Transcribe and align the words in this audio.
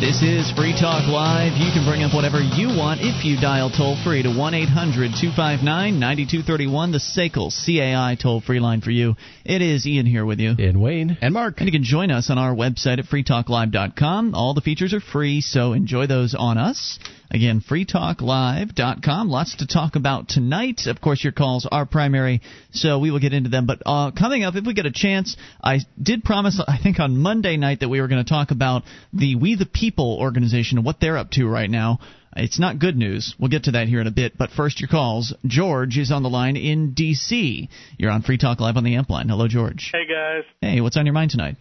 This 0.00 0.20
is 0.20 0.50
Free 0.50 0.72
Talk 0.72 1.06
Live. 1.06 1.56
You 1.56 1.70
can 1.72 1.86
bring 1.88 2.02
up 2.02 2.12
whatever 2.12 2.40
you 2.40 2.76
want 2.76 3.00
if 3.02 3.24
you 3.24 3.40
dial 3.40 3.70
toll 3.70 3.96
free 4.02 4.24
to 4.24 4.36
1 4.36 4.54
800 4.54 5.12
259 5.14 5.64
9231, 6.00 6.90
the 6.90 6.98
SACL 6.98 7.52
CAI 7.54 8.16
toll 8.20 8.40
free 8.40 8.58
line 8.58 8.80
for 8.80 8.90
you. 8.90 9.14
It 9.44 9.62
is 9.62 9.86
Ian 9.86 10.06
here 10.06 10.26
with 10.26 10.40
you. 10.40 10.56
And 10.58 10.82
Wayne. 10.82 11.16
And 11.20 11.32
Mark. 11.32 11.58
And 11.58 11.66
you 11.68 11.72
can 11.72 11.84
join 11.84 12.10
us 12.10 12.30
on 12.30 12.38
our 12.38 12.52
website 12.52 12.98
at 12.98 13.04
freetalklive.com. 13.04 14.34
All 14.34 14.54
the 14.54 14.60
features 14.60 14.92
are 14.92 15.00
free, 15.00 15.40
so 15.40 15.72
enjoy 15.72 16.08
those 16.08 16.34
on 16.34 16.58
us. 16.58 16.98
Again, 17.34 17.60
freetalklive.com. 17.68 19.28
Lots 19.28 19.56
to 19.56 19.66
talk 19.66 19.96
about 19.96 20.28
tonight. 20.28 20.82
Of 20.86 21.00
course, 21.00 21.24
your 21.24 21.32
calls 21.32 21.66
are 21.68 21.84
primary, 21.84 22.42
so 22.70 23.00
we 23.00 23.10
will 23.10 23.18
get 23.18 23.32
into 23.32 23.50
them. 23.50 23.66
But 23.66 23.82
uh, 23.84 24.12
coming 24.12 24.44
up, 24.44 24.54
if 24.54 24.64
we 24.64 24.72
get 24.72 24.86
a 24.86 24.92
chance, 24.92 25.36
I 25.60 25.80
did 26.00 26.22
promise, 26.22 26.62
I 26.64 26.78
think 26.80 27.00
on 27.00 27.16
Monday 27.16 27.56
night, 27.56 27.80
that 27.80 27.88
we 27.88 28.00
were 28.00 28.06
going 28.06 28.24
to 28.24 28.30
talk 28.30 28.52
about 28.52 28.84
the 29.12 29.34
We 29.34 29.56
the 29.56 29.66
People 29.66 30.16
organization 30.20 30.78
and 30.78 30.86
what 30.86 31.00
they're 31.00 31.18
up 31.18 31.32
to 31.32 31.48
right 31.48 31.68
now. 31.68 31.98
It's 32.36 32.60
not 32.60 32.78
good 32.78 32.96
news. 32.96 33.34
We'll 33.36 33.50
get 33.50 33.64
to 33.64 33.72
that 33.72 33.88
here 33.88 34.00
in 34.00 34.06
a 34.06 34.12
bit. 34.12 34.38
But 34.38 34.50
first, 34.50 34.80
your 34.80 34.88
calls. 34.88 35.34
George 35.44 35.98
is 35.98 36.12
on 36.12 36.22
the 36.22 36.30
line 36.30 36.56
in 36.56 36.94
D.C. 36.94 37.68
You're 37.98 38.12
on 38.12 38.22
Free 38.22 38.38
Talk 38.38 38.60
Live 38.60 38.76
on 38.76 38.84
the 38.84 38.94
Amp 38.94 39.10
line. 39.10 39.28
Hello, 39.28 39.48
George. 39.48 39.90
Hey, 39.92 40.06
guys. 40.06 40.44
Hey, 40.60 40.80
what's 40.80 40.96
on 40.96 41.04
your 41.04 41.14
mind 41.14 41.32
tonight? 41.32 41.56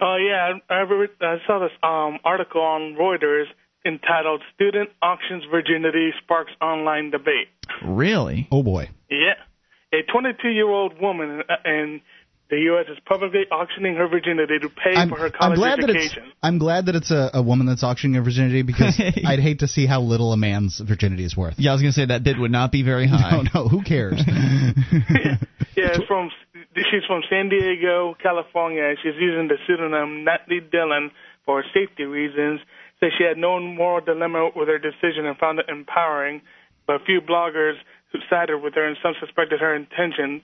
Oh, 0.00 0.16
yeah. 0.16 0.58
I, 0.70 0.74
I, 0.74 1.06
I 1.26 1.36
saw 1.48 1.58
this 1.58 1.72
um, 1.82 2.20
article 2.24 2.60
on 2.60 2.94
Reuters 2.94 3.46
entitled 3.84 4.42
Student 4.54 4.90
Auctions 5.02 5.44
Virginity 5.50 6.10
Sparks 6.22 6.52
Online 6.60 7.10
Debate. 7.10 7.48
Really? 7.84 8.48
Oh, 8.50 8.62
boy. 8.62 8.90
Yeah. 9.10 9.34
A 9.92 10.02
22 10.10 10.48
year 10.48 10.68
old 10.68 11.00
woman 11.00 11.42
in 11.64 12.00
the 12.52 12.60
U.S. 12.60 12.84
is 12.90 12.98
publicly 13.06 13.44
auctioning 13.50 13.96
her 13.96 14.06
virginity 14.06 14.58
to 14.58 14.68
pay 14.68 14.94
I'm, 14.94 15.08
for 15.08 15.16
her 15.16 15.30
college 15.30 15.52
I'm 15.52 15.54
glad 15.54 15.78
education. 15.78 16.22
That 16.22 16.28
it's, 16.28 16.36
I'm 16.42 16.58
glad 16.58 16.86
that 16.86 16.94
it's 16.94 17.10
a, 17.10 17.30
a 17.34 17.42
woman 17.42 17.66
that's 17.66 17.82
auctioning 17.82 18.14
her 18.14 18.22
virginity 18.22 18.60
because 18.60 19.00
I'd 19.26 19.38
hate 19.38 19.60
to 19.60 19.68
see 19.68 19.86
how 19.86 20.02
little 20.02 20.32
a 20.34 20.36
man's 20.36 20.78
virginity 20.78 21.24
is 21.24 21.34
worth. 21.34 21.54
Yeah, 21.56 21.70
I 21.70 21.72
was 21.72 21.80
going 21.80 21.92
to 21.92 21.98
say 21.98 22.06
that 22.06 22.22
bid 22.24 22.38
would 22.38 22.50
not 22.50 22.70
be 22.70 22.82
very 22.82 23.06
high. 23.08 23.42
No, 23.42 23.62
no, 23.64 23.68
who 23.68 23.82
cares? 23.82 24.20
yeah, 24.26 24.72
yeah, 25.76 25.96
it's 25.96 26.04
from 26.04 26.30
she's 26.76 27.04
from 27.06 27.22
San 27.30 27.48
Diego, 27.48 28.14
California. 28.22 28.94
She's 29.02 29.16
using 29.18 29.48
the 29.48 29.56
pseudonym 29.66 30.24
Natalie 30.24 30.60
Dylan 30.60 31.08
for 31.46 31.64
safety 31.72 32.04
reasons 32.04 32.60
said 33.02 33.10
she 33.18 33.24
had 33.24 33.36
no 33.36 33.58
moral 33.58 34.00
dilemma 34.00 34.50
with 34.54 34.68
her 34.68 34.78
decision 34.78 35.26
and 35.26 35.36
found 35.36 35.58
it 35.58 35.66
empowering, 35.68 36.40
but 36.86 37.02
a 37.02 37.04
few 37.04 37.20
bloggers 37.20 37.74
who 38.12 38.20
sided 38.30 38.62
with 38.62 38.74
her 38.74 38.86
and 38.86 38.96
some 39.02 39.14
suspected 39.18 39.58
her 39.58 39.74
intentions, 39.74 40.42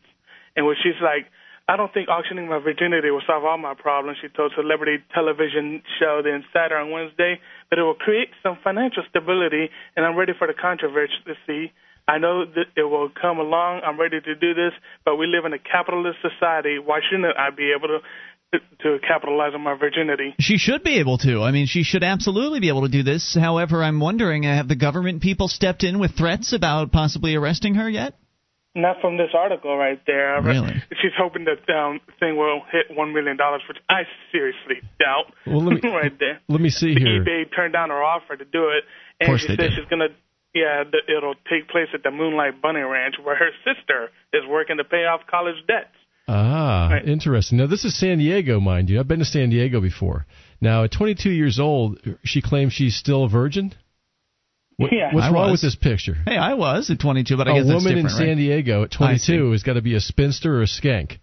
in 0.57 0.67
which 0.67 0.79
she's 0.83 0.99
like, 1.01 1.31
I 1.69 1.77
don't 1.77 1.93
think 1.95 2.09
auctioning 2.09 2.49
my 2.49 2.59
virginity 2.59 3.11
will 3.11 3.23
solve 3.27 3.45
all 3.45 3.59
my 3.59 3.75
problems, 3.75 4.19
she 4.21 4.29
told 4.29 4.53
celebrity 4.57 5.05
television 5.15 5.83
show 6.01 6.21
The 6.25 6.35
Insider 6.35 6.77
on 6.79 6.91
Wednesday, 6.91 7.39
but 7.71 7.79
it 7.79 7.83
will 7.83 7.95
create 7.95 8.31
some 8.43 8.59
financial 8.65 9.05
stability, 9.09 9.69
and 9.95 10.05
I'm 10.05 10.17
ready 10.17 10.33
for 10.37 10.49
the 10.49 10.55
controversy. 10.55 11.71
I 12.09 12.17
know 12.17 12.47
that 12.47 12.73
it 12.75 12.85
will 12.85 13.11
come 13.11 13.39
along. 13.39 13.83
I'm 13.85 14.01
ready 14.01 14.19
to 14.19 14.35
do 14.35 14.55
this, 14.55 14.73
but 15.05 15.17
we 15.17 15.27
live 15.27 15.45
in 15.45 15.53
a 15.53 15.59
capitalist 15.59 16.17
society. 16.25 16.79
Why 16.79 17.01
shouldn't 17.05 17.37
I 17.37 17.51
be 17.51 17.71
able 17.77 17.89
to 17.89 18.01
to 18.53 18.99
capitalize 19.07 19.53
on 19.55 19.61
my 19.61 19.77
virginity. 19.77 20.35
She 20.39 20.57
should 20.57 20.83
be 20.83 20.99
able 20.99 21.19
to. 21.19 21.43
I 21.43 21.51
mean, 21.51 21.67
she 21.67 21.83
should 21.83 22.03
absolutely 22.03 22.61
be 22.61 22.69
able 22.69 22.83
to 22.83 22.89
do 22.89 23.03
this. 23.03 23.37
However, 23.39 23.83
I'm 23.83 24.01
wondering 24.01 24.45
have 24.45 24.69
the 24.69 24.77
government 24.77 25.23
people 25.23 25.49
stepped 25.49 25.85
in 25.85 25.99
with 25.99 26.17
threats 26.17 26.53
about 26.53 26.91
possibly 26.93 27.35
arresting 27.35 27.75
her 27.75 27.89
yet? 27.89 28.15
Not 28.75 29.01
from 29.01 29.17
this 29.17 29.31
article 29.35 29.77
right 29.77 30.01
there. 30.07 30.41
Really? 30.41 30.75
She's 31.03 31.17
hoping 31.19 31.45
that 31.45 31.69
um, 31.75 32.01
thing 32.21 32.37
will 32.37 32.63
hit 32.71 32.97
one 32.97 33.13
million 33.13 33.37
dollars, 33.37 33.63
which 33.67 33.79
I 33.91 34.03
seriously 34.31 34.77
doubt. 35.01 35.33
Well, 35.47 35.65
let 35.65 35.83
me, 35.83 35.91
right 35.91 36.17
there. 36.19 36.41
Let 36.49 36.61
me 36.61 36.69
see 36.71 36.95
the 36.95 37.01
here. 37.01 37.25
eBay 37.25 37.55
turned 37.55 37.73
down 37.73 37.89
her 37.91 38.03
offer 38.03 38.37
to 38.37 38.45
do 38.45 38.69
it, 38.69 38.85
and 39.21 39.29
of 39.29 39.33
course 39.33 39.41
she 39.43 39.49
they 39.49 39.57
said 39.57 39.71
did. 39.71 39.73
she's 39.77 39.91
gonna. 39.91 40.09
Yeah, 40.55 40.85
it'll 41.09 41.35
take 41.51 41.69
place 41.69 41.89
at 41.93 42.03
the 42.03 42.11
Moonlight 42.11 42.63
Bunny 42.63 42.81
Ranch, 42.81 43.17
where 43.23 43.37
her 43.37 43.51
sister 43.67 44.11
is 44.33 44.43
working 44.49 44.79
to 44.79 44.85
pay 44.85 45.05
off 45.05 45.21
college 45.29 45.57
debts. 45.67 45.98
Ah, 46.29 46.89
Right. 46.93 47.09
interesting. 47.09 47.59
Now, 47.59 47.67
this 47.67 47.85
is 47.85 47.99
San 47.99 48.19
Diego, 48.19 48.61
mind 48.61 48.91
you. 48.91 49.01
I've 49.01 49.09
been 49.09 49.19
to 49.21 49.25
San 49.25 49.51
Diego 49.51 49.81
before. 49.81 50.27
Now, 50.61 50.85
at 50.85 50.91
22 50.93 51.31
years 51.31 51.59
old, 51.59 51.99
she 52.25 52.43
claims 52.43 52.73
she's 52.73 52.95
still 52.97 53.25
a 53.25 53.29
virgin. 53.29 53.73
What, 54.77 54.93
Yeah. 54.93 55.13
what's 55.15 55.27
I 55.27 55.31
wrong 55.33 55.51
was. 55.51 55.63
with 55.63 55.63
this 55.63 55.75
picture? 55.77 56.17
Hey, 56.27 56.37
I 56.37 56.55
was 56.55 56.91
at 56.91 57.01
22, 57.01 57.37
but 57.37 57.49
I 57.49 57.53
a 57.53 57.55
guess 57.55 57.67
that's 57.67 57.75
woman 57.85 57.99
in 57.99 58.05
different, 58.05 58.19
San 58.19 58.29
right? 58.29 58.37
Diego 58.37 58.83
at 58.85 58.91
22 58.91 59.51
has 59.53 59.63
got 59.63 59.75
to 59.75 59.83
be 59.83 59.95
a 59.95 60.01
spinster 60.01 60.59
or 60.59 60.63
a 60.63 60.67
skank, 60.67 61.19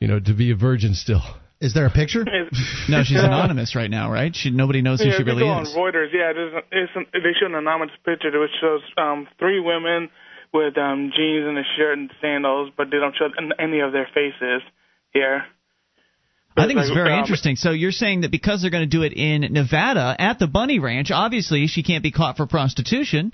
you 0.00 0.08
know, 0.08 0.20
to 0.20 0.32
be 0.32 0.50
a 0.52 0.54
virgin 0.56 0.94
still. 0.94 1.22
Is 1.60 1.72
there 1.74 1.86
a 1.86 1.90
picture? 1.90 2.24
No, 2.88 3.02
she's 3.04 3.12
Yeah. 3.16 3.26
anonymous 3.26 3.74
right 3.74 3.90
now, 3.90 4.10
right? 4.10 4.34
She 4.34 4.50
nobody 4.50 4.82
knows 4.82 5.00
who 5.00 5.06
yeah, 5.08 5.16
she 5.16 5.22
if 5.22 5.26
you 5.26 5.32
really 5.34 5.44
go 5.46 5.60
is. 5.62 5.74
on 5.74 5.80
Reuters, 5.82 6.08
yeah, 6.12 6.32
there's 6.34 6.52
a, 6.52 6.58
it's 6.72 6.92
an, 6.94 7.06
they 7.12 7.32
show 7.38 7.46
an 7.46 7.54
anonymous 7.54 7.94
picture 8.04 8.28
which 8.38 8.50
shows 8.60 8.82
um, 8.98 9.26
three 9.38 9.60
women 9.60 10.10
with 10.54 10.78
um, 10.78 11.10
jeans 11.14 11.46
and 11.46 11.58
a 11.58 11.64
shirt 11.76 11.98
and 11.98 12.10
sandals, 12.20 12.70
but 12.76 12.90
they 12.90 12.98
don't 12.98 13.14
show 13.16 13.28
any 13.58 13.80
of 13.80 13.92
their 13.92 14.08
faces 14.14 14.62
here. 15.12 15.44
I 16.56 16.66
think 16.68 16.78
it's 16.78 16.88
Like, 16.88 16.94
very 16.94 17.12
um, 17.12 17.18
interesting. 17.18 17.56
So 17.56 17.72
you're 17.72 17.90
saying 17.90 18.20
that 18.20 18.30
because 18.30 18.62
they're 18.62 18.70
going 18.70 18.88
to 18.88 18.96
do 18.96 19.02
it 19.02 19.12
in 19.12 19.40
Nevada 19.52 20.14
at 20.16 20.38
the 20.38 20.46
Bunny 20.46 20.78
Ranch, 20.78 21.10
obviously 21.10 21.66
she 21.66 21.82
can't 21.82 22.04
be 22.04 22.12
caught 22.12 22.36
for 22.36 22.46
prostitution. 22.46 23.32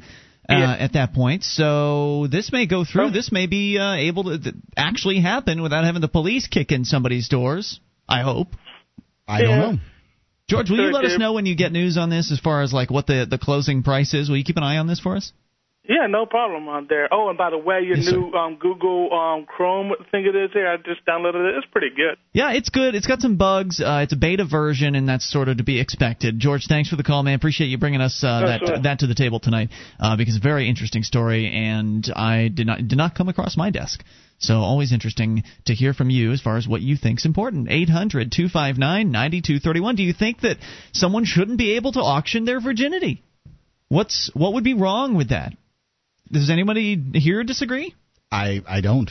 Uh, 0.49 0.55
Yeah. 0.55 0.73
At 0.73 0.95
that 0.95 1.13
point, 1.13 1.45
so 1.45 2.27
this 2.29 2.51
may 2.51 2.67
go 2.67 2.85
through. 2.85 3.09
Oh. 3.09 3.11
This 3.11 3.31
may 3.31 3.47
be 3.47 3.79
uh, 3.79 3.95
able 3.95 4.25
to 4.25 4.39
th- 4.39 4.55
actually 4.75 5.21
happen 5.21 5.63
without 5.63 5.85
having 5.85 6.01
the 6.01 6.09
police 6.09 6.49
kick 6.49 6.73
in 6.73 6.85
somebody's 6.85 7.29
doors. 7.29 7.79
I 8.09 8.23
hope. 8.23 8.49
I 9.29 9.43
don't 9.43 9.59
know. 9.59 9.79
George, 10.49 10.71
will 10.71 10.79
you 10.79 10.93
let 10.93 11.05
us 11.05 11.19
know 11.19 11.35
when 11.35 11.47
you 11.47 11.55
get 11.55 11.71
news 11.71 11.97
on 11.97 12.11
this 12.11 12.33
as 12.33 12.41
far 12.41 12.63
as 12.63 12.73
like 12.73 12.91
what 12.91 13.07
the 13.07 13.27
the 13.31 13.39
closing 13.39 13.85
price 13.85 14.13
is? 14.15 14.29
Will 14.29 14.39
you 14.39 14.45
keep 14.45 14.57
an 14.57 14.65
eye 14.65 14.79
on 14.79 14.89
this 14.89 14.99
for 14.99 15.15
us? 15.15 15.33
Yeah, 15.91 16.07
no 16.07 16.25
problem 16.25 16.69
on 16.69 16.87
there. 16.89 17.09
Oh, 17.11 17.31
and 17.31 17.37
by 17.37 17.51
the 17.51 17.59
way, 17.59 17.81
your 17.83 17.97
Yes, 17.97 18.13
new 18.13 18.33
um, 18.33 18.55
Google 18.61 19.13
um, 19.13 19.45
Chrome 19.45 19.91
thing 20.13 20.25
it 20.25 20.37
is 20.37 20.53
here, 20.53 20.69
I 20.69 20.77
just 20.77 21.05
downloaded 21.05 21.51
it. 21.51 21.57
It's 21.59 21.67
pretty 21.73 21.91
good. 21.91 22.17
Yeah, 22.33 22.53
it's 22.53 22.69
good. 22.69 22.95
It's 22.95 23.09
got 23.09 23.21
some 23.21 23.35
bugs. 23.37 23.81
Uh, 23.81 24.03
it's 24.05 24.13
a 24.13 24.17
beta 24.17 24.45
version, 24.45 24.95
and 24.95 25.09
that's 25.09 25.29
sort 25.29 25.49
of 25.49 25.57
to 25.57 25.65
be 25.65 25.81
expected. 25.81 26.39
George, 26.39 26.67
thanks 26.69 26.89
for 26.91 26.95
the 26.95 27.03
call, 27.03 27.25
man. 27.25 27.35
Appreciate 27.35 27.67
you 27.67 27.77
bringing 27.79 28.01
us 28.01 28.23
uh, 28.23 28.41
Oh, 28.41 28.47
that 28.47 28.61
sure. 28.65 28.79
that 28.79 29.01
to 29.01 29.09
the 29.09 29.17
table 29.17 29.41
tonight 29.41 29.71
uh, 29.99 30.17
because 30.17 30.37
it's 30.37 30.45
a 30.45 30.49
very 30.49 30.69
interesting 30.69 31.03
story, 31.03 31.51
and 31.53 32.09
I 32.15 32.47
did 32.47 32.69
not 32.69 32.87
did 32.87 32.97
not 32.97 33.17
come 33.17 33.29
across 33.29 33.57
my 33.57 33.71
desk. 33.71 34.05
So 34.39 34.59
always 34.59 34.93
interesting 34.93 35.43
to 35.67 35.75
hear 35.75 35.93
from 35.93 36.09
you 36.09 36.31
as 36.31 36.41
far 36.41 36.57
as 36.57 36.69
what 36.69 36.83
you 36.83 36.97
think's 36.97 37.25
important. 37.27 37.69
800-259-9231. 37.69 39.97
Do 39.97 40.05
you 40.05 40.13
think 40.13 40.43
that 40.43 40.59
someone 40.93 41.25
shouldn't 41.25 41.59
be 41.59 41.73
able 41.75 41.91
to 41.93 42.01
auction 42.01 42.45
their 42.45 42.61
virginity? 42.61 43.25
What's 43.89 44.31
what 44.35 44.53
would 44.55 44.63
be 44.63 44.75
wrong 44.75 45.17
with 45.17 45.31
that? 45.31 45.55
Does 46.33 46.51
anybody 46.51 46.97
here 47.15 47.43
disagree? 47.45 47.95
I 48.31 48.63
I 48.69 48.81
don't. 48.81 49.11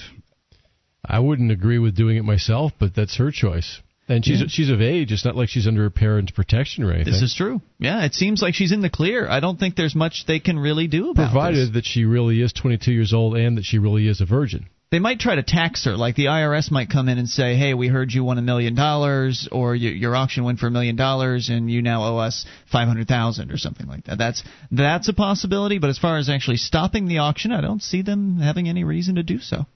I 1.06 1.20
wouldn't 1.20 1.52
agree 1.52 1.80
with 1.80 1.96
doing 1.96 2.18
it 2.18 2.24
myself, 2.24 2.74
but 2.80 2.94
that's 2.96 3.18
her 3.18 3.32
choice. 3.32 3.82
And 4.08 4.26
she's 4.26 4.42
Yeah. 4.42 4.48
she's 4.48 4.70
of 4.70 4.82
age. 4.82 5.12
It's 5.12 5.24
not 5.26 5.36
like 5.36 5.50
she's 5.50 5.68
under 5.68 5.84
her 5.84 5.90
parents' 5.90 6.32
protection 6.32 6.84
or 6.84 6.92
anything. 6.92 7.14
This 7.14 7.22
is 7.22 7.34
true. 7.36 7.62
Yeah, 7.80 8.04
it 8.06 8.14
seems 8.16 8.42
like 8.42 8.56
she's 8.56 8.72
in 8.72 8.82
the 8.82 8.90
clear. 8.90 9.28
I 9.30 9.40
don't 9.40 9.60
think 9.60 9.76
there's 9.76 9.96
much 9.96 10.26
they 10.26 10.40
can 10.40 10.58
really 10.58 10.88
do 10.88 11.12
about 11.12 11.32
provided 11.32 11.60
this. 11.68 11.74
that 11.76 11.86
she 11.86 12.06
really 12.06 12.42
is 12.42 12.52
22 12.54 12.92
years 12.92 13.14
old 13.14 13.36
and 13.38 13.58
that 13.58 13.66
she 13.66 13.78
really 13.78 14.08
is 14.08 14.20
a 14.22 14.26
virgin. 14.26 14.66
They 14.92 14.98
might 14.98 15.20
try 15.20 15.36
to 15.36 15.44
tax 15.44 15.86
her, 15.86 15.96
like 15.96 16.16
the 16.16 16.26
IRS 16.26 16.72
might 16.72 16.90
come 16.90 17.10
in 17.10 17.20
and 17.20 17.30
say, 17.30 17.56
"Hey, 17.56 17.76
we 17.76 17.88
heard 17.88 18.12
you 18.12 18.24
won 18.24 18.40
a 18.40 18.42
million 18.42 18.74
dollars, 18.74 19.48
or 19.52 19.76
you, 19.76 19.92
your 19.92 20.16
auction 20.16 20.44
went 20.44 20.58
for 20.58 20.66
a 20.66 20.72
million 20.72 20.96
dollars, 20.96 21.50
and 21.50 21.70
you 21.70 21.84
now 21.84 22.04
owe 22.04 22.18
us 22.18 22.44
five 22.72 22.88
hundred 22.88 23.08
thousand, 23.08 23.52
or 23.52 23.58
something 23.58 23.86
like 23.86 24.06
that." 24.06 24.18
That's 24.18 24.44
that's 24.72 25.08
a 25.08 25.14
possibility. 25.14 25.78
But 25.78 25.92
as 25.92 26.00
far 26.00 26.18
as 26.18 26.28
actually 26.28 26.58
stopping 26.58 27.08
the 27.08 27.20
auction, 27.20 27.52
I 27.52 27.62
don't 27.62 27.84
see 27.84 28.02
them 28.02 28.40
having 28.40 28.68
any 28.68 28.84
reason 28.84 29.16
to 29.16 29.24
do 29.24 29.38
so. 29.38 29.68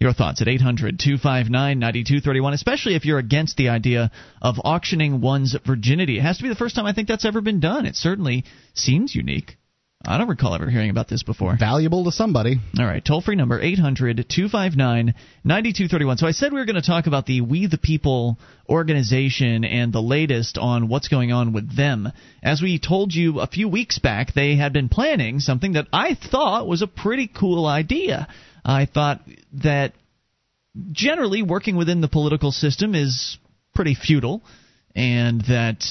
Your 0.00 0.12
thoughts 0.12 0.42
at 0.42 0.48
800 0.48 0.98
259 0.98 1.78
9231, 1.78 2.52
especially 2.52 2.96
if 2.96 3.04
you're 3.04 3.18
against 3.18 3.56
the 3.56 3.68
idea 3.68 4.10
of 4.42 4.56
auctioning 4.62 5.20
one's 5.20 5.56
virginity. 5.64 6.18
It 6.18 6.22
has 6.22 6.38
to 6.38 6.42
be 6.42 6.48
the 6.48 6.56
first 6.56 6.74
time 6.74 6.84
I 6.84 6.92
think 6.92 7.06
that's 7.06 7.24
ever 7.24 7.40
been 7.40 7.60
done. 7.60 7.86
It 7.86 7.94
certainly 7.94 8.44
seems 8.74 9.14
unique. 9.14 9.56
I 10.04 10.18
don't 10.18 10.28
recall 10.28 10.54
ever 10.54 10.70
hearing 10.70 10.90
about 10.90 11.08
this 11.08 11.24
before. 11.24 11.56
Valuable 11.58 12.04
to 12.04 12.12
somebody. 12.12 12.60
All 12.78 12.84
right, 12.84 13.04
toll 13.04 13.20
free 13.20 13.34
number 13.34 13.60
800 13.60 14.24
259 14.28 15.14
9231. 15.42 16.18
So 16.18 16.26
I 16.26 16.30
said 16.30 16.52
we 16.52 16.60
were 16.60 16.64
going 16.64 16.80
to 16.80 16.86
talk 16.86 17.06
about 17.06 17.26
the 17.26 17.40
We 17.40 17.66
the 17.66 17.78
People 17.78 18.38
organization 18.68 19.64
and 19.64 19.92
the 19.92 20.02
latest 20.02 20.58
on 20.58 20.88
what's 20.88 21.08
going 21.08 21.32
on 21.32 21.52
with 21.52 21.74
them. 21.76 22.12
As 22.42 22.62
we 22.62 22.78
told 22.78 23.14
you 23.14 23.40
a 23.40 23.48
few 23.48 23.68
weeks 23.68 23.98
back, 23.98 24.32
they 24.32 24.54
had 24.56 24.72
been 24.72 24.88
planning 24.88 25.40
something 25.40 25.72
that 25.72 25.88
I 25.92 26.14
thought 26.14 26.68
was 26.68 26.82
a 26.82 26.86
pretty 26.86 27.26
cool 27.26 27.66
idea. 27.66 28.28
I 28.64 28.86
thought 28.86 29.22
that 29.54 29.94
generally 30.92 31.42
working 31.42 31.76
within 31.76 32.00
the 32.00 32.08
political 32.08 32.52
system 32.52 32.94
is 32.94 33.38
pretty 33.74 33.94
futile 33.94 34.42
and 34.94 35.40
that 35.42 35.84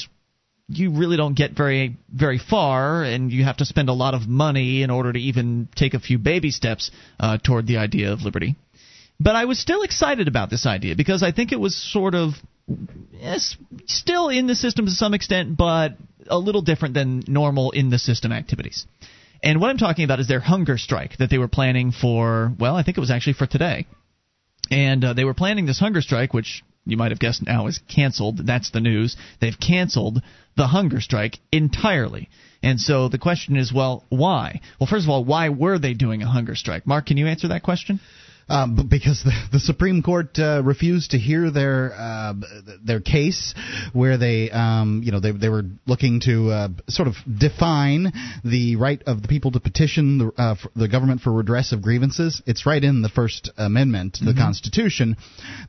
you 0.68 0.92
really 0.92 1.18
don't 1.18 1.36
get 1.36 1.52
very 1.52 1.98
very 2.12 2.40
far, 2.40 3.04
and 3.04 3.32
you 3.32 3.44
have 3.44 3.58
to 3.58 3.66
spend 3.66 3.90
a 3.90 3.94
lot 3.94 4.14
of 4.14 4.28
money 4.28 4.82
in 4.82 4.90
order 4.90 5.14
to 5.14 5.20
even 5.20 5.68
take 5.76 5.94
a 5.94 6.00
few 6.00 6.18
baby 6.18 6.52
steps 6.52 6.92
uh, 7.20 7.38
toward 7.38 7.68
the 7.68 7.78
idea 7.78 8.12
of 8.12 8.22
liberty. 8.22 8.56
But 9.20 9.36
I 9.36 9.46
was 9.46 9.60
still 9.60 9.84
excited 9.84 10.28
about 10.28 10.50
this 10.50 10.66
idea 10.66 10.96
because 10.96 11.24
I 11.24 11.32
think 11.32 11.52
it 11.52 11.60
was 11.60 11.76
sort 11.76 12.16
of 12.16 12.34
yes, 13.14 13.56
still 13.86 14.30
in 14.30 14.48
the 14.48 14.56
system 14.56 14.86
to 14.86 14.92
some 14.92 15.14
extent, 15.14 15.56
but 15.56 15.94
a 16.28 16.38
little 16.38 16.62
different 16.62 16.96
than 16.96 17.24
normal 17.28 17.72
in 17.72 17.90
the 17.90 18.00
system 18.00 18.32
activities. 18.32 18.86
And 19.44 19.62
what 19.62 19.70
I'm 19.70 19.78
talking 19.78 20.06
about 20.06 20.20
is 20.20 20.28
their 20.28 20.40
hunger 20.40 20.78
strike 20.78 21.18
that 21.18 21.30
they 21.30 21.38
were 21.38 21.48
planning 21.48 21.92
for. 21.92 22.52
Well, 22.60 22.76
I 22.76 22.84
think 22.84 22.98
it 22.98 23.02
was 23.02 23.12
actually 23.12 23.34
for 23.34 23.46
today. 23.46 23.86
And 24.72 25.06
uh, 25.06 25.14
they 25.14 25.24
were 25.24 25.36
planning 25.36 25.68
this 25.68 25.80
hunger 25.80 26.02
strike, 26.02 26.34
which 26.34 26.64
you 26.86 26.98
might 26.98 27.12
have 27.12 27.20
guessed 27.20 27.44
now 27.46 27.68
is 27.68 27.80
canceled. 27.88 28.46
That's 28.46 28.72
the 28.72 28.80
news. 28.80 29.16
They've 29.42 29.60
canceled 29.60 30.22
the 30.56 30.68
hunger 30.68 31.02
strike 31.02 31.40
entirely. 31.52 32.30
And 32.62 32.80
so 32.80 33.10
the 33.10 33.18
question 33.18 33.58
is, 33.58 33.74
well, 33.74 34.06
why? 34.10 34.62
Well, 34.80 34.88
first 34.88 35.06
of 35.06 35.10
all, 35.10 35.24
why 35.24 35.50
were 35.50 35.78
they 35.78 35.94
doing 35.94 36.22
a 36.22 36.30
hunger 36.30 36.56
strike? 36.56 36.88
Mark, 36.88 37.08
can 37.08 37.18
you 37.18 37.28
answer 37.28 37.50
that 37.50 37.64
question? 37.64 38.00
Um, 38.48 38.88
because 38.90 39.24
the, 39.24 39.32
the 39.54 39.60
Supreme 39.60 40.04
Court 40.04 40.38
uh, 40.38 40.62
refused 40.64 41.12
to 41.12 41.18
hear 41.18 41.50
their 41.50 41.94
uh, 41.94 42.34
their 42.84 43.02
case, 43.02 43.56
where 43.94 44.18
they 44.18 44.52
um, 44.52 45.02
you 45.04 45.12
know 45.12 45.20
they 45.20 45.32
they 45.32 45.50
were 45.50 45.64
looking 45.88 46.22
to 46.22 46.50
uh, 46.50 46.68
sort 46.88 47.08
of 47.08 47.16
define 47.26 48.14
the 48.44 48.76
right 48.76 49.02
of 49.08 49.22
the 49.22 49.28
people 49.28 49.52
to 49.52 49.60
petition 49.60 50.18
the 50.20 50.32
uh, 50.38 50.56
the 50.76 50.88
government 50.88 51.22
for 51.22 51.32
redress 51.32 51.72
of 51.72 51.82
grievances. 51.82 52.42
It's 52.46 52.66
right 52.66 52.84
in 52.84 53.02
the 53.02 53.10
First 53.10 53.50
Amendment 53.58 54.16
to 54.16 54.26
the 54.26 54.32
mm-hmm. 54.32 54.42
Constitution. 54.42 55.18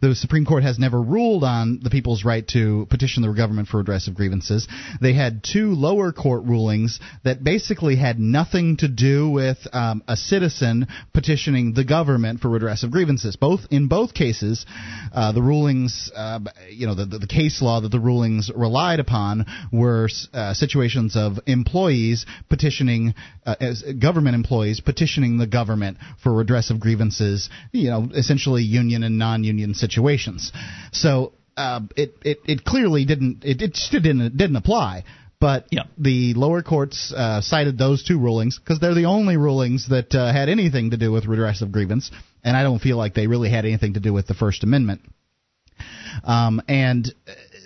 The 0.02 0.14
Supreme 0.14 0.44
Court 0.44 0.62
has 0.62 0.78
never 0.78 1.00
ruled 1.00 1.44
on 1.44 1.80
the 1.82 1.90
people's 1.90 2.24
right 2.24 2.46
to 2.48 2.86
petition 2.90 3.22
the 3.22 3.32
government 3.32 3.68
for 3.68 3.78
redress 3.78 4.06
of 4.08 4.14
grievances. 4.14 4.68
They 5.00 5.14
had 5.14 5.42
two 5.42 5.72
lower 5.72 6.12
court 6.12 6.44
rulings 6.44 7.00
that 7.24 7.42
basically 7.42 7.96
had 7.96 8.18
nothing 8.18 8.76
to 8.78 8.88
do 8.88 9.30
with 9.30 9.58
um, 9.72 10.02
a 10.06 10.16
citizen 10.16 10.88
petitioning 11.14 11.72
the 11.74 11.84
government 11.84 12.40
for 12.40 12.48
redress 12.48 12.65
of 12.68 12.90
grievances. 12.90 13.36
Both 13.36 13.60
in 13.70 13.88
both 13.88 14.14
cases, 14.14 14.66
uh, 15.12 15.32
the 15.32 15.42
rulings, 15.42 16.10
uh, 16.14 16.40
you 16.70 16.86
know, 16.86 16.94
the, 16.94 17.06
the, 17.06 17.18
the, 17.18 17.26
case 17.26 17.60
law 17.60 17.80
that 17.80 17.90
the 17.90 18.00
rulings 18.00 18.50
relied 18.54 19.00
upon 19.00 19.46
were 19.72 20.08
uh, 20.32 20.54
situations 20.54 21.16
of 21.16 21.38
employees 21.46 22.26
petitioning, 22.48 23.14
uh, 23.44 23.56
as 23.60 23.82
government 23.82 24.34
employees 24.34 24.80
petitioning 24.80 25.38
the 25.38 25.46
government 25.46 25.98
for 26.22 26.32
redress 26.32 26.70
of 26.70 26.80
grievances. 26.80 27.50
You 27.72 27.90
know, 27.90 28.08
essentially 28.14 28.62
union 28.62 29.02
and 29.02 29.18
non-union 29.18 29.74
situations. 29.74 30.52
So. 30.92 31.32
Uh, 31.58 31.80
it, 31.96 32.14
it 32.22 32.38
it 32.44 32.64
clearly 32.66 33.06
didn't 33.06 33.42
it, 33.42 33.62
it 33.62 33.78
didn't 33.90 34.36
didn't 34.36 34.56
apply. 34.56 35.04
But 35.38 35.66
yeah. 35.70 35.84
the 35.98 36.32
lower 36.34 36.62
courts 36.62 37.12
uh, 37.14 37.42
cited 37.42 37.76
those 37.76 38.02
two 38.02 38.18
rulings 38.18 38.58
because 38.58 38.80
they're 38.80 38.94
the 38.94 39.04
only 39.04 39.36
rulings 39.36 39.88
that 39.90 40.14
uh, 40.14 40.32
had 40.32 40.48
anything 40.48 40.92
to 40.92 40.96
do 40.96 41.12
with 41.12 41.26
redress 41.26 41.60
of 41.60 41.72
grievance, 41.72 42.10
and 42.42 42.56
I 42.56 42.62
don't 42.62 42.78
feel 42.78 42.96
like 42.96 43.14
they 43.14 43.26
really 43.26 43.50
had 43.50 43.66
anything 43.66 43.94
to 43.94 44.00
do 44.00 44.12
with 44.12 44.26
the 44.26 44.34
First 44.34 44.64
Amendment. 44.64 45.02
Um, 46.24 46.62
and 46.68 47.12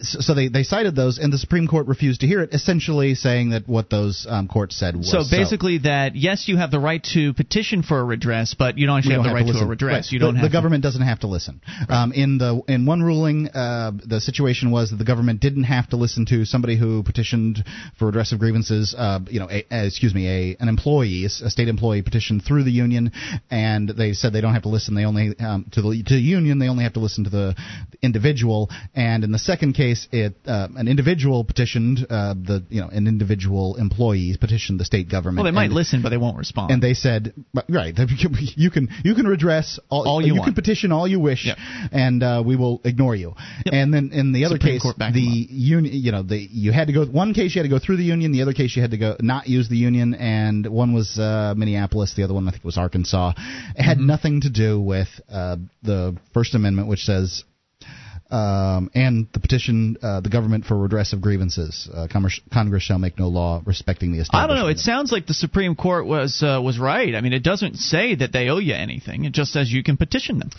so 0.02 0.35
they, 0.35 0.49
they 0.49 0.62
cited 0.62 0.97
those, 0.97 1.19
and 1.19 1.32
the 1.32 1.38
Supreme 1.38 1.67
Court 1.67 1.87
refused 1.87 2.20
to 2.20 2.26
hear 2.26 2.43
it, 2.43 2.52
essentially 2.52 3.14
saying 3.14 3.50
that 3.50 3.69
what 3.69 3.91
those 3.91 4.26
um, 4.29 4.49
courts 4.49 4.79
said 4.79 4.97
was 4.97 5.11
so 5.11 5.23
basically 5.31 5.79
so. 5.79 5.82
that 5.85 6.17
yes, 6.17 6.49
you 6.49 6.56
have 6.56 6.70
the 6.70 6.81
right 6.81 7.02
to 7.14 7.35
petition 7.35 7.82
for 7.82 7.99
a 8.00 8.05
redress, 8.05 8.55
but 8.58 8.79
you 8.79 8.87
don't 8.87 8.99
actually 8.99 9.14
have 9.14 9.25
the 9.25 9.32
right 9.35 9.47
to, 9.47 9.52
to, 9.52 9.58
a 9.61 9.67
redress. 9.67 10.06
Right. 10.06 10.12
You 10.12 10.19
don't. 10.19 10.35
The, 10.37 10.43
the 10.43 10.50
government 10.50 10.82
doesn't 10.82 11.02
have 11.02 11.20
to 11.20 11.26
listen. 11.26 11.61
Right. 11.88 12.02
Um, 12.02 12.12
in 12.12 12.38
the 12.38 12.62
in 12.69 12.87
one 12.87 13.02
ruling, 13.02 13.49
uh, 13.49 13.93
the 14.06 14.20
situation 14.20 14.70
was 14.70 14.91
that 14.91 14.97
the 14.97 15.05
government 15.05 15.41
didn't 15.41 15.64
have 15.64 15.88
to 15.91 15.97
listen 15.97 16.26
to 16.26 16.44
somebody 16.44 16.79
who 16.79 17.03
petitioned 17.03 17.64
for 17.99 18.06
redress 18.06 18.32
of 18.32 18.38
grievances. 18.38 18.94
Uh, 18.96 19.20
you 19.29 19.41
know, 19.41 19.49
a, 19.50 19.64
a, 19.70 19.87
excuse 19.87 20.14
me, 20.14 20.29
a 20.29 20.56
an 20.61 20.69
employee, 20.69 21.25
a 21.25 21.29
state 21.29 21.69
employee 21.69 22.03
petitioned 22.03 22.43
through 22.46 22.64
the 22.64 22.73
union, 22.73 23.12
and 23.50 23.88
they 23.88 24.12
said 24.12 24.32
they 24.32 24.41
don't 24.41 24.55
have 24.55 24.62
to 24.62 24.69
listen. 24.69 24.94
They 24.94 25.05
only 25.05 25.35
um, 25.38 25.67
to 25.73 25.82
the 25.82 26.03
to 26.06 26.14
the 26.14 26.20
union. 26.20 26.58
They 26.58 26.69
only 26.69 26.85
have 26.85 26.94
to 26.94 27.00
listen 27.00 27.25
to 27.25 27.31
the 27.31 27.55
individual. 28.03 28.70
And 28.94 29.25
in 29.25 29.32
the 29.32 29.38
second 29.38 29.75
case, 29.75 29.89
it 30.12 30.34
uh, 30.46 30.69
an 30.76 30.88
individual 30.88 31.44
petitioned 31.44 32.06
uh, 32.08 32.34
the 32.34 32.64
you 32.69 32.81
know 32.81 32.88
an 32.88 33.06
individual 33.06 33.76
employee 33.76 34.37
petitioned 34.40 34.81
the 34.81 34.84
state 34.84 35.10
government. 35.10 35.44
Well, 35.44 35.52
they 35.52 35.54
might 35.54 35.70
listen, 35.70 36.02
but 36.02 36.10
they 36.10 36.16
won't 36.16 36.38
respond. 36.38 36.70
And 36.70 36.82
they 36.82 36.94
said, 36.94 37.34
right, 37.69 37.94
you 38.56 38.70
can 38.70 38.88
you 39.04 39.14
can 39.14 39.26
redress 39.26 39.78
all, 39.88 40.08
all 40.08 40.20
you, 40.20 40.28
you 40.28 40.34
want. 40.34 40.46
can 40.46 40.54
petition 40.54 40.92
all 40.92 41.06
you 41.06 41.20
wish, 41.20 41.46
yep. 41.46 41.58
and 41.92 42.22
uh, 42.22 42.42
we 42.44 42.56
will 42.56 42.81
ignore 42.84 43.14
you. 43.14 43.34
Yep. 43.66 43.75
And 43.75 43.94
then 43.94 44.10
in 44.12 44.32
the 44.32 44.44
other 44.44 44.56
Supreme 44.56 44.81
case, 44.81 44.94
the 44.98 45.46
union, 45.50 45.94
you 45.94 46.12
know, 46.12 46.22
the 46.22 46.36
you 46.36 46.72
had 46.72 46.88
to 46.88 46.93
go. 46.93 47.06
One 47.06 47.34
case 47.34 47.54
you 47.54 47.60
had 47.62 47.69
to 47.69 47.75
go 47.75 47.78
through 47.78 47.96
the 47.96 48.04
union. 48.04 48.32
The 48.32 48.43
other 48.43 48.52
case 48.52 48.75
you 48.76 48.82
had 48.82 48.93
to 48.93 48.98
go 48.98 49.16
not 49.20 49.48
use 49.48 49.69
the 49.69 49.76
union. 49.76 50.14
And 50.14 50.66
one 50.66 50.94
was 50.94 51.19
uh, 51.19 51.54
Minneapolis. 51.56 52.14
The 52.14 52.25
other 52.25 52.34
one 52.34 52.46
I 52.48 52.52
think 52.52 52.64
was 52.64 52.78
Arkansas. 52.78 53.32
It 53.76 53.82
had 53.82 53.98
mm-hmm. 53.98 54.06
nothing 54.06 54.40
to 54.43 54.50
do 54.50 54.81
with 54.81 55.08
uh, 55.31 55.56
the 55.82 56.16
First 56.32 56.54
Amendment, 56.54 56.88
which 56.88 57.00
says 57.00 57.44
um, 58.31 58.91
and 58.94 59.29
the 59.32 59.41
petition 59.41 59.97
uh, 60.03 60.21
the 60.21 60.29
government 60.29 60.65
for 60.65 60.77
redress 60.77 61.12
of 61.12 61.21
grievances. 61.21 61.88
Uh, 61.93 62.06
Congress, 62.11 62.41
Congress, 62.53 62.82
shall 62.82 62.99
make 62.99 63.19
no 63.19 63.29
law 63.29 63.62
respecting 63.65 64.12
the 64.12 64.21
establishment. 64.21 64.50
I 64.50 64.55
don't 64.55 64.65
know. 64.65 64.71
It 64.71 64.79
sounds 64.79 65.12
like 65.12 65.27
the 65.27 65.35
Supreme 65.35 65.75
Court 65.75 66.06
was 66.06 66.43
uh, 66.43 66.61
was 66.62 66.79
right. 66.79 67.15
I 67.15 67.21
mean, 67.21 67.32
it 67.32 67.43
doesn't 67.43 67.77
say 67.77 68.15
that 68.15 68.32
they 68.32 68.49
owe 68.49 68.59
you 68.59 68.75
anything. 68.75 69.25
It 69.25 69.32
just 69.32 69.53
says 69.53 69.73
you 69.73 69.82
can 69.82 69.97
petition 69.97 70.38
them. 70.38 70.50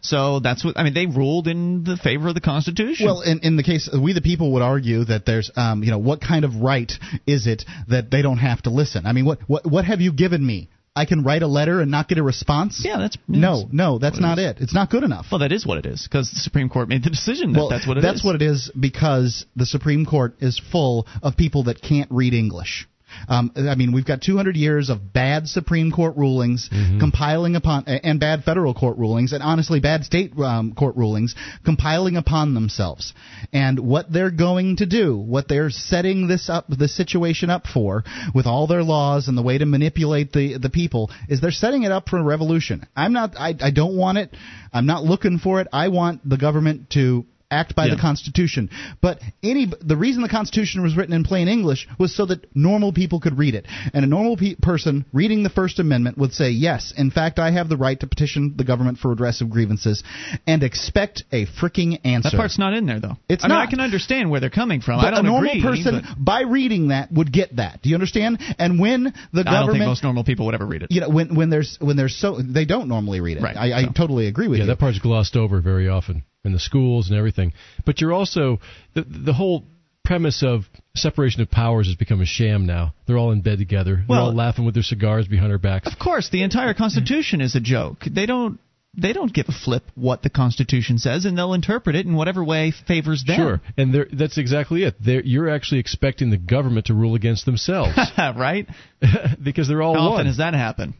So 0.00 0.40
that's 0.40 0.64
what 0.64 0.78
I 0.78 0.84
mean. 0.84 0.94
They 0.94 1.06
ruled 1.06 1.48
in 1.48 1.84
the 1.84 1.96
favor 1.96 2.28
of 2.28 2.34
the 2.34 2.40
Constitution. 2.40 3.06
Well, 3.06 3.22
in, 3.22 3.40
in 3.40 3.56
the 3.56 3.62
case, 3.62 3.88
we 3.92 4.12
the 4.12 4.20
people 4.20 4.52
would 4.52 4.62
argue 4.62 5.04
that 5.04 5.26
there's, 5.26 5.50
um, 5.56 5.82
you 5.82 5.90
know, 5.90 5.98
what 5.98 6.20
kind 6.20 6.44
of 6.44 6.56
right 6.56 6.90
is 7.26 7.46
it 7.46 7.64
that 7.88 8.10
they 8.10 8.22
don't 8.22 8.38
have 8.38 8.62
to 8.62 8.70
listen? 8.70 9.06
I 9.06 9.12
mean, 9.12 9.24
what 9.24 9.40
what 9.46 9.66
what 9.66 9.84
have 9.84 10.00
you 10.00 10.12
given 10.12 10.44
me? 10.44 10.68
I 10.98 11.04
can 11.04 11.22
write 11.22 11.42
a 11.42 11.46
letter 11.46 11.80
and 11.80 11.92
not 11.92 12.08
get 12.08 12.18
a 12.18 12.24
response? 12.24 12.82
Yeah, 12.84 12.98
that's 12.98 13.16
no, 13.28 13.68
no, 13.70 13.98
that's 13.98 14.18
not 14.18 14.40
it, 14.40 14.56
it. 14.56 14.62
It's 14.62 14.74
not 14.74 14.90
good 14.90 15.04
enough. 15.04 15.26
Well, 15.30 15.38
that 15.40 15.52
is 15.52 15.64
what 15.64 15.78
it 15.78 15.86
is 15.86 16.02
because 16.02 16.28
the 16.28 16.40
Supreme 16.40 16.68
Court 16.68 16.88
made 16.88 17.04
the 17.04 17.10
decision 17.10 17.52
that 17.52 17.58
well, 17.60 17.68
that's 17.68 17.86
what 17.86 17.98
it 17.98 18.00
that's 18.00 18.18
is. 18.18 18.24
what 18.24 18.34
it 18.34 18.42
is 18.42 18.70
because 18.78 19.46
the 19.54 19.64
Supreme 19.64 20.04
Court 20.04 20.34
is 20.40 20.60
full 20.72 21.06
of 21.22 21.36
people 21.36 21.64
that 21.64 21.80
can't 21.80 22.10
read 22.10 22.34
English. 22.34 22.88
Um, 23.28 23.52
I 23.56 23.74
mean, 23.74 23.92
we've 23.92 24.04
got 24.04 24.22
200 24.22 24.56
years 24.56 24.90
of 24.90 25.12
bad 25.12 25.48
Supreme 25.48 25.90
Court 25.90 26.16
rulings 26.16 26.68
mm-hmm. 26.72 27.00
compiling 27.00 27.56
upon, 27.56 27.84
and 27.86 28.20
bad 28.20 28.44
federal 28.44 28.74
court 28.74 28.98
rulings, 28.98 29.32
and 29.32 29.42
honestly, 29.42 29.80
bad 29.80 30.04
state 30.04 30.38
um, 30.38 30.74
court 30.74 30.96
rulings 30.96 31.34
compiling 31.64 32.16
upon 32.16 32.54
themselves. 32.54 33.14
And 33.52 33.80
what 33.80 34.12
they're 34.12 34.30
going 34.30 34.76
to 34.76 34.86
do, 34.86 35.16
what 35.16 35.48
they're 35.48 35.70
setting 35.70 36.28
this 36.28 36.48
up, 36.48 36.66
the 36.68 36.88
situation 36.88 37.50
up 37.50 37.66
for, 37.66 38.04
with 38.34 38.46
all 38.46 38.66
their 38.66 38.82
laws 38.82 39.28
and 39.28 39.36
the 39.36 39.42
way 39.42 39.58
to 39.58 39.66
manipulate 39.66 40.32
the 40.32 40.58
the 40.58 40.70
people, 40.70 41.10
is 41.28 41.40
they're 41.40 41.50
setting 41.50 41.82
it 41.82 41.92
up 41.92 42.08
for 42.08 42.18
a 42.18 42.22
revolution. 42.22 42.86
I'm 42.96 43.12
not, 43.12 43.34
I, 43.36 43.54
I 43.60 43.70
don't 43.70 43.96
want 43.96 44.18
it. 44.18 44.34
I'm 44.72 44.86
not 44.86 45.04
looking 45.04 45.38
for 45.38 45.60
it. 45.60 45.68
I 45.72 45.88
want 45.88 46.28
the 46.28 46.36
government 46.36 46.90
to 46.90 47.26
act 47.50 47.74
by 47.74 47.86
yeah. 47.86 47.94
the 47.94 48.00
Constitution. 48.00 48.70
But 49.00 49.20
any 49.42 49.66
the 49.80 49.96
reason 49.96 50.22
the 50.22 50.28
Constitution 50.28 50.82
was 50.82 50.96
written 50.96 51.14
in 51.14 51.24
plain 51.24 51.48
English 51.48 51.88
was 51.98 52.14
so 52.14 52.26
that 52.26 52.44
normal 52.54 52.92
people 52.92 53.20
could 53.20 53.38
read 53.38 53.54
it, 53.54 53.66
and 53.92 54.04
a 54.04 54.08
normal 54.08 54.36
pe- 54.36 54.56
person 54.56 55.04
reading 55.12 55.42
the 55.42 55.50
First 55.50 55.78
Amendment 55.78 56.18
would 56.18 56.32
say, 56.32 56.50
"Yes, 56.50 56.92
in 56.96 57.10
fact, 57.10 57.38
I 57.38 57.50
have 57.50 57.68
the 57.68 57.76
right 57.76 57.98
to 58.00 58.06
petition 58.06 58.54
the 58.56 58.64
government 58.64 58.98
for 58.98 59.08
redress 59.10 59.40
of 59.40 59.50
grievances," 59.50 60.02
and 60.46 60.62
expect 60.62 61.24
a 61.32 61.46
freaking 61.46 62.00
answer. 62.04 62.30
That 62.30 62.36
part's 62.36 62.58
not 62.58 62.74
in 62.74 62.86
there, 62.86 63.00
though. 63.00 63.16
It's 63.28 63.44
I 63.44 63.48
not. 63.48 63.54
Mean, 63.54 63.66
I 63.66 63.70
can 63.70 63.80
understand 63.80 64.30
where 64.30 64.40
they're 64.40 64.50
coming 64.50 64.80
from. 64.80 65.00
But 65.00 65.06
I 65.06 65.10
don't 65.16 65.26
a 65.26 65.28
normal 65.28 65.50
agree, 65.50 65.62
person, 65.62 66.02
but... 66.06 66.24
by 66.24 66.42
reading 66.42 66.88
that, 66.88 67.10
would 67.12 67.32
get 67.32 67.56
that. 67.56 67.82
Do 67.82 67.88
you 67.88 67.96
understand? 67.96 68.40
And 68.58 68.78
when 68.78 69.04
the 69.04 69.10
government, 69.44 69.48
I 69.48 69.60
don't 69.60 69.72
think 69.72 69.84
most 69.84 70.02
normal 70.02 70.24
people 70.24 70.46
would 70.46 70.54
ever 70.54 70.66
read 70.66 70.82
it. 70.82 70.90
You 70.90 71.00
know, 71.00 71.08
when 71.08 71.34
when 71.34 71.50
there's 71.50 71.78
when 71.80 71.96
there's 71.96 72.16
so 72.16 72.40
they 72.40 72.64
don't 72.64 72.88
normally 72.88 73.20
read 73.20 73.38
it. 73.38 73.42
Right. 73.42 73.56
I, 73.56 73.72
I 73.72 73.84
so. 73.84 73.92
totally 73.92 74.26
agree 74.26 74.48
with 74.48 74.58
yeah, 74.58 74.64
you. 74.64 74.68
Yeah, 74.68 74.74
that 74.74 74.80
part's 74.80 74.98
glossed 74.98 75.36
over 75.36 75.60
very 75.60 75.88
often 75.88 76.24
in 76.44 76.52
the 76.52 76.58
schools 76.58 77.08
and 77.08 77.18
everything. 77.18 77.52
But 77.84 78.00
you're 78.00 78.12
also 78.12 78.58
the 78.94 79.02
the 79.02 79.32
whole 79.32 79.64
premise 80.04 80.42
of 80.42 80.62
separation 80.96 81.42
of 81.42 81.50
powers 81.50 81.86
has 81.86 81.96
become 81.96 82.22
a 82.22 82.26
sham 82.26 82.64
now. 82.66 82.94
They're 83.06 83.18
all 83.18 83.30
in 83.32 83.42
bed 83.42 83.58
together. 83.58 83.96
They're 83.96 84.06
well, 84.08 84.26
all 84.26 84.34
laughing 84.34 84.64
with 84.64 84.74
their 84.74 84.82
cigars 84.82 85.28
behind 85.28 85.50
their 85.50 85.58
backs. 85.58 85.86
Of 85.86 85.98
course, 85.98 86.30
the 86.30 86.42
entire 86.42 86.72
Constitution 86.72 87.42
is 87.42 87.54
a 87.54 87.60
joke. 87.60 88.04
They 88.10 88.26
don't 88.26 88.58
they 88.96 89.12
don't 89.12 89.32
give 89.32 89.46
a 89.48 89.52
flip 89.52 89.84
what 89.94 90.22
the 90.22 90.30
Constitution 90.30 90.98
says, 90.98 91.24
and 91.24 91.36
they'll 91.36 91.52
interpret 91.52 91.94
it 91.94 92.06
in 92.06 92.14
whatever 92.14 92.42
way 92.42 92.72
favors 92.86 93.22
them. 93.24 93.36
Sure, 93.36 93.60
and 93.76 93.94
that's 94.12 94.38
exactly 94.38 94.82
it. 94.84 94.94
They're, 94.98 95.22
you're 95.22 95.48
actually 95.48 95.80
expecting 95.80 96.30
the 96.30 96.38
government 96.38 96.86
to 96.86 96.94
rule 96.94 97.14
against 97.14 97.44
themselves, 97.44 97.96
right? 98.18 98.66
because 99.42 99.68
they're 99.68 99.82
all 99.82 99.94
How 99.94 100.00
one. 100.00 100.12
often 100.12 100.26
does 100.26 100.38
that 100.38 100.54
happen? 100.54 100.94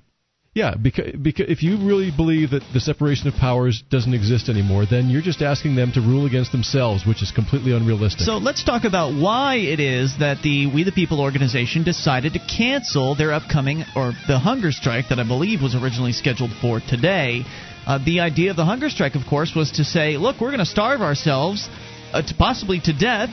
Yeah, 0.59 0.75
because, 0.75 1.15
because 1.15 1.47
if 1.49 1.63
you 1.63 1.77
really 1.77 2.11
believe 2.11 2.51
that 2.51 2.65
the 2.75 2.81
separation 2.81 3.29
of 3.29 3.35
powers 3.35 3.81
doesn't 3.91 4.13
exist 4.13 4.49
anymore, 4.49 4.87
then 4.91 5.09
you're 5.09 5.23
just 5.23 5.41
asking 5.41 5.77
them 5.77 5.93
to 5.93 6.01
rule 6.01 6.27
against 6.27 6.51
themselves, 6.51 7.07
which 7.07 7.23
is 7.23 7.31
completely 7.31 7.71
unrealistic. 7.71 8.23
So 8.23 8.39
let's 8.39 8.65
talk 8.65 8.83
about 8.83 9.15
why 9.15 9.55
it 9.55 9.79
is 9.79 10.19
that 10.19 10.43
the 10.43 10.67
We 10.67 10.83
the 10.83 10.91
People 10.91 11.21
organization 11.21 11.85
decided 11.85 12.33
to 12.33 12.41
cancel 12.41 13.15
their 13.15 13.33
upcoming, 13.33 13.85
or 13.95 14.11
the 14.27 14.41
hunger 14.41 14.73
strike 14.73 15.11
that 15.11 15.21
I 15.21 15.27
believe 15.35 15.63
was 15.63 15.77
originally 15.77 16.11
scheduled 16.11 16.51
for 16.61 16.81
today. 16.81 17.45
Uh, 17.87 18.05
the 18.05 18.19
idea 18.19 18.51
of 18.51 18.57
the 18.57 18.65
hunger 18.65 18.91
strike, 18.91 19.15
of 19.15 19.23
course, 19.31 19.55
was 19.55 19.71
to 19.79 19.85
say, 19.85 20.17
look, 20.17 20.41
we're 20.41 20.51
going 20.51 20.59
to 20.59 20.67
starve 20.67 21.03
ourselves 21.03 21.69
uh, 22.13 22.21
to 22.21 22.35
possibly 22.35 22.81
to 22.81 22.93
death 22.93 23.31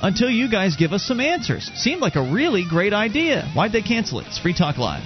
until 0.00 0.30
you 0.30 0.50
guys 0.50 0.76
give 0.76 0.94
us 0.94 1.04
some 1.04 1.20
answers. 1.20 1.70
Seemed 1.74 2.00
like 2.00 2.16
a 2.16 2.32
really 2.32 2.64
great 2.66 2.94
idea. 2.94 3.46
Why'd 3.54 3.72
they 3.72 3.82
cancel 3.82 4.20
it? 4.20 4.28
It's 4.28 4.38
Free 4.38 4.54
Talk 4.54 4.78
Live. 4.78 5.04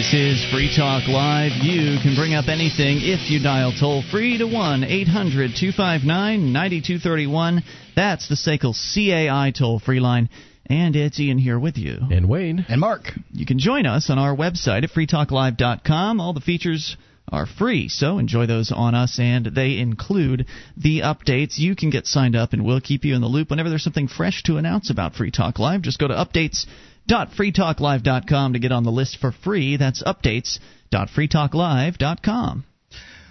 This 0.00 0.14
is 0.14 0.44
Free 0.50 0.74
Talk 0.74 1.08
Live. 1.08 1.52
You 1.62 1.98
can 2.02 2.16
bring 2.16 2.34
up 2.34 2.48
anything 2.48 2.98
if 3.00 3.30
you 3.30 3.40
dial 3.42 3.72
toll 3.78 4.02
free 4.10 4.38
to 4.38 4.44
1 4.44 4.82
800 4.82 5.50
259 5.54 6.52
9231. 6.52 7.62
That's 7.94 8.26
the 8.26 8.34
SACL 8.34 8.72
CAI 8.72 9.50
toll 9.50 9.78
free 9.78 10.00
line. 10.00 10.30
And 10.66 10.96
it's 10.96 11.20
Ian 11.20 11.38
here 11.38 11.58
with 11.58 11.76
you. 11.76 11.98
And 12.10 12.28
Wayne. 12.28 12.64
And 12.68 12.80
Mark. 12.80 13.12
You 13.32 13.44
can 13.44 13.58
join 13.58 13.84
us 13.84 14.10
on 14.10 14.18
our 14.18 14.34
website 14.34 14.84
at 14.84 14.90
freetalklive.com. 14.90 16.20
All 16.20 16.32
the 16.32 16.40
features 16.40 16.96
are 17.28 17.46
free, 17.46 17.88
so 17.88 18.18
enjoy 18.18 18.46
those 18.46 18.72
on 18.72 18.94
us, 18.94 19.18
and 19.18 19.44
they 19.46 19.78
include 19.78 20.46
the 20.76 21.00
updates. 21.00 21.58
You 21.58 21.74
can 21.76 21.90
get 21.90 22.06
signed 22.06 22.36
up, 22.36 22.52
and 22.52 22.62
we'll 22.64 22.80
keep 22.80 23.04
you 23.04 23.14
in 23.14 23.20
the 23.20 23.28
loop 23.28 23.50
whenever 23.50 23.68
there's 23.68 23.84
something 23.84 24.08
fresh 24.08 24.42
to 24.44 24.56
announce 24.56 24.88
about 24.90 25.14
Free 25.14 25.30
Talk 25.30 25.58
Live. 25.58 25.82
Just 25.82 26.00
go 26.00 26.08
to 26.08 26.14
updates.freetalklive.com 26.14 28.52
to 28.52 28.58
get 28.58 28.72
on 28.72 28.84
the 28.84 28.90
list 28.90 29.18
for 29.20 29.32
free. 29.32 29.76
That's 29.76 30.02
updates.freetalklive.com. 30.02 32.64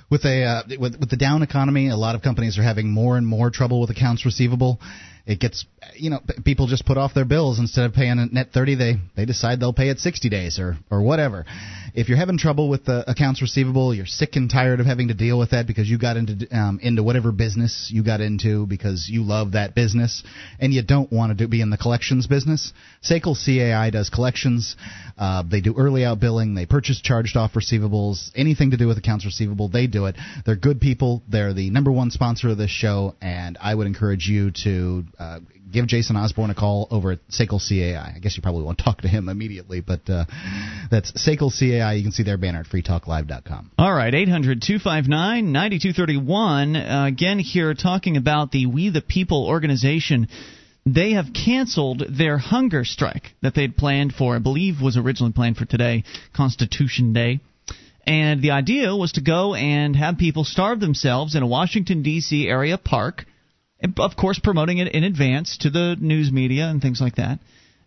With 0.10 0.26
a 0.26 0.44
uh, 0.44 0.64
with, 0.80 1.00
with 1.00 1.12
the 1.12 1.18
down 1.18 1.44
economy, 1.44 1.90
a 1.90 1.96
lot 1.96 2.16
of 2.16 2.24
companies 2.24 2.58
are 2.58 2.64
having 2.64 2.90
more 2.90 3.16
and 3.16 3.28
more 3.28 3.52
trouble 3.52 3.80
with 3.80 3.92
accounts 3.92 4.26
receivable 4.26 4.80
it 5.30 5.40
gets 5.40 5.66
you 5.96 6.10
know 6.10 6.20
people 6.44 6.68
just 6.68 6.86
put 6.86 6.98
off 6.98 7.14
their 7.14 7.26
bills. 7.26 7.60
Instead 7.60 7.86
of 7.86 7.94
paying 7.94 8.20
at 8.20 8.32
net 8.32 8.50
30 8.54 8.76
they 8.76 8.96
they 9.16 9.26
decide 9.26 9.60
they'll 9.60 9.74
pay 9.74 9.90
it 9.90 10.00
60 10.00 10.30
days 10.30 10.60
or 10.60 10.78
or 10.90 11.02
whatever. 11.02 11.46
If 11.94 12.08
you're 12.08 12.18
having 12.18 12.38
trouble 12.38 12.70
with 12.70 12.86
the 12.86 13.10
accounts 13.10 13.42
receivable 13.42 13.94
you're 13.94 14.06
sick 14.06 14.36
and 14.36 14.50
tired 14.50 14.80
of 14.80 14.86
having 14.86 15.08
to 15.10 15.14
deal 15.14 15.38
with 15.38 15.52
that 15.52 15.68
because 15.68 15.90
you 15.90 15.98
got 15.98 16.18
into 16.18 16.48
um, 16.56 16.80
into 16.82 17.04
whatever 17.04 17.32
business 17.32 17.90
you 17.94 18.04
got 18.04 18.22
into 18.22 18.66
because 18.66 19.08
you 19.10 19.24
love 19.24 19.54
that 19.54 19.76
business 19.76 20.24
and 20.60 20.74
you 20.74 20.84
don't 20.84 21.12
want 21.12 21.32
to 21.32 21.36
do, 21.36 21.48
be 21.48 21.62
in 21.62 21.70
the 21.70 21.78
collections 21.78 22.28
business. 22.28 22.74
SACL 23.04 23.36
CAI 23.36 23.90
does 23.90 24.10
collections. 24.10 24.76
Uh, 25.18 25.44
they 25.50 25.62
do 25.62 25.76
early 25.78 26.06
out 26.06 26.20
billing. 26.20 26.56
They 26.56 26.66
purchase 26.66 27.02
charged 27.02 27.38
off 27.38 27.54
receivables. 27.54 28.32
Anything 28.36 28.72
to 28.72 28.78
do 28.78 28.88
with 28.88 28.98
accounts 28.98 29.26
receivable 29.26 29.70
they 29.70 29.88
do 29.88 30.06
it. 30.06 30.16
They're 30.46 30.56
good 30.56 30.80
people. 30.80 31.22
They're 31.28 31.54
the 31.54 31.70
number 31.70 31.92
one 31.92 32.12
sponsor 32.12 32.50
of 32.50 32.58
this 32.58 32.72
show 32.72 33.16
and 33.22 33.58
I 33.62 33.74
would 33.74 33.88
encourage 33.88 34.28
you 34.28 34.52
to 34.64 35.04
uh, 35.18 35.40
give 35.72 35.88
Jason 35.88 36.16
Osborne 36.16 36.50
a 36.50 36.56
call 36.56 36.88
over 36.92 37.12
at 37.12 37.20
SACL 37.30 37.60
CAI. 37.60 38.14
I 38.16 38.20
guess 38.20 38.36
you 38.36 38.44
probably 38.44 38.64
won't 38.64 38.78
talk 38.84 39.02
to 39.02 39.08
him 39.08 39.30
immediately, 39.30 39.82
but 39.82 40.02
uh, 40.10 40.26
that's 40.92 41.12
SACL 41.12 41.52
CAI. 41.52 41.94
You 41.94 42.04
can 42.04 42.12
see 42.12 42.24
their 42.24 42.38
banner 42.38 42.60
at 42.62 42.68
freetalklive.com. 42.68 43.72
All 43.78 43.94
right, 43.94 44.14
800 44.14 44.62
259 44.62 45.52
9231. 45.52 46.76
Uh, 46.76 47.06
again, 47.06 47.40
here 47.40 47.74
talking 47.74 48.18
about 48.18 48.52
the 48.52 48.66
We 48.66 48.90
the 48.90 49.02
People 49.02 49.46
organization. 49.48 50.28
They 50.86 51.12
have 51.12 51.28
canceled 51.34 52.04
their 52.10 52.38
hunger 52.38 52.84
strike 52.86 53.34
that 53.42 53.54
they'd 53.54 53.76
planned 53.76 54.14
for, 54.14 54.36
I 54.36 54.40
believe 54.40 54.82
was 54.82 54.98
originally 54.98 55.34
planned 55.34 55.58
for 55.58 55.66
today, 55.66 56.04
Constitution 56.34 57.14
Day. 57.14 57.42
And 58.08 58.42
the 58.42 58.52
idea 58.52 58.96
was 58.96 59.12
to 59.14 59.22
go 59.22 59.54
and 59.54 59.96
have 59.96 60.18
people 60.18 60.44
starve 60.44 60.80
themselves 60.80 61.36
in 61.36 61.44
a 61.44 61.48
Washington, 61.48 62.02
D.C. 62.02 62.48
area 62.48 62.78
park 62.78 63.26
of 63.98 64.16
course, 64.16 64.40
promoting 64.40 64.78
it 64.78 64.88
in 64.94 65.04
advance 65.04 65.58
to 65.58 65.70
the 65.70 65.96
news 66.00 66.32
media 66.32 66.68
and 66.68 66.82
things 66.82 67.02
like 67.02 67.16
that 67.16 67.40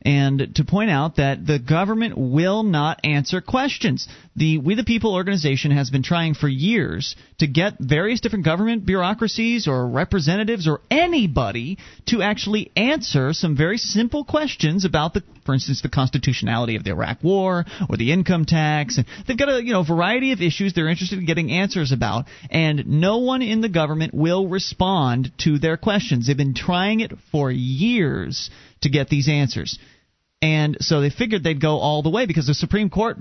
and 0.05 0.55
to 0.57 0.65
point 0.65 0.91
out 0.91 1.17
that 1.17 1.47
the 1.47 1.59
government 1.59 2.17
will 2.17 2.63
not 2.63 3.01
answer 3.05 3.41
questions. 3.41 4.09
The 4.37 4.59
We 4.59 4.75
the 4.75 4.85
People 4.85 5.15
organization 5.15 5.71
has 5.71 5.91
been 5.91 6.03
trying 6.03 6.35
for 6.35 6.49
years 6.49 7.15
to 7.39 7.47
get 7.47 7.75
various 7.79 8.21
different 8.21 8.45
government 8.45 8.85
bureaucracies 8.87 9.69
or 9.69 9.87
representatives 9.89 10.67
or 10.67 10.81
anybody 10.91 11.79
to 12.07 12.23
actually 12.23 12.71
answer 12.77 13.33
some 13.33 13.57
very 13.57 13.79
simple 13.79 14.25
questions 14.25 14.85
about 14.85 15.15
the 15.15 15.23
for 15.45 15.55
instance 15.55 15.83
the 15.83 15.89
constitutionality 15.89 16.77
of 16.77 16.85
the 16.85 16.91
Iraq 16.91 17.23
war 17.23 17.65
or 17.89 17.97
the 17.97 18.13
income 18.13 18.45
tax 18.45 18.97
and 18.97 19.07
they've 19.27 19.39
got 19.39 19.49
a 19.49 19.63
you 19.63 19.73
know 19.73 19.83
variety 19.83 20.33
of 20.33 20.41
issues 20.41 20.73
they're 20.73 20.89
interested 20.89 21.19
in 21.19 21.27
getting 21.27 21.51
answers 21.51 21.93
about 21.93 22.27
and 22.51 22.87
no 22.87 23.19
one 23.19 23.43
in 23.43 23.61
the 23.61 23.69
government 23.69 24.15
will 24.15 24.49
respond 24.49 25.33
to 25.39 25.59
their 25.59 25.77
questions. 25.77 26.27
They've 26.27 26.37
been 26.37 26.55
trying 26.55 27.01
it 27.01 27.13
for 27.31 27.51
years 27.51 28.51
to 28.83 28.91
get 28.91 29.09
these 29.09 29.29
answers. 29.29 29.79
And 30.43 30.77
so 30.81 31.01
they 31.01 31.11
figured 31.11 31.45
they'd 31.45 31.61
go 31.61 31.79
all 31.79 32.03
the 32.03 32.11
way 32.11 32.27
because 32.27 32.49
the 32.49 32.55
Supreme 32.55 32.91
Court 32.91 33.17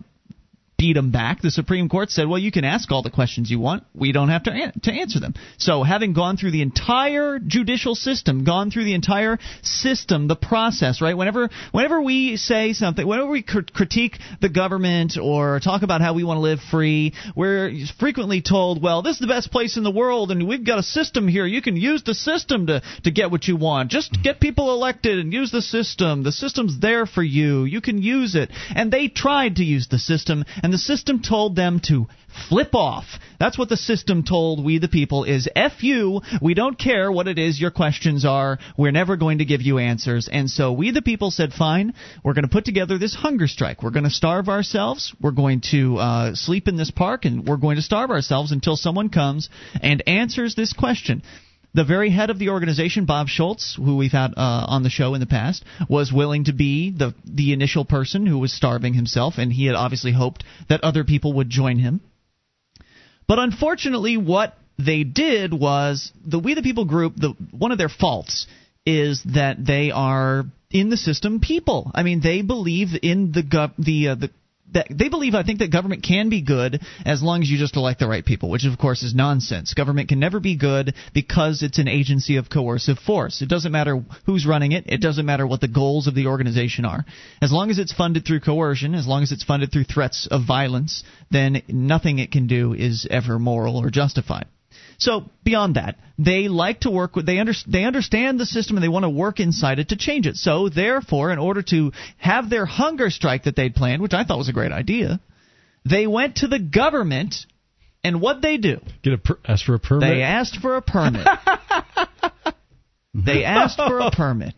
beat 0.81 0.93
them 0.93 1.11
back. 1.11 1.41
The 1.41 1.51
Supreme 1.51 1.89
Court 1.89 2.09
said, 2.09 2.27
"Well, 2.27 2.39
you 2.39 2.51
can 2.51 2.65
ask 2.65 2.91
all 2.91 3.03
the 3.03 3.11
questions 3.11 3.51
you 3.51 3.59
want. 3.59 3.83
We 3.93 4.11
don't 4.11 4.29
have 4.29 4.43
to 4.43 4.51
an- 4.51 4.79
to 4.81 4.91
answer 4.91 5.19
them." 5.19 5.35
So, 5.57 5.83
having 5.83 6.13
gone 6.13 6.37
through 6.37 6.53
the 6.57 6.63
entire 6.63 7.37
judicial 7.37 7.93
system, 7.93 8.43
gone 8.43 8.71
through 8.71 8.85
the 8.85 8.95
entire 8.95 9.37
system, 9.61 10.27
the 10.27 10.35
process, 10.35 10.99
right? 10.99 11.15
Whenever 11.15 11.51
whenever 11.71 12.01
we 12.01 12.35
say 12.35 12.73
something, 12.73 13.05
whenever 13.05 13.29
we 13.29 13.43
cr- 13.43 13.71
critique 13.79 14.17
the 14.39 14.49
government 14.49 15.19
or 15.21 15.59
talk 15.59 15.83
about 15.83 16.01
how 16.01 16.13
we 16.13 16.23
want 16.23 16.37
to 16.37 16.41
live 16.41 16.61
free, 16.71 17.13
we're 17.35 17.71
frequently 17.99 18.41
told, 18.41 18.81
"Well, 18.81 19.03
this 19.03 19.17
is 19.17 19.19
the 19.19 19.33
best 19.35 19.51
place 19.51 19.77
in 19.77 19.83
the 19.83 19.91
world, 19.91 20.31
and 20.31 20.47
we've 20.47 20.63
got 20.63 20.79
a 20.79 20.83
system 20.99 21.27
here. 21.27 21.45
You 21.45 21.61
can 21.61 21.77
use 21.77 22.01
the 22.01 22.15
system 22.15 22.65
to 22.65 22.81
to 23.03 23.11
get 23.11 23.29
what 23.29 23.47
you 23.47 23.55
want. 23.55 23.91
Just 23.91 24.23
get 24.23 24.39
people 24.39 24.73
elected 24.73 25.19
and 25.19 25.31
use 25.31 25.51
the 25.51 25.61
system. 25.61 26.23
The 26.23 26.31
system's 26.31 26.79
there 26.79 27.05
for 27.05 27.21
you. 27.21 27.65
You 27.65 27.81
can 27.81 28.01
use 28.01 28.33
it." 28.33 28.49
And 28.73 28.91
they 28.91 29.09
tried 29.09 29.57
to 29.57 29.63
use 29.63 29.85
the 29.87 29.99
system 29.99 30.43
and 30.63 30.70
and 30.71 30.79
the 30.79 30.83
system 30.83 31.21
told 31.21 31.57
them 31.57 31.81
to 31.87 32.07
flip 32.47 32.73
off. 32.73 33.03
That's 33.41 33.57
what 33.57 33.67
the 33.67 33.75
system 33.75 34.23
told 34.23 34.63
we 34.63 34.79
the 34.79 34.87
people 34.87 35.25
is 35.25 35.49
F 35.53 35.83
you, 35.83 36.21
we 36.41 36.53
don't 36.53 36.79
care 36.79 37.11
what 37.11 37.27
it 37.27 37.37
is 37.37 37.59
your 37.59 37.71
questions 37.71 38.23
are, 38.23 38.57
we're 38.77 38.93
never 38.93 39.17
going 39.17 39.39
to 39.39 39.45
give 39.45 39.61
you 39.61 39.79
answers. 39.79 40.29
And 40.31 40.49
so 40.49 40.71
we 40.71 40.91
the 40.91 41.01
people 41.01 41.29
said, 41.29 41.51
fine, 41.51 41.93
we're 42.23 42.35
going 42.35 42.47
to 42.47 42.49
put 42.49 42.63
together 42.63 42.97
this 42.97 43.13
hunger 43.13 43.47
strike. 43.47 43.83
We're 43.83 43.89
going 43.89 44.05
to 44.05 44.09
starve 44.09 44.47
ourselves, 44.47 45.13
we're 45.19 45.31
going 45.31 45.59
to 45.71 45.97
uh, 45.97 46.35
sleep 46.35 46.69
in 46.69 46.77
this 46.77 46.89
park, 46.89 47.25
and 47.25 47.45
we're 47.45 47.57
going 47.57 47.75
to 47.75 47.81
starve 47.81 48.09
ourselves 48.09 48.53
until 48.53 48.77
someone 48.77 49.09
comes 49.09 49.49
and 49.81 50.01
answers 50.07 50.55
this 50.55 50.71
question. 50.71 51.21
The 51.73 51.85
very 51.85 52.09
head 52.09 52.29
of 52.29 52.37
the 52.37 52.49
organization, 52.49 53.05
Bob 53.05 53.29
Schultz, 53.29 53.75
who 53.75 53.95
we've 53.95 54.11
had 54.11 54.33
uh, 54.35 54.65
on 54.67 54.83
the 54.83 54.89
show 54.89 55.13
in 55.13 55.21
the 55.21 55.25
past, 55.25 55.63
was 55.87 56.11
willing 56.11 56.45
to 56.45 56.53
be 56.53 56.91
the 56.91 57.13
the 57.25 57.53
initial 57.53 57.85
person 57.85 58.25
who 58.25 58.39
was 58.39 58.51
starving 58.51 58.93
himself, 58.93 59.35
and 59.37 59.53
he 59.53 59.65
had 59.65 59.75
obviously 59.75 60.11
hoped 60.11 60.43
that 60.67 60.83
other 60.83 61.03
people 61.05 61.33
would 61.33 61.49
join 61.49 61.79
him. 61.79 62.01
But 63.27 63.39
unfortunately, 63.39 64.17
what 64.17 64.57
they 64.77 65.03
did 65.03 65.53
was 65.53 66.11
the 66.25 66.39
We 66.39 66.55
the 66.55 66.61
People 66.61 66.85
group. 66.85 67.15
The 67.15 67.29
one 67.51 67.71
of 67.71 67.77
their 67.77 67.89
faults 67.89 68.47
is 68.85 69.23
that 69.23 69.65
they 69.65 69.91
are 69.91 70.45
in 70.71 70.89
the 70.89 70.97
system 70.97 71.39
people. 71.39 71.91
I 71.93 72.03
mean, 72.03 72.21
they 72.21 72.41
believe 72.41 72.89
in 73.01 73.31
the 73.31 73.43
gov- 73.43 73.77
the 73.77 74.09
uh, 74.09 74.15
the 74.15 74.31
that 74.73 74.87
they 74.89 75.09
believe 75.09 75.35
I 75.35 75.43
think 75.43 75.59
that 75.59 75.71
government 75.71 76.03
can 76.03 76.29
be 76.29 76.41
good 76.41 76.81
as 77.05 77.21
long 77.21 77.41
as 77.41 77.49
you 77.49 77.57
just 77.57 77.75
elect 77.75 77.99
the 77.99 78.07
right 78.07 78.25
people, 78.25 78.49
which 78.49 78.65
of 78.65 78.77
course 78.77 79.03
is 79.03 79.13
nonsense. 79.13 79.73
Government 79.73 80.09
can 80.09 80.19
never 80.19 80.39
be 80.39 80.55
good 80.55 80.93
because 81.13 81.63
it's 81.63 81.79
an 81.79 81.87
agency 81.87 82.37
of 82.37 82.49
coercive 82.49 82.99
force. 82.99 83.41
It 83.41 83.49
doesn't 83.49 83.71
matter 83.71 84.03
who's 84.25 84.45
running 84.45 84.71
it, 84.71 84.85
it 84.87 85.01
doesn't 85.01 85.25
matter 85.25 85.45
what 85.45 85.61
the 85.61 85.67
goals 85.67 86.07
of 86.07 86.15
the 86.15 86.27
organization 86.27 86.85
are. 86.85 87.05
As 87.41 87.51
long 87.51 87.69
as 87.69 87.79
it's 87.79 87.93
funded 87.93 88.25
through 88.25 88.41
coercion, 88.41 88.95
as 88.95 89.07
long 89.07 89.23
as 89.23 89.31
it's 89.31 89.43
funded 89.43 89.71
through 89.71 89.85
threats 89.85 90.27
of 90.29 90.45
violence, 90.45 91.03
then 91.29 91.61
nothing 91.67 92.19
it 92.19 92.31
can 92.31 92.47
do 92.47 92.73
is 92.73 93.07
ever 93.09 93.39
moral 93.39 93.77
or 93.77 93.89
justified. 93.89 94.47
So 95.01 95.31
beyond 95.43 95.77
that, 95.77 95.97
they 96.19 96.47
like 96.47 96.81
to 96.81 96.91
work 96.91 97.15
with 97.15 97.25
they 97.25 97.39
under, 97.39 97.53
they 97.67 97.85
understand 97.85 98.39
the 98.39 98.45
system 98.45 98.77
and 98.77 98.83
they 98.83 98.87
want 98.87 99.03
to 99.03 99.09
work 99.09 99.39
inside 99.39 99.79
it 99.79 99.89
to 99.89 99.95
change 99.95 100.27
it. 100.27 100.35
So 100.35 100.69
therefore, 100.69 101.31
in 101.31 101.39
order 101.39 101.63
to 101.63 101.91
have 102.17 102.51
their 102.51 102.67
hunger 102.67 103.09
strike 103.09 103.45
that 103.45 103.55
they'd 103.55 103.73
planned, 103.73 104.03
which 104.03 104.13
I 104.13 104.23
thought 104.23 104.37
was 104.37 104.47
a 104.47 104.53
great 104.53 104.71
idea, 104.71 105.19
they 105.89 106.05
went 106.05 106.37
to 106.37 106.47
the 106.47 106.59
government 106.59 107.47
and 108.03 108.21
what 108.21 108.43
they 108.43 108.57
do? 108.57 108.79
Get 109.01 109.13
a 109.13 109.17
per- 109.17 109.39
ask 109.43 109.65
for 109.65 109.73
a 109.73 109.79
permit. 109.79 110.07
They 110.07 110.21
asked 110.21 110.57
for 110.57 110.75
a 110.75 110.81
permit. 110.83 111.27
they 113.15 113.43
asked 113.43 113.77
for 113.77 113.99
a 114.01 114.11
permit. 114.11 114.53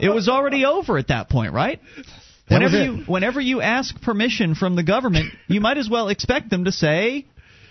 It 0.00 0.08
was 0.08 0.30
already 0.30 0.64
over 0.64 0.96
at 0.96 1.08
that 1.08 1.28
point, 1.28 1.52
right? 1.52 1.80
Whenever 2.48 2.82
you 2.82 3.04
whenever 3.04 3.42
you 3.42 3.60
ask 3.60 4.00
permission 4.00 4.54
from 4.54 4.74
the 4.74 4.82
government, 4.82 5.34
you 5.48 5.60
might 5.60 5.76
as 5.76 5.90
well 5.90 6.08
expect 6.08 6.48
them 6.48 6.64
to 6.64 6.72
say 6.72 7.26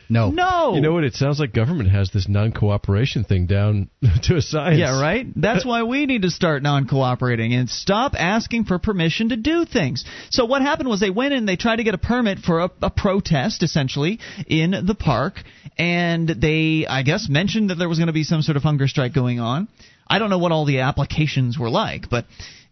no. 0.09 0.29
No. 0.29 0.75
You 0.75 0.81
know 0.81 0.93
what? 0.93 1.03
It 1.03 1.13
sounds 1.15 1.39
like 1.39 1.53
government 1.53 1.89
has 1.89 2.11
this 2.11 2.27
non-cooperation 2.27 3.23
thing 3.23 3.45
down 3.45 3.89
to 4.23 4.35
a 4.35 4.41
science. 4.41 4.79
Yeah, 4.79 5.01
right. 5.01 5.27
That's 5.35 5.65
why 5.65 5.83
we 5.83 6.05
need 6.05 6.21
to 6.23 6.29
start 6.29 6.63
non-cooperating 6.63 7.53
and 7.53 7.69
stop 7.69 8.13
asking 8.17 8.65
for 8.65 8.79
permission 8.79 9.29
to 9.29 9.35
do 9.35 9.65
things. 9.65 10.05
So 10.29 10.45
what 10.45 10.61
happened 10.61 10.89
was 10.89 10.99
they 10.99 11.09
went 11.09 11.33
in, 11.33 11.39
and 11.39 11.49
they 11.49 11.55
tried 11.57 11.77
to 11.77 11.83
get 11.83 11.93
a 11.93 11.99
permit 11.99 12.39
for 12.39 12.61
a, 12.61 12.71
a 12.81 12.89
protest, 12.89 13.63
essentially, 13.63 14.19
in 14.47 14.71
the 14.85 14.95
park, 14.95 15.43
and 15.77 16.27
they, 16.27 16.85
I 16.87 17.03
guess, 17.03 17.27
mentioned 17.29 17.69
that 17.69 17.75
there 17.75 17.89
was 17.89 17.97
going 17.97 18.07
to 18.07 18.13
be 18.13 18.23
some 18.23 18.41
sort 18.41 18.57
of 18.57 18.63
hunger 18.63 18.87
strike 18.87 19.13
going 19.13 19.39
on. 19.39 19.67
I 20.09 20.19
don't 20.19 20.29
know 20.29 20.37
what 20.37 20.51
all 20.51 20.65
the 20.65 20.79
applications 20.79 21.59
were 21.59 21.69
like, 21.69 22.09
but 22.09 22.25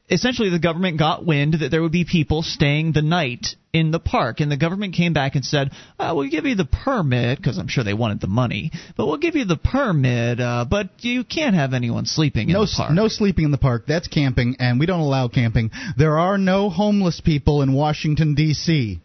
essentially 0.09 0.49
the 0.49 0.59
government 0.59 0.97
got 0.97 1.25
wind 1.25 1.55
that 1.59 1.69
there 1.71 1.81
would 1.81 1.91
be 1.91 2.05
people 2.05 2.41
staying 2.43 2.91
the 2.91 3.01
night 3.01 3.47
in 3.73 3.91
the 3.91 3.99
park 3.99 4.39
and 4.39 4.51
the 4.51 4.57
government 4.57 4.93
came 4.93 5.13
back 5.13 5.35
and 5.35 5.43
said 5.43 5.71
uh, 5.99 6.13
we'll 6.15 6.29
give 6.29 6.45
you 6.45 6.55
the 6.55 6.65
permit 6.65 7.37
because 7.37 7.57
i'm 7.57 7.67
sure 7.67 7.83
they 7.83 7.93
wanted 7.93 8.21
the 8.21 8.27
money 8.27 8.71
but 8.95 9.05
we'll 9.05 9.17
give 9.17 9.35
you 9.35 9.45
the 9.45 9.57
permit 9.57 10.39
uh, 10.39 10.65
but 10.69 10.89
you 10.99 11.23
can't 11.23 11.55
have 11.55 11.73
anyone 11.73 12.05
sleeping 12.05 12.49
in 12.49 12.53
no, 12.53 12.65
the 12.65 12.71
park 12.75 12.91
no 12.91 13.07
sleeping 13.07 13.45
in 13.45 13.51
the 13.51 13.57
park. 13.57 13.85
That's 13.87 14.07
camping, 14.07 14.55
and 14.59 14.79
we 14.79 14.85
don't 14.85 14.99
allow 14.99 15.27
camping. 15.27 15.71
There 15.97 16.17
are 16.17 16.37
no 16.37 16.69
homeless 16.69 17.21
people 17.21 17.61
in 17.61 17.73
Washington 17.73 18.35
D.C. 18.35 18.99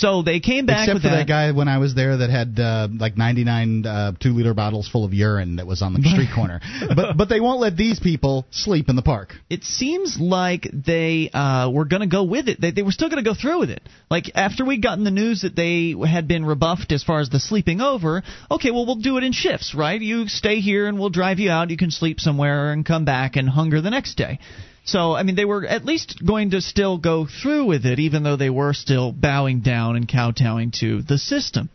so 0.00 0.22
they 0.22 0.40
came 0.40 0.66
back 0.66 0.88
Except 0.88 1.02
for 1.02 1.08
that. 1.08 1.26
guy 1.26 1.52
when 1.52 1.68
I 1.68 1.78
was 1.78 1.94
there 1.94 2.18
that 2.18 2.30
had 2.30 2.58
uh, 2.60 2.88
like 2.90 3.16
99 3.16 3.86
uh, 3.86 4.12
two 4.20 4.30
liter 4.30 4.54
bottles 4.54 4.88
full 4.88 5.04
of 5.04 5.12
urine 5.12 5.56
that 5.56 5.66
was 5.66 5.82
on 5.82 5.94
the 5.94 6.02
street 6.02 6.28
corner. 6.34 6.60
But 6.94 7.16
but 7.16 7.28
they 7.28 7.40
won't 7.40 7.60
let 7.60 7.76
these 7.76 7.98
people 8.00 8.46
sleep 8.50 8.88
in 8.88 8.96
the 8.96 9.02
park. 9.02 9.34
it 9.50 9.64
seems 9.64 10.18
like 10.20 10.68
they 10.72 11.30
uh, 11.32 11.70
were 11.70 11.84
going 11.84 12.02
to 12.02 12.06
go 12.08 12.24
with 12.24 12.48
it. 12.48 12.60
They, 12.60 12.70
they 12.70 12.82
were 12.82 12.92
still 12.92 13.08
going 13.08 13.22
to 13.22 13.28
go 13.28 13.34
through 13.34 13.60
with 13.60 13.70
it. 13.70 13.82
Like 14.10 14.30
after 14.34 14.64
we'd 14.64 14.82
gotten 14.82 15.04
the 15.04 15.10
news 15.10 15.42
that 15.42 15.56
they 15.56 15.94
had 16.06 16.28
been 16.28 16.44
rebuffed 16.44 16.92
as 16.92 17.02
far 17.02 17.20
as 17.20 17.30
the 17.30 17.40
sleeping 17.40 17.80
over, 17.80 18.22
okay, 18.50 18.70
well 18.70 18.86
we'll 18.86 18.96
do 18.96 19.16
it 19.18 19.24
in 19.24 19.32
shifts, 19.32 19.74
right? 19.74 20.00
You 20.00 20.28
stay 20.28 20.60
here 20.60 20.86
and 20.86 20.98
we'll 20.98 21.10
drive 21.10 21.38
you 21.38 21.50
out. 21.50 21.70
You 21.70 21.76
can 21.76 21.90
sleep 21.90 22.20
somewhere 22.20 22.72
and 22.72 22.84
come 22.84 23.04
back 23.04 23.36
and 23.36 23.48
hunger 23.48 23.80
the 23.80 23.90
next 23.90 24.16
day. 24.16 24.38
So 24.86 25.14
I 25.14 25.24
mean, 25.24 25.34
they 25.34 25.44
were 25.44 25.66
at 25.66 25.84
least 25.84 26.24
going 26.24 26.50
to 26.50 26.60
still 26.60 26.96
go 26.96 27.26
through 27.26 27.66
with 27.66 27.84
it, 27.84 27.98
even 27.98 28.22
though 28.22 28.36
they 28.36 28.50
were 28.50 28.72
still 28.72 29.12
bowing 29.12 29.60
down 29.60 29.96
and 29.96 30.08
kowtowing 30.08 30.70
to 30.80 31.02
the 31.02 31.18
system. 31.18 31.68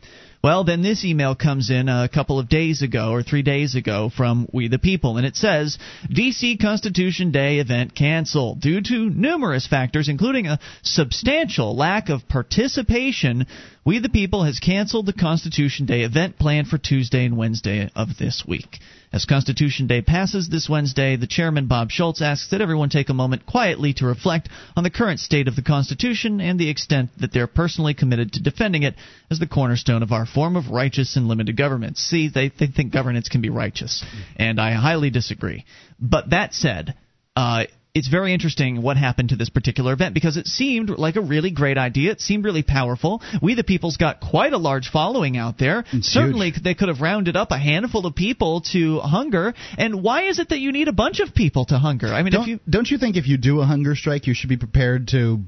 Well, 0.43 0.63
then 0.63 0.81
this 0.81 1.05
email 1.05 1.35
comes 1.35 1.69
in 1.69 1.87
a 1.87 2.09
couple 2.11 2.39
of 2.39 2.49
days 2.49 2.81
ago 2.81 3.11
or 3.11 3.21
three 3.21 3.43
days 3.43 3.75
ago 3.75 4.09
from 4.09 4.47
We 4.51 4.69
the 4.69 4.79
People, 4.79 5.17
and 5.17 5.27
it 5.27 5.35
says 5.35 5.77
DC 6.09 6.59
Constitution 6.59 7.31
Day 7.31 7.59
event 7.59 7.93
canceled 7.93 8.59
due 8.59 8.81
to 8.81 9.09
numerous 9.09 9.67
factors, 9.67 10.09
including 10.09 10.47
a 10.47 10.59
substantial 10.81 11.75
lack 11.75 12.09
of 12.09 12.27
participation. 12.27 13.45
We 13.85 13.99
the 13.99 14.09
People 14.09 14.45
has 14.45 14.57
canceled 14.57 15.05
the 15.05 15.13
Constitution 15.13 15.85
Day 15.85 16.01
event 16.01 16.39
planned 16.39 16.69
for 16.69 16.79
Tuesday 16.79 17.25
and 17.25 17.37
Wednesday 17.37 17.91
of 17.95 18.17
this 18.17 18.43
week. 18.47 18.79
As 19.13 19.25
Constitution 19.25 19.87
Day 19.87 20.01
passes 20.01 20.47
this 20.47 20.69
Wednesday, 20.69 21.17
the 21.17 21.27
chairman 21.27 21.67
Bob 21.67 21.91
Schultz 21.91 22.21
asks 22.21 22.49
that 22.51 22.61
everyone 22.61 22.87
take 22.87 23.09
a 23.09 23.13
moment 23.13 23.45
quietly 23.45 23.93
to 23.95 24.05
reflect 24.05 24.47
on 24.77 24.83
the 24.85 24.89
current 24.89 25.19
state 25.19 25.49
of 25.49 25.57
the 25.57 25.61
Constitution 25.61 26.39
and 26.39 26.57
the 26.57 26.69
extent 26.69 27.09
that 27.19 27.33
they're 27.33 27.47
personally 27.47 27.93
committed 27.93 28.31
to 28.33 28.41
defending 28.41 28.83
it 28.83 28.95
as 29.29 29.37
the 29.37 29.47
cornerstone 29.47 30.01
of 30.01 30.13
our 30.13 30.25
form 30.25 30.55
of 30.55 30.69
righteous 30.69 31.17
and 31.17 31.27
limited 31.27 31.57
government. 31.57 31.97
See, 31.97 32.29
they, 32.29 32.49
they 32.57 32.67
think 32.67 32.93
governance 32.93 33.27
can 33.27 33.41
be 33.41 33.49
righteous, 33.49 34.01
and 34.37 34.61
I 34.61 34.71
highly 34.71 35.09
disagree. 35.09 35.65
But 35.99 36.29
that 36.29 36.53
said, 36.53 36.95
uh, 37.35 37.65
it's 37.93 38.07
very 38.07 38.33
interesting 38.33 38.81
what 38.81 38.95
happened 38.97 39.29
to 39.29 39.35
this 39.35 39.49
particular 39.49 39.91
event 39.93 40.13
because 40.13 40.37
it 40.37 40.47
seemed 40.47 40.89
like 40.89 41.17
a 41.17 41.21
really 41.21 41.51
great 41.51 41.77
idea. 41.77 42.11
It 42.11 42.21
seemed 42.21 42.45
really 42.45 42.63
powerful. 42.63 43.21
We 43.41 43.53
the 43.55 43.63
People's 43.65 43.97
got 43.97 44.21
quite 44.21 44.53
a 44.53 44.57
large 44.57 44.89
following 44.89 45.35
out 45.37 45.57
there. 45.57 45.83
It's 45.91 46.07
Certainly, 46.07 46.51
huge. 46.51 46.63
they 46.63 46.73
could 46.73 46.87
have 46.87 47.01
rounded 47.01 47.35
up 47.35 47.51
a 47.51 47.57
handful 47.57 48.05
of 48.05 48.15
people 48.15 48.61
to 48.71 48.99
hunger. 48.99 49.53
And 49.77 50.01
why 50.03 50.23
is 50.29 50.39
it 50.39 50.49
that 50.49 50.59
you 50.59 50.71
need 50.71 50.87
a 50.87 50.93
bunch 50.93 51.19
of 51.19 51.35
people 51.35 51.65
to 51.65 51.77
hunger? 51.77 52.07
I 52.07 52.23
mean, 52.23 52.31
Don't 52.31 52.43
if 52.43 52.47
you 52.47 52.59
don't 52.69 52.89
you 52.89 52.97
think 52.97 53.17
if 53.17 53.27
you 53.27 53.37
do 53.37 53.59
a 53.59 53.65
hunger 53.65 53.95
strike, 53.95 54.25
you 54.25 54.33
should 54.33 54.49
be 54.49 54.57
prepared 54.57 55.09
to, 55.09 55.39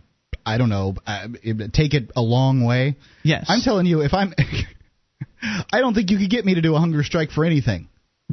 I 0.46 0.58
don't 0.58 0.70
know, 0.70 0.96
uh, 1.08 1.28
take 1.72 1.94
it 1.94 2.12
a 2.16 2.22
long 2.22 2.66
way? 2.66 2.98
yes, 3.24 3.46
I'm 3.48 3.62
telling 3.62 3.86
you, 3.86 4.02
if 4.02 4.14
I'm, 4.14 4.34
I 5.72 5.80
don't 5.80 5.94
think 5.94 6.10
you 6.10 6.18
could 6.18 6.30
get 6.30 6.44
me 6.46 6.56
to 6.56 6.62
do 6.62 6.76
a 6.76 6.80
hunger 6.80 7.04
strike 7.04 7.32
for 7.32 7.46
anything. 7.46 7.88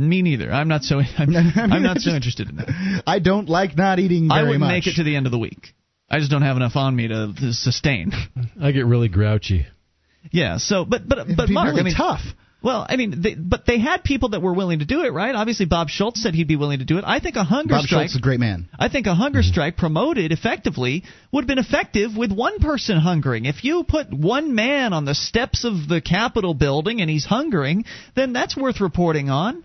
Me 0.09 0.23
neither. 0.23 0.51
I'm 0.53 0.69
not 0.69 0.83
so. 0.83 1.01
I'm, 1.19 1.19
I 1.19 1.27
mean, 1.27 1.53
I'm 1.57 1.83
not 1.83 1.97
it's 1.97 2.05
so 2.05 2.13
interested 2.13 2.49
in 2.49 2.57
that. 2.57 3.03
I 3.07 3.19
don't 3.19 3.49
like 3.49 3.77
not 3.77 3.99
eating 3.99 4.29
very 4.29 4.41
I 4.41 4.43
wouldn't 4.43 4.61
much. 4.61 4.71
make 4.71 4.87
it 4.87 4.97
to 4.97 5.05
the 5.05 5.17
end 5.17 5.27
of 5.27 5.33
the 5.33 5.39
week. 5.39 5.75
I 6.11 6.19
just 6.19 6.31
don't 6.31 6.43
have 6.43 6.57
enough 6.57 6.75
on 6.75 6.97
me 6.97 7.09
to, 7.09 7.33
to 7.39 7.53
sustain. 7.53 8.13
I 8.61 8.73
get 8.73 8.87
really 8.87 9.09
grouchy. 9.09 9.67
yeah. 10.33 10.59
So, 10.59 10.85
but 10.85 11.09
but 11.09 11.19
It'd 11.19 11.37
but 11.37 11.49
be 11.49 11.55
Mark, 11.55 11.69
really 11.69 11.81
I 11.81 11.85
mean, 11.85 11.95
tough. 11.95 12.23
Well, 12.63 12.85
I 12.87 12.97
mean, 12.97 13.23
they, 13.23 13.35
but 13.35 13.65
they 13.65 13.79
had 13.79 14.05
people 14.05 14.31
that 14.31 14.43
were 14.43 14.53
willing 14.53 14.81
to 14.81 14.85
do 14.85 15.03
it, 15.03 15.15
right? 15.15 15.35
Obviously, 15.35 15.65
Bob 15.65 15.89
Schultz 15.89 16.23
said 16.23 16.35
he'd 16.35 16.49
be 16.49 16.57
willing 16.57 16.81
to 16.81 16.85
do 16.85 16.99
it. 16.99 17.05
I 17.07 17.19
think 17.19 17.37
a 17.37 17.45
hunger 17.45 17.75
Bob 17.75 17.85
strike. 17.85 18.01
Schultz 18.03 18.13
is 18.13 18.19
a 18.19 18.23
great 18.23 18.41
man. 18.41 18.69
I 18.79 18.91
think 18.91 19.07
a 19.07 19.15
hunger 19.15 19.41
mm-hmm. 19.41 19.51
strike 19.51 19.77
promoted 19.79 20.31
effectively 20.31 21.05
would 21.33 21.43
have 21.43 21.49
been 21.49 21.59
effective 21.59 22.15
with 22.15 22.31
one 22.31 22.59
person 22.59 22.99
hungering. 22.99 23.47
If 23.47 23.65
you 23.65 23.83
put 23.85 24.13
one 24.13 24.55
man 24.55 24.93
on 24.93 25.07
the 25.07 25.15
steps 25.15 25.65
of 25.65 25.89
the 25.89 26.03
Capitol 26.03 26.53
building 26.53 27.01
and 27.01 27.09
he's 27.09 27.25
hungering, 27.25 27.87
then 28.15 28.35
that's 28.35 28.57
worth 28.57 28.81
reporting 28.83 29.31
on. 29.31 29.65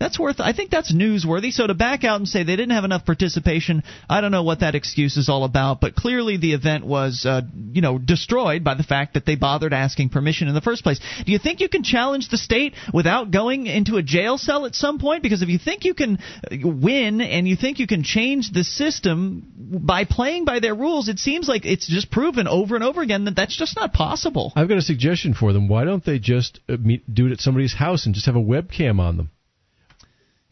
That's 0.00 0.18
worth. 0.18 0.40
I 0.40 0.52
think 0.52 0.70
that's 0.70 0.92
newsworthy. 0.92 1.52
So 1.52 1.66
to 1.66 1.74
back 1.74 2.02
out 2.02 2.16
and 2.16 2.28
say 2.28 2.42
they 2.42 2.56
didn't 2.56 2.74
have 2.74 2.84
enough 2.84 3.06
participation, 3.06 3.84
I 4.10 4.20
don't 4.20 4.32
know 4.32 4.42
what 4.42 4.60
that 4.60 4.74
excuse 4.74 5.16
is 5.16 5.28
all 5.28 5.44
about. 5.44 5.80
But 5.80 5.94
clearly 5.94 6.36
the 6.36 6.52
event 6.52 6.84
was, 6.84 7.24
uh, 7.24 7.42
you 7.72 7.80
know, 7.80 7.98
destroyed 7.98 8.64
by 8.64 8.74
the 8.74 8.82
fact 8.82 9.14
that 9.14 9.24
they 9.24 9.36
bothered 9.36 9.72
asking 9.72 10.08
permission 10.08 10.48
in 10.48 10.54
the 10.54 10.60
first 10.60 10.82
place. 10.82 11.00
Do 11.24 11.30
you 11.30 11.38
think 11.38 11.60
you 11.60 11.68
can 11.68 11.84
challenge 11.84 12.28
the 12.28 12.36
state 12.36 12.74
without 12.92 13.30
going 13.30 13.66
into 13.66 13.96
a 13.96 14.02
jail 14.02 14.36
cell 14.36 14.66
at 14.66 14.74
some 14.74 14.98
point? 14.98 15.22
Because 15.22 15.42
if 15.42 15.48
you 15.48 15.58
think 15.58 15.84
you 15.84 15.94
can 15.94 16.18
uh, 16.18 16.56
win 16.64 17.20
and 17.20 17.46
you 17.46 17.54
think 17.54 17.78
you 17.78 17.86
can 17.86 18.02
change 18.02 18.50
the 18.50 18.64
system 18.64 19.46
by 19.56 20.04
playing 20.04 20.44
by 20.44 20.58
their 20.58 20.74
rules, 20.74 21.08
it 21.08 21.20
seems 21.20 21.48
like 21.48 21.64
it's 21.64 21.86
just 21.86 22.10
proven 22.10 22.48
over 22.48 22.74
and 22.74 22.82
over 22.82 23.00
again 23.00 23.26
that 23.26 23.36
that's 23.36 23.56
just 23.56 23.76
not 23.76 23.92
possible. 23.92 24.52
I've 24.56 24.68
got 24.68 24.78
a 24.78 24.82
suggestion 24.82 25.34
for 25.34 25.52
them. 25.52 25.68
Why 25.68 25.84
don't 25.84 26.04
they 26.04 26.18
just 26.18 26.58
uh, 26.68 26.76
do 27.12 27.26
it 27.26 27.32
at 27.32 27.40
somebody's 27.40 27.74
house 27.74 28.06
and 28.06 28.14
just 28.14 28.26
have 28.26 28.36
a 28.36 28.40
webcam 28.40 28.98
on 28.98 29.16
them? 29.16 29.30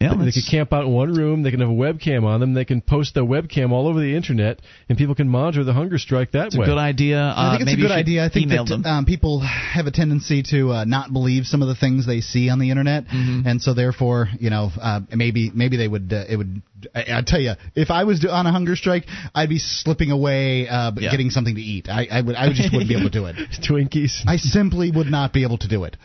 Yeah, 0.02 0.10
they 0.10 0.16
that's- 0.26 0.34
could 0.34 0.50
camp 0.50 0.72
out 0.72 0.84
in 0.84 0.92
one 0.92 1.14
room. 1.14 1.42
They 1.42 1.50
can 1.50 1.60
have 1.60 1.68
a 1.68 1.72
webcam 1.72 2.24
on 2.24 2.40
them. 2.40 2.54
They 2.54 2.64
can 2.64 2.80
post 2.80 3.14
their 3.14 3.24
webcam 3.24 3.70
all 3.72 3.86
over 3.88 4.00
the 4.00 4.14
internet, 4.16 4.60
and 4.88 4.98
people 4.98 5.14
can 5.14 5.28
monitor 5.28 5.64
the 5.64 5.72
hunger 5.72 5.98
strike 5.98 6.32
that 6.32 6.46
it's 6.48 6.56
a 6.56 6.60
way. 6.60 6.66
good 6.66 6.78
idea. 6.78 7.20
Uh, 7.20 7.34
I 7.36 7.56
think 7.58 7.68
it's 7.70 7.78
a 7.78 7.82
good 7.82 7.90
idea. 7.92 8.24
I 8.24 8.28
think 8.28 8.48
that 8.50 8.82
um, 8.86 9.04
people 9.04 9.40
have 9.40 9.86
a 9.86 9.90
tendency 9.90 10.42
to 10.50 10.72
uh, 10.72 10.84
not 10.84 11.12
believe 11.12 11.44
some 11.46 11.62
of 11.62 11.68
the 11.68 11.74
things 11.74 12.06
they 12.06 12.20
see 12.20 12.48
on 12.50 12.58
the 12.58 12.70
internet, 12.70 13.04
Mm-hmm. 13.06 13.46
and 13.46 13.60
so 13.62 13.74
therefore, 13.74 14.28
you 14.38 14.50
know, 14.50 14.70
uh, 14.80 15.00
maybe 15.14 15.50
maybe 15.54 15.76
they 15.76 15.88
would 15.88 16.12
uh, 16.12 16.24
it 16.28 16.36
would. 16.36 16.62
I, 16.94 17.18
I 17.18 17.22
tell 17.24 17.40
you, 17.40 17.52
if 17.76 17.90
I 17.90 18.04
was 18.04 18.18
do- 18.20 18.28
on 18.28 18.46
a 18.46 18.50
hunger 18.52 18.74
strike, 18.74 19.04
I'd 19.34 19.48
be 19.48 19.58
slipping 19.58 20.10
away, 20.10 20.66
uh, 20.68 20.90
but 20.90 21.02
Yeah. 21.04 21.10
getting 21.12 21.30
something 21.30 21.54
to 21.54 21.60
eat. 21.60 21.88
I, 21.88 22.08
I 22.10 22.20
would 22.20 22.34
I 22.34 22.48
just 22.52 22.72
wouldn't 22.72 22.88
be 22.88 22.96
able 22.96 23.08
to 23.10 23.18
do 23.18 23.26
it. 23.26 23.36
Twinkies. 23.68 24.22
I 24.26 24.36
simply 24.36 24.90
would 24.90 25.06
not 25.06 25.32
be 25.32 25.44
able 25.44 25.58
to 25.58 25.68
do 25.68 25.84
it. 25.84 25.96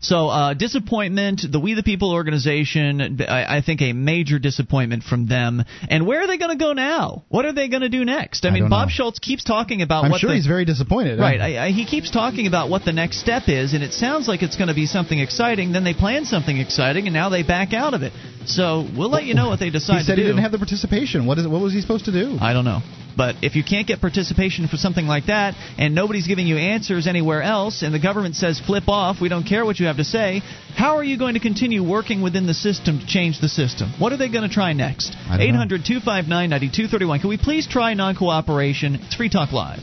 So, 0.00 0.28
uh, 0.28 0.54
disappointment. 0.54 1.42
The 1.50 1.58
We 1.58 1.74
the 1.74 1.82
People 1.82 2.12
organization, 2.12 3.20
I, 3.28 3.58
I 3.58 3.62
think 3.62 3.82
a 3.82 3.92
major 3.92 4.38
disappointment 4.38 5.02
from 5.02 5.26
them. 5.26 5.64
And 5.88 6.06
where 6.06 6.20
are 6.22 6.26
they 6.26 6.38
going 6.38 6.56
to 6.56 6.62
go 6.62 6.72
now? 6.72 7.24
What 7.28 7.44
are 7.44 7.52
they 7.52 7.68
going 7.68 7.82
to 7.82 7.88
do 7.88 8.04
next? 8.04 8.44
I, 8.44 8.48
I 8.48 8.50
mean, 8.52 8.68
Bob 8.68 8.88
know. 8.88 8.92
Schultz 8.92 9.18
keeps 9.18 9.42
talking 9.42 9.82
about 9.82 10.04
I'm 10.04 10.10
what 10.10 10.20
sure 10.20 10.30
the, 10.30 10.36
he's 10.36 10.46
very 10.46 10.64
disappointed. 10.64 11.18
Right, 11.18 11.40
I, 11.40 11.70
he 11.70 11.84
keeps 11.84 12.10
talking 12.10 12.46
about 12.46 12.70
what 12.70 12.84
the 12.84 12.92
next 12.92 13.20
step 13.20 13.44
is, 13.48 13.74
and 13.74 13.82
it 13.82 13.92
sounds 13.92 14.28
like 14.28 14.42
it's 14.42 14.56
going 14.56 14.68
to 14.68 14.74
be 14.74 14.86
something 14.86 15.18
exciting. 15.18 15.72
Then 15.72 15.84
they 15.84 15.94
plan 15.94 16.24
something 16.24 16.56
exciting, 16.56 17.06
and 17.06 17.14
now 17.14 17.28
they 17.28 17.42
back 17.42 17.72
out 17.72 17.94
of 17.94 18.02
it. 18.02 18.12
So 18.46 18.86
we'll 18.96 19.10
let 19.10 19.24
you 19.24 19.34
know 19.34 19.48
what 19.48 19.58
they 19.58 19.70
decide 19.70 19.98
he 19.98 20.04
said 20.04 20.18
he 20.18 20.24
didn't 20.24 20.42
have 20.42 20.52
the 20.52 20.58
participation. 20.58 21.26
What 21.26 21.38
is 21.38 21.46
what 21.46 21.60
was 21.60 21.72
he 21.72 21.80
supposed 21.80 22.06
to 22.06 22.12
do? 22.12 22.38
I 22.40 22.52
don't 22.52 22.64
know. 22.64 22.80
But 23.18 23.42
if 23.42 23.56
you 23.56 23.64
can't 23.64 23.84
get 23.84 24.00
participation 24.00 24.68
for 24.68 24.76
something 24.76 25.04
like 25.04 25.26
that, 25.26 25.54
and 25.76 25.92
nobody's 25.92 26.28
giving 26.28 26.46
you 26.46 26.56
answers 26.56 27.08
anywhere 27.08 27.42
else, 27.42 27.82
and 27.82 27.92
the 27.92 27.98
government 27.98 28.36
says 28.36 28.60
flip 28.60 28.84
off, 28.86 29.20
we 29.20 29.28
don't 29.28 29.42
care 29.42 29.64
what 29.64 29.80
you 29.80 29.86
have 29.88 29.96
to 29.96 30.04
say, 30.04 30.42
how 30.76 30.96
are 30.96 31.04
you 31.04 31.18
going 31.18 31.34
to 31.34 31.40
continue 31.40 31.82
working 31.82 32.22
within 32.22 32.46
the 32.46 32.54
system 32.54 33.00
to 33.00 33.06
change 33.06 33.40
the 33.40 33.48
system? 33.48 33.92
What 33.98 34.12
are 34.12 34.16
they 34.16 34.28
going 34.28 34.48
to 34.48 34.54
try 34.54 34.72
next? 34.72 35.16
I 35.28 35.42
800 35.42 35.84
259 35.84 36.28
9231. 36.50 37.20
Can 37.20 37.28
we 37.28 37.36
please 37.36 37.66
try 37.66 37.94
non 37.94 38.14
cooperation? 38.14 38.94
It's 38.96 39.14
Free 39.14 39.28
Talk 39.28 39.52
Live. 39.52 39.80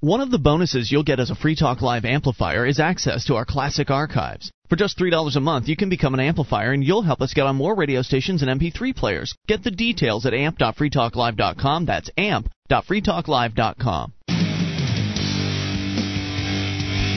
One 0.00 0.20
of 0.20 0.30
the 0.30 0.38
bonuses 0.38 0.92
you'll 0.92 1.02
get 1.04 1.20
as 1.20 1.30
a 1.30 1.34
Free 1.34 1.56
Talk 1.56 1.80
Live 1.80 2.04
amplifier 2.04 2.66
is 2.66 2.78
access 2.78 3.24
to 3.24 3.34
our 3.36 3.46
classic 3.46 3.90
archives. 3.90 4.50
For 4.68 4.76
just 4.76 4.98
$3 4.98 5.36
a 5.36 5.40
month, 5.40 5.68
you 5.68 5.76
can 5.76 5.88
become 5.88 6.12
an 6.12 6.20
amplifier 6.20 6.72
and 6.72 6.84
you'll 6.84 7.02
help 7.02 7.22
us 7.22 7.34
get 7.34 7.46
on 7.46 7.56
more 7.56 7.74
radio 7.74 8.02
stations 8.02 8.42
and 8.42 8.60
MP3 8.60 8.94
players. 8.94 9.34
Get 9.48 9.64
the 9.64 9.70
details 9.70 10.26
at 10.26 10.34
amp.freetalklive.com. 10.34 11.86
That's 11.86 12.10
amp.freetalklive.com. 12.18 14.12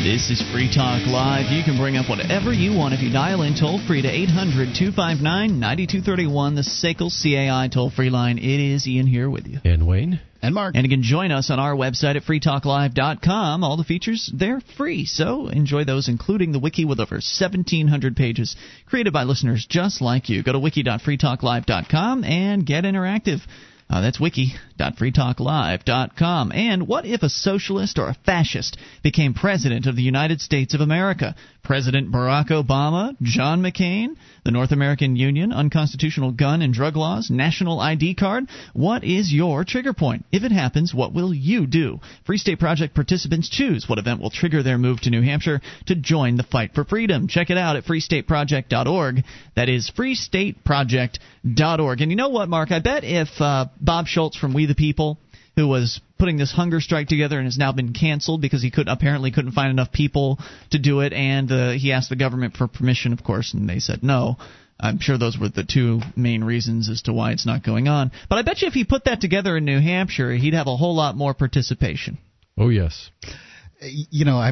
This 0.04 0.30
is 0.30 0.42
Free 0.54 0.72
Talk 0.74 1.06
Live. 1.08 1.52
You 1.52 1.62
can 1.62 1.78
bring 1.78 1.98
up 1.98 2.10
whatever 2.10 2.54
you 2.54 2.72
want 2.72 2.94
if 2.94 3.02
you 3.02 3.12
dial 3.12 3.42
in 3.42 3.54
toll 3.54 3.86
free 3.86 4.02
to 4.02 4.08
800 4.08 4.74
259 4.74 5.60
9231, 5.60 6.56
the 6.56 6.62
SACL 6.62 7.12
CAI 7.12 7.68
toll 7.68 7.90
free 7.90 8.10
line. 8.10 8.38
It 8.38 8.62
is 8.62 8.88
Ian 8.88 9.08
here 9.08 9.30
with 9.30 9.46
you. 9.46 9.60
And 9.66 9.86
Wayne? 9.86 10.22
And 10.42 10.56
Mark, 10.56 10.76
And 10.76 10.86
you 10.86 10.90
can 10.90 11.04
join 11.04 11.34
us 11.34 11.50
on 11.50 11.60
our 11.60 11.76
website 11.76 12.16
at 12.16 12.24
freetalklive.com. 12.24 13.62
All 13.62 13.76
the 13.76 13.84
features, 13.84 14.32
they're 14.34 14.62
free. 14.78 15.04
So 15.06 15.50
enjoy 15.50 15.84
those, 15.84 16.08
including 16.08 16.54
the 16.54 16.60
wiki 16.60 16.86
with 16.86 17.02
over 17.02 17.16
1,700 17.16 18.16
pages 18.16 18.56
created 18.86 19.12
by 19.12 19.24
listeners 19.24 19.66
just 19.68 20.02
like 20.02 20.30
you. 20.30 20.44
Go 20.44 20.54
to 20.54 20.60
wiki.freetalklive.com 20.60 22.24
and 22.24 22.66
get 22.66 22.86
interactive. 22.86 23.42
Uh, 23.90 24.02
that's 24.02 24.20
wiki.freetalklive.com. 24.20 26.52
And 26.52 26.88
what 26.88 27.06
if 27.06 27.24
a 27.24 27.30
socialist 27.30 27.98
or 27.98 28.10
a 28.10 28.18
fascist 28.26 28.78
became 29.02 29.34
president 29.34 29.88
of 29.88 29.96
the 29.96 30.04
United 30.04 30.42
States 30.42 30.76
of 30.76 30.82
America? 30.82 31.36
President 31.70 32.12
Barack 32.12 32.50
Obama, 32.50 33.16
John 33.22 33.62
McCain, 33.62 34.16
the 34.44 34.50
North 34.50 34.72
American 34.72 35.16
Union, 35.16 35.54
unconstitutional 35.54 36.32
gun 36.32 36.64
and 36.64 36.74
drug 36.74 36.98
laws, 36.98 37.30
national 37.30 37.80
ID 37.80 38.16
card. 38.16 38.46
What 38.74 39.04
is 39.04 39.32
your 39.32 39.64
trigger 39.66 39.94
point? 39.94 40.26
If 40.32 40.44
it 40.44 40.52
happens, 40.52 40.96
what 40.96 41.14
will 41.14 41.32
you 41.32 41.68
do? 41.68 42.00
Free 42.26 42.40
State 42.40 42.58
Project 42.58 42.96
participants 42.96 43.50
choose 43.50 43.88
what 43.88 44.00
event 44.00 44.20
will 44.20 44.32
trigger 44.32 44.64
their 44.64 44.80
move 44.80 45.02
to 45.02 45.12
New 45.12 45.22
Hampshire 45.22 45.62
to 45.86 45.94
join 45.94 46.38
the 46.38 46.44
fight 46.44 46.74
for 46.74 46.86
freedom. 46.86 47.28
Check 47.28 47.52
it 47.52 47.58
out 47.60 47.76
at 47.76 47.86
freestateproject.org. 47.86 49.24
That 49.56 49.70
is 49.70 49.92
freestateproject.org. 49.96 52.02
And 52.02 52.12
you 52.12 52.18
know 52.18 52.30
what, 52.30 52.50
Mark? 52.50 52.72
I 52.72 52.80
bet 52.80 53.04
if 53.04 53.30
uh, 53.40 53.68
Bob 53.80 54.08
Schultz 54.08 54.36
from 54.36 54.56
We 54.56 54.66
the 54.66 54.74
People 54.74 55.20
who 55.56 55.68
was 55.68 56.02
putting 56.20 56.38
this 56.38 56.52
hunger 56.52 56.82
strike 56.82 57.08
together 57.08 57.38
and 57.38 57.48
has 57.48 57.58
now 57.58 57.72
been 57.72 57.94
canceled 57.94 58.42
because 58.42 58.62
he 58.62 58.70
could 58.70 58.88
apparently 58.88 59.32
couldn't 59.32 59.54
find 59.54 59.72
enough 59.72 59.92
people 59.92 60.38
to 60.72 60.78
do 60.78 61.00
it, 61.00 61.14
and 61.14 61.52
uh, 61.52 61.72
he 61.72 61.94
asked 61.94 62.10
the 62.10 62.16
government 62.16 62.58
for 62.58 62.68
permission, 62.68 63.14
of 63.14 63.24
course, 63.24 63.54
and 63.54 63.68
they 63.68 63.80
said 63.80 64.04
no. 64.04 64.38
I'm 64.80 65.00
sure 65.00 65.18
those 65.18 65.38
were 65.38 65.50
the 65.50 65.66
two 65.66 66.00
main 66.16 66.44
reasons 66.44 66.90
as 66.90 67.02
to 67.04 67.14
why 67.14 67.32
it's 67.32 67.46
not 67.46 67.66
going 67.66 67.88
on. 67.88 68.12
But 68.30 68.38
I 68.38 68.44
bet 68.44 68.62
you 68.62 68.68
if 68.68 68.74
he 68.74 68.86
put 68.86 69.06
that 69.06 69.20
together 69.20 69.58
in 69.58 69.66
New 69.66 69.80
Hampshire, 69.80 70.32
he'd 70.32 70.54
have 70.54 70.68
a 70.68 70.78
whole 70.78 70.96
lot 70.96 71.18
more 71.18 71.34
participation. 71.34 72.18
Oh 72.58 72.70
yes. 72.70 73.10
You 73.82 74.26
know, 74.26 74.38
I 74.38 74.52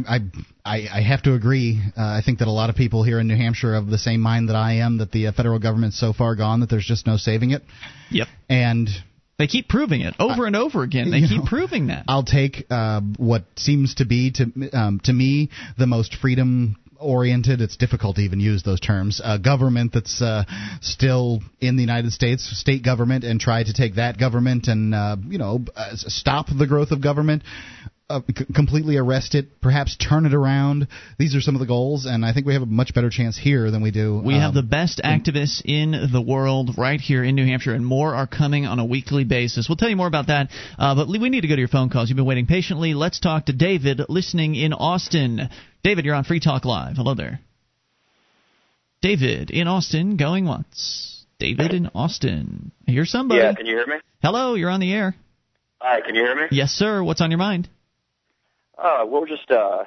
I 0.65 0.88
I 0.93 1.01
have 1.01 1.23
to 1.23 1.34
agree. 1.34 1.82
Uh, 1.97 2.01
I 2.01 2.21
think 2.25 2.39
that 2.39 2.47
a 2.47 2.51
lot 2.51 2.69
of 2.69 2.75
people 2.75 3.03
here 3.03 3.19
in 3.19 3.27
New 3.27 3.36
Hampshire 3.36 3.73
are 3.73 3.75
of 3.75 3.88
the 3.88 3.97
same 3.97 4.21
mind 4.21 4.49
that 4.49 4.56
I 4.56 4.75
am 4.75 4.99
that 4.99 5.12
the 5.12 5.27
uh, 5.27 5.32
federal 5.34 5.60
government's 5.60 5.99
so 5.99 6.13
far 6.13 6.36
gone 6.36 6.62
that 6.62 6.69
there's 6.69 6.86
just 6.86 7.08
no 7.08 7.17
saving 7.17 7.51
it. 7.51 7.62
Yep. 8.10 8.27
And 8.49 8.89
they 9.38 9.47
keep 9.47 9.69
proving 9.69 10.02
it 10.02 10.15
over 10.19 10.45
and 10.45 10.56
over 10.56 10.84
again. 10.84 11.12
They 11.12 11.21
keep 11.28 11.43
know, 11.43 11.47
proving 11.47 11.88
that. 11.88 12.06
I'll 12.08 12.23
take 12.23 12.65
uh, 12.69 13.02
what 13.17 13.43
seems 13.56 13.95
to 13.95 14.06
be 14.06 14.32
to 14.32 14.69
um, 14.73 15.00
to 15.04 15.13
me 15.13 15.50
the 15.78 15.88
most 15.88 16.15
freedom 16.15 16.78
oriented. 17.00 17.62
It's 17.62 17.78
difficult 17.78 18.15
to 18.15 18.23
even 18.23 18.39
use 18.39 18.63
those 18.63 18.80
terms. 18.80 19.21
A 19.23 19.38
government 19.38 19.93
that's 19.93 20.21
uh, 20.21 20.43
still 20.82 21.41
in 21.60 21.76
the 21.76 21.84
United 21.84 22.13
States, 22.13 22.50
state 22.60 22.84
government, 22.84 23.23
and 23.23 23.39
try 23.39 23.63
to 23.63 23.73
take 23.73 23.95
that 23.95 24.17
government 24.17 24.67
and 24.67 24.95
uh, 24.95 25.17
you 25.28 25.38
know 25.38 25.63
uh, 25.76 25.91
stop 25.93 26.47
the 26.47 26.67
growth 26.67 26.91
of 26.91 27.02
government 27.02 27.43
uh, 28.10 28.22
c- 28.36 28.46
completely 28.54 28.98
arrest 28.98 29.36
it, 29.36 29.60
perhaps 29.62 29.98
turn 29.98 30.26
it 30.26 30.34
around. 30.34 30.88
These 31.17 31.36
are 31.36 31.41
some 31.41 31.56
of 31.56 31.60
the 31.60 31.65
goals, 31.65 32.06
and 32.06 32.26
I 32.26 32.34
think 32.34 32.46
we 32.46 32.54
have 32.54 32.62
a 32.62 32.67
much 32.67 32.93
better 32.93 33.10
chance 33.10 33.38
here 33.38 33.70
than 33.70 33.82
we 33.82 33.91
do. 33.91 34.22
We 34.24 34.36
um, 34.36 34.41
have 34.41 34.54
the 34.54 34.63
best 34.63 35.02
activists 35.04 35.62
in 35.65 35.91
the 36.12 36.22
world 36.22 36.78
right 36.78 37.00
here 37.00 37.24
in 37.24 37.36
New 37.36 37.46
Hampshire, 37.46 37.74
and 37.74 37.86
more 37.86 38.15
are 38.15 38.28
coming 38.28 38.65
on 38.65 38.80
a 38.80 38.86
weekly 38.86 39.26
basis. 39.26 39.67
We'll 39.67 39.76
tell 39.76 39.89
you 39.89 39.98
more 39.98 40.08
about 40.08 40.28
that, 40.28 40.50
uh, 40.78 40.96
but 40.96 41.08
we 41.10 41.30
need 41.30 41.41
to 41.41 41.48
go 41.48 41.56
to 41.56 41.60
your 41.62 41.67
phone 41.67 41.89
calls. 41.89 42.10
You've 42.10 42.15
been 42.15 42.26
waiting 42.26 42.46
patiently. 42.46 42.93
Let's 42.93 43.20
talk 43.20 43.48
to 43.48 43.54
David, 43.54 44.02
listening 44.08 44.56
in 44.56 44.72
Austin. 44.74 45.50
David, 45.84 46.06
you're 46.06 46.15
on 46.15 46.24
Free 46.24 46.39
Talk 46.39 46.65
Live. 46.65 46.96
Hello 46.96 47.13
there. 47.13 47.41
David 49.02 49.52
in 49.52 49.67
Austin, 49.67 50.17
going 50.17 50.46
once. 50.46 51.26
David 51.39 51.74
in 51.74 51.88
Austin. 51.93 52.72
Hear 52.88 53.06
somebody. 53.06 53.41
Yeah, 53.41 53.54
can 53.54 53.65
you 53.67 53.76
hear 53.76 53.86
me? 53.86 53.98
Hello, 54.24 54.56
you're 54.56 54.72
on 54.72 54.80
the 54.80 54.91
air. 54.91 55.15
Hi, 55.80 56.02
can 56.02 56.15
you 56.15 56.24
hear 56.24 56.36
me? 56.36 56.43
Yes, 56.50 56.72
sir. 56.72 57.04
What's 57.04 57.22
on 57.22 57.30
your 57.30 57.38
mind? 57.38 57.70
Uh, 58.77 59.05
we're 59.07 59.27
just 59.27 59.49
uh, 59.51 59.85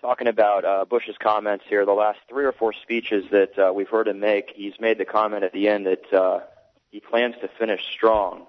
talking 0.00 0.28
about 0.28 0.64
uh, 0.64 0.84
Bush's 0.84 1.16
comments 1.20 1.64
here. 1.68 1.84
The 1.84 1.92
last 1.92 2.18
three 2.28 2.44
or 2.44 2.52
four 2.52 2.72
speeches 2.72 3.24
that 3.32 3.58
uh, 3.58 3.72
we've 3.72 3.88
heard 3.88 4.08
him 4.08 4.20
make, 4.20 4.50
he's 4.54 4.74
made 4.80 4.98
the 4.98 5.04
comment 5.04 5.42
at 5.44 5.52
the 5.52 5.68
end 5.68 5.86
that 5.86 6.12
uh, 6.12 6.40
he 6.90 7.00
plans 7.00 7.34
to 7.42 7.48
finish 7.58 7.80
strong. 7.94 8.46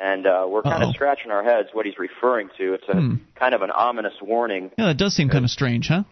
And 0.00 0.26
uh, 0.26 0.46
we're 0.48 0.62
kind 0.62 0.82
Uh-oh. 0.82 0.88
of 0.90 0.94
scratching 0.94 1.30
our 1.30 1.42
heads 1.44 1.68
what 1.72 1.84
he's 1.84 1.98
referring 1.98 2.48
to. 2.58 2.74
It's 2.74 2.88
a 2.88 2.94
Hmm. 2.94 3.14
kind 3.34 3.54
of 3.54 3.62
an 3.62 3.70
ominous 3.70 4.14
warning. 4.22 4.70
Yeah, 4.78 4.86
that 4.86 4.96
does 4.96 5.14
seem 5.14 5.28
kind 5.28 5.44
of 5.44 5.50
strange, 5.50 5.88
huh? 5.88 6.04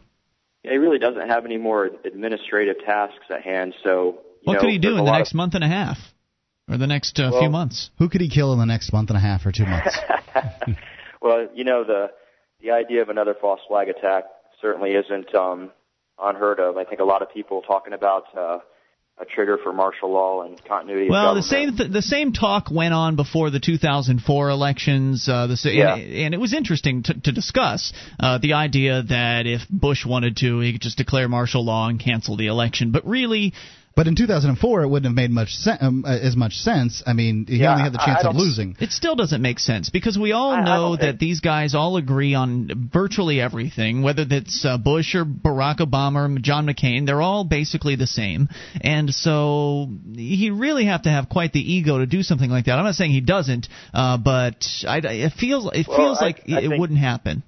Yeah, 0.62 0.72
He 0.72 0.76
really 0.76 0.98
doesn't 0.98 1.29
have 1.29 1.46
any 1.46 1.57
more 1.57 1.87
administrative 2.05 2.76
tasks 2.85 3.24
at 3.31 3.42
hand. 3.42 3.74
So, 3.83 4.18
you 4.42 4.44
What 4.44 4.55
know, 4.55 4.61
could 4.61 4.70
he 4.70 4.79
do 4.79 4.98
in 4.98 5.05
the 5.05 5.11
next 5.12 5.31
of, 5.31 5.37
month 5.37 5.55
and 5.55 5.64
a 5.64 5.68
half? 5.68 5.96
Or 6.68 6.76
the 6.76 6.87
next 6.87 7.18
uh, 7.18 7.31
Well- 7.33 7.40
few 7.40 7.50
months? 7.50 7.90
Who 7.98 8.09
could 8.11 8.20
he 8.20 8.29
kill 8.29 8.53
in 8.53 8.59
the 8.59 8.66
next 8.66 8.92
month 8.92 9.09
and 9.11 9.16
a 9.16 9.20
half 9.20 9.46
or 9.46 9.53
two 9.53 9.64
months? 9.64 9.96
well, 11.22 11.48
you 11.55 11.64
know 11.64 11.83
the 11.85 12.11
the 12.62 12.70
idea 12.70 13.03
of 13.03 13.09
another 13.09 13.35
false 13.40 13.61
flag 13.68 13.88
attack 13.88 14.25
certainly 14.61 14.90
isn't 14.90 15.35
um, 15.35 15.70
unheard 16.20 16.61
of. 16.61 16.77
I 16.77 16.85
think 16.85 17.01
a 17.01 17.05
lot 17.05 17.23
of 17.23 17.33
people 17.33 17.62
talking 17.62 17.92
about 17.92 18.25
uh, 18.37 18.59
a 19.20 19.25
trigger 19.25 19.59
for 19.62 19.73
martial 19.73 20.11
law 20.12 20.42
and 20.42 20.62
continuity. 20.64 21.07
of 21.07 21.11
Well, 21.11 21.35
the 21.35 21.42
same 21.42 21.77
th- 21.77 21.90
the 21.90 22.03
same 22.03 22.33
talk 22.33 22.70
went 22.70 22.94
on 22.94 23.16
before 23.16 23.51
the 23.51 23.61
2004 23.61 24.49
elections. 24.51 25.29
Uh, 25.29 25.46
the, 25.46 25.59
Yeah. 25.70 25.96
and, 25.96 26.14
and 26.14 26.35
it 26.35 26.40
was 26.40 26.55
interesting 26.55 27.03
to, 27.05 27.14
to 27.20 27.33
discuss 27.33 27.92
uh, 28.18 28.38
the 28.38 28.55
idea 28.55 29.03
that 29.03 29.46
if 29.46 29.62
Bush 29.68 30.07
wanted 30.07 30.38
to, 30.38 30.61
he 30.61 30.73
could 30.73 30.81
just 30.81 30.96
declare 30.99 31.29
martial 31.29 31.64
law 31.64 31.88
and 31.88 32.01
cancel 32.01 32.37
the 32.37 32.46
election. 32.46 32.92
But 32.92 33.07
really, 33.07 33.53
But 34.01 34.09
in 34.09 34.17
2004, 34.17 34.81
it 34.85 34.89
wouldn't 34.89 35.05
have 35.11 35.15
made 35.15 35.31
much 35.31 35.55
sen- 35.57 35.77
um, 35.83 36.05
uh, 36.07 36.17
as 36.17 36.35
much 36.35 36.55
sense. 36.55 37.03
I 37.07 37.13
mean, 37.13 37.45
he 37.47 37.59
Yeah, 37.59 37.73
only 37.73 37.83
had 37.83 37.93
the 37.93 37.99
chance 37.99 38.25
I 38.25 38.31
of 38.31 38.35
losing. 38.35 38.75
it 38.81 38.93
still 38.93 39.15
doesn't 39.15 39.43
make 39.43 39.59
sense 39.59 39.91
because 39.91 40.19
we 40.19 40.33
all 40.33 40.53
I- 40.53 40.61
I 40.61 40.65
know 40.65 40.89
don't 40.89 41.01
that 41.03 41.07
think- 41.09 41.19
these 41.19 41.41
guys 41.41 41.75
all 41.75 41.99
agree 41.99 42.33
on 42.33 42.89
virtually 42.91 43.43
everything, 43.43 44.01
whether 44.01 44.25
that's 44.25 44.65
uh, 44.65 44.79
Bush 44.79 45.15
or 45.15 45.27
Barack 45.27 45.81
Obama 45.81 46.35
or 46.35 46.39
John 46.39 46.67
McCain. 46.67 47.05
They're 47.05 47.21
all 47.21 47.45
basically 47.45 47.95
the 47.97 48.07
same, 48.07 48.49
and 48.81 49.15
so 49.15 49.91
he 50.17 50.49
really 50.49 50.87
have 50.87 51.03
to 51.03 51.11
have 51.11 51.29
quite 51.29 51.53
the 51.53 51.61
ego 51.61 51.99
to 51.99 52.07
do 52.07 52.23
something 52.23 52.49
like 52.49 52.65
that. 52.65 52.79
I'm 52.79 52.87
not 52.87 52.95
saying 52.95 53.11
he 53.11 53.21
doesn't, 53.21 53.69
uh, 53.93 54.17
but 54.17 54.67
I, 54.89 55.01
it 55.01 55.35
feels 55.35 55.67
it 55.75 55.87
Well, 55.87 55.99
feels 55.99 56.23
I- 56.23 56.25
like 56.25 56.37
I 56.49 56.61
it 56.61 56.69
think- 56.71 56.81
wouldn't 56.81 57.01
happen. 57.01 57.43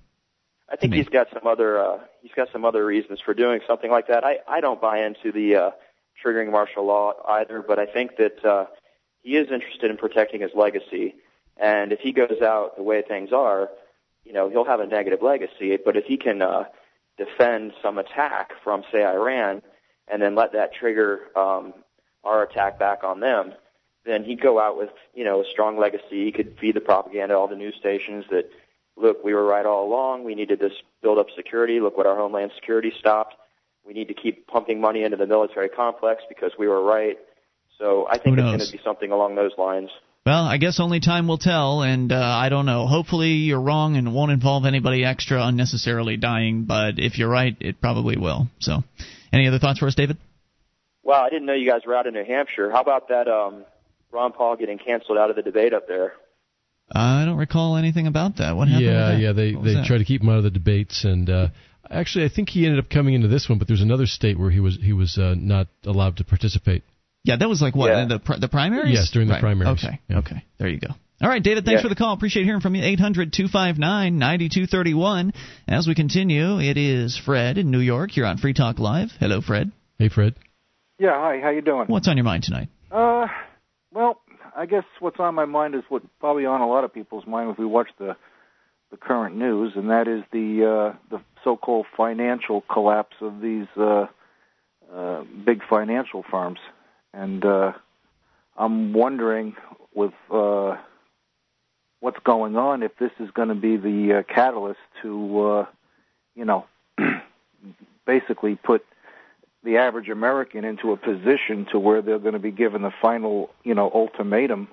I 0.71 0.77
think 0.77 0.93
he's 0.93 1.09
got 1.09 1.29
some 1.33 1.47
other 1.47 1.79
uh, 1.81 1.99
he's 2.21 2.33
got 2.37 2.49
some 2.53 2.67
other 2.67 2.85
reasons 2.85 3.21
for 3.25 3.33
doing 3.33 3.61
something 3.67 3.91
like 3.91 4.09
that. 4.09 4.23
I 4.23 4.41
I 4.47 4.61
don't 4.61 4.83
buy 4.83 5.07
into 5.07 5.33
the 5.33 5.57
uh, 5.57 5.71
triggering 6.25 6.51
martial 6.51 6.87
law 6.87 7.15
either, 7.29 7.63
but 7.63 7.79
I 7.79 7.87
think 7.87 8.17
that 8.17 8.45
uh, 8.45 8.67
he 9.23 9.37
is 9.37 9.51
interested 9.51 9.91
in 9.91 9.97
protecting 9.97 10.41
his 10.41 10.51
legacy. 10.55 11.15
And 11.57 11.93
if 11.93 12.01
he 12.01 12.13
goes 12.13 12.41
out 12.43 12.77
the 12.77 12.83
way 12.83 13.03
things 13.03 13.33
are, 13.33 13.71
you 14.25 14.33
know, 14.33 14.49
he'll 14.49 14.65
have 14.65 14.81
a 14.81 14.87
negative 14.87 15.23
legacy. 15.23 15.77
But 15.85 15.97
if 15.97 16.05
he 16.05 16.17
can 16.17 16.43
uh, 16.43 16.65
defend 17.19 17.73
some 17.83 17.99
attack 17.99 18.53
from, 18.65 18.85
say, 18.93 19.05
Iran, 19.05 19.63
and 20.09 20.21
then 20.21 20.35
let 20.35 20.53
that 20.53 20.75
trigger 20.75 21.29
um, 21.37 21.75
our 22.25 22.43
attack 22.43 22.79
back 22.79 23.05
on 23.05 23.21
them, 23.21 23.53
then 24.05 24.25
he'd 24.25 24.41
go 24.41 24.61
out 24.61 24.77
with, 24.77 24.91
you 25.15 25.25
know, 25.25 25.41
a 25.43 25.45
strong 25.51 25.79
legacy. 25.79 26.25
He 26.25 26.33
could 26.33 26.57
feed 26.59 26.75
the 26.75 26.81
propaganda, 26.81 27.37
all 27.37 27.49
the 27.49 27.57
news 27.57 27.77
stations 27.79 28.25
that 28.31 28.51
look, 28.97 29.23
we 29.25 29.35
were 29.35 29.45
right 29.45 29.65
all 29.65 29.87
along. 29.87 30.25
We 30.25 30.35
needed 30.35 30.61
to 30.61 30.67
s- 30.67 30.83
build 31.03 31.19
up 31.19 31.29
security. 31.37 31.81
Look 31.81 31.97
what 31.97 32.07
our 32.07 32.17
homeland 32.17 32.53
security 32.55 32.93
stopped. 32.99 33.35
We 33.87 33.93
need 33.93 34.09
to 34.09 34.15
keep 34.15 34.47
pumping 34.47 34.81
money 34.81 35.03
into 35.03 35.17
the 35.17 35.27
military 35.27 35.69
complex 35.69 36.23
because 36.29 36.53
we 36.59 36.69
were 36.69 36.83
right. 36.83 37.19
So 37.79 38.07
I 38.09 38.19
think 38.19 38.39
it's 38.39 38.45
going 38.45 38.61
to 38.61 38.73
be 38.73 38.81
something 38.85 39.11
along 39.11 39.35
those 39.35 39.53
lines. 39.59 39.91
Well, 40.25 40.45
I 40.45 40.57
guess 40.59 40.79
only 40.79 41.01
time 41.01 41.27
will 41.27 41.39
tell, 41.39 41.83
and 41.83 42.13
uh, 42.13 42.17
I 42.17 42.49
don't 42.49 42.65
know. 42.65 42.87
Hopefully, 42.87 43.31
you're 43.31 43.61
wrong 43.61 43.97
and 43.97 44.07
it 44.07 44.11
won't 44.13 44.31
involve 44.31 44.67
anybody 44.67 45.05
extra 45.05 45.45
unnecessarily 45.45 46.17
dying. 46.17 46.65
But 46.65 46.99
if 46.99 47.19
you're 47.19 47.29
right, 47.29 47.57
it 47.59 47.81
probably 47.81 48.17
will. 48.17 48.47
So, 48.61 48.85
any 49.33 49.49
other 49.49 49.59
thoughts 49.59 49.81
for 49.81 49.89
us, 49.89 49.97
David? 49.97 50.19
Wow, 51.03 51.25
I 51.25 51.31
didn't 51.31 51.47
know 51.47 51.55
you 51.55 51.69
guys 51.69 51.81
were 51.85 51.97
out 51.97 52.07
in 52.07 52.15
New 52.15 52.25
Hampshire. 52.25 52.71
How 52.71 52.81
about 52.81 53.09
that 53.09 53.27
um, 53.27 53.65
Ron 54.13 54.31
Paul 54.31 54.57
getting 54.57 54.79
canceled 54.79 55.19
out 55.19 55.31
of 55.31 55.35
the 55.35 55.43
debate 55.43 55.75
up 55.75 55.89
there? 55.89 56.13
I 56.95 57.25
don't 57.25 57.39
recall 57.39 57.77
anything 57.77 58.07
about 58.07 58.37
that. 58.37 58.55
What 58.55 58.69
happened? 58.69 58.87
yeah, 58.87 59.09
that? 59.09 59.19
yeah. 59.19 59.33
They 59.33 59.55
they 59.55 59.75
that? 59.75 59.87
try 59.87 59.99
to 59.99 60.05
keep 60.05 60.23
him 60.23 60.29
out 60.29 60.39
of 60.39 60.45
the 60.45 60.51
debates, 60.51 61.05
and 61.05 61.29
uh, 61.29 61.49
actually, 61.93 62.25
I 62.25 62.29
think 62.29 62.49
he 62.51 62.65
ended 62.67 62.83
up 62.83 62.91
coming 62.91 63.15
into 63.15 63.29
this 63.29 63.49
one. 63.49 63.59
But 63.59 63.69
there's 63.69 63.83
another 63.83 64.07
state 64.07 64.39
where 64.39 64.51
he 64.51 64.61
was 64.61 64.77
he 64.81 64.93
was 64.93 65.19
uh, 65.19 65.35
not 65.39 65.69
allowed 65.85 66.17
to 66.19 66.25
participate. 66.25 66.83
Yeah, 67.25 67.37
that 67.37 67.49
was 67.49 67.63
like 67.63 67.77
what 67.77 67.91
Yeah. 67.91 68.05
the 68.07 68.19
pri- 68.19 68.39
the 68.39 68.49
primaries. 68.49 68.95
Yes, 68.95 69.11
during 69.11 69.29
the 69.29 69.35
Right. 69.35 69.41
primaries. 69.43 69.85
Okay, 69.85 70.01
Yeah. 70.09 70.19
okay, 70.19 70.43
there 70.59 70.69
you 70.69 70.79
go. 70.81 70.89
All 71.21 71.29
right, 71.29 71.43
David, 71.43 71.65
thanks 71.65 71.79
Yeah. 71.79 71.83
for 71.83 71.89
the 71.89 71.95
call. 71.95 72.15
Appreciate 72.15 72.45
hearing 72.45 72.61
from 72.61 72.75
you. 72.75 72.83
800-259-9231. 72.83 75.33
As 75.69 75.87
we 75.87 75.95
continue, 75.95 76.59
it 76.61 76.77
is 76.77 77.17
Fred 77.17 77.59
in 77.59 77.71
New 77.71 77.79
York. 77.81 78.17
You're 78.17 78.27
on 78.27 78.39
Free 78.39 78.55
Talk 78.55 78.79
Live. 78.81 79.13
Hello, 79.21 79.41
Fred. 79.41 79.71
Hey, 79.99 80.09
Fred. 80.09 80.35
Yeah, 80.99 81.13
hi. 81.15 81.39
How 81.41 81.51
you 81.51 81.61
doing? 81.63 81.87
What's 81.87 82.09
on 82.09 82.17
your 82.17 82.25
mind 82.25 82.43
tonight? 82.45 82.69
Uh, 82.91 83.27
well, 83.93 84.21
I 84.57 84.67
guess 84.67 84.85
what's 85.01 85.19
on 85.21 85.35
my 85.35 85.45
mind 85.45 85.75
is 85.75 85.83
what 85.89 86.03
probably 86.21 86.45
on 86.47 86.61
a 86.61 86.67
lot 86.69 86.85
of 86.85 86.93
people's 86.93 87.27
mind 87.27 87.51
if 87.51 87.59
we 87.59 87.67
watch 87.67 87.89
the 87.99 88.17
the 88.91 88.97
current 88.99 89.37
news, 89.37 89.73
and 89.75 89.89
that 89.91 90.07
is 90.07 90.23
the 90.33 90.67
uh, 90.67 90.93
the 91.11 91.21
so-called 91.45 91.87
financial 91.97 92.63
collapse 92.63 93.17
of 93.21 93.41
these 93.41 93.67
uh, 93.77 94.07
uh, 94.93 95.25
big 95.45 95.63
financial 95.69 96.25
firms, 96.31 96.59
and 97.13 97.45
uh, 97.45 97.73
I'm 98.57 98.93
wondering 98.93 99.57
with 99.95 100.13
uh, 100.31 100.77
what's 102.01 102.19
going 102.25 102.57
on 102.57 102.83
if 102.83 102.97
this 102.99 103.13
is 103.21 103.31
going 103.31 103.49
to 103.49 103.55
be 103.55 103.77
the 103.77 104.19
uh, 104.19 104.23
catalyst 104.35 104.81
to, 105.03 105.41
uh, 105.41 105.67
you 106.35 106.45
know, 106.45 106.67
basically 108.07 108.57
put 108.57 108.85
the 109.65 109.77
average 109.77 110.09
American 110.09 110.65
into 110.65 110.91
a 110.91 110.97
position 110.97 111.67
to 111.71 111.79
where 111.79 112.03
they're 112.03 112.19
going 112.19 112.33
to 112.33 112.41
be 112.41 112.51
given 112.51 112.83
the 112.83 112.93
final, 113.01 113.51
you 113.63 113.75
know, 113.75 113.91
ultimatum 113.95 114.67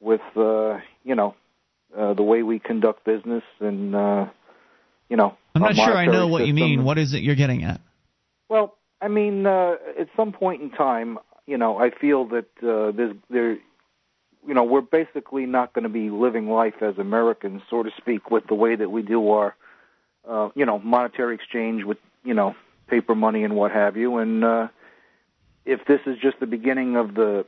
with, 0.00 0.22
uh, 0.36 0.78
you 1.04 1.14
know, 1.14 1.34
uh, 1.96 2.14
the 2.14 2.22
way 2.22 2.42
we 2.42 2.58
conduct 2.58 3.04
business 3.04 3.44
and, 3.60 3.94
uh, 3.94 4.26
you 5.10 5.16
know, 5.16 5.36
I'm 5.62 5.76
not 5.76 5.84
sure 5.84 5.96
I 5.96 6.06
know 6.06 6.26
what 6.28 6.46
you 6.46 6.54
mean. 6.54 6.84
What 6.84 6.98
is 6.98 7.14
it 7.14 7.22
you're 7.22 7.34
getting 7.34 7.64
at? 7.64 7.80
Well, 8.48 8.76
I 9.00 9.08
mean, 9.08 9.46
uh, 9.46 9.76
at 9.98 10.08
some 10.16 10.32
point 10.32 10.62
in 10.62 10.70
time, 10.70 11.18
you 11.46 11.58
know, 11.58 11.78
I 11.78 11.90
feel 11.90 12.26
that 12.26 12.46
uh, 12.62 12.92
there's 12.92 13.16
there, 13.30 13.52
you 14.46 14.54
know, 14.54 14.64
we're 14.64 14.80
basically 14.80 15.46
not 15.46 15.72
going 15.72 15.84
to 15.84 15.88
be 15.88 16.10
living 16.10 16.48
life 16.48 16.82
as 16.82 16.98
Americans, 16.98 17.62
so 17.70 17.82
to 17.82 17.90
speak, 17.96 18.30
with 18.30 18.46
the 18.46 18.54
way 18.54 18.76
that 18.76 18.90
we 18.90 19.02
do 19.02 19.30
our, 19.30 19.54
uh, 20.28 20.48
you 20.54 20.66
know, 20.66 20.78
monetary 20.78 21.34
exchange 21.34 21.84
with, 21.84 21.98
you 22.24 22.34
know, 22.34 22.54
paper 22.86 23.14
money 23.14 23.44
and 23.44 23.54
what 23.54 23.72
have 23.72 23.96
you. 23.96 24.18
And 24.18 24.44
uh, 24.44 24.68
if 25.64 25.84
this 25.86 26.00
is 26.06 26.18
just 26.18 26.40
the 26.40 26.46
beginning 26.46 26.96
of 26.96 27.14
the 27.14 27.46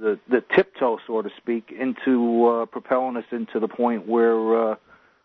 the, 0.00 0.18
the 0.30 0.44
tiptoe, 0.54 0.98
so 1.06 1.22
to 1.22 1.30
speak, 1.36 1.72
into 1.76 2.46
uh, 2.46 2.66
propelling 2.66 3.16
us 3.16 3.24
into 3.32 3.58
the 3.58 3.66
point 3.66 4.06
where 4.06 4.72
uh, 4.72 4.76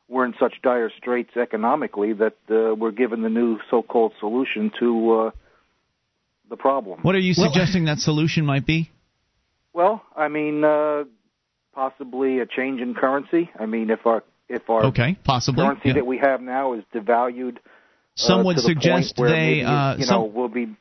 we're 0.08 0.26
in 0.26 0.34
such 0.40 0.54
dire 0.62 0.92
straits 0.98 1.36
economically 1.36 2.14
that 2.14 2.36
uh, 2.50 2.76
we're 2.76 2.92
given 2.92 3.22
the 3.22 3.30
new 3.30 3.60
so-called 3.70 4.14
solution 4.20 4.72
to 4.80 5.12
uh, 5.12 5.32
the 6.50 6.58
problem. 6.58 7.00
What 7.02 7.16
are 7.16 7.20
you 7.20 7.34
well, 7.38 7.52
suggesting 7.52 7.86
that 7.86 8.00
solution 8.00 8.46
might 8.46 8.66
be? 8.66 8.92
Well, 9.74 10.04
I 10.16 10.28
mean, 10.28 10.64
uh, 10.64 11.06
possibly 11.74 12.40
a 12.40 12.46
change 12.46 12.82
in 12.82 12.94
currency. 12.94 13.50
I 13.60 13.66
mean, 13.66 13.90
if 13.90 14.06
our 14.06 14.24
if 14.50 14.70
our 14.70 14.86
okay, 14.88 15.18
possibly 15.24 15.64
currency 15.64 15.90
yeah. 15.90 15.94
that 15.96 16.06
we 16.06 16.20
have 16.20 16.42
now 16.42 16.74
is 16.74 16.84
devalued, 16.94 17.58
some 18.16 18.42
uh, 18.42 18.44
would 18.44 18.58
the 18.58 18.62
suggest 18.62 19.16
they, 19.18 19.24
maybe, 19.24 19.64
uh, 19.64 19.96
you 19.98 20.04
some, 20.04 20.22
know, 20.22 20.26
we'll 20.26 20.48
be 20.50 20.76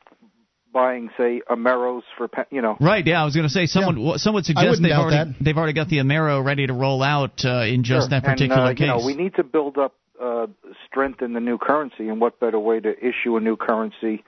buying, 0.73 1.09
say, 1.17 1.41
Ameros 1.49 2.01
for 2.17 2.27
you 2.51 2.61
know. 2.61 2.75
Right. 2.81 3.05
Yeah, 3.05 3.21
I 3.21 3.25
was 3.25 3.35
going 3.35 3.47
to 3.47 3.53
say 3.53 3.67
someone 3.67 3.97
Yeah. 3.97 4.17
some 4.17 4.33
would 4.33 4.45
suggest 4.45 4.81
they've 4.81 4.91
already 4.91 5.31
that. 5.31 5.35
they've 5.39 5.57
already 5.57 5.73
got 5.73 5.87
the 5.87 5.97
Amero 5.99 6.43
ready 6.43 6.67
to 6.67 6.73
roll 6.73 7.01
out 7.03 7.45
uh, 7.45 7.61
in 7.63 7.83
just 7.83 8.09
Sure. 8.09 8.19
that 8.19 8.23
particular 8.25 8.69
and, 8.69 8.71
uh, 8.71 8.73
case. 8.73 8.79
You 8.81 8.87
know, 8.87 9.05
we 9.05 9.15
need 9.15 9.35
to 9.35 9.43
build 9.43 9.77
up 9.77 9.93
uh, 10.21 10.47
strength 10.87 11.21
in 11.21 11.33
the 11.33 11.39
new 11.39 11.57
currency, 11.57 12.09
and 12.09 12.19
what 12.19 12.39
better 12.39 12.59
way 12.59 12.79
to 12.79 12.91
issue 12.97 13.37
a 13.37 13.39
new 13.39 13.55
currency 13.55 14.23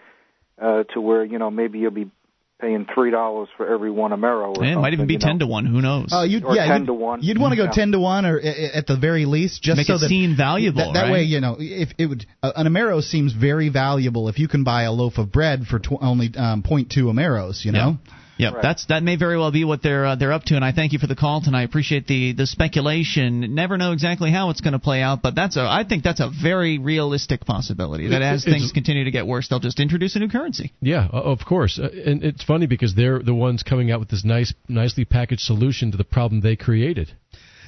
uh, 0.61 0.83
to 0.93 1.01
where 1.01 1.23
you 1.23 1.39
know 1.39 1.49
maybe 1.51 1.79
you'll 1.79 1.91
be 1.91 2.09
paying 2.61 2.85
three 2.93 3.11
dollars 3.11 3.49
for 3.57 3.67
every 3.71 3.91
one 3.91 4.11
Amero. 4.11 4.57
Or 4.57 4.63
Eh, 4.63 4.71
it 4.71 4.75
might 4.77 4.93
even 4.93 5.07
be 5.07 5.13
you 5.13 5.19
know. 5.19 5.25
ten 5.27 5.39
to 5.39 5.47
one. 5.47 5.65
Who 5.65 5.81
knows? 5.81 6.11
Uh, 6.11 6.21
you'd, 6.23 6.43
Or 6.45 6.55
yeah, 6.55 6.67
10 6.67 6.81
you'd, 6.81 6.85
to 6.87 6.93
1. 6.93 7.19
You'd 7.21 7.37
want 7.37 7.51
to 7.51 7.57
go 7.57 7.63
Yeah. 7.65 7.71
ten 7.71 7.91
to 7.91 7.99
one, 7.99 8.25
or 8.25 8.39
i- 8.39 8.47
i- 8.47 8.77
at 8.77 8.87
the 8.87 8.95
very 8.95 9.25
least, 9.25 9.61
just 9.61 9.77
Make 9.77 9.87
so 9.87 9.95
it 9.95 9.99
that 9.99 10.07
seem 10.09 10.35
valuable, 10.35 10.77
That, 10.85 10.93
that 10.93 11.03
right? 11.03 11.11
way, 11.11 11.23
you 11.23 11.41
know, 11.41 11.57
if 11.59 11.89
it 11.97 12.05
would, 12.07 12.25
uh, 12.41 12.51
an 12.55 12.67
amero 12.67 13.03
seems 13.03 13.33
very 13.33 13.69
valuable 13.69 14.29
if 14.29 14.39
you 14.39 14.47
can 14.47 14.63
buy 14.63 14.83
a 14.83 14.91
loaf 14.91 15.17
of 15.17 15.31
bread 15.31 15.67
for 15.67 15.79
tw- 15.79 16.01
only 16.01 16.31
um, 16.37 16.63
0.2 16.63 17.05
ameros. 17.11 17.65
You 17.65 17.71
know. 17.73 17.97
Yeah, 18.05 18.13
Right. 18.37 18.61
that's 18.61 18.85
that 18.87 19.01
may 19.03 19.15
very 19.15 19.37
well 19.37 19.51
be 19.51 19.63
what 19.63 19.81
they're 19.81 20.05
uh, 20.05 20.15
they're 20.15 20.33
up 20.33 20.43
to, 20.45 20.55
and 20.55 20.65
I 20.65 20.71
thank 20.73 20.91
you 20.93 20.99
for 20.99 21.07
the 21.07 21.15
call 21.15 21.41
tonight. 21.41 21.61
I 21.61 21.63
appreciate 21.63 22.05
the 22.07 22.33
the 22.33 22.45
speculation. 22.45 23.55
Never 23.55 23.77
know 23.77 23.91
exactly 23.93 24.31
how 24.31 24.49
it's 24.49 24.61
going 24.61 24.73
to 24.73 24.79
play 24.79 25.01
out, 25.01 25.21
but 25.21 25.35
that's 25.35 25.57
a 25.57 25.61
I 25.61 25.85
think 25.87 26.03
that's 26.03 26.19
a 26.19 26.29
very 26.29 26.77
realistic 26.77 27.45
possibility 27.45 28.07
that 28.07 28.21
It- 28.21 28.25
as 28.25 28.45
it's- 28.45 28.59
things 28.59 28.71
continue 28.71 29.05
to 29.05 29.11
get 29.11 29.25
worse, 29.25 29.47
they'll 29.47 29.59
just 29.59 29.79
introduce 29.79 30.15
a 30.15 30.19
new 30.19 30.27
currency. 30.29 30.73
Yeah, 30.81 31.07
of 31.07 31.45
course, 31.45 31.79
uh, 31.79 31.89
and 32.05 32.23
it's 32.23 32.43
funny 32.43 32.65
because 32.65 32.93
they're 32.93 33.19
the 33.19 33.33
ones 33.33 33.63
coming 33.63 33.91
out 33.91 33.99
with 33.99 34.09
this 34.09 34.25
nice, 34.25 34.53
nicely 34.67 35.05
packaged 35.05 35.41
solution 35.41 35.91
to 35.91 35.97
the 35.97 36.03
problem 36.03 36.41
they 36.41 36.55
created. 36.55 37.11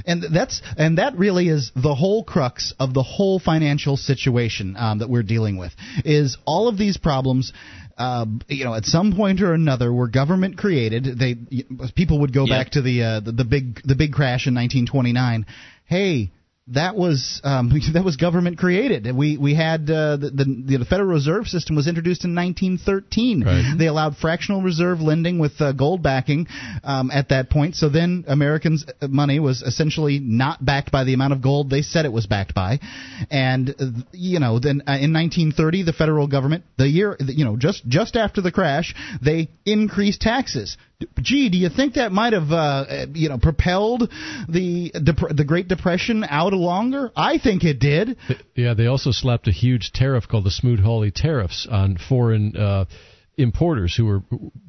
And 0.06 0.23
that's 0.32 0.62
and 0.77 0.99
that 0.99 1.17
really 1.17 1.47
is 1.49 1.71
the 1.75 1.95
whole 1.95 2.23
crux 2.23 2.71
of 2.80 2.93
the 2.93 3.01
whole 3.01 3.39
financial 3.39 3.97
situation 3.97 4.75
um, 4.77 4.99
that 4.99 5.10
we're 5.10 5.23
dealing 5.23 5.58
with. 5.58 5.73
Is 6.06 6.38
all 6.45 6.67
of 6.67 6.77
these 6.77 6.97
problems, 6.97 7.51
uh, 7.97 8.25
you 8.47 8.63
know, 8.65 8.73
at 8.75 8.86
some 8.86 9.13
point 9.15 9.41
or 9.41 9.53
another, 9.53 9.91
were 9.91 10.07
government 10.07 10.57
created. 10.57 11.17
They 11.17 11.36
people 11.95 12.19
would 12.21 12.33
go 12.33 12.45
Yeah. 12.45 12.57
back 12.57 12.71
to 12.71 12.81
the, 12.81 13.03
uh, 13.03 13.19
the 13.21 13.31
the 13.31 13.45
big 13.45 13.81
the 13.83 13.95
big 13.95 14.13
crash 14.13 14.47
in 14.47 14.53
1929. 14.55 15.45
Hey. 15.86 16.31
That 16.73 16.95
was 16.95 17.41
um, 17.43 17.69
that 17.93 18.03
was 18.03 18.17
government 18.17 18.58
created. 18.58 19.15
We 19.15 19.38
we 19.38 19.56
had 19.56 19.89
uh, 19.89 20.17
the, 20.17 20.30
the 20.30 20.77
the 20.77 20.86
Federal 20.86 21.10
Reserve 21.10 21.47
System 21.47 21.75
was 21.75 21.88
introduced 21.88 22.25
in 22.25 22.36
1913. 22.36 23.43
Right. 23.43 23.75
They 23.77 23.88
allowed 23.88 24.17
fractional 24.17 24.62
reserve 24.62 24.99
lending 24.99 25.39
with 25.39 25.60
uh, 25.62 25.71
gold 25.71 26.03
backing 26.03 26.47
um, 26.84 27.10
at 27.12 27.30
that 27.30 27.49
point. 27.49 27.75
So 27.75 27.89
then 27.89 28.25
Americans' 28.27 28.86
uh, 29.01 29.08
money 29.08 29.39
was 29.39 29.62
essentially 29.62 30.19
not 30.19 30.63
backed 30.63 30.91
by 30.91 31.03
the 31.03 31.13
amount 31.13 31.34
of 31.34 31.41
gold 31.41 31.69
they 31.69 31.82
said 31.82 32.06
it 32.06 32.12
was 32.12 32.27
backed 32.27 32.53
by. 32.53 32.80
And 33.32 33.69
uh, 33.69 33.86
you 34.12 34.39
know, 34.39 34.60
then 34.60 34.82
uh, 34.82 34.99
in 34.99 35.13
1930, 35.13 35.84
the 35.84 35.93
federal 35.93 36.27
government, 36.27 36.65
the 36.77 36.88
year 36.88 37.15
you 37.19 37.45
know, 37.45 37.56
just 37.56 37.88
just 37.88 38.15
after 38.15 38.41
the 38.41 38.51
crash, 38.51 38.93
they 39.21 39.49
increased 39.65 40.21
taxes. 40.21 40.77
Gee, 41.21 41.49
do 41.49 41.60
you 41.60 41.69
think 41.69 41.93
that 41.93 42.12
might 42.12 42.34
have 42.34 42.51
uh, 42.51 43.06
you 43.13 43.30
know 43.30 43.38
propelled 43.38 44.10
the 44.49 44.91
dep- 44.91 45.36
the 45.36 45.45
Great 45.45 45.67
Depression 45.67 46.25
out 46.27 46.53
longer? 46.58 47.12
I 47.15 47.38
think 47.38 47.63
it 47.63 47.80
did. 47.80 48.17
Yeah, 48.56 48.74
they 48.74 48.88
also 48.88 49.12
slapped 49.12 49.48
a 49.48 49.52
huge 49.52 49.91
tariff 49.93 50.28
called 50.28 50.46
the 50.46 50.52
Smoot-Hawley 50.52 51.12
tariffs 51.12 51.67
on 51.70 51.98
foreign 51.98 52.56
uh, 52.58 52.86
importers 53.38 53.96
who 53.96 54.06
were 54.06 54.22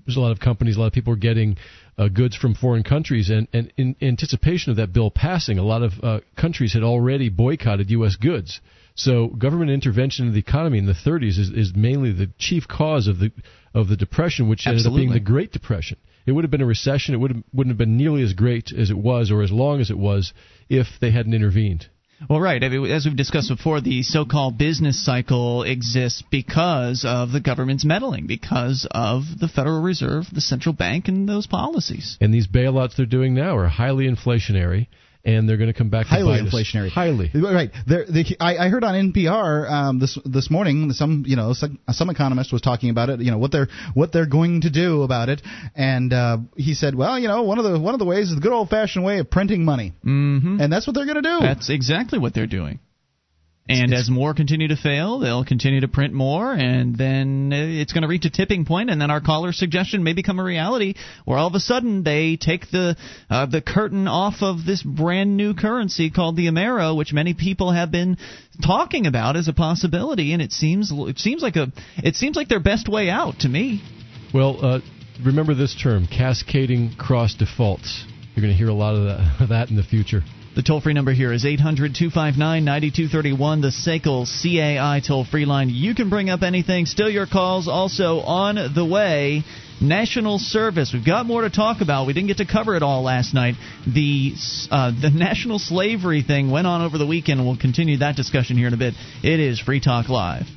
there's 0.06 0.16
a 0.16 0.20
lot 0.20 0.32
of 0.32 0.40
companies, 0.40 0.76
a 0.76 0.80
lot 0.80 0.86
of 0.86 0.92
people 0.92 1.12
were 1.12 1.18
getting 1.18 1.56
uh, 1.96 2.08
goods 2.08 2.36
from 2.36 2.54
foreign 2.54 2.82
countries, 2.82 3.30
and, 3.30 3.48
and 3.52 3.72
in 3.76 3.96
anticipation 4.00 4.70
of 4.70 4.76
that 4.76 4.92
bill 4.92 5.10
passing, 5.10 5.58
a 5.58 5.62
lot 5.62 5.82
of 5.82 5.92
uh, 6.02 6.20
countries 6.36 6.74
had 6.74 6.82
already 6.82 7.28
boycotted 7.28 7.90
U.S. 7.90 8.16
goods. 8.16 8.60
So 8.94 9.28
government 9.28 9.70
intervention 9.70 10.26
in 10.26 10.32
the 10.32 10.40
economy 10.40 10.78
in 10.78 10.86
the 10.86 10.92
30s 10.92 11.38
is, 11.38 11.50
is 11.50 11.72
mainly 11.74 12.12
the 12.12 12.30
chief 12.38 12.66
cause 12.66 13.06
of 13.06 13.18
the 13.18 13.32
of 13.74 13.88
the 13.88 13.96
depression, 13.96 14.48
which 14.48 14.66
ended 14.66 14.86
up 14.86 14.94
being 14.94 15.12
the 15.12 15.20
Great 15.20 15.52
Depression. 15.52 15.98
It 16.26 16.32
would 16.32 16.44
have 16.44 16.50
been 16.50 16.62
a 16.62 16.66
recession. 16.66 17.14
It 17.14 17.18
would 17.18 17.30
have, 17.30 17.44
wouldn't 17.52 17.72
have 17.72 17.78
been 17.78 17.96
nearly 17.96 18.22
as 18.22 18.32
great 18.32 18.72
as 18.72 18.90
it 18.90 18.98
was, 18.98 19.30
or 19.30 19.42
as 19.42 19.52
long 19.52 19.80
as 19.80 19.90
it 19.90 19.98
was, 19.98 20.32
if 20.68 20.86
they 21.00 21.10
hadn't 21.10 21.34
intervened. 21.34 21.86
Well, 22.28 22.40
right. 22.40 22.62
I 22.62 22.68
mean, 22.68 22.90
as 22.90 23.04
we've 23.04 23.16
discussed 23.16 23.48
before, 23.48 23.80
the 23.80 24.02
so-called 24.02 24.58
business 24.58 25.04
cycle 25.04 25.62
exists 25.62 26.22
because 26.30 27.04
of 27.06 27.30
the 27.30 27.40
government's 27.40 27.84
meddling, 27.84 28.26
because 28.26 28.88
of 28.90 29.22
the 29.38 29.46
Federal 29.46 29.80
Reserve, 29.80 30.24
the 30.32 30.40
central 30.40 30.72
bank, 30.72 31.06
and 31.06 31.28
those 31.28 31.46
policies. 31.46 32.18
And 32.20 32.34
these 32.34 32.48
bailouts 32.48 32.96
they're 32.96 33.06
doing 33.06 33.34
now 33.34 33.56
are 33.56 33.68
highly 33.68 34.08
inflationary, 34.08 34.88
and 35.28 35.48
they're 35.48 35.58
going 35.58 35.72
to 35.72 35.76
come 35.76 35.90
back 35.90 36.06
highly 36.06 36.40
inflationary. 36.40 36.90
Highly. 36.90 37.30
Right. 37.34 37.70
There, 37.86 38.06
the, 38.06 38.24
I, 38.40 38.56
I 38.56 38.68
heard 38.68 38.82
on 38.82 39.12
NPR 39.12 39.70
um, 39.70 39.98
this 39.98 40.18
this 40.24 40.50
morning 40.50 40.92
some 40.92 41.24
you 41.26 41.36
know 41.36 41.52
some, 41.52 41.78
some 41.90 42.08
economist 42.10 42.52
was 42.52 42.62
talking 42.62 42.90
about 42.90 43.10
it. 43.10 43.20
You 43.20 43.30
know 43.30 43.38
what 43.38 43.52
they're 43.52 43.68
what 43.94 44.12
they're 44.12 44.26
going 44.26 44.62
to 44.62 44.70
do 44.70 45.02
about 45.02 45.28
it, 45.28 45.42
and 45.74 46.12
uh, 46.12 46.38
he 46.56 46.74
said, 46.74 46.94
well, 46.94 47.18
you 47.18 47.28
know, 47.28 47.42
one 47.42 47.58
of 47.58 47.64
the 47.64 47.78
one 47.78 47.94
of 47.94 47.98
the 48.00 48.06
ways 48.06 48.30
is 48.30 48.36
the 48.36 48.40
good 48.40 48.52
old 48.52 48.70
fashioned 48.70 49.04
way 49.04 49.18
of 49.18 49.30
printing 49.30 49.64
money, 49.64 49.92
Mm-hmm. 50.04 50.60
and 50.60 50.72
that's 50.72 50.86
what 50.86 50.94
they're 50.94 51.04
going 51.06 51.22
to 51.22 51.28
do. 51.28 51.38
That's 51.40 51.68
exactly 51.68 52.18
what 52.18 52.32
they're 52.34 52.46
doing. 52.46 52.80
And 53.68 53.92
as 53.92 54.08
more 54.08 54.32
continue 54.32 54.68
to 54.68 54.76
fail, 54.76 55.18
they'll 55.18 55.44
continue 55.44 55.80
to 55.80 55.88
print 55.88 56.14
more, 56.14 56.54
and 56.54 56.96
then 56.96 57.50
uh, 57.52 57.56
it's 57.56 57.92
going 57.92 58.00
to 58.00 58.08
reach 58.08 58.24
a 58.24 58.30
tipping 58.30 58.64
point, 58.64 58.88
and 58.88 58.98
then 58.98 59.10
our 59.10 59.20
caller's 59.20 59.58
suggestion 59.58 60.02
may 60.02 60.14
become 60.14 60.38
a 60.38 60.44
reality, 60.44 60.94
where 61.26 61.36
all 61.36 61.48
of 61.48 61.54
a 61.54 61.60
sudden 61.60 62.02
they 62.02 62.36
take 62.36 62.70
the 62.70 62.96
uh, 63.28 63.44
the 63.44 63.60
curtain 63.60 64.08
off 64.08 64.36
of 64.40 64.64
this 64.64 64.82
brand 64.82 65.36
new 65.36 65.52
currency 65.52 66.08
called 66.10 66.36
the 66.36 66.46
Amero, 66.46 66.96
which 66.96 67.12
many 67.12 67.34
people 67.34 67.70
have 67.70 67.90
been 67.90 68.16
talking 68.64 69.06
about 69.06 69.36
as 69.36 69.48
a 69.48 69.52
possibility, 69.52 70.32
and 70.32 70.40
it 70.40 70.52
seems 70.52 70.90
it 70.90 71.18
seems 71.18 71.42
like 71.42 71.56
a 71.56 71.70
it 71.98 72.16
seems 72.16 72.36
like 72.36 72.48
their 72.48 72.60
best 72.60 72.88
way 72.88 73.10
out 73.10 73.40
to 73.40 73.50
me. 73.50 73.82
Well, 74.32 74.64
uh, 74.64 74.80
remember 75.22 75.54
this 75.54 75.74
term, 75.74 76.06
cascading 76.06 76.94
cross 76.96 77.34
defaults. 77.34 78.04
You're 78.34 78.42
going 78.42 78.54
to 78.54 78.58
hear 78.58 78.68
a 78.68 78.74
lot 78.74 78.94
of 78.94 79.04
that, 79.04 79.42
of 79.42 79.48
that 79.50 79.68
in 79.68 79.76
the 79.76 79.82
future. 79.82 80.22
The 80.58 80.64
toll 80.64 80.80
free 80.80 80.92
number 80.92 81.12
here 81.12 81.32
is 81.32 81.44
800 81.44 81.94
259 81.94 82.64
9231, 82.64 83.60
the 83.60 83.68
SACL 83.68 84.26
CAI 84.26 85.00
toll 85.06 85.24
free 85.24 85.44
line. 85.44 85.70
You 85.70 85.94
can 85.94 86.10
bring 86.10 86.30
up 86.30 86.42
anything. 86.42 86.86
Still 86.86 87.08
your 87.08 87.28
calls 87.28 87.68
also 87.68 88.18
on 88.18 88.74
the 88.74 88.84
way. 88.84 89.44
National 89.80 90.40
service. 90.40 90.92
We've 90.92 91.06
got 91.06 91.26
more 91.26 91.42
to 91.42 91.50
talk 91.50 91.80
about. 91.80 92.08
We 92.08 92.12
didn't 92.12 92.26
get 92.26 92.38
to 92.38 92.44
cover 92.44 92.74
it 92.74 92.82
all 92.82 93.04
last 93.04 93.34
night. 93.34 93.54
The 93.86 94.34
uh, 94.72 94.90
the 95.00 95.10
national 95.10 95.60
slavery 95.60 96.22
thing 96.22 96.50
went 96.50 96.66
on 96.66 96.82
over 96.82 96.98
the 96.98 97.06
weekend. 97.06 97.46
We'll 97.46 97.56
continue 97.56 97.98
that 97.98 98.16
discussion 98.16 98.56
here 98.56 98.66
in 98.66 98.74
a 98.74 98.78
bit. 98.78 98.94
It 99.22 99.38
is 99.38 99.60
Free 99.60 99.78
Talk 99.78 100.08
Live. 100.08 100.48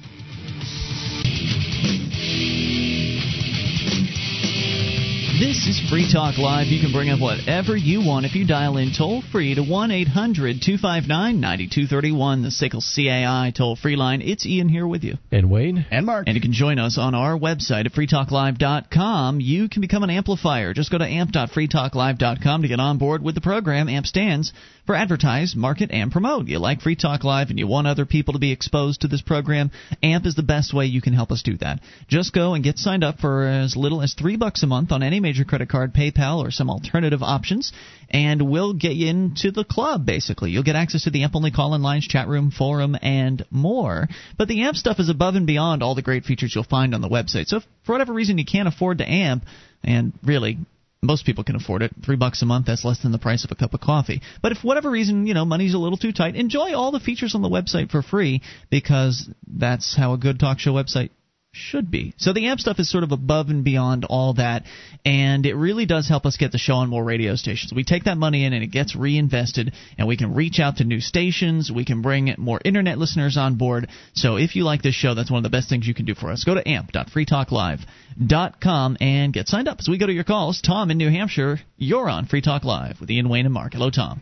This 5.42 5.66
is 5.66 5.90
Free 5.90 6.08
Talk 6.14 6.38
Live. 6.38 6.68
You 6.68 6.80
can 6.80 6.92
bring 6.92 7.10
up 7.10 7.20
whatever 7.20 7.76
you 7.76 8.06
want 8.06 8.28
if 8.28 8.36
you 8.36 8.46
dial 8.46 8.78
in 8.78 8.94
toll 8.96 9.24
free 9.32 9.56
to 9.56 9.64
1 9.64 9.90
800 9.90 10.62
259 10.62 11.40
9231, 11.42 12.44
the 12.44 12.50
SACL 12.50 12.80
CAI 12.80 13.50
toll 13.50 13.76
free 13.76 13.96
line. 13.96 14.22
It's 14.22 14.46
Ian 14.46 14.70
here 14.70 14.86
with 14.86 15.04
you. 15.04 15.18
And 15.32 15.50
Wayne? 15.50 15.88
and 15.90 16.06
Mark. 16.06 16.26
And 16.28 16.36
you 16.36 16.42
can 16.42 16.54
join 16.54 16.78
us 16.78 17.00
on 17.00 17.16
our 17.16 17.36
website 17.36 17.88
at 17.88 17.94
freetalklive.com. 17.94 19.40
You 19.40 19.68
can 19.68 19.82
become 19.82 20.04
an 20.04 20.12
amplifier. 20.12 20.76
Just 20.76 20.92
go 20.92 21.00
to 21.00 21.08
amp.freetalklive.com 21.08 22.62
to 22.62 22.68
get 22.68 22.80
on 22.80 23.00
board 23.00 23.24
with 23.24 23.34
the 23.34 23.42
program. 23.42 23.90
AMP 23.90 24.06
stands 24.06 24.54
for 24.86 24.96
advertise, 24.96 25.56
market, 25.56 25.92
and 25.92 26.12
promote. 26.12 26.48
You 26.48 26.60
like 26.60 26.82
Free 26.82 26.96
Talk 26.96 27.24
Live 27.24 27.50
and 27.50 27.60
you 27.60 27.68
want 27.68 27.88
other 27.88 28.06
people 28.06 28.34
to 28.34 28.40
be 28.40 28.52
exposed 28.52 29.02
to 29.02 29.08
this 29.08 29.22
program, 29.22 29.72
AMP 30.02 30.26
is 30.26 30.36
the 30.36 30.44
best 30.44 30.74
way 30.74 30.86
you 30.86 31.02
can 31.02 31.14
help 31.14 31.32
us 31.32 31.44
do 31.44 31.58
that. 31.58 31.80
Just 32.08 32.34
go 32.34 32.54
and 32.54 32.64
get 32.64 32.78
signed 32.78 33.04
up 33.04 33.20
for 33.20 33.48
as 33.48 33.76
little 33.76 34.02
as 34.02 34.14
three 34.14 34.38
bucks 34.38 34.64
a 34.64 34.68
month 34.68 34.92
on 34.92 35.04
any 35.04 35.20
major 35.20 35.44
credit 35.44 35.70
card, 35.70 35.94
PayPal, 35.94 36.40
or 36.40 36.52
some 36.52 36.70
alternative 36.70 37.22
options, 37.22 37.72
and 38.10 38.42
we'll 38.50 38.74
get 38.74 38.94
you 38.94 39.08
into 39.08 39.52
the 39.52 39.64
club, 39.64 40.06
basically. 40.06 40.52
You'll 40.52 40.64
get 40.64 40.76
access 40.76 41.04
to 41.04 41.10
the 41.12 41.24
AMP 41.24 41.36
only 41.36 41.52
call 41.52 41.76
in 41.76 41.82
lines, 41.82 42.08
chat 42.08 42.28
room, 42.28 42.52
forum, 42.52 42.98
and 43.02 43.46
more. 43.50 44.08
But 44.38 44.48
the 44.48 44.62
AMP 44.64 44.76
stuff 44.76 45.00
is 45.00 45.10
above 45.10 45.36
and 45.36 45.48
beyond 45.48 45.84
all 45.84 45.96
the 45.96 46.02
great 46.02 46.26
features 46.26 46.54
you'll 46.54 46.64
find 46.64 46.94
on 46.94 47.02
the 47.02 47.10
website. 47.10 47.48
So 47.48 47.58
if 47.58 47.64
for 47.86 47.94
whatever 47.94 48.14
reason 48.14 48.38
you 48.38 48.46
can't 48.46 48.68
afford 48.68 48.98
to 49.00 49.10
AMP, 49.10 49.44
and 49.84 50.14
really 50.24 50.58
most 51.04 51.26
people 51.26 51.44
can 51.44 51.56
afford 51.56 51.82
it. 51.82 51.92
Three 52.06 52.16
bucks 52.16 52.42
a 52.42 52.46
month, 52.46 52.68
that's 52.68 52.86
less 52.86 53.00
than 53.00 53.12
the 53.12 53.18
price 53.18 53.44
of 53.44 53.52
a 53.52 53.56
cup 53.56 53.74
of 53.74 53.82
coffee. 53.82 54.22
But 54.42 54.52
if 54.52 54.64
whatever 54.64 54.90
reason, 54.90 55.26
you 55.26 55.34
know, 55.34 55.46
money's 55.46 55.74
a 55.74 55.80
little 55.80 55.98
too 55.98 56.12
tight, 56.12 56.36
enjoy 56.36 56.74
all 56.74 56.92
the 56.92 57.00
features 57.00 57.34
on 57.34 57.42
the 57.42 57.50
website 57.50 57.90
for 57.90 58.04
free 58.04 58.42
because 58.70 59.30
that's 59.48 59.96
how 59.96 60.14
a 60.14 60.18
good 60.18 60.40
talk 60.40 60.60
show 60.60 60.74
website 60.74 61.10
should 61.54 61.92
be. 61.92 62.14
So 62.18 62.34
the 62.34 62.48
AMP 62.48 62.62
stuff 62.62 62.80
is 62.80 62.90
sort 62.90 63.04
of 63.04 63.12
above 63.12 63.50
and 63.50 63.64
beyond 63.64 64.06
all 64.06 64.34
that, 64.36 64.64
and 65.06 65.46
it 65.46 65.54
really 65.56 65.86
does 65.86 66.08
help 66.08 66.26
us 66.26 66.38
get 66.38 66.52
the 66.52 66.58
show 66.58 66.74
on 66.76 66.90
more 66.90 67.04
radio 67.04 67.36
stations. 67.36 67.74
We 67.74 67.84
take 67.84 68.06
that 68.06 68.18
money 68.18 68.46
in 68.46 68.54
and 68.54 68.64
it 68.64 68.68
gets 68.68 68.96
reinvested, 68.96 69.74
and 69.98 70.08
we 70.08 70.16
can 70.18 70.34
reach 70.34 70.60
out 70.60 70.78
to 70.78 70.86
new 70.86 71.02
stations. 71.02 71.70
We 71.72 71.86
can 71.86 72.02
bring 72.02 72.34
more 72.38 72.60
internet 72.64 72.98
listeners 72.98 73.38
on 73.38 73.56
board. 73.56 73.90
So 74.14 74.38
if 74.38 74.56
you 74.56 74.64
like 74.64 74.82
this 74.82 74.96
show, 74.96 75.14
that's 75.14 75.30
one 75.30 75.40
of 75.40 75.44
the 75.44 75.50
best 75.50 75.68
things 75.70 75.86
you 75.88 75.94
can 75.94 76.06
do 76.06 76.16
for 76.16 76.32
us. 76.32 76.46
Go 76.46 76.56
to 76.56 76.66
amp.freetalklive.com 76.68 78.98
and 79.02 79.34
get 79.34 79.48
signed 79.48 79.68
up. 79.68 79.80
As 79.80 79.90
we 79.90 79.98
go 79.98 80.08
to 80.08 80.14
your 80.14 80.24
calls, 80.24 80.62
Tom 80.62 80.92
in 80.92 80.98
New 80.98 81.10
Hampshire, 81.10 81.60
you're 81.78 82.10
on 82.10 82.28
Free 82.28 82.42
Talk 82.42 82.64
Live 82.64 83.02
with 83.02 83.12
Ian 83.12 83.28
Wayne 83.30 83.46
and 83.46 83.54
Mark. 83.54 83.74
Hello, 83.74 83.90
Tom. 83.90 84.22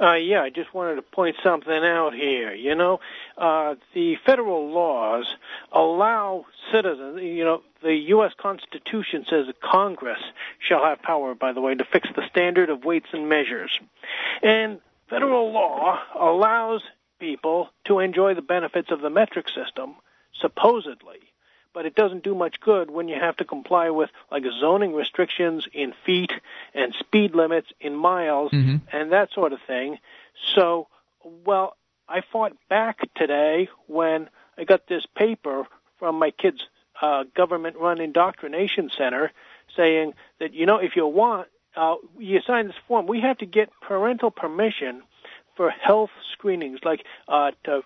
Uh, 0.00 0.14
yeah, 0.14 0.42
I 0.42 0.50
just 0.50 0.72
wanted 0.72 0.96
to 0.96 1.02
point 1.02 1.36
something 1.42 1.72
out 1.72 2.14
here. 2.14 2.54
You 2.54 2.74
know, 2.74 3.00
uh, 3.36 3.74
the 3.94 4.16
federal 4.24 4.70
laws 4.70 5.26
allow 5.72 6.46
citizens, 6.72 7.20
you 7.22 7.44
know, 7.44 7.62
the 7.82 7.94
U.S. 7.94 8.32
Constitution 8.36 9.24
says 9.28 9.46
Congress 9.60 10.20
shall 10.60 10.84
have 10.84 11.02
power, 11.02 11.34
by 11.34 11.52
the 11.52 11.60
way, 11.60 11.74
to 11.74 11.84
fix 11.84 12.08
the 12.14 12.26
standard 12.28 12.70
of 12.70 12.84
weights 12.84 13.08
and 13.12 13.28
measures. 13.28 13.78
And 14.42 14.80
federal 15.08 15.52
law 15.52 15.98
allows 16.14 16.82
people 17.18 17.70
to 17.86 17.98
enjoy 17.98 18.34
the 18.34 18.42
benefits 18.42 18.90
of 18.90 19.00
the 19.00 19.10
metric 19.10 19.48
system, 19.48 19.96
supposedly 20.40 21.27
but 21.78 21.86
it 21.86 21.94
doesn't 21.94 22.24
do 22.24 22.34
much 22.34 22.58
good 22.58 22.90
when 22.90 23.06
you 23.06 23.14
have 23.14 23.36
to 23.36 23.44
comply 23.44 23.88
with 23.90 24.10
like 24.32 24.42
zoning 24.58 24.94
restrictions 24.94 25.68
in 25.72 25.94
feet 26.04 26.32
and 26.74 26.92
speed 26.98 27.36
limits 27.36 27.68
in 27.80 27.94
miles 27.94 28.50
mm-hmm. 28.50 28.78
and 28.90 29.12
that 29.12 29.30
sort 29.32 29.52
of 29.52 29.60
thing. 29.64 29.96
So, 30.56 30.88
well, 31.22 31.76
I 32.08 32.22
fought 32.32 32.56
back 32.68 32.98
today 33.14 33.68
when 33.86 34.28
I 34.58 34.64
got 34.64 34.88
this 34.88 35.06
paper 35.14 35.68
from 36.00 36.18
my 36.18 36.32
kid's 36.32 36.66
uh, 37.00 37.22
government-run 37.36 38.00
indoctrination 38.00 38.90
center 38.98 39.30
saying 39.76 40.14
that 40.40 40.54
you 40.54 40.66
know 40.66 40.78
if 40.78 40.96
you 40.96 41.06
want, 41.06 41.46
uh, 41.76 41.94
you 42.18 42.40
sign 42.40 42.66
this 42.66 42.76
form. 42.88 43.06
We 43.06 43.20
have 43.20 43.38
to 43.38 43.46
get 43.46 43.70
parental 43.82 44.32
permission 44.32 45.02
for 45.54 45.70
health 45.70 46.10
screenings, 46.32 46.80
like 46.82 47.04
uh, 47.28 47.52
to 47.66 47.82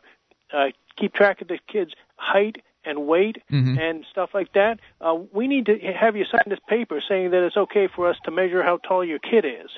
uh, 0.51 0.69
keep 0.97 1.13
track 1.13 1.43
of 1.43 1.49
the 1.49 1.59
kid's 1.69 1.93
height 2.17 2.63
and 2.85 3.07
weight 3.07 3.37
mm-hmm. 3.51 3.79
and 3.79 4.05
stuff 4.11 4.31
like 4.35 4.53
that. 4.55 4.81
Uh, 5.01 5.17
we 5.33 5.47
need 5.47 5.67
to 5.67 5.79
have 5.79 6.17
you 6.17 6.25
sign 6.25 6.43
this 6.47 6.59
paper 6.69 7.03
saying 7.07 7.31
that 7.31 7.45
it's 7.45 7.57
okay 7.57 7.89
for 7.95 8.09
us 8.09 8.17
to 8.25 8.31
measure 8.31 8.63
how 8.63 8.79
tall 8.79 9.05
your 9.05 9.19
kid 9.19 9.45
is. 9.45 9.71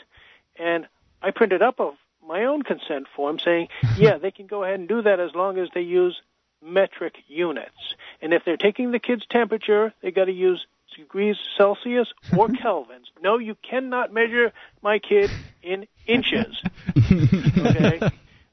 And 0.56 0.86
I 1.22 1.30
printed 1.30 1.62
up 1.62 1.80
a 1.80 1.92
my 2.26 2.44
own 2.44 2.62
consent 2.62 3.06
form 3.14 3.38
saying, 3.38 3.68
yeah, 3.98 4.18
they 4.18 4.30
can 4.30 4.46
go 4.46 4.64
ahead 4.64 4.78
and 4.78 4.88
do 4.88 5.02
that 5.02 5.20
as 5.20 5.34
long 5.34 5.58
as 5.58 5.68
they 5.74 5.82
use 5.82 6.20
metric 6.62 7.14
units. 7.28 7.94
And 8.22 8.32
if 8.32 8.44
they're 8.44 8.56
taking 8.56 8.90
the 8.90 8.98
kid's 8.98 9.26
temperature, 9.30 9.92
they 10.02 10.10
got 10.10 10.24
to 10.26 10.32
use 10.32 10.66
degrees 10.96 11.36
Celsius 11.56 12.08
or 12.36 12.48
Kelvins. 12.64 13.06
No, 13.20 13.38
you 13.38 13.56
cannot 13.68 14.12
measure 14.12 14.52
my 14.82 14.98
kid 14.98 15.30
in 15.62 15.86
inches. 16.06 16.62
okay? 16.96 18.00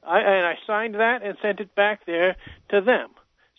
I, 0.04 0.20
and 0.20 0.46
I 0.46 0.58
signed 0.66 0.96
that 0.96 1.22
and 1.22 1.38
sent 1.40 1.60
it 1.60 1.74
back 1.74 2.04
there 2.06 2.36
to 2.70 2.80
them. 2.80 3.10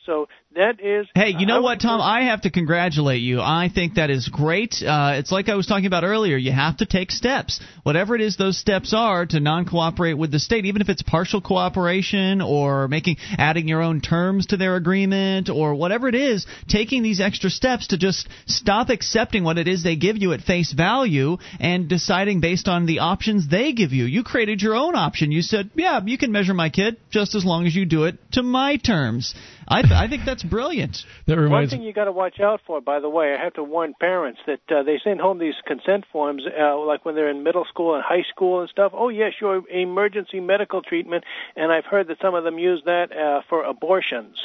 So 0.06 0.28
that 0.56 0.80
is. 0.82 1.08
Hey, 1.16 1.34
you 1.38 1.46
know 1.46 1.62
what, 1.62 1.80
Tom? 1.80 2.02
I 2.02 2.26
have 2.26 2.42
to 2.42 2.52
congratulate 2.52 3.22
you. 3.22 3.40
I 3.40 3.70
think 3.74 3.96
that 3.96 4.10
is 4.10 4.28
great. 4.28 4.76
Uh, 4.86 5.14
it's 5.16 5.32
like 5.32 5.50
I 5.50 5.56
was 5.56 5.66
talking 5.66 5.86
about 5.86 6.04
earlier. 6.04 6.36
You 6.36 6.52
have 6.52 6.78
to 6.78 6.86
take 6.86 7.10
steps, 7.10 7.60
whatever 7.84 8.14
it 8.14 8.22
is 8.22 8.38
those 8.38 8.60
steps 8.60 8.94
are, 8.94 9.26
to 9.26 9.40
non-cooperate 9.40 10.16
with 10.16 10.32
the 10.32 10.40
state, 10.40 10.66
even 10.66 10.82
if 10.82 10.90
it's 10.90 11.02
partial 11.02 11.42
cooperation 11.42 12.42
or 12.42 12.88
making 12.88 13.18
adding 13.38 13.68
your 13.68 13.82
own 13.82 14.02
terms 14.02 14.48
to 14.48 14.58
their 14.58 14.76
agreement 14.76 15.50
or 15.50 15.74
whatever 15.76 16.08
it 16.08 16.16
is. 16.16 16.46
Taking 16.68 17.02
these 17.02 17.22
extra 17.22 17.50
steps 17.50 17.88
to 17.88 17.98
just 17.98 18.28
stop 18.46 18.90
accepting 18.90 19.44
what 19.44 19.58
it 19.58 19.68
is 19.68 19.84
they 19.84 19.96
give 19.96 20.18
you 20.18 20.34
at 20.34 20.42
face 20.42 20.74
value 20.74 21.38
and 21.60 21.88
deciding 21.88 22.42
based 22.42 22.68
on 22.68 22.86
the 22.86 23.00
options 23.00 23.48
they 23.48 23.74
give 23.74 23.94
you. 23.94 24.06
You 24.06 24.24
created 24.24 24.62
your 24.62 24.76
own 24.76 24.96
option. 24.96 25.32
You 25.32 25.42
said, 25.42 25.72
"Yeah, 25.76 26.02
you 26.06 26.18
can 26.18 26.32
measure 26.32 26.54
my 26.54 26.70
kid 26.70 26.98
just 27.10 27.36
as 27.36 27.46
long 27.46 27.66
as 27.66 27.76
you 27.76 27.86
do 27.86 28.04
it 28.04 28.18
to 28.34 28.44
my 28.44 28.76
terms." 28.76 29.34
I, 29.68 29.82
I 29.94 30.08
think 30.08 30.26
that's 30.26 30.44
brilliant. 30.44 31.06
That 31.28 31.38
reminds 31.38 31.72
One 31.72 31.80
thing 31.80 31.88
you 31.88 31.94
got 31.94 32.06
to 32.06 32.12
watch 32.12 32.40
out 32.40 32.62
for, 32.66 32.82
by 32.82 33.00
the 33.00 33.10
way, 33.10 33.34
I 33.34 33.44
have 33.44 33.54
to 33.54 33.64
warn 33.64 33.94
parents 34.00 34.40
that 34.48 34.62
uh, 34.70 34.84
they 34.84 35.00
send 35.04 35.22
home 35.22 35.40
these 35.40 35.56
consent 35.66 36.06
forms, 36.12 36.44
uh, 36.46 36.78
like 36.80 37.06
when 37.06 37.16
they're 37.16 37.30
in 37.30 37.44
middle 37.44 37.66
school 37.66 37.96
and 37.96 38.04
high 38.04 38.24
school 38.30 38.62
and 38.62 38.70
stuff. 38.70 38.92
Oh 38.96 39.10
yes, 39.10 39.34
your 39.40 39.68
emergency 39.70 40.40
medical 40.40 40.82
treatment, 40.82 41.24
and 41.56 41.72
I've 41.72 41.86
heard 41.86 42.08
that 42.08 42.18
some 42.22 42.36
of 42.36 42.44
them 42.44 42.60
use 42.60 42.82
that 42.86 43.16
uh, 43.16 43.42
for 43.50 43.64
abortions. 43.64 44.38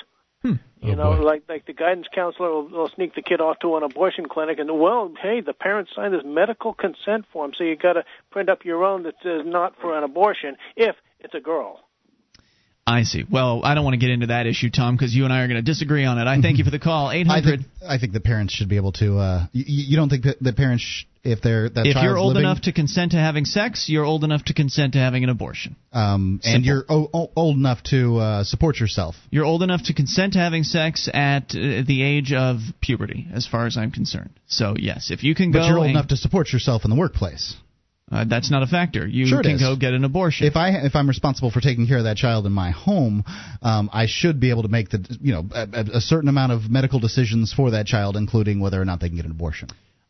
Hmm. 0.42 0.54
You 0.80 0.92
oh, 0.92 0.94
know, 0.94 1.16
boy. 1.16 1.22
like 1.22 1.42
like 1.48 1.66
the 1.66 1.72
guidance 1.72 2.06
counselor 2.14 2.50
will, 2.50 2.68
will 2.68 2.88
sneak 2.94 3.14
the 3.14 3.22
kid 3.22 3.40
off 3.40 3.58
to 3.60 3.76
an 3.76 3.82
abortion 3.82 4.26
clinic, 4.26 4.58
and 4.58 4.78
well, 4.78 5.12
hey, 5.20 5.40
the 5.40 5.52
parents 5.52 5.90
signed 5.94 6.14
this 6.14 6.22
medical 6.24 6.72
consent 6.72 7.24
form, 7.32 7.52
so 7.56 7.64
you 7.64 7.76
got 7.76 7.94
to 7.94 8.04
print 8.30 8.48
up 8.48 8.64
your 8.64 8.84
own 8.84 9.02
that 9.02 9.14
says 9.22 9.42
not 9.44 9.74
for 9.80 9.96
an 9.98 10.04
abortion 10.04 10.56
if 10.76 10.94
it's 11.20 11.34
a 11.34 11.40
girl. 11.40 11.80
I 12.88 13.02
see. 13.02 13.24
Well, 13.30 13.60
I 13.64 13.74
don't 13.74 13.84
want 13.84 13.94
to 13.94 13.98
get 13.98 14.10
into 14.10 14.26
that 14.28 14.46
issue, 14.46 14.70
Tom, 14.70 14.96
because 14.96 15.14
you 15.14 15.24
and 15.24 15.32
I 15.32 15.42
are 15.42 15.46
going 15.48 15.56
to 15.62 15.62
disagree 15.62 16.04
on 16.04 16.18
it. 16.18 16.26
I 16.26 16.40
thank 16.40 16.58
you 16.58 16.64
for 16.64 16.70
the 16.70 16.78
call. 16.78 17.10
Eight 17.10 17.26
I 17.30 17.42
think, 17.42 17.62
I 17.86 17.98
think 17.98 18.12
the 18.12 18.20
parents 18.20 18.52
should 18.54 18.68
be 18.68 18.76
able 18.76 18.92
to. 18.92 19.18
Uh, 19.18 19.46
you, 19.52 19.64
you 19.66 19.96
don't 19.96 20.08
think 20.08 20.24
that 20.24 20.36
the 20.40 20.52
parents, 20.52 20.82
sh- 20.82 21.04
if 21.24 21.42
they're 21.42 21.68
that 21.68 21.86
If 21.86 21.96
you're 22.02 22.16
old 22.16 22.34
living, 22.34 22.48
enough 22.48 22.62
to 22.62 22.72
consent 22.72 23.12
to 23.12 23.18
having 23.18 23.44
sex, 23.44 23.88
you're 23.88 24.04
old 24.04 24.24
enough 24.24 24.44
to 24.46 24.54
consent 24.54 24.94
to 24.94 24.98
having 24.98 25.24
an 25.24 25.30
abortion. 25.30 25.76
um, 25.92 26.40
and 26.44 26.64
you're 26.64 26.84
o- 26.88 27.10
o- 27.12 27.30
old 27.36 27.56
enough 27.56 27.82
to 27.90 28.16
uh, 28.18 28.44
support 28.44 28.78
yourself. 28.80 29.16
You're 29.30 29.44
old 29.44 29.62
enough 29.62 29.82
to 29.84 29.94
consent 29.94 30.32
to 30.34 30.38
having 30.38 30.62
sex 30.62 31.08
at 31.12 31.50
uh, 31.50 31.82
the 31.86 32.02
age 32.02 32.32
of 32.32 32.60
puberty, 32.80 33.26
as 33.34 33.46
far 33.46 33.66
as 33.66 33.76
I'm 33.76 33.90
concerned. 33.90 34.30
So 34.46 34.74
yes, 34.78 35.10
if 35.10 35.22
you 35.24 35.34
can 35.34 35.50
go, 35.52 35.58
But 35.58 35.66
you're 35.68 35.76
old 35.78 35.86
and- 35.88 35.96
enough 35.96 36.08
to 36.08 36.16
support 36.16 36.52
yourself 36.52 36.84
in 36.84 36.90
the 36.90 36.96
workplace. 36.96 37.56
Uh, 38.10 38.24
that's 38.28 38.50
not 38.50 38.62
a 38.62 38.66
factor. 38.66 39.06
You 39.06 39.26
Sure 39.26 39.42
can 39.42 39.52
is. 39.56 39.60
go 39.60 39.76
get 39.76 39.92
an 39.92 40.04
abortion. 40.04 40.46
If 40.46 40.56
I 40.56 40.70
if 40.70 40.94
I'm 40.96 41.08
responsible 41.08 41.50
for 41.50 41.60
taking 41.60 41.86
care 41.86 41.98
of 41.98 42.04
that 42.04 42.16
child 42.16 42.46
in 42.46 42.52
my 42.52 42.70
home, 42.70 43.24
um, 43.62 43.90
I 43.92 44.06
should 44.06 44.40
be 44.40 44.50
able 44.50 44.62
to 44.62 44.68
make 44.68 44.88
the 44.90 45.00
you 45.20 45.32
know 45.32 45.44
a, 45.54 45.84
a- 45.98 46.00
certain 46.00 46.28
amount 46.28 46.52
of 46.52 46.70
medical 46.70 47.00
decisions 47.00 47.52
for 47.52 47.72
that 47.72 47.86
child, 47.86 48.16
including 48.16 48.60
whether 48.60 48.80
or 48.80 48.84
not 48.84 49.00
they 49.00 49.08
can 49.08 49.16
get 49.16 49.24
an 49.26 49.30
abortion. 49.32 49.68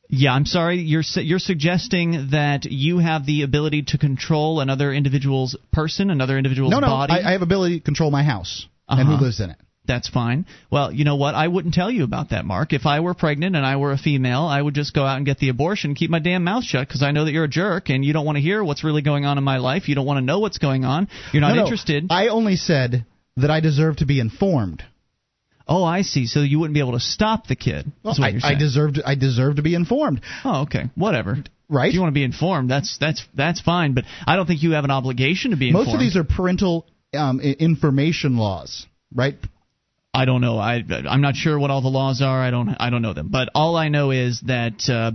yeah, 0.09 0.33
I'm 0.33 0.47
sorry. 0.47 0.77
You're 0.81 1.03
you're 1.17 1.39
suggesting 1.39 2.29
that 2.31 2.65
you 2.65 2.99
have 2.99 3.27
the 3.27 3.43
ability 3.43 3.83
to 3.89 3.99
control 3.99 4.61
another 4.61 4.93
individual's 4.93 5.57
person, 5.73 6.11
another 6.11 6.37
individual's 6.39 6.71
No, 6.71 6.81
no, 6.81 6.87
body. 6.87 7.13
I, 7.15 7.29
I 7.29 7.33
have 7.33 7.43
ability 7.43 7.81
to 7.81 7.85
control 7.85 8.11
my 8.11 8.23
house 8.23 8.67
and 8.89 9.07
who 9.07 9.15
Uh-huh. 9.15 9.25
lives 9.25 9.41
in 9.41 9.51
it. 9.51 9.59
That's 9.89 10.09
fine. 10.09 10.47
Well, 10.71 10.93
you 10.93 11.05
know 11.05 11.17
what? 11.17 11.35
I 11.35 11.49
wouldn't 11.49 11.75
tell 11.75 11.91
you 11.91 12.05
about 12.05 12.31
that, 12.31 12.45
Mark. 12.45 12.73
If 12.73 12.87
I 12.87 13.01
were 13.01 13.15
pregnant 13.15 13.57
and 13.57 13.67
I 13.67 13.77
were 13.77 13.91
a 13.93 13.99
female, 13.99 14.43
I 14.45 14.63
would 14.63 14.75
just 14.75 14.95
go 14.95 15.05
out 15.05 15.17
and 15.17 15.27
get 15.27 15.39
the 15.39 15.49
abortion, 15.49 15.91
and 15.91 15.97
keep 15.97 16.11
my 16.11 16.21
damn 16.21 16.45
mouth 16.45 16.63
shut, 16.63 16.87
because 16.87 17.03
I 17.03 17.11
know 17.11 17.25
that 17.25 17.33
you're 17.33 17.45
a 17.45 17.49
jerk 17.49 17.89
and 17.91 18.05
you 18.05 18.13
don't 18.13 18.25
want 18.27 18.37
to 18.37 18.43
hear 18.43 18.63
what's 18.63 18.85
really 18.85 19.03
going 19.03 19.25
on 19.25 19.39
in 19.39 19.45
my 19.45 19.57
life. 19.59 19.89
You 19.89 19.97
don't 19.97 20.07
want 20.07 20.19
to 20.19 20.25
know 20.25 20.39
what's 20.39 20.59
going 20.59 20.85
on. 20.85 21.09
You're 21.33 21.41
not 21.41 21.49
No, 21.49 21.55
no, 21.57 21.63
interested. 21.65 22.05
I 22.11 22.29
only 22.29 22.55
said 22.57 23.05
that 23.39 23.51
I 23.51 23.61
deserve 23.61 23.97
to 23.97 24.07
be 24.07 24.21
informed. 24.21 24.83
oh, 25.67 25.85
I 25.85 26.03
see. 26.03 26.27
So 26.27 26.41
you 26.41 26.59
wouldn't 26.59 26.75
be 26.75 26.81
able 26.81 26.93
to 26.93 27.01
stop 27.01 27.47
the 27.47 27.57
kid. 27.57 27.91
Well, 28.03 28.15
what 28.19 28.23
I, 28.25 28.37
I 28.37 28.39
saying. 28.39 28.59
deserve 28.59 28.95
to, 28.95 29.09
I 29.09 29.15
deserve 29.15 29.57
to 29.57 29.63
be 29.63 29.75
informed, 29.75 30.21
Oh, 30.45 30.63
okay. 30.63 30.85
Whatever. 30.95 31.37
right? 31.69 31.89
If 31.89 31.95
you 31.95 32.01
want 32.01 32.11
to 32.13 32.15
be 32.15 32.25
informed, 32.25 32.71
that's 32.71 32.97
that's 32.99 33.25
that's 33.35 33.61
fine. 33.61 33.95
But 33.95 34.05
I 34.27 34.37
don't 34.37 34.47
think 34.47 34.63
you 34.63 34.73
have 34.73 34.85
an 34.85 34.91
obligation 34.91 35.51
to 35.53 35.57
be 35.57 35.69
informed. 35.69 35.87
Most 35.89 35.95
of 35.95 36.01
these 36.01 36.17
are 36.17 36.25
parental 36.25 36.87
um, 37.15 37.41
information 37.41 38.37
laws, 38.37 38.87
right? 39.15 39.37
I 40.19 40.25
don't 40.25 40.41
know. 40.41 40.59
I 40.59 40.83
I'm 41.09 41.21
not 41.21 41.37
sure 41.37 41.57
what 41.57 41.71
all 41.71 41.81
the 41.81 41.89
laws 41.89 42.23
are. 42.23 42.43
I 42.43 42.51
don't 42.51 42.71
I 42.81 42.91
don't 42.91 43.03
know 43.03 43.15
them. 43.15 43.29
But 43.31 43.51
all 43.55 43.77
I 43.77 43.89
know 43.89 44.11
is 44.11 44.41
that 44.47 44.89
uh, 44.89 45.13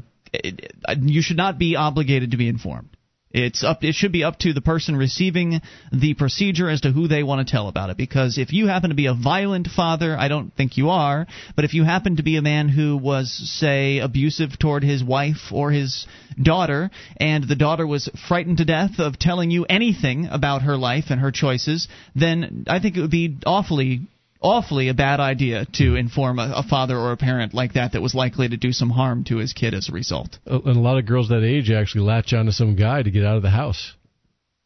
you 1.01 1.21
should 1.21 1.35
not 1.35 1.59
be 1.59 1.75
obligated 1.75 2.31
to 2.31 2.37
be 2.37 2.47
informed. 2.47 2.87
It's 3.31 3.65
up. 3.65 3.83
It 3.83 3.95
should 3.95 4.13
be 4.13 4.23
up 4.23 4.37
to 4.39 4.53
the 4.53 4.61
person 4.61 4.95
receiving 4.95 5.59
the 5.91 6.13
procedure 6.13 6.69
as 6.69 6.81
to 6.81 6.91
who 6.91 7.07
they 7.09 7.23
want 7.23 7.45
to 7.45 7.51
tell 7.51 7.67
about 7.67 7.89
it. 7.89 7.97
Because 7.97 8.37
if 8.37 8.53
you 8.53 8.67
happen 8.67 8.91
to 8.91 8.95
be 8.95 9.07
a 9.07 9.13
violent 9.13 9.67
father, 9.67 10.15
I 10.17 10.29
don't 10.29 10.53
think 10.55 10.77
you 10.77 10.89
are. 10.91 11.27
But 11.55 11.65
if 11.65 11.73
you 11.73 11.83
happen 11.83 12.17
to 12.17 12.23
be 12.23 12.37
a 12.37 12.43
man 12.43 12.69
who 12.69 12.95
was, 12.95 13.29
say, 13.60 13.97
abusive 13.97 14.58
toward 14.58 14.83
his 14.83 15.04
wife 15.04 15.51
or 15.51 15.71
his 15.71 16.06
daughter, 16.41 16.91
and 17.17 17.43
the 17.43 17.56
daughter 17.56 17.85
was 17.87 18.08
frightened 18.27 18.58
to 18.58 18.65
death 18.65 18.99
of 18.99 19.19
telling 19.19 19.49
you 19.49 19.65
anything 19.65 20.27
about 20.27 20.62
her 20.62 20.77
life 20.77 21.06
and 21.10 21.19
her 21.19 21.31
choices, 21.31 21.87
then 22.15 22.65
I 22.67 22.79
think 22.79 22.95
it 22.95 23.01
would 23.01 23.12
be 23.12 23.39
awfully 23.47 24.01
awfully 24.44 24.89
a 24.89 24.94
bad 24.94 25.19
idea 25.19 25.65
to 25.73 25.96
inform 25.96 26.37
a, 26.37 26.54
a 26.58 26.63
father 26.63 26.98
or 26.98 27.12
a 27.12 27.17
parent 27.17 27.54
like 27.54 27.73
that 27.73 27.94
that 27.94 28.02
was 28.02 28.13
likely 28.13 28.50
to 28.50 28.58
do 28.58 28.71
some 28.71 28.89
harm 28.89 29.23
to 29.23 29.37
his 29.37 29.54
kid 29.54 29.73
as 29.73 29.89
a 29.89 29.91
result. 29.91 30.37
And 30.46 30.67
a 30.67 30.79
lot 30.79 30.98
of 30.98 31.06
girls 31.06 31.29
that 31.29 31.44
age 31.44 31.71
actually 31.71 32.02
latch 32.02 32.33
onto 32.33 32.52
some 32.52 32.75
guy 32.75 33.02
to 33.02 33.10
get 33.10 33.25
out 33.25 33.37
of 33.37 33.44
the 33.44 33.50
house. 33.50 33.94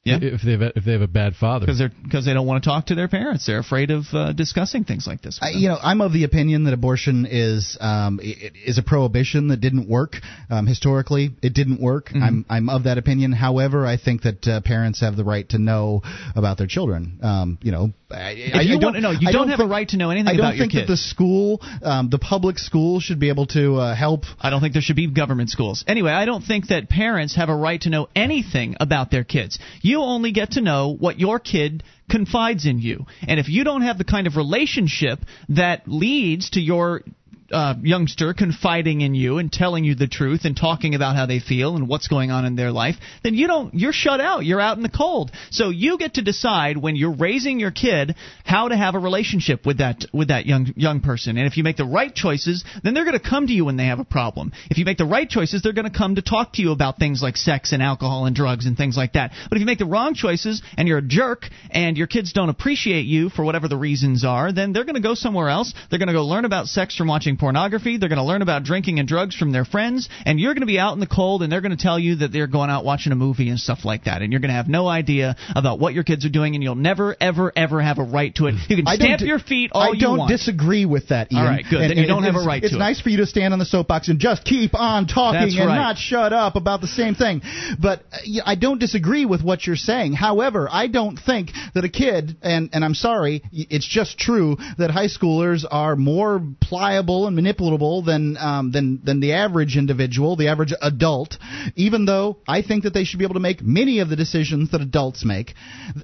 Yeah. 0.07 0.19
If 0.21 0.41
they 0.41 0.51
have 0.51 0.61
a, 0.61 0.77
if 0.77 0.85
they 0.85 0.93
have 0.93 1.01
a 1.01 1.07
bad 1.07 1.35
father, 1.35 1.65
because 1.65 1.79
they're 1.79 1.91
because 2.03 2.25
they 2.25 2.33
don't 2.33 2.47
want 2.47 2.63
to 2.63 2.69
talk 2.69 2.87
to 2.87 2.95
their 2.95 3.07
parents. 3.07 3.45
They're 3.45 3.59
afraid 3.59 3.91
of 3.91 4.05
uh, 4.13 4.33
discussing 4.33 4.83
things 4.83 5.05
like 5.07 5.21
this. 5.21 5.39
I, 5.41 5.49
you 5.49 5.69
know, 5.69 5.77
I'm 5.81 6.01
of 6.01 6.13
the 6.13 6.23
opinion 6.23 6.63
that 6.65 6.73
abortion 6.73 7.27
is 7.29 7.77
um, 7.79 8.19
is 8.21 8.77
a 8.77 8.83
prohibition 8.83 9.49
that 9.49 9.61
didn't 9.61 9.89
work 9.89 10.15
um, 10.49 10.67
historically. 10.67 11.31
It 11.41 11.53
didn't 11.53 11.81
work. 11.81 12.07
Mm-hmm. 12.07 12.23
I'm 12.23 12.45
I'm 12.49 12.69
of 12.69 12.83
that 12.83 12.97
opinion. 12.97 13.31
However, 13.31 13.85
I 13.85 13.97
think 13.97 14.23
that 14.23 14.47
uh, 14.47 14.61
parents 14.61 15.01
have 15.01 15.15
the 15.15 15.23
right 15.23 15.47
to 15.49 15.57
know 15.57 16.01
about 16.35 16.57
their 16.57 16.67
children. 16.67 17.19
Um, 17.21 17.57
you 17.61 17.71
know, 17.71 17.91
I, 18.09 18.51
I, 18.53 18.61
you 18.61 18.77
I 18.77 18.79
don't 18.79 19.01
know. 19.01 19.11
You 19.11 19.19
don't, 19.25 19.33
don't, 19.33 19.49
have 19.49 19.57
think, 19.57 19.69
a 19.69 19.71
right 19.71 19.87
to 19.89 19.97
know 19.97 20.11
anything 20.11 20.39
about 20.39 20.55
your 20.55 20.67
kid. 20.67 20.77
I 20.77 20.79
don't 20.79 20.87
think 20.87 20.87
that 20.87 20.93
the 20.93 20.97
school, 20.97 21.61
um, 21.83 22.09
the 22.09 22.19
public 22.19 22.57
school, 22.57 22.99
should 22.99 23.19
be 23.19 23.29
able 23.29 23.47
to 23.47 23.75
uh, 23.75 23.95
help. 23.95 24.23
I 24.39 24.49
don't 24.49 24.61
think 24.61 24.73
there 24.73 24.81
should 24.81 24.95
be 24.95 25.07
government 25.07 25.49
schools. 25.49 25.83
Anyway, 25.87 26.11
I 26.11 26.25
don't 26.25 26.43
think 26.43 26.67
that 26.67 26.89
parents 26.89 27.35
have 27.35 27.49
a 27.49 27.55
right 27.55 27.81
to 27.81 27.89
know 27.89 28.07
anything 28.15 28.77
about 28.79 29.11
their 29.11 29.23
kids. 29.23 29.59
You 29.81 29.96
only 30.03 30.31
get 30.31 30.51
to 30.51 30.61
know 30.61 30.95
what 30.97 31.19
your 31.19 31.39
kid 31.39 31.83
confides 32.09 32.65
in 32.65 32.79
you. 32.79 33.05
And 33.27 33.39
if 33.39 33.49
you 33.49 33.63
don't 33.63 33.81
have 33.81 33.97
the 33.97 34.03
kind 34.03 34.27
of 34.27 34.35
relationship 34.35 35.19
that 35.49 35.87
leads 35.87 36.51
to 36.51 36.61
your 36.61 37.03
uh, 37.51 37.75
youngster 37.81 38.33
confiding 38.33 39.01
in 39.01 39.15
you 39.15 39.37
and 39.37 39.51
telling 39.51 39.83
you 39.83 39.95
the 39.95 40.07
truth 40.07 40.41
and 40.43 40.55
talking 40.55 40.95
about 40.95 41.15
how 41.15 41.25
they 41.25 41.39
feel 41.39 41.75
and 41.75 41.87
what's 41.87 42.07
going 42.07 42.31
on 42.31 42.45
in 42.45 42.55
their 42.55 42.71
life, 42.71 42.95
then 43.23 43.33
you 43.33 43.47
don't 43.47 43.73
you're 43.73 43.93
shut 43.93 44.19
out. 44.19 44.45
You're 44.45 44.61
out 44.61 44.77
in 44.77 44.83
the 44.83 44.89
cold. 44.89 45.31
So 45.51 45.69
you 45.69 45.97
get 45.97 46.15
to 46.15 46.21
decide 46.21 46.77
when 46.77 46.95
you're 46.95 47.15
raising 47.15 47.59
your 47.59 47.71
kid 47.71 48.15
how 48.43 48.67
to 48.67 48.77
have 48.77 48.95
a 48.95 48.99
relationship 48.99 49.65
with 49.65 49.79
that 49.79 50.05
with 50.13 50.29
that 50.29 50.45
young 50.45 50.73
young 50.75 51.01
person. 51.01 51.37
And 51.37 51.47
if 51.47 51.57
you 51.57 51.63
make 51.63 51.77
the 51.77 51.85
right 51.85 52.13
choices, 52.13 52.63
then 52.83 52.93
they're 52.93 53.05
going 53.05 53.19
to 53.19 53.29
come 53.29 53.47
to 53.47 53.53
you 53.53 53.65
when 53.65 53.77
they 53.77 53.85
have 53.85 53.99
a 53.99 54.05
problem. 54.05 54.51
If 54.69 54.77
you 54.77 54.85
make 54.85 54.97
the 54.97 55.05
right 55.05 55.29
choices, 55.29 55.61
they're 55.61 55.73
going 55.73 55.91
to 55.91 55.97
come 55.97 56.15
to 56.15 56.21
talk 56.21 56.53
to 56.53 56.61
you 56.61 56.71
about 56.71 56.97
things 56.97 57.21
like 57.21 57.37
sex 57.37 57.71
and 57.71 57.81
alcohol 57.81 58.25
and 58.25 58.35
drugs 58.35 58.65
and 58.65 58.75
things 58.75 58.97
like 58.97 59.13
that. 59.13 59.31
But 59.49 59.57
if 59.57 59.59
you 59.61 59.65
make 59.65 59.79
the 59.79 59.85
wrong 59.85 60.13
choices 60.13 60.61
and 60.77 60.87
you're 60.87 60.99
a 60.99 61.01
jerk 61.01 61.45
and 61.69 61.97
your 61.97 62.07
kids 62.07 62.33
don't 62.33 62.49
appreciate 62.49 63.05
you 63.05 63.29
for 63.29 63.43
whatever 63.43 63.67
the 63.67 63.77
reasons 63.77 64.25
are, 64.25 64.51
then 64.51 64.73
they're 64.73 64.85
going 64.85 64.95
to 64.95 65.01
go 65.01 65.13
somewhere 65.13 65.49
else. 65.49 65.73
They're 65.89 65.99
going 65.99 66.07
to 66.07 66.13
go 66.13 66.25
learn 66.25 66.45
about 66.45 66.67
sex 66.67 66.95
from 66.95 67.07
watching 67.07 67.36
pornography. 67.37 67.97
They're 67.97 68.09
going 68.09 68.17
to 68.17 68.25
learn 68.25 68.41
about 68.41 68.63
drinking 68.63 68.99
and 68.99 69.07
drugs 69.07 69.35
from 69.35 69.51
their 69.51 69.65
friends, 69.65 70.09
and 70.25 70.39
you're 70.39 70.53
going 70.53 70.61
to 70.61 70.67
be 70.67 70.79
out 70.79 70.93
in 70.93 70.99
the 70.99 71.07
cold, 71.07 71.43
and 71.43 71.51
they're 71.51 71.61
going 71.61 71.75
to 71.75 71.81
tell 71.81 71.99
you 71.99 72.17
that 72.17 72.31
they're 72.31 72.47
going 72.47 72.69
out 72.69 72.85
watching 72.85 73.11
a 73.11 73.15
movie 73.15 73.49
and 73.49 73.59
stuff 73.59 73.85
like 73.85 74.05
that, 74.05 74.21
and 74.21 74.31
you're 74.31 74.41
going 74.41 74.49
to 74.49 74.55
have 74.55 74.67
no 74.67 74.87
idea 74.87 75.35
about 75.55 75.79
what 75.79 75.93
your 75.93 76.03
kids 76.03 76.25
are 76.25 76.29
doing, 76.29 76.55
and 76.55 76.63
you'll 76.63 76.75
never, 76.75 77.15
ever, 77.19 77.51
ever 77.55 77.81
have 77.81 77.99
a 77.99 78.03
right 78.03 78.33
to 78.35 78.47
it. 78.47 78.55
You 78.67 78.83
can 78.83 78.95
stamp 78.95 79.21
your 79.21 79.39
feet 79.39 79.71
all 79.73 79.81
I 79.81 79.89
you 79.93 79.99
don't 79.99 80.27
disagree 80.27 80.85
with 80.85 81.09
that, 81.09 81.31
Ian. 81.31 81.41
All 81.41 81.47
right, 81.47 81.65
good. 81.69 81.81
And, 81.81 81.91
then 81.91 81.97
you 81.97 82.07
don't 82.07 82.23
have 82.23 82.35
a 82.35 82.45
right 82.45 82.63
it's 82.63 82.73
to 82.73 82.79
nice 82.79 82.99
it. 82.99 83.03
for 83.03 83.09
you 83.09 83.17
to 83.17 83.25
stand 83.25 83.53
on 83.53 83.59
the 83.59 83.65
soapbox 83.65 84.09
and 84.09 84.19
just 84.19 84.43
keep 84.43 84.75
on 84.75 85.07
talking 85.07 85.41
That's 85.41 85.57
and 85.57 85.67
right. 85.67 85.75
not 85.75 85.97
shut 85.97 86.33
up 86.33 86.55
about 86.55 86.81
the 86.81 86.87
same 86.87 87.15
thing. 87.15 87.41
But 87.79 88.03
uh, 88.11 88.41
I 88.45 88.55
don't 88.55 88.79
disagree 88.79 89.25
with 89.25 89.43
what 89.43 89.65
you're 89.65 89.75
saying. 89.75 90.13
However, 90.13 90.67
I 90.71 90.87
don't 90.87 91.17
think 91.17 91.51
that 91.73 91.85
a 91.85 91.89
kid, 91.89 92.37
and, 92.41 92.69
and 92.73 92.83
I'm 92.83 92.93
sorry, 92.93 93.43
it's 93.51 93.87
just 93.87 94.17
true 94.17 94.57
that 94.77 94.91
high 94.91 95.07
schoolers 95.07 95.65
are 95.69 95.95
more 95.95 96.41
pliable 96.61 97.26
and 97.27 97.37
manipulable 97.37 98.05
than 98.05 98.37
um, 98.37 98.71
than 98.71 99.01
than 99.03 99.19
the 99.19 99.33
average 99.33 99.77
individual, 99.77 100.35
the 100.35 100.47
average 100.47 100.73
adult. 100.81 101.37
Even 101.75 102.05
though 102.05 102.37
I 102.47 102.61
think 102.61 102.83
that 102.83 102.93
they 102.93 103.03
should 103.03 103.19
be 103.19 103.25
able 103.25 103.35
to 103.35 103.39
make 103.39 103.61
many 103.61 103.99
of 103.99 104.09
the 104.09 104.15
decisions 104.15 104.71
that 104.71 104.81
adults 104.81 105.23
make. 105.25 105.53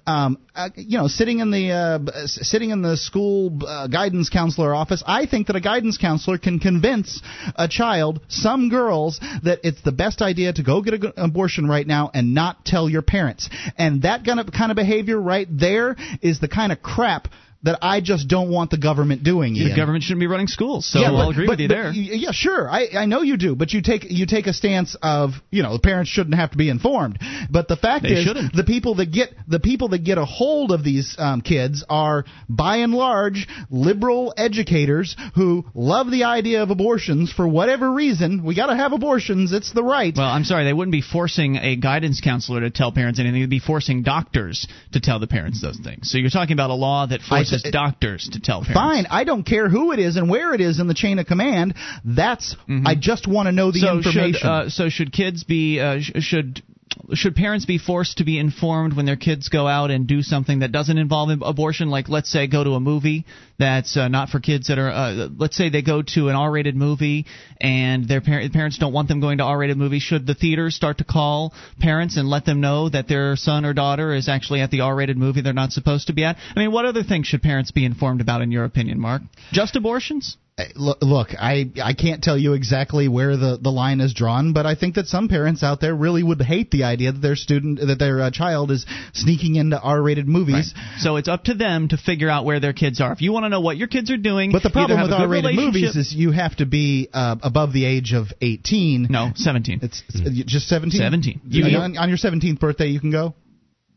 Um, 0.06 0.38
uh, 0.56 0.70
you 0.76 0.98
know, 0.98 1.08
sitting 1.08 1.40
in 1.40 1.52
the 1.52 1.72
uh, 1.72 2.28
sitting 2.28 2.70
in 2.70 2.82
the 2.82 2.98
school 2.98 3.60
uh, 3.66 3.88
guidance 3.88 4.30
counselor 4.30 4.74
office, 4.74 5.04
I 5.06 5.26
think 5.26 5.48
that 5.48 5.56
a 5.56 5.62
guidance 5.62 5.98
counselor 5.98 6.38
can 6.38 6.60
convince 6.60 7.22
a 7.56 7.68
child, 7.68 8.22
some 8.28 8.70
girls, 8.70 9.20
that 9.44 9.60
it's 9.64 9.82
the 9.82 9.92
best 9.92 10.22
idea 10.22 10.54
to 10.54 10.64
go 10.64 10.82
get 10.82 10.94
an 10.94 11.14
abortion 11.18 11.68
right 11.68 11.86
now 11.86 12.12
and 12.14 12.34
not 12.34 12.66
tell 12.66 12.90
your 12.90 13.02
parents. 13.02 13.50
And 13.78 14.04
that 14.04 14.26
kind 14.26 14.40
of 14.40 14.52
kind 14.52 14.72
of 14.72 14.76
behavior 14.76 15.20
right 15.20 15.48
there 15.50 15.96
is 16.22 16.40
the 16.40 16.48
kind 16.48 16.72
of 16.72 16.82
crap 16.82 17.28
that 17.64 17.80
I 17.82 18.02
just 18.02 18.28
don't 18.28 18.52
want 18.52 18.72
the 18.72 18.78
government 18.78 19.24
doing. 19.24 19.54
The 19.54 19.74
government 19.76 20.04
shouldn't 20.04 20.20
be 20.20 20.28
running 20.28 20.48
schools, 20.48 20.86
so 20.86 21.00
yeah, 21.00 21.12
but, 21.12 21.18
I'll 21.18 21.30
agree 21.30 21.46
but, 21.46 21.54
with 21.54 21.60
you 21.62 21.68
but, 21.70 21.74
there. 21.74 21.92
Yeah, 21.94 22.32
sure. 22.32 22.70
I, 22.70 22.88
I 22.98 23.06
know 23.06 23.22
you 23.22 23.38
do, 23.38 23.56
but 23.56 23.72
you 23.72 23.82
take 23.82 24.06
you 24.10 24.26
take 24.26 24.48
a 24.48 24.54
stance 24.54 24.96
of 25.02 25.32
you 25.50 25.64
know 25.64 25.74
the 25.74 25.80
parents 25.80 26.12
shouldn't 26.12 26.36
have 26.36 26.52
to 26.52 26.58
be 26.58 26.70
informed. 26.70 27.20
But 27.50 27.70
the 27.70 27.78
fact 27.78 28.04
They 28.04 28.16
is, 28.16 28.26
shouldn't. 28.26 28.54
the 28.54 28.66
people 28.66 28.96
that 28.96 29.12
get 29.12 29.30
the 29.48 29.60
people 29.60 29.90
that 29.90 30.04
get 30.04 30.18
a 30.18 30.26
hold 30.26 30.72
of 30.72 30.84
these 30.84 31.16
um, 31.18 31.42
kids 31.42 31.86
are 31.90 32.26
by 32.50 32.78
and 32.78 32.94
large 32.94 33.48
liberal 33.70 34.34
educators 34.36 35.16
who 35.36 35.64
love 35.74 36.12
the 36.12 36.26
idea 36.26 36.64
of 36.64 36.70
abortions 36.70 37.32
for 37.32 37.48
whatever 37.48 37.92
reason. 37.94 38.44
We 38.44 38.56
got 38.56 38.68
to 38.68 38.76
have 38.76 38.92
abortions; 38.92 39.54
it's 39.54 39.72
the 39.72 39.84
right. 39.84 40.14
Well, 40.16 40.28
I'm 40.28 40.44
sorry, 40.44 40.66
they 40.66 40.74
wouldn't 40.74 40.92
be 40.92 41.02
forcing 41.02 41.56
a 41.56 41.78
guidance 41.78 42.20
counselor 42.22 42.60
to 42.62 42.70
tell 42.70 42.92
parents 42.92 43.20
anything. 43.20 43.40
They'd 43.40 43.50
be 43.50 43.60
forcing 43.60 44.04
doctors 44.04 44.68
to 44.92 45.00
tell 45.00 45.20
the 45.20 45.28
parents 45.28 45.62
those 45.62 45.78
things. 45.78 46.12
So 46.12 46.18
you're 46.18 46.30
talking 46.30 46.54
about 46.54 46.70
a 46.70 46.76
law 46.76 47.08
that 47.08 47.22
forces 47.22 47.53
said- 47.62 47.72
doctors 47.74 48.30
to 48.34 48.40
tell 48.40 48.62
parents. 48.62 48.74
Fine, 48.80 49.08
I 49.10 49.24
don't 49.24 49.44
care 49.44 49.70
who 49.70 49.92
it 49.92 50.00
is 50.00 50.16
and 50.18 50.30
where 50.30 50.54
it 50.54 50.62
is 50.62 50.80
in 50.80 50.88
the 50.88 50.94
chain 50.94 51.20
of 51.20 51.26
command. 51.28 51.76
That's 52.04 52.56
I 52.86 52.96
just 52.96 53.28
want 53.28 53.48
to 53.48 53.52
know 53.52 53.72
the 53.72 53.80
so 53.80 53.98
information. 53.98 54.34
Should, 54.34 54.48
uh, 54.48 54.70
so 54.70 54.90
should 54.90 55.12
kids 55.12 55.44
be 55.44 55.80
uh, 55.80 56.00
sh- 56.02 56.12
should 56.24 56.64
should 57.14 57.36
parents 57.36 57.66
be 57.66 57.78
forced 57.78 58.18
to 58.18 58.24
be 58.24 58.40
informed 58.40 58.96
when 58.96 59.06
their 59.06 59.18
kids 59.18 59.50
go 59.50 59.68
out 59.68 59.92
and 59.92 60.08
do 60.08 60.22
something 60.22 60.60
that 60.60 60.72
doesn't 60.72 60.98
involve 60.98 61.42
abortion? 61.42 61.90
Like, 61.90 62.08
let's 62.08 62.32
say, 62.32 62.48
go 62.48 62.64
to 62.64 62.72
a 62.72 62.80
movie 62.80 63.26
that's 63.60 63.98
uh, 63.98 64.08
not 64.08 64.30
for 64.30 64.40
kids 64.40 64.68
that 64.68 64.78
are. 64.78 64.90
Uh, 64.90 65.28
let's 65.38 65.58
say 65.58 65.70
they 65.70 65.82
go 65.82 66.02
to 66.02 66.30
an 66.30 66.36
R-rated 66.36 66.76
movie 66.76 67.26
and 67.60 68.08
their 68.08 68.22
par- 68.22 68.42
parents 68.52 68.78
don't 68.78 68.94
want 68.94 69.10
them 69.10 69.20
going 69.20 69.40
to 69.40 69.44
R-rated 69.44 69.78
movies. 69.78 70.02
Should 70.02 70.26
the 70.26 70.36
theaters 70.36 70.76
start 70.76 71.00
to 71.00 71.04
call 71.04 71.54
parents 71.80 72.18
and 72.18 72.30
let 72.30 72.46
them 72.46 72.62
know 72.62 72.90
that 72.90 73.08
their 73.08 73.36
son 73.36 73.66
or 73.66 73.74
daughter 73.74 74.14
is 74.14 74.30
actually 74.30 74.62
at 74.62 74.72
the 74.72 74.82
R-rated 74.82 75.18
movie 75.18 75.42
they're 75.42 75.54
not 75.54 75.72
supposed 75.72 76.08
to 76.08 76.14
be 76.14 76.24
at? 76.24 76.38
I 76.56 76.60
mean, 76.60 76.72
what 76.72 76.86
other 76.86 77.04
things 77.04 77.28
should 77.28 77.42
parents 77.42 77.72
be 77.72 77.86
informed 77.86 78.22
about, 78.22 78.42
in 78.42 78.52
your 78.52 78.64
opinion, 78.64 79.00
Mark? 79.00 79.22
Just 79.52 79.76
abortions? 79.76 80.38
Look, 80.76 81.30
I 81.34 81.72
I 81.84 81.94
can't 81.94 82.22
tell 82.22 82.38
you 82.38 82.54
exactly 82.54 83.08
where 83.08 83.36
the, 83.36 83.58
the 83.60 83.72
line 83.72 84.00
is 84.02 84.14
drawn, 84.14 84.54
but 84.54 84.68
I 84.68 84.76
think 84.76 84.96
that 84.96 85.08
some 85.08 85.28
parents 85.28 85.64
out 85.64 85.82
there 85.82 85.96
really 85.96 86.22
would 86.22 86.40
hate 86.44 86.70
the 86.70 86.84
idea 86.84 87.12
that 87.12 87.22
their 87.22 87.36
student 87.36 87.80
that 87.80 87.98
their 87.98 88.22
uh, 88.22 88.30
child 88.30 88.70
is 88.70 88.86
sneaking 89.14 89.56
into 89.56 89.80
R-rated 89.80 90.28
movies. 90.28 90.76
So 91.00 91.16
it's 91.16 91.28
up 91.28 91.46
to 91.46 91.56
them 91.56 91.88
to 91.88 91.98
figure 91.98 92.30
out 92.30 92.46
where 92.46 92.60
their 92.60 92.74
kids 92.74 93.02
are. 93.02 93.12
If 93.14 93.22
you 93.22 93.32
want 93.34 93.46
to 93.46 93.50
know 93.50 93.62
what 93.62 93.78
your 93.78 93.88
kids 93.88 94.12
are 94.12 94.18
doing, 94.18 94.52
But 94.52 94.62
the 94.62 94.70
problem 94.70 95.02
with 95.02 95.12
R-rated 95.12 95.56
movies 95.56 95.96
is 95.96 96.14
you 96.14 96.30
have 96.32 96.56
to 96.58 96.68
be 96.68 97.10
uh, 97.12 97.36
above 97.42 97.74
the 97.74 97.86
age 97.86 98.14
of 98.14 98.28
18. 98.40 99.08
no 99.10 99.32
17. 99.36 99.80
It's, 99.82 100.04
it's 100.10 100.52
just 100.52 100.68
17. 100.68 101.00
17. 101.00 101.42
You, 101.48 101.66
You- 101.66 101.78
on, 101.80 101.98
on 101.98 102.10
your 102.10 102.20
17th 102.20 102.60
birthday, 102.60 102.88
you 102.88 103.00
can 103.00 103.10
go. 103.12 103.34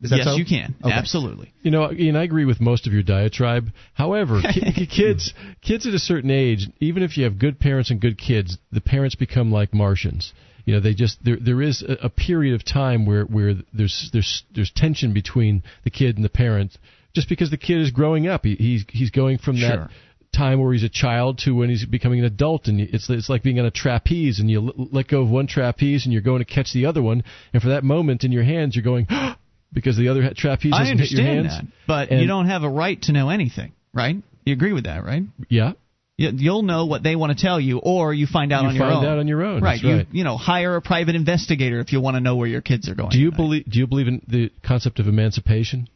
Is 0.02 0.10
that 0.10 0.16
yes, 0.16 0.26
so? 0.26 0.36
you 0.36 0.44
can. 0.44 0.74
Okay. 0.84 0.92
Absolutely. 0.92 1.52
You 1.62 1.70
know, 1.70 1.90
Ian, 1.90 2.16
I 2.16 2.24
agree 2.24 2.44
with 2.44 2.60
most 2.60 2.86
of 2.86 2.92
your 2.92 3.02
diatribe. 3.02 3.70
However, 3.94 4.40
ki- 4.52 4.86
kids, 4.86 5.32
kids 5.62 5.86
at 5.86 5.94
a 5.94 5.98
certain 5.98 6.30
age, 6.30 6.68
even 6.80 7.02
if 7.02 7.16
you 7.16 7.24
have 7.24 7.38
good 7.38 7.58
parents 7.58 7.90
and 7.90 8.00
good 8.00 8.18
kids, 8.18 8.58
the 8.70 8.82
parents 8.82 9.14
become 9.14 9.50
like 9.50 9.72
Martians. 9.72 10.34
You 10.66 10.74
know, 10.74 10.80
they 10.80 10.94
just 10.94 11.24
there 11.24 11.38
there 11.40 11.62
is 11.62 11.82
a, 11.82 12.06
a 12.06 12.10
period 12.10 12.54
of 12.54 12.64
time 12.64 13.06
where 13.06 13.24
where 13.24 13.54
there's 13.72 14.10
there's 14.12 14.42
there's 14.54 14.70
tension 14.70 15.14
between 15.14 15.62
the 15.84 15.90
kid 15.90 16.16
and 16.16 16.24
the 16.24 16.28
parent, 16.28 16.76
just 17.14 17.28
because 17.28 17.50
the 17.50 17.56
kid 17.56 17.80
is 17.80 17.90
growing 17.92 18.26
up. 18.26 18.44
He, 18.44 18.56
he's 18.56 18.84
he's 18.88 19.10
going 19.10 19.38
from 19.38 19.60
that 19.60 19.90
time 20.36 20.60
where 20.60 20.72
he's 20.72 20.82
a 20.82 20.88
child 20.88 21.38
to 21.38 21.52
when 21.54 21.70
he's 21.70 21.86
becoming 21.86 22.18
an 22.18 22.26
adult 22.26 22.66
and 22.66 22.80
it's 22.80 23.08
it's 23.08 23.28
like 23.28 23.42
being 23.42 23.58
on 23.58 23.64
a 23.64 23.70
trapeze 23.70 24.38
and 24.38 24.50
you 24.50 24.66
l- 24.66 24.88
let 24.92 25.08
go 25.08 25.22
of 25.22 25.30
one 25.30 25.46
trapeze 25.46 26.04
and 26.04 26.12
you're 26.12 26.20
going 26.20 26.40
to 26.40 26.44
catch 26.44 26.72
the 26.74 26.84
other 26.84 27.00
one 27.00 27.24
and 27.54 27.62
for 27.62 27.70
that 27.70 27.82
moment 27.82 28.22
in 28.22 28.32
your 28.32 28.42
hands 28.42 28.76
you're 28.76 28.82
going 28.82 29.06
ah, 29.10 29.38
because 29.76 29.96
the 29.96 30.08
other 30.08 30.32
trapeze 30.34 30.72
I 30.74 30.80
hasn't 30.80 30.98
hit 30.98 31.12
your 31.12 31.20
understand 31.20 31.46
hands 31.50 31.62
that, 31.68 31.72
but 31.86 32.10
you 32.10 32.26
don't 32.26 32.46
have 32.48 32.64
a 32.64 32.68
right 32.68 33.00
to 33.02 33.12
know 33.12 33.28
anything, 33.28 33.70
right? 33.94 34.16
You 34.44 34.52
agree 34.54 34.72
with 34.72 34.84
that, 34.84 35.04
right? 35.04 35.22
yeah 35.48 35.72
You- 36.18 36.32
You'll 36.34 36.62
know 36.62 36.86
what 36.86 37.02
they 37.02 37.14
want 37.14 37.36
to 37.36 37.40
tell 37.46 37.60
you, 37.60 37.78
or 37.78 38.12
you 38.14 38.26
find 38.26 38.52
out 38.52 38.62
You 38.62 38.68
on 38.70 38.74
your 38.74 38.84
find 38.86 38.96
own. 38.98 39.04
out 39.04 39.18
on 39.18 39.28
your 39.28 39.44
own, 39.44 39.62
right? 39.62 39.80
that's 39.82 40.08
You 40.12 40.18
you 40.18 40.24
know 40.24 40.36
hire 40.36 40.74
a 40.76 40.82
private 40.82 41.14
investigator 41.14 41.78
if 41.80 41.92
you 41.92 42.00
want 42.00 42.16
to 42.16 42.20
know 42.20 42.36
where 42.36 42.48
your 42.48 42.62
kids 42.62 42.88
are 42.88 42.94
going. 42.94 43.10
do 43.10 43.18
you 43.18 43.30
tonight. 43.30 43.36
believe 43.36 43.64
do 43.70 43.78
you 43.78 43.86
believe 43.86 44.08
in 44.08 44.22
the 44.26 44.50
concept 44.64 44.98
of 44.98 45.06
emancipation 45.08 45.88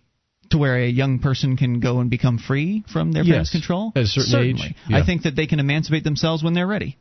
to 0.50 0.58
where 0.58 0.76
a 0.76 0.88
young 0.88 1.20
person 1.20 1.56
can 1.56 1.80
go 1.80 2.00
and 2.00 2.10
become 2.10 2.36
free 2.38 2.84
from 2.92 3.12
their 3.12 3.22
Yes. 3.22 3.32
parents' 3.32 3.50
control? 3.52 3.92
At 3.96 4.02
a 4.02 4.06
certain 4.06 4.30
Certainly. 4.30 4.66
age, 4.66 4.74
yeah. 4.88 4.96
I 4.98 5.02
think 5.06 5.22
that 5.22 5.36
they 5.36 5.46
can 5.46 5.58
emancipate 5.60 6.04
themselves 6.04 6.42
when 6.42 6.52
they're 6.54 6.66
ready. 6.66 6.96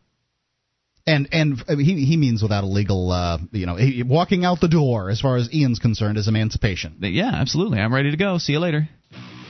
And 1.08 1.28
and 1.32 1.64
I 1.68 1.76
mean, 1.76 1.86
he 1.86 2.06
he 2.06 2.18
means 2.18 2.44
without 2.44 2.64
a 2.64 2.68
legal, 2.68 3.12
uh, 3.12 3.40
you 3.52 3.66
know, 3.66 3.76
he, 3.76 4.04
walking 4.04 4.46
out 4.46 4.60
the 4.62 4.68
door 4.68 5.10
as 5.10 5.20
far 5.20 5.38
as 5.38 5.52
Ian's 5.54 5.80
concerned 5.80 6.18
is 6.18 6.28
emancipation. 6.28 6.98
Yeah, 7.00 7.32
absolutely. 7.34 7.80
I'm 7.80 7.94
ready 7.94 8.12
to 8.12 8.18
go. 8.18 8.38
See 8.38 8.54
you 8.54 8.60
later. 8.60 8.88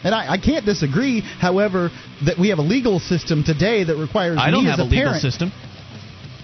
And 0.02 0.16
I, 0.16 0.34
I 0.34 0.38
can't 0.38 0.66
disagree, 0.66 1.20
however, 1.20 1.90
that 2.26 2.40
we 2.40 2.50
have 2.50 2.60
a 2.60 2.62
legal 2.62 3.00
system 3.00 3.44
today 3.44 3.84
that 3.84 3.98
requires 3.98 4.38
I 4.40 4.50
don't 4.50 4.64
me 4.64 4.70
have 4.70 4.80
as 4.80 4.86
a 4.86 4.88
a 4.88 4.90
legal 4.90 5.06
parent. 5.08 5.22
system. 5.22 5.52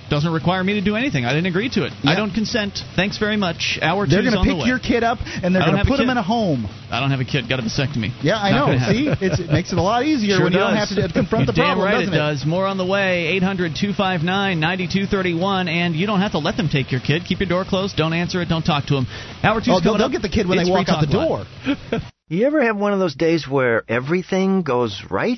Doesn't 0.10 0.32
require 0.32 0.64
me 0.64 0.74
to 0.74 0.82
do 0.82 0.96
anything. 0.96 1.26
I 1.26 1.30
didn't 1.30 1.48
agree 1.48 1.70
to 1.70 1.86
it. 1.86 1.94
Yeah. 2.04 2.12
I 2.12 2.16
don't 2.16 2.32
consent. 2.32 2.80
Thanks 2.96 3.18
very 3.18 3.38
much. 3.38 3.80
Hour 3.82 4.08
They're 4.08 4.22
going 4.22 4.34
to 4.34 4.44
pick 4.44 4.66
your 4.66 4.80
kid 4.80 5.04
up 5.04 5.20
and 5.22 5.54
they're 5.54 5.66
going 5.66 5.78
to 5.78 5.86
put 5.86 6.00
him 6.00 6.10
in 6.10 6.18
a 6.18 6.24
home. 6.24 6.68
I 6.92 7.00
don't 7.00 7.12
have 7.12 7.20
a 7.20 7.26
kid. 7.26 7.50
Got 7.50 7.60
a 7.60 7.64
vasectomy. 7.64 8.12
Yeah, 8.22 8.38
I 8.38 8.52
Not 8.52 8.68
know. 8.72 8.78
See, 8.92 9.10
it's, 9.26 9.40
it 9.40 9.50
makes 9.50 9.72
it 9.72 9.78
a 9.78 9.82
lot 9.82 10.04
easier 10.04 10.38
Sure 10.38 10.46
when 10.46 10.54
you 10.54 10.60
don't 10.60 10.76
have 10.76 10.90
to 10.90 11.12
confront 11.12 11.48
the 11.48 11.54
You're 11.56 11.66
problem, 11.66 11.78
Damn 11.78 11.94
right 11.94 12.00
doesn't 12.00 12.14
it 12.14 12.18
does. 12.18 12.46
More 12.46 12.66
on 12.66 12.78
the 12.78 12.86
way. 12.86 13.28
800 13.42 13.76
259 13.76 14.60
9231. 14.60 15.68
And 15.68 15.96
you 15.96 16.08
don't 16.08 16.22
have 16.22 16.32
to 16.34 16.40
let 16.40 16.58
them 16.58 16.70
take 16.70 16.92
your 16.92 17.02
kid. 17.02 17.24
Keep 17.26 17.40
your 17.40 17.50
door 17.50 17.66
closed. 17.66 17.98
Don't 17.98 18.14
answer 18.14 18.42
it. 18.42 18.50
Don't 18.50 18.64
talk 18.64 18.86
to 18.88 18.96
them. 18.96 19.08
Hour 19.44 19.60
two's 19.60 19.70
Oh, 19.70 19.80
they'll, 19.80 19.98
coming 19.98 19.98
they'll 20.00 20.10
get 20.10 20.22
the 20.22 20.30
kid 20.30 20.48
when 20.48 20.60
It's 20.60 20.70
they 20.70 20.72
walk 20.72 20.90
out 20.90 21.02
the 21.02 21.12
door. 21.12 21.46
You 22.28 22.48
ever 22.48 22.64
have 22.64 22.76
one 22.76 22.92
of 22.92 22.98
those 22.98 23.14
days 23.14 23.48
where 23.48 23.84
everything 23.88 24.64
goes 24.64 25.04
right? 25.12 25.38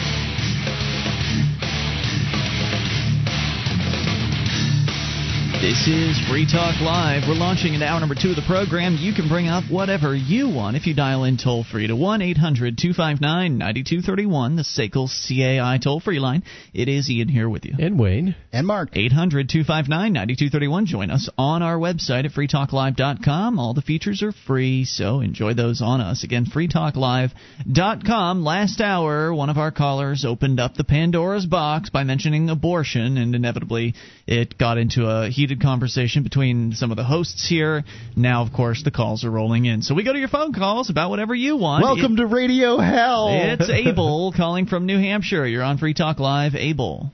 This 5.61 5.87
is 5.87 6.19
Free 6.27 6.47
Talk 6.51 6.81
Live. 6.81 7.21
We're 7.27 7.35
launching 7.35 7.75
into 7.75 7.85
hour 7.85 7.99
number 7.99 8.15
two 8.19 8.31
of 8.31 8.35
the 8.35 8.41
program. 8.47 8.97
You 8.99 9.13
can 9.13 9.29
bring 9.29 9.47
up 9.47 9.65
whatever 9.69 10.15
you 10.15 10.49
want 10.49 10.75
if 10.75 10.87
you 10.87 10.95
dial 10.95 11.23
in 11.23 11.37
toll 11.37 11.63
free 11.63 11.85
to 11.85 11.95
1 11.95 12.19
800 12.19 12.79
259 12.79 13.59
9231, 13.59 14.55
the 14.55 14.63
SACL 14.63 15.05
CAI 15.07 15.77
toll 15.77 15.99
free 15.99 16.17
line. 16.17 16.41
It 16.73 16.89
is 16.89 17.07
Ian 17.11 17.27
here 17.27 17.47
with 17.47 17.65
you. 17.65 17.75
And 17.77 17.99
Wayne. 17.99 18.35
And 18.51 18.65
Mark. 18.65 18.89
800 18.93 19.49
259 19.49 20.11
9231. 20.11 20.87
Join 20.87 21.11
us 21.11 21.29
on 21.37 21.61
our 21.61 21.77
website 21.77 22.25
at 22.25 22.31
freetalklive.com. 22.31 23.59
All 23.59 23.75
the 23.75 23.83
features 23.83 24.23
are 24.23 24.33
free, 24.47 24.83
so 24.83 25.19
enjoy 25.19 25.53
those 25.53 25.79
on 25.83 26.01
us. 26.01 26.23
Again, 26.23 26.47
freetalklive.com. 26.47 28.43
Last 28.43 28.81
hour, 28.81 29.31
one 29.31 29.51
of 29.51 29.59
our 29.59 29.71
callers 29.71 30.25
opened 30.25 30.59
up 30.59 30.73
the 30.73 30.83
Pandora's 30.83 31.45
box 31.45 31.91
by 31.91 32.03
mentioning 32.03 32.49
abortion, 32.49 33.19
and 33.19 33.35
inevitably 33.35 33.93
it 34.25 34.57
got 34.57 34.79
into 34.79 35.05
a 35.07 35.29
heated 35.29 35.50
conversation 35.59 36.23
between 36.23 36.71
some 36.73 36.91
of 36.91 36.97
the 36.97 37.03
hosts 37.03 37.47
here. 37.49 37.83
Now, 38.15 38.43
of 38.43 38.53
course, 38.53 38.83
the 38.83 38.91
calls 38.91 39.25
are 39.25 39.31
rolling 39.31 39.65
in. 39.65 39.81
So 39.81 39.95
we 39.95 40.03
go 40.03 40.13
to 40.13 40.19
your 40.19 40.27
phone 40.29 40.53
calls 40.53 40.89
about 40.89 41.09
whatever 41.09 41.35
you 41.35 41.57
want. 41.57 41.83
Welcome 41.83 42.15
to 42.17 42.25
Radio 42.25 42.77
Hell. 42.77 43.27
It's 43.29 43.69
Abel 43.69 44.33
calling 44.35 44.67
from 44.67 44.85
New 44.85 44.99
Hampshire. 44.99 45.45
You're 45.45 45.63
on 45.63 45.77
Free 45.77 45.93
Talk 45.93 46.19
Live. 46.19 46.55
Abel. 46.55 47.11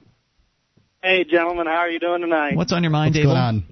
Hey, 1.01 1.23
gentlemen, 1.23 1.67
how 1.67 1.77
are 1.77 1.89
you 1.89 1.99
doing 1.99 2.21
tonight? 2.21 2.55
What's 2.55 2.73
on 2.73 2.83
your 2.83 2.91
mind, 2.91 3.11
What's 3.15 3.19
Abel? 3.19 3.31
going 3.31 3.41
on? 3.41 3.63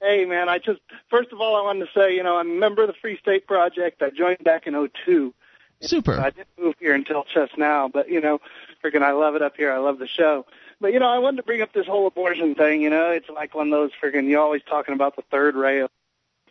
Hey, 0.00 0.24
man, 0.26 0.48
I 0.48 0.58
just 0.58 0.80
first 1.10 1.32
of 1.32 1.40
all, 1.40 1.56
I 1.56 1.62
wanted 1.64 1.86
to 1.86 1.90
say, 1.98 2.14
you 2.14 2.22
know, 2.22 2.36
I'm 2.36 2.50
a 2.50 2.54
member 2.54 2.82
of 2.82 2.88
the 2.88 2.94
Free 3.00 3.18
State 3.18 3.46
Project. 3.46 4.02
I 4.02 4.10
joined 4.10 4.44
back 4.44 4.66
in 4.66 4.74
'02. 5.06 5.32
Super. 5.80 6.18
I 6.18 6.30
didn't 6.30 6.48
move 6.58 6.74
here 6.78 6.94
until 6.94 7.24
just 7.34 7.56
now, 7.58 7.88
but 7.88 8.08
you 8.08 8.20
know, 8.20 8.40
freaking, 8.84 9.02
I 9.02 9.12
love 9.12 9.34
it 9.36 9.42
up 9.42 9.56
here. 9.56 9.72
I 9.72 9.78
love 9.78 9.98
the 9.98 10.06
show. 10.06 10.46
But 10.80 10.92
you 10.92 11.00
know, 11.00 11.08
I 11.08 11.18
wanted 11.18 11.38
to 11.38 11.42
bring 11.42 11.62
up 11.62 11.72
this 11.72 11.86
whole 11.86 12.06
abortion 12.06 12.54
thing. 12.54 12.82
You 12.82 12.90
know, 12.90 13.10
it's 13.10 13.28
like 13.28 13.54
one 13.54 13.68
of 13.68 13.70
those 13.72 13.90
freaking. 14.02 14.28
You're 14.28 14.40
always 14.40 14.62
talking 14.68 14.94
about 14.94 15.16
the 15.16 15.22
third 15.30 15.54
rail 15.54 15.88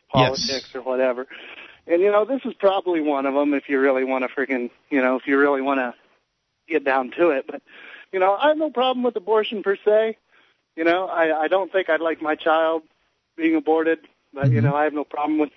politics 0.10 0.70
Yes. 0.74 0.76
or 0.76 0.82
whatever. 0.82 1.28
And 1.88 2.02
you 2.02 2.12
know, 2.12 2.26
this 2.26 2.42
is 2.46 2.54
probably 2.56 3.02
one 3.02 3.26
of 3.26 3.34
them 3.34 3.54
if 3.54 3.70
you 3.70 3.80
really 3.80 4.04
want 4.04 4.24
to 4.24 4.30
freaking, 4.30 4.72
you 4.90 5.02
know, 5.02 5.18
if 5.18 5.28
you 5.28 5.38
really 5.38 5.62
want 5.62 5.80
to 5.80 5.94
get 6.68 6.84
down 6.84 7.12
to 7.18 7.30
it. 7.30 7.46
But 7.48 7.62
you 8.12 8.20
know, 8.20 8.36
I 8.36 8.50
have 8.50 8.58
no 8.58 8.72
problem 8.72 9.04
with 9.04 9.16
abortion 9.16 9.62
per 9.62 9.78
se. 9.86 10.18
You 10.76 10.84
know, 10.84 11.08
I 11.08 11.44
I 11.44 11.48
don't 11.48 11.72
think 11.72 11.90
I'd 11.90 12.02
like 12.02 12.22
my 12.22 12.36
child 12.36 12.84
being 13.38 13.56
aborted, 13.56 14.00
but 14.34 14.50
you 14.50 14.58
mm-hmm. 14.58 14.68
know, 14.68 14.76
I 14.76 14.86
have 14.86 14.94
no 14.94 15.04
problem 15.04 15.38
with 15.38 15.52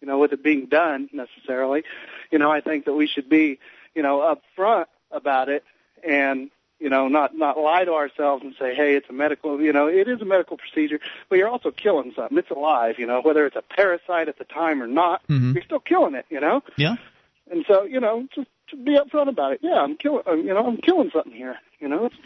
you 0.00 0.08
know 0.08 0.18
with 0.18 0.32
it 0.32 0.42
being 0.42 0.66
done 0.66 1.10
necessarily. 1.12 1.84
You 2.30 2.38
know, 2.38 2.50
I 2.50 2.62
think 2.62 2.86
that 2.86 2.94
we 2.94 3.06
should 3.06 3.28
be 3.28 3.58
you 3.94 4.02
know 4.02 4.34
upfront 4.34 4.86
about 5.10 5.50
it 5.50 5.64
and 6.02 6.50
you 6.78 6.90
know 6.90 7.08
not 7.08 7.36
not 7.36 7.58
lie 7.58 7.84
to 7.84 7.92
ourselves 7.94 8.42
and 8.44 8.54
say 8.58 8.74
hey 8.74 8.94
it's 8.96 9.08
a 9.08 9.12
medical 9.12 9.60
you 9.60 9.72
know 9.72 9.86
it 9.86 10.08
is 10.08 10.20
a 10.20 10.24
medical 10.24 10.56
procedure 10.56 11.00
but 11.28 11.36
you're 11.36 11.48
also 11.48 11.70
killing 11.70 12.12
something 12.14 12.36
it's 12.38 12.50
alive 12.50 12.96
you 12.98 13.06
know 13.06 13.20
whether 13.22 13.46
it's 13.46 13.56
a 13.56 13.62
parasite 13.62 14.28
at 14.28 14.38
the 14.38 14.44
time 14.44 14.82
or 14.82 14.86
not 14.86 15.22
Mhm. 15.28 15.54
you're 15.54 15.64
still 15.64 15.80
killing 15.80 16.14
it 16.14 16.26
you 16.30 16.40
know 16.40 16.62
Yeah. 16.76 16.96
and 17.50 17.64
so 17.66 17.84
you 17.84 18.00
know 18.00 18.26
just 18.34 18.48
to 18.70 18.76
be 18.76 18.98
upfront 18.98 19.28
about 19.28 19.52
it 19.52 19.60
yeah 19.62 19.80
i'm 19.80 19.96
killing 19.96 20.22
you 20.44 20.52
know 20.54 20.66
i'm 20.66 20.76
killing 20.78 21.10
something 21.12 21.32
here 21.32 21.56
you 21.80 21.88
know 21.88 22.06
it's 22.06 22.16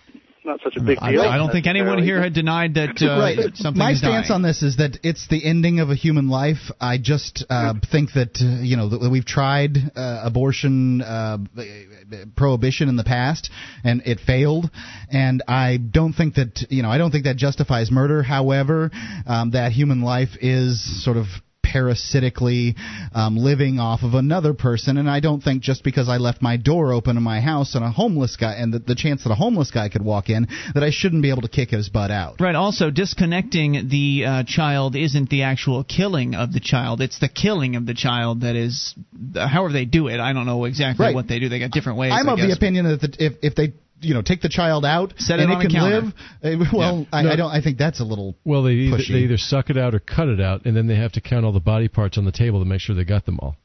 not 0.44 0.60
such 0.62 0.76
a 0.76 0.82
big 0.82 0.98
I, 1.00 1.12
deal 1.12 1.22
I 1.22 1.36
don't 1.36 1.50
think 1.50 1.66
anyone 1.66 2.02
here 2.02 2.20
had 2.20 2.32
denied 2.32 2.74
that 2.74 3.02
uh, 3.02 3.20
right. 3.20 3.56
something 3.56 3.78
My 3.78 3.92
is 3.92 3.98
stance 3.98 4.28
dying. 4.28 4.36
on 4.36 4.42
this 4.42 4.62
is 4.62 4.76
that 4.76 4.98
it's 5.02 5.28
the 5.28 5.44
ending 5.44 5.80
of 5.80 5.90
a 5.90 5.94
human 5.94 6.28
life. 6.28 6.70
I 6.80 6.98
just 6.98 7.44
uh, 7.48 7.74
think 7.90 8.12
that 8.14 8.40
uh, 8.40 8.62
you 8.62 8.76
know 8.76 8.88
that 8.88 9.10
we've 9.10 9.24
tried 9.24 9.76
uh, 9.94 10.22
abortion 10.24 11.02
uh, 11.02 11.38
prohibition 12.36 12.88
in 12.88 12.96
the 12.96 13.04
past 13.04 13.50
and 13.84 14.02
it 14.06 14.20
failed, 14.20 14.70
and 15.10 15.42
I 15.46 15.76
don't 15.76 16.12
think 16.12 16.34
that 16.34 16.66
you 16.70 16.82
know 16.82 16.90
I 16.90 16.98
don't 16.98 17.10
think 17.10 17.24
that 17.24 17.36
justifies 17.36 17.90
murder. 17.90 18.22
However, 18.22 18.90
um, 19.26 19.52
that 19.52 19.72
human 19.72 20.02
life 20.02 20.30
is 20.40 21.04
sort 21.04 21.16
of 21.16 21.26
parasitically 21.70 22.74
um, 23.14 23.36
living 23.36 23.78
off 23.78 24.02
of 24.02 24.14
another 24.14 24.54
person, 24.54 24.96
and 24.96 25.08
I 25.08 25.20
don't 25.20 25.40
think 25.42 25.62
just 25.62 25.84
because 25.84 26.08
I 26.08 26.16
left 26.16 26.42
my 26.42 26.56
door 26.56 26.92
open 26.92 27.16
in 27.16 27.22
my 27.22 27.40
house 27.40 27.74
and 27.74 27.84
a 27.84 27.90
homeless 27.90 28.36
guy, 28.36 28.54
and 28.54 28.72
the, 28.72 28.78
the 28.80 28.94
chance 28.94 29.24
that 29.24 29.30
a 29.30 29.34
homeless 29.34 29.70
guy 29.70 29.88
could 29.88 30.04
walk 30.04 30.28
in, 30.28 30.48
that 30.74 30.82
I 30.82 30.90
shouldn't 30.90 31.22
be 31.22 31.30
able 31.30 31.42
to 31.42 31.48
kick 31.48 31.70
his 31.70 31.88
butt 31.88 32.10
out. 32.10 32.40
Right. 32.40 32.54
Also, 32.54 32.90
disconnecting 32.90 33.88
the 33.88 34.24
uh, 34.26 34.44
child 34.46 34.96
isn't 34.96 35.30
the 35.30 35.42
actual 35.42 35.84
killing 35.84 36.34
of 36.34 36.52
the 36.52 36.60
child; 36.60 37.00
it's 37.00 37.18
the 37.20 37.28
killing 37.28 37.76
of 37.76 37.86
the 37.86 37.94
child 37.94 38.42
that 38.42 38.56
is. 38.56 38.94
However, 39.34 39.72
they 39.72 39.84
do 39.84 40.08
it. 40.08 40.20
I 40.20 40.32
don't 40.32 40.46
know 40.46 40.64
exactly 40.64 41.06
Right. 41.06 41.14
what 41.14 41.28
they 41.28 41.38
do. 41.38 41.48
They 41.48 41.58
got 41.60 41.70
different 41.70 41.98
ways. 41.98 42.12
I'm 42.14 42.28
I 42.28 42.32
of 42.32 42.38
the 42.38 42.52
opinion 42.52 42.86
that 42.88 43.00
the, 43.00 43.24
if 43.24 43.34
if 43.42 43.54
they 43.54 43.72
you 44.00 44.14
know 44.14 44.22
take 44.22 44.40
the 44.40 44.48
child 44.48 44.84
out 44.84 45.14
Set 45.18 45.38
it 45.38 45.44
and 45.44 45.52
on 45.52 45.60
it 45.60 45.64
a 45.64 45.68
can 45.68 45.76
counter. 45.76 46.00
live, 46.42 46.60
uh, 46.62 46.64
well, 46.72 47.06
I, 47.12 47.22
No. 47.22 47.30
I 47.32 47.36
don't. 47.36 47.50
I 47.50 47.60
think 47.60 47.78
that's 47.78 48.00
a 48.00 48.04
little. 48.04 48.36
Well, 48.44 48.62
they 48.62 48.72
either, 48.72 48.96
Pushy. 48.98 49.12
they 49.12 49.18
either 49.20 49.36
suck 49.36 49.70
it 49.70 49.76
out 49.76 49.94
or 49.94 49.98
cut 50.00 50.28
it 50.28 50.40
out, 50.40 50.64
and 50.64 50.76
then 50.76 50.86
they 50.86 50.96
have 50.96 51.12
to 51.12 51.20
count 51.20 51.44
all 51.44 51.52
the 51.52 51.60
body 51.60 51.88
parts 51.88 52.18
on 52.18 52.24
the 52.24 52.32
table 52.32 52.58
to 52.60 52.64
make 52.64 52.80
sure 52.80 52.94
they 52.94 53.04
got 53.04 53.26
them 53.26 53.38
all. 53.40 53.56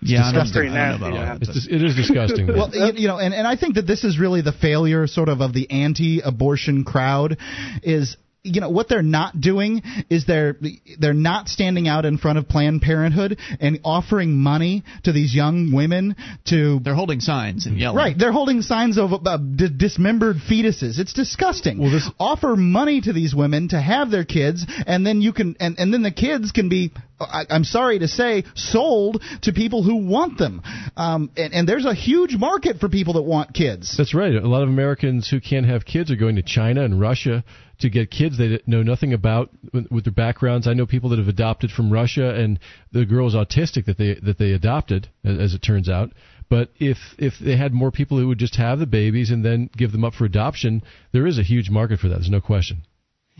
Yeah, 0.00 0.30
disgusting. 0.32 0.68
I 0.72 0.90
don't 0.90 1.00
know 1.00 1.06
about 1.06 1.18
all 1.18 1.24
Yeah, 1.24 1.38
it's 1.40 1.54
dis- 1.54 1.68
it 1.70 1.82
is 1.82 1.94
disgusting. 1.96 2.46
Well, 2.48 2.70
you, 2.74 2.92
you 3.02 3.08
know, 3.08 3.18
and, 3.18 3.32
and 3.32 3.46
I 3.46 3.56
think 3.56 3.76
that 3.76 3.86
this 3.86 4.04
is 4.04 4.18
really 4.18 4.42
the 4.42 4.52
failure, 4.52 5.06
sort 5.06 5.30
of, 5.30 5.40
of 5.40 5.54
the 5.54 5.70
anti-abortion 5.70 6.84
crowd, 6.84 7.38
is 7.82 8.16
you 8.44 8.60
know 8.60 8.68
what 8.68 8.88
they're 8.90 9.02
not 9.02 9.40
doing 9.40 9.82
is 10.10 10.26
they're 10.26 10.56
they're 11.00 11.14
not 11.14 11.48
standing 11.48 11.88
out 11.88 12.04
in 12.04 12.18
front 12.18 12.38
of 12.38 12.46
Planned 12.46 12.82
Parenthood 12.82 13.38
and 13.58 13.80
offering 13.84 14.36
money 14.36 14.84
to 15.04 15.12
these 15.12 15.34
young 15.34 15.72
women 15.72 16.14
to 16.46 16.78
They're 16.80 16.94
holding 16.94 17.20
signs 17.20 17.64
and 17.66 17.78
yelling. 17.78 17.96
Right, 17.96 18.16
they're 18.16 18.32
holding 18.32 18.60
signs 18.60 18.98
of 18.98 19.12
uh, 19.26 19.38
d- 19.38 19.68
dismembered 19.74 20.36
fetuses. 20.36 20.98
It's 20.98 21.14
disgusting. 21.14 21.78
Well, 21.78 21.90
this- 21.90 22.10
Offer 22.20 22.54
money 22.56 23.00
to 23.00 23.12
these 23.14 23.34
women 23.34 23.68
to 23.68 23.80
have 23.80 24.10
their 24.10 24.24
kids, 24.24 24.66
and 24.86 25.06
then 25.06 25.20
you 25.22 25.32
can, 25.32 25.56
and, 25.58 25.78
and 25.78 25.92
then 25.92 26.02
the 26.02 26.10
kids 26.10 26.52
can 26.52 26.68
be, 26.68 26.92
I, 27.18 27.44
I'm 27.48 27.64
sorry 27.64 27.98
to 28.00 28.08
say, 28.08 28.44
sold 28.54 29.22
to 29.42 29.52
people 29.52 29.82
who 29.82 30.06
want 30.06 30.38
them. 30.38 30.62
Um, 30.96 31.30
and, 31.36 31.54
and 31.54 31.68
there's 31.68 31.86
a 31.86 31.94
huge 31.94 32.36
market 32.36 32.78
for 32.78 32.88
people 32.88 33.14
that 33.14 33.22
want 33.22 33.54
kids. 33.54 33.94
That's 33.96 34.14
right. 34.14 34.34
A 34.34 34.46
lot 34.46 34.62
of 34.62 34.68
Americans 34.68 35.28
who 35.30 35.40
can't 35.40 35.66
have 35.66 35.84
kids 35.84 36.10
are 36.10 36.16
going 36.16 36.36
to 36.36 36.42
China 36.42 36.84
and 36.84 37.00
Russia 37.00 37.42
to 37.84 37.90
get 37.90 38.10
kids 38.10 38.38
they 38.38 38.58
know 38.66 38.82
nothing 38.82 39.12
about 39.12 39.50
with, 39.74 40.04
their 40.04 40.12
backgrounds. 40.12 40.66
I 40.66 40.72
know 40.72 40.86
people 40.86 41.10
that 41.10 41.18
have 41.18 41.28
adopted 41.28 41.70
from 41.70 41.92
Russia, 41.92 42.34
and 42.34 42.58
the 42.92 43.04
girl 43.04 43.28
is 43.28 43.34
autistic 43.34 43.84
that 43.84 43.98
they 43.98 44.14
that 44.14 44.38
they 44.38 44.52
adopted, 44.52 45.08
as 45.22 45.52
it 45.52 45.60
turns 45.62 45.88
out. 45.88 46.10
But 46.48 46.70
if 46.80 46.96
if 47.18 47.34
they 47.38 47.56
had 47.56 47.74
more 47.74 47.90
people 47.90 48.18
who 48.18 48.26
would 48.28 48.38
just 48.38 48.56
have 48.56 48.78
the 48.78 48.86
babies 48.86 49.30
and 49.30 49.44
then 49.44 49.68
give 49.76 49.92
them 49.92 50.02
up 50.02 50.14
for 50.14 50.24
adoption, 50.24 50.82
there 51.12 51.26
is 51.26 51.38
a 51.38 51.42
huge 51.42 51.68
market 51.68 52.00
for 52.00 52.08
that. 52.08 52.16
There's 52.16 52.30
no 52.30 52.40
question. 52.40 52.82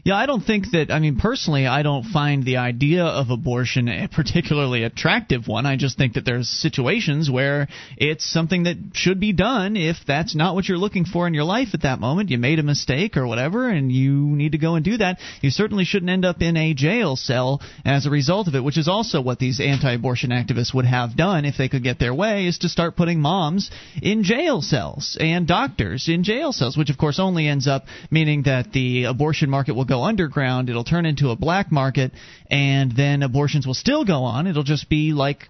Yeah, 0.05 0.17
I 0.17 0.27
don't 0.27 0.43
think 0.43 0.67
that. 0.73 0.91
I 0.91 0.99
mean, 0.99 1.17
personally, 1.17 1.67
I 1.67 1.83
don't 1.83 2.05
find 2.05 2.45
the 2.45 2.59
idea 2.59 3.05
of 3.05 3.31
abortion 3.31 3.89
a 3.89 4.07
particularly 4.07 4.85
attractive 4.85 5.49
one. 5.49 5.65
I 5.65 5.77
just 5.77 5.97
think 5.97 6.13
that 6.13 6.27
there's 6.27 6.47
situations 6.47 7.31
where 7.31 7.69
it's 7.97 8.31
something 8.31 8.65
that 8.65 8.77
should 8.93 9.19
be 9.19 9.33
done 9.33 9.79
if 9.79 9.97
that's 10.07 10.35
not 10.37 10.55
what 10.55 10.69
you're 10.69 10.77
looking 10.77 11.07
for 11.07 11.27
in 11.27 11.33
your 11.33 11.45
life 11.45 11.69
at 11.73 11.83
that 11.83 12.01
moment. 12.01 12.29
You 12.29 12.37
made 12.37 12.59
a 12.59 12.63
mistake 12.63 13.17
or 13.17 13.27
whatever, 13.27 13.71
and 13.71 13.91
you 13.91 14.13
need 14.13 14.53
to 14.53 14.59
go 14.59 14.75
and 14.75 14.85
do 14.85 14.99
that. 14.99 15.21
You 15.41 15.49
certainly 15.49 15.87
shouldn't 15.87 16.11
end 16.11 16.27
up 16.27 16.43
in 16.43 16.59
a 16.59 16.75
jail 16.75 17.17
cell 17.17 17.63
as 17.87 18.05
a 18.05 18.11
result 18.11 18.47
of 18.47 18.55
it, 18.55 18.63
which 18.63 18.77
is 18.77 18.89
also 18.89 19.23
what 19.23 19.39
these 19.39 19.59
anti-abortion 19.59 20.29
activists 20.29 20.75
would 20.75 20.85
have 20.85 21.17
done 21.17 21.47
if 21.47 21.57
they 21.57 21.71
could 21.71 21.83
get 21.83 21.99
their 21.99 22.15
way, 22.15 22.45
is 22.45 22.59
to 22.59 22.69
start 22.69 22.95
putting 22.95 23.23
moms 23.23 23.71
in 24.03 24.23
jail 24.23 24.61
cells 24.61 25.17
and 25.19 25.49
doctors 25.49 26.11
in 26.11 26.25
jail 26.25 26.53
cells, 26.53 26.77
which 26.77 26.91
of 26.91 26.99
course 26.99 27.19
only 27.19 27.49
ends 27.49 27.67
up 27.67 27.87
meaning 28.11 28.43
that 28.43 28.71
the 28.73 29.05
abortion 29.05 29.49
market 29.49 29.75
will 29.75 29.87
go 29.87 29.94
go 29.95 30.03
underground, 30.03 30.69
it'll 30.69 30.85
turn 30.85 31.07
into 31.07 31.31
a 31.31 31.37
black 31.37 31.71
market, 31.71 32.13
and 32.51 32.93
then 32.97 33.23
abortions 33.23 33.67
will 33.67 33.75
still 33.75 34.05
go 34.05 34.25
on. 34.25 34.47
It'll 34.47 34.65
just 34.65 34.89
be 34.89 35.13
like 35.13 35.49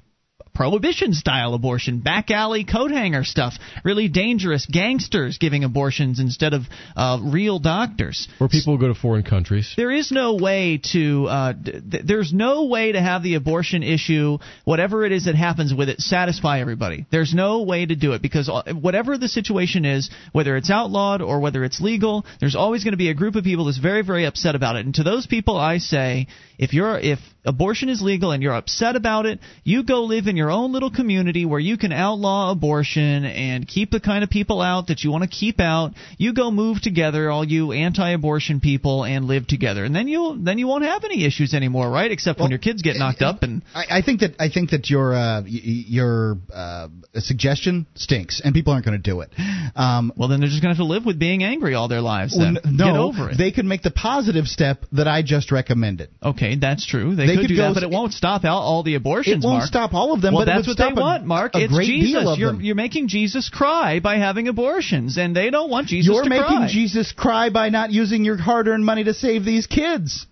prohibition 0.55 1.13
style 1.13 1.55
abortion, 1.55 1.99
back 1.99 2.31
alley 2.31 2.65
coat 2.65 2.91
hanger 2.91 3.25
stuff, 3.25 3.55
really 3.85 4.09
dangerous 4.09 4.67
gangsters 4.67 5.39
giving 5.39 5.65
abortions 5.65 6.21
instead 6.21 6.55
of 6.55 6.63
uh, 6.97 7.21
real 7.23 7.59
doctors. 7.59 8.29
Or 8.41 8.49
people 8.49 8.77
who 8.77 8.81
go 8.81 8.89
to 8.89 8.95
foreign 8.95 9.25
countries. 9.25 9.73
There 9.77 9.91
is 9.91 10.13
no 10.13 10.35
way 10.35 10.81
to 10.93 11.27
uh, 11.27 11.53
th- 11.53 12.05
there's 12.05 12.33
no 12.33 12.67
way 12.67 12.93
to 12.93 13.01
have 13.01 13.23
the 13.23 13.35
abortion 13.35 13.83
issue, 13.83 14.39
whatever 14.65 15.05
it 15.05 15.13
is 15.13 15.25
that 15.25 15.35
happens 15.35 15.75
with 15.75 15.89
it, 15.89 16.01
satisfy 16.01 16.61
everybody. 16.61 17.07
There's 17.11 17.35
no 17.35 17.63
way 17.63 17.85
to 17.85 17.97
do 17.97 18.13
it 18.13 18.23
because 18.23 18.49
uh, 18.49 18.73
whatever 18.73 19.19
the 19.19 19.29
situation 19.29 19.85
is, 19.85 20.11
whether 20.33 20.57
it's 20.57 20.71
outlawed 20.71 21.21
or 21.21 21.41
whether 21.41 21.65
it's 21.65 21.81
legal, 21.81 22.25
there's 22.41 22.57
always 22.57 22.85
going 22.85 22.93
to 22.93 22.99
be 22.99 23.11
a 23.11 23.15
group 23.15 23.35
of 23.35 23.45
people 23.45 23.67
that's 23.67 23.79
very 23.79 24.03
very 24.03 24.25
upset 24.25 24.55
about 24.55 24.77
it. 24.77 24.87
And 24.87 24.95
to 24.95 25.03
those 25.03 25.27
people, 25.27 25.57
I 25.57 25.79
say, 25.79 26.29
if 26.59 26.73
you're 26.73 26.99
if 26.99 27.19
abortion 27.45 27.89
is 27.89 28.01
legal 28.01 28.31
and 28.31 28.43
you're 28.43 28.55
upset 28.55 28.97
about 28.97 29.27
it, 29.27 29.41
you 29.65 29.85
go 29.85 30.05
live 30.05 30.27
in 30.27 30.37
your 30.37 30.44
own 30.51 30.73
little 30.73 30.91
community 30.91 31.45
where 31.45 31.61
you 31.61 31.77
can 31.77 31.93
outlaw 31.93 32.51
abortion 32.51 33.25
and 33.25 33.67
keep 33.67 33.91
the 33.91 34.01
kind 34.01 34.25
of 34.25 34.31
people 34.31 34.61
out 34.61 34.89
that 34.89 35.05
you 35.05 35.11
want 35.11 35.25
to 35.25 35.31
keep 35.31 35.61
out. 35.61 35.93
You 36.19 36.35
go 36.35 36.51
move 36.51 36.81
together, 36.81 37.31
all 37.31 37.45
you 37.45 37.73
anti-abortion 37.73 38.61
people, 38.61 39.05
and 39.05 39.27
live 39.27 39.47
together, 39.47 39.85
and 39.85 39.95
then 39.95 40.09
you 40.09 40.39
then 40.39 40.59
you 40.59 40.67
won't 40.67 40.85
have 40.85 41.05
any 41.05 41.25
issues 41.25 41.55
anymore, 41.55 41.91
right? 41.91 42.11
Except 42.11 42.39
well, 42.39 42.45
when 42.45 42.51
your 42.51 42.59
kids 42.59 42.83
get 42.83 42.97
knocked 42.97 43.23
up. 43.23 43.43
And 43.43 43.63
I, 43.75 43.99
I 43.99 44.03
think 44.03 44.21
that 44.21 44.37
I 44.39 44.49
think 44.49 44.71
that 44.71 44.91
your 44.91 45.15
uh, 45.15 45.43
your 45.47 46.37
uh, 46.53 46.89
suggestion 47.15 47.87
stinks, 47.95 48.41
and 48.45 48.55
people 48.55 48.73
aren't 48.73 48.85
going 48.85 49.01
to 49.01 49.11
do 49.11 49.21
it. 49.21 49.31
Um, 49.75 50.13
well, 50.17 50.29
then 50.29 50.41
they're 50.41 50.49
just 50.49 50.63
going 50.63 50.75
to 50.75 50.77
have 50.77 50.85
to 50.85 50.91
live 50.91 51.05
with 51.05 51.19
being 51.19 51.43
angry 51.43 51.75
all 51.75 51.89
their 51.89 52.01
lives. 52.01 52.37
Then 52.37 52.59
no, 52.65 52.85
get 52.85 52.97
over 52.97 53.31
it. 53.31 53.39
They 53.39 53.53
could 53.53 53.65
make 53.65 53.83
the 53.83 53.91
positive 53.91 54.47
step 54.47 54.85
that 54.93 55.09
I 55.09 55.23
just 55.23 55.51
recommended. 55.51 56.11
Okay, 56.23 56.57
that's 56.57 56.87
true. 56.87 57.15
They, 57.15 57.27
they 57.27 57.35
could, 57.35 57.43
could 57.43 57.49
do 57.49 57.57
that, 57.57 57.75
but 57.75 57.83
it 57.83 57.91
won't 57.91 58.13
stop 58.13 58.45
all, 58.45 58.61
all 58.61 58.83
the 58.83 58.95
abortions. 58.95 59.45
It 59.45 59.47
won't 59.47 59.59
Mark. 59.59 59.69
stop 59.69 59.95
all 59.95 60.13
of 60.13 60.21
them. 60.21 60.34
Well, 60.35 60.47
but 60.47 60.53
that's 60.53 60.66
what 60.66 60.76
they 60.76 60.91
a, 60.91 60.95
want, 60.95 61.24
Mark. 61.24 61.53
It's 61.55 61.76
Jesus. 61.76 62.37
You're, 62.39 62.55
you're 62.61 62.74
making 62.74 63.09
Jesus 63.09 63.49
cry 63.49 64.01
by 64.01 64.16
having 64.16 64.49
abortions, 64.49 65.16
and 65.18 65.35
they 65.35 65.51
don't 65.51 65.70
want 65.70 65.89
Jesus 65.89 66.14
you're 66.14 66.24
making 66.24 66.45
cry. 66.45 66.68
Jesus 66.68 67.12
cry 67.12 67.51
by 67.51 67.68
not 67.68 67.91
using 67.91 68.24
your 68.24 68.37
hard-earned 68.37 68.85
money 68.85 69.05
to 69.05 69.14
save 69.14 69.45
these 69.45 69.66
kids. 69.66 70.26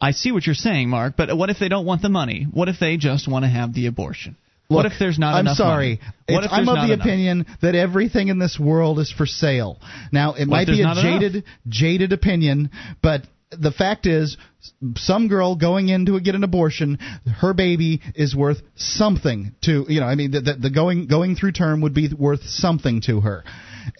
I 0.00 0.10
see 0.10 0.32
what 0.32 0.44
you're 0.44 0.54
saying, 0.54 0.90
Mark. 0.90 1.14
But 1.16 1.36
what 1.36 1.48
if 1.48 1.58
they 1.58 1.68
don't 1.68 1.86
want 1.86 2.02
the 2.02 2.08
money? 2.10 2.46
What 2.50 2.68
if 2.68 2.76
they 2.78 2.96
just 2.96 3.28
want 3.28 3.44
to 3.44 3.48
have 3.48 3.72
the 3.72 3.86
abortion? 3.86 4.36
Look, 4.68 4.76
what 4.78 4.86
if 4.86 4.94
there's 4.98 5.18
not 5.18 5.34
I'm 5.34 5.46
enough 5.46 5.56
sorry. 5.56 6.00
Money? 6.28 6.48
I'm 6.50 6.68
of 6.68 6.88
the 6.88 6.92
enough? 6.92 7.04
opinion 7.04 7.46
that 7.62 7.74
everything 7.74 8.28
in 8.28 8.38
this 8.38 8.58
world 8.58 8.98
is 8.98 9.12
for 9.12 9.24
sale. 9.24 9.78
Now, 10.10 10.34
it 10.34 10.40
what 10.40 10.48
might 10.48 10.66
be 10.66 10.80
a 10.80 10.90
enough? 10.90 10.98
jaded, 10.98 11.44
jaded 11.68 12.12
opinion, 12.12 12.70
but 13.00 13.22
the 13.50 13.70
fact 13.70 14.06
is, 14.06 14.36
some 14.96 15.28
girl 15.28 15.54
going 15.54 15.88
in 15.88 16.06
to 16.06 16.18
get 16.20 16.34
an 16.34 16.42
abortion, 16.42 16.98
her 17.40 17.54
baby 17.54 18.00
is 18.14 18.34
worth 18.34 18.58
something 18.74 19.54
to 19.62 19.86
you 19.88 20.00
know. 20.00 20.06
I 20.06 20.16
mean, 20.16 20.32
the, 20.32 20.40
the, 20.40 20.54
the 20.54 20.70
going 20.70 21.06
going 21.06 21.36
through 21.36 21.52
term 21.52 21.82
would 21.82 21.94
be 21.94 22.10
worth 22.12 22.42
something 22.44 23.02
to 23.02 23.20
her. 23.20 23.44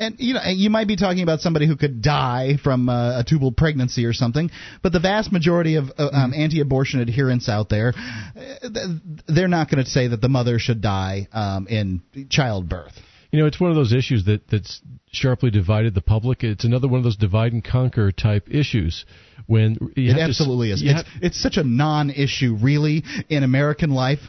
And 0.00 0.16
you 0.18 0.34
know, 0.34 0.40
you 0.46 0.68
might 0.70 0.88
be 0.88 0.96
talking 0.96 1.22
about 1.22 1.40
somebody 1.40 1.68
who 1.68 1.76
could 1.76 2.02
die 2.02 2.56
from 2.62 2.88
uh, 2.88 3.20
a 3.20 3.24
tubal 3.24 3.52
pregnancy 3.52 4.04
or 4.04 4.12
something, 4.12 4.50
but 4.82 4.92
the 4.92 4.98
vast 5.00 5.30
majority 5.30 5.76
of 5.76 5.90
uh, 5.96 6.08
um, 6.12 6.34
anti-abortion 6.34 7.00
adherents 7.00 7.48
out 7.48 7.68
there, 7.68 7.94
uh, 7.96 8.68
they're 9.28 9.46
not 9.46 9.70
going 9.70 9.84
to 9.84 9.88
say 9.88 10.08
that 10.08 10.20
the 10.20 10.28
mother 10.28 10.58
should 10.58 10.80
die 10.80 11.28
um, 11.32 11.68
in 11.68 12.02
childbirth. 12.28 12.94
You 13.30 13.40
know, 13.40 13.46
it's 13.46 13.60
one 13.60 13.70
of 13.70 13.76
those 13.76 13.92
issues 13.92 14.24
that 14.24 14.48
that's 14.48 14.80
sharply 15.12 15.50
divided 15.50 15.94
the 15.94 16.00
public. 16.00 16.42
It's 16.42 16.64
another 16.64 16.88
one 16.88 16.98
of 16.98 17.04
those 17.04 17.16
divide 17.16 17.52
and 17.52 17.64
conquer 17.64 18.12
type 18.12 18.48
issues. 18.50 19.04
When 19.46 19.92
it 19.96 20.18
absolutely 20.18 20.68
to, 20.68 20.74
is. 20.74 20.82
It's, 20.82 20.92
have, 20.92 21.06
it's 21.22 21.40
such 21.40 21.56
a 21.56 21.62
non-issue, 21.64 22.56
really, 22.60 23.04
in 23.28 23.44
American 23.44 23.90
life 23.90 24.20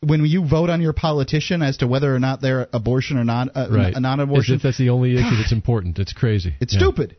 when 0.00 0.24
you 0.24 0.46
vote 0.46 0.70
on 0.70 0.80
your 0.80 0.92
politician 0.92 1.62
as 1.62 1.78
to 1.78 1.86
whether 1.86 2.14
or 2.14 2.18
not 2.18 2.40
they're 2.40 2.68
abortion 2.72 3.16
or 3.16 3.24
not, 3.24 3.48
uh, 3.56 3.68
right. 3.70 3.94
n- 3.94 4.02
non-abortion, 4.02 4.54
As 4.54 4.58
if 4.58 4.62
that's 4.62 4.78
the 4.78 4.90
only 4.90 5.14
issue 5.14 5.36
that's 5.36 5.52
important. 5.52 5.98
It's 5.98 6.12
crazy. 6.12 6.54
It's 6.60 6.74
yeah. 6.74 6.80
stupid. 6.80 7.16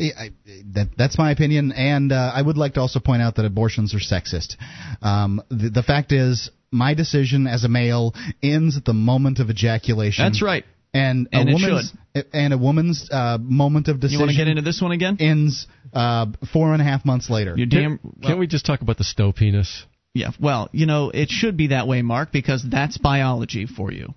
I, 0.00 0.30
that, 0.74 0.90
that's 0.96 1.18
my 1.18 1.32
opinion, 1.32 1.72
and 1.72 2.12
uh, 2.12 2.32
I 2.32 2.40
would 2.40 2.56
like 2.56 2.74
to 2.74 2.80
also 2.80 3.00
point 3.00 3.20
out 3.20 3.34
that 3.36 3.44
abortions 3.44 3.94
are 3.94 3.98
sexist. 3.98 4.54
Um, 5.02 5.42
the, 5.48 5.70
the 5.70 5.82
fact 5.82 6.12
is, 6.12 6.50
my 6.70 6.94
decision 6.94 7.48
as 7.48 7.64
a 7.64 7.68
male 7.68 8.14
ends 8.40 8.76
at 8.76 8.84
the 8.84 8.92
moment 8.92 9.40
of 9.40 9.50
ejaculation. 9.50 10.24
That's 10.24 10.42
right. 10.42 10.64
And, 10.94 11.28
and 11.32 11.50
a 11.50 11.52
woman's 11.52 11.92
and 12.32 12.54
a 12.54 12.58
woman's 12.58 13.08
uh, 13.10 13.38
moment 13.40 13.88
of 13.88 14.00
decision. 14.00 14.20
You 14.20 14.26
want 14.26 14.30
to 14.30 14.36
get 14.36 14.48
into 14.48 14.62
this 14.62 14.80
one 14.80 14.92
again? 14.92 15.18
Ends 15.20 15.66
uh, 15.92 16.26
four 16.52 16.72
and 16.72 16.80
a 16.80 16.84
half 16.84 17.04
months 17.04 17.28
later. 17.28 17.54
You 17.56 17.66
damn. 17.66 18.00
Well, 18.02 18.12
Can't 18.22 18.38
we 18.38 18.46
just 18.46 18.64
talk 18.64 18.80
about 18.80 18.96
the 18.96 19.04
stow 19.04 19.32
penis? 19.32 19.84
Yeah. 20.14 20.30
Well, 20.40 20.68
you 20.72 20.86
know, 20.86 21.10
it 21.10 21.28
should 21.28 21.56
be 21.56 21.68
that 21.68 21.86
way, 21.86 22.02
Mark, 22.02 22.32
because 22.32 22.64
that's 22.68 22.98
biology 22.98 23.66
for 23.66 23.92
you. 23.92 24.14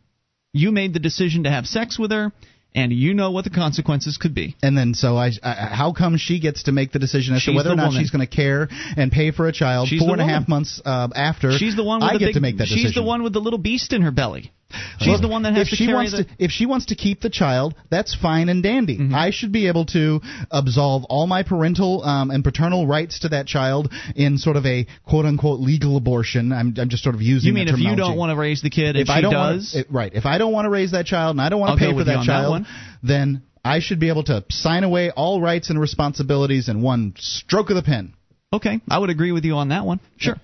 You 0.53 0.71
made 0.71 0.93
the 0.93 0.99
decision 0.99 1.43
to 1.43 1.49
have 1.51 1.65
sex 1.65 1.99
with 1.99 2.11
her, 2.11 2.31
and 2.73 2.91
you 2.91 3.13
know 3.13 3.31
what 3.31 3.43
the 3.43 3.49
consequences 3.49 4.17
could 4.17 4.33
be. 4.33 4.55
And 4.63 4.77
then, 4.77 4.93
so 4.93 5.15
I, 5.17 5.31
I 5.43 5.53
how 5.71 5.93
come 5.93 6.17
she 6.17 6.39
gets 6.39 6.63
to 6.63 6.71
make 6.71 6.91
the 6.91 6.99
decision 6.99 7.35
as 7.35 7.41
She's 7.41 7.53
to 7.53 7.57
whether 7.57 7.71
or 7.71 7.75
not 7.75 7.87
woman. 7.87 8.01
she's 8.01 8.11
going 8.11 8.25
to 8.25 8.33
care 8.35 8.67
and 8.97 9.11
pay 9.11 9.31
for 9.31 9.47
a 9.47 9.51
child 9.51 9.89
She's 9.89 9.99
four 9.99 10.15
the 10.15 10.21
and 10.23 10.31
a 10.31 10.33
half 10.33 10.47
months 10.47 10.81
uh, 10.83 11.09
after? 11.15 11.51
She's 11.51 11.75
the 11.75 11.83
one. 11.83 11.99
With 11.99 12.09
I 12.09 12.13
the 12.13 12.19
get 12.19 12.25
big, 12.27 12.33
to 12.35 12.39
make 12.41 12.57
that 12.57 12.65
decision. 12.65 12.87
She's 12.87 12.95
the 12.95 13.03
one 13.03 13.23
with 13.23 13.33
the 13.33 13.41
little 13.41 13.59
beast 13.59 13.93
in 13.93 14.01
her 14.01 14.11
belly. 14.11 14.51
She's 14.99 15.21
the 15.21 15.27
one 15.27 15.43
that 15.43 15.53
has 15.53 15.67
if 15.67 15.69
to 15.71 15.75
she 15.75 15.85
carry 15.85 15.95
wants 15.95 16.11
the. 16.17 16.23
to 16.25 16.29
if 16.39 16.51
she 16.51 16.65
wants 16.65 16.85
to 16.87 16.95
keep 16.95 17.21
the 17.21 17.29
child 17.29 17.75
that's 17.89 18.15
fine 18.15 18.49
and 18.49 18.61
dandy 18.63 18.97
Mm-hmm. 18.97 19.15
i 19.15 19.29
should 19.31 19.51
be 19.51 19.67
able 19.67 19.85
to 19.87 20.19
absolve 20.51 21.03
all 21.05 21.27
my 21.27 21.43
parental 21.43 22.03
um, 22.03 22.31
and 22.31 22.43
paternal 22.43 22.85
rights 22.87 23.19
to 23.19 23.29
that 23.29 23.47
child 23.47 23.91
in 24.15 24.37
sort 24.37 24.55
of 24.57 24.65
a 24.65 24.85
quote 25.07 25.25
unquote 25.25 25.59
legal 25.59 25.97
abortion 25.97 26.51
i'm, 26.51 26.73
I'm 26.77 26.89
just 26.89 27.03
sort 27.03 27.15
of 27.15 27.21
using 27.21 27.47
you 27.49 27.53
mean 27.53 27.67
if 27.67 27.77
you 27.79 27.95
don't 27.95 28.17
want 28.17 28.31
to 28.31 28.35
raise 28.35 28.61
the 28.61 28.69
kid 28.69 28.95
if 28.95 29.07
she 29.07 29.13
I 29.13 29.21
don't 29.21 29.31
does? 29.33 29.71
wanna, 29.73 29.85
it- 29.85 29.91
right 29.91 30.13
if 30.13 30.25
i 30.25 30.37
don't 30.37 30.51
want 30.53 30.65
to 30.65 30.69
raise 30.69 30.91
that 30.91 31.05
child 31.05 31.35
and 31.35 31.41
i 31.41 31.49
don't 31.49 31.59
want 31.59 31.79
to 31.79 31.85
pay 31.85 31.91
for 31.93 32.03
that 32.03 32.17
on 32.17 32.25
that 32.25 32.31
child 32.31 32.65
then 33.03 33.41
i 33.63 33.79
should 33.79 33.99
be 33.99 34.09
able 34.09 34.23
to 34.25 34.43
sign 34.49 34.83
away 34.83 35.09
all 35.11 35.41
rights 35.41 35.69
and 35.69 35.79
responsibilities 35.79 36.69
in 36.69 36.81
one 36.81 37.13
stroke 37.17 37.69
of 37.69 37.75
the 37.75 37.83
pen 37.83 38.13
okay, 38.53 38.81
I 38.89 38.99
would 38.99 39.09
agree 39.09 39.31
with 39.31 39.45
you 39.45 39.53
on 39.55 39.69
that 39.69 39.85
one. 39.85 40.01
Sure. 40.17 40.35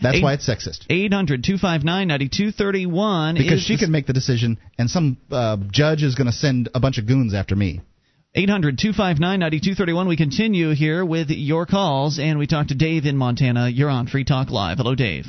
That's 0.00 0.16
Eight- 0.16 0.22
why 0.22 0.34
it's 0.34 0.48
sexist 0.48 0.86
800 0.88 1.44
259 1.44 2.08
9231 2.08 3.34
because 3.34 3.60
she 3.60 3.76
can 3.76 3.90
make 3.90 4.06
the 4.06 4.12
decision 4.12 4.58
and 4.78 4.90
some 4.90 5.18
uh, 5.30 5.56
judge 5.70 6.02
is 6.02 6.14
going 6.14 6.26
to 6.26 6.32
send 6.32 6.68
a 6.74 6.80
bunch 6.80 6.98
of 6.98 7.06
goons 7.06 7.34
after 7.34 7.56
me 7.56 7.80
800 8.32 8.78
259 8.78 9.40
9231. 9.40 10.06
We 10.06 10.16
continue 10.16 10.70
here 10.72 11.04
with 11.04 11.30
your 11.30 11.66
calls, 11.66 12.20
and 12.20 12.38
we 12.38 12.46
talk 12.46 12.68
to 12.68 12.76
Dave 12.76 13.04
in 13.04 13.16
Montana. 13.16 13.68
You're 13.68 13.90
on 13.90 14.06
Free 14.06 14.22
Talk 14.22 14.50
Live. 14.50 14.76
Hello, 14.78 14.94
Dave. 14.94 15.26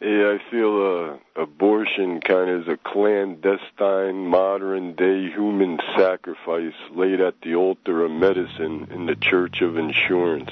Yeah, 0.00 0.38
I 0.38 0.50
feel 0.50 1.18
uh, 1.36 1.42
abortion 1.42 2.22
kind 2.22 2.48
of 2.48 2.62
is 2.62 2.68
a 2.68 2.78
clandestine, 2.78 4.26
modern 4.26 4.94
day 4.94 5.28
human 5.36 5.78
sacrifice 5.98 6.72
laid 6.96 7.20
at 7.20 7.34
the 7.42 7.54
altar 7.56 8.06
of 8.06 8.10
medicine 8.10 8.88
in 8.90 9.04
the 9.04 9.16
church 9.20 9.60
of 9.60 9.76
insurance. 9.76 10.50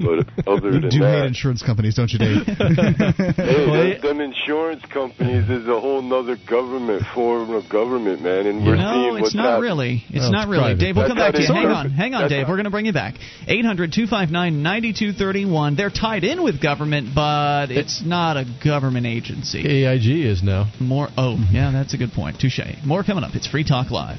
But 0.00 0.26
other 0.48 0.70
you 0.72 0.80
than 0.80 0.90
do 0.90 1.02
hate 1.04 1.26
insurance 1.26 1.62
companies 1.62 1.94
don't 1.94 2.10
you 2.10 2.18
dave 2.18 2.46
hey, 2.46 3.98
them, 4.00 4.18
them 4.18 4.20
insurance 4.20 4.82
companies 4.92 5.48
is 5.48 5.68
a 5.68 5.78
whole 5.78 6.00
nother 6.02 6.36
government 6.48 7.02
form 7.14 7.50
of 7.50 7.68
government, 7.68 8.22
man, 8.22 8.46
and 8.46 8.64
we're 8.64 8.76
no, 8.76 8.92
seeing 9.12 9.24
it's 9.24 9.34
not 9.34 9.44
happening. 9.44 9.62
really. 9.62 10.04
It's 10.08 10.24
Oh, 10.26 10.30
not 10.30 10.42
it's 10.42 10.50
really. 10.50 10.62
private. 10.62 10.80
Dave, 10.80 10.96
we'll 10.96 11.04
That's 11.04 11.10
come 11.10 11.18
back 11.18 11.34
to 11.34 11.42
you. 11.42 11.48
they 11.48 11.54
Hang 11.54 11.64
work. 11.66 11.76
on. 11.76 11.90
Hang 11.90 12.14
on, 12.14 12.20
That's 12.22 12.32
Dave. 12.32 12.48
We're 12.48 12.56
going 12.56 12.64
to 12.64 12.70
bring 12.70 12.86
you 12.86 12.92
back. 12.92 13.14
800 13.46 13.92
259 13.92 14.62
9231. 14.62 15.76
They're 15.76 15.90
tied 15.90 16.24
in 16.24 16.42
with 16.42 16.62
government, 16.62 17.08
but 17.14 17.70
it's 17.70 18.02
not 18.04 18.36
a 18.36 18.44
government 18.64 19.06
agency. 19.06 19.60
AIG 19.84 20.06
is 20.26 20.42
now. 20.42 20.70
More. 20.80 21.08
Oh, 21.16 21.36
yeah, 21.52 21.70
that's 21.72 21.94
a 21.94 21.98
good 21.98 22.12
point. 22.12 22.38
Touche. 22.40 22.60
More 22.84 23.02
coming 23.04 23.24
up. 23.24 23.34
It's 23.34 23.46
Free 23.46 23.64
Talk 23.64 23.90
Live. 23.90 24.18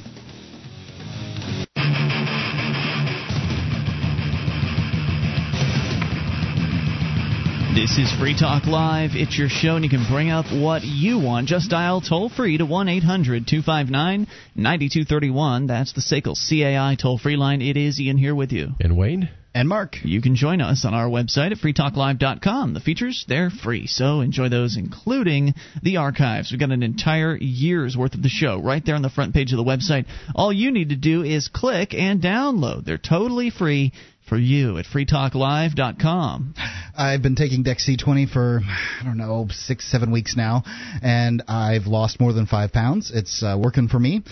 This 7.74 7.96
is 7.96 8.12
Free 8.20 8.38
Talk 8.38 8.66
Live. 8.66 9.12
It's 9.14 9.38
your 9.38 9.48
show, 9.48 9.76
and 9.76 9.84
you 9.84 9.88
can 9.88 10.04
bring 10.06 10.28
up 10.28 10.44
what 10.52 10.82
you 10.82 11.18
want. 11.18 11.48
Just 11.48 11.70
dial 11.70 12.02
toll 12.02 12.28
free 12.28 12.58
to 12.58 12.66
1 12.66 12.88
800 12.90 13.46
259 13.46 14.26
9231. 14.54 15.66
That's 15.68 15.94
the 15.94 16.02
SACL 16.02 16.36
CAI 16.36 16.96
toll 17.00 17.16
free 17.16 17.36
line. 17.36 17.62
It 17.62 17.78
is 17.78 17.98
Ian 17.98 18.18
here 18.18 18.34
with 18.34 18.52
you. 18.52 18.72
And 18.78 18.94
Wayne? 18.94 19.30
and 19.54 19.68
mark 19.68 19.96
You 20.02 20.22
can 20.22 20.34
join 20.34 20.60
us 20.60 20.84
on 20.84 20.94
our 20.94 21.08
website 21.08 21.52
at 21.52 21.58
freetalklive.com. 21.58 22.74
The 22.74 22.80
features, 22.80 23.24
they're 23.28 23.50
free, 23.50 23.86
so 23.86 24.20
enjoy 24.20 24.48
those, 24.48 24.76
including 24.76 25.54
the 25.82 25.98
archives. 25.98 26.50
We've 26.50 26.60
got 26.60 26.70
an 26.70 26.82
entire 26.82 27.36
year's 27.36 27.96
worth 27.96 28.14
of 28.14 28.22
the 28.22 28.28
show 28.28 28.60
right 28.60 28.84
there 28.84 28.94
on 28.94 29.02
the 29.02 29.10
front 29.10 29.34
page 29.34 29.52
of 29.52 29.58
the 29.58 29.64
website. 29.64 30.06
All 30.34 30.52
you 30.52 30.70
need 30.70 30.90
to 30.90 30.96
do 30.96 31.22
is 31.22 31.48
click 31.48 31.94
and 31.94 32.22
download. 32.22 32.84
They're 32.84 32.98
totally 32.98 33.50
free 33.50 33.92
for 34.32 34.38
you 34.38 34.78
at 34.78 34.86
freetalklive.com. 34.86 36.54
I've 36.96 37.20
been 37.20 37.34
taking 37.34 37.64
Dex 37.64 37.86
C20 37.86 38.32
for 38.32 38.62
I 38.64 39.04
don't 39.04 39.18
know 39.18 39.48
six 39.50 39.92
seven 39.92 40.10
weeks 40.10 40.38
now, 40.38 40.62
and 41.02 41.42
I've 41.48 41.86
lost 41.86 42.18
more 42.18 42.32
than 42.32 42.46
five 42.46 42.72
pounds. 42.72 43.10
It's 43.12 43.42
uh, 43.42 43.58
working 43.62 43.88
for 43.88 43.98
me. 43.98 44.22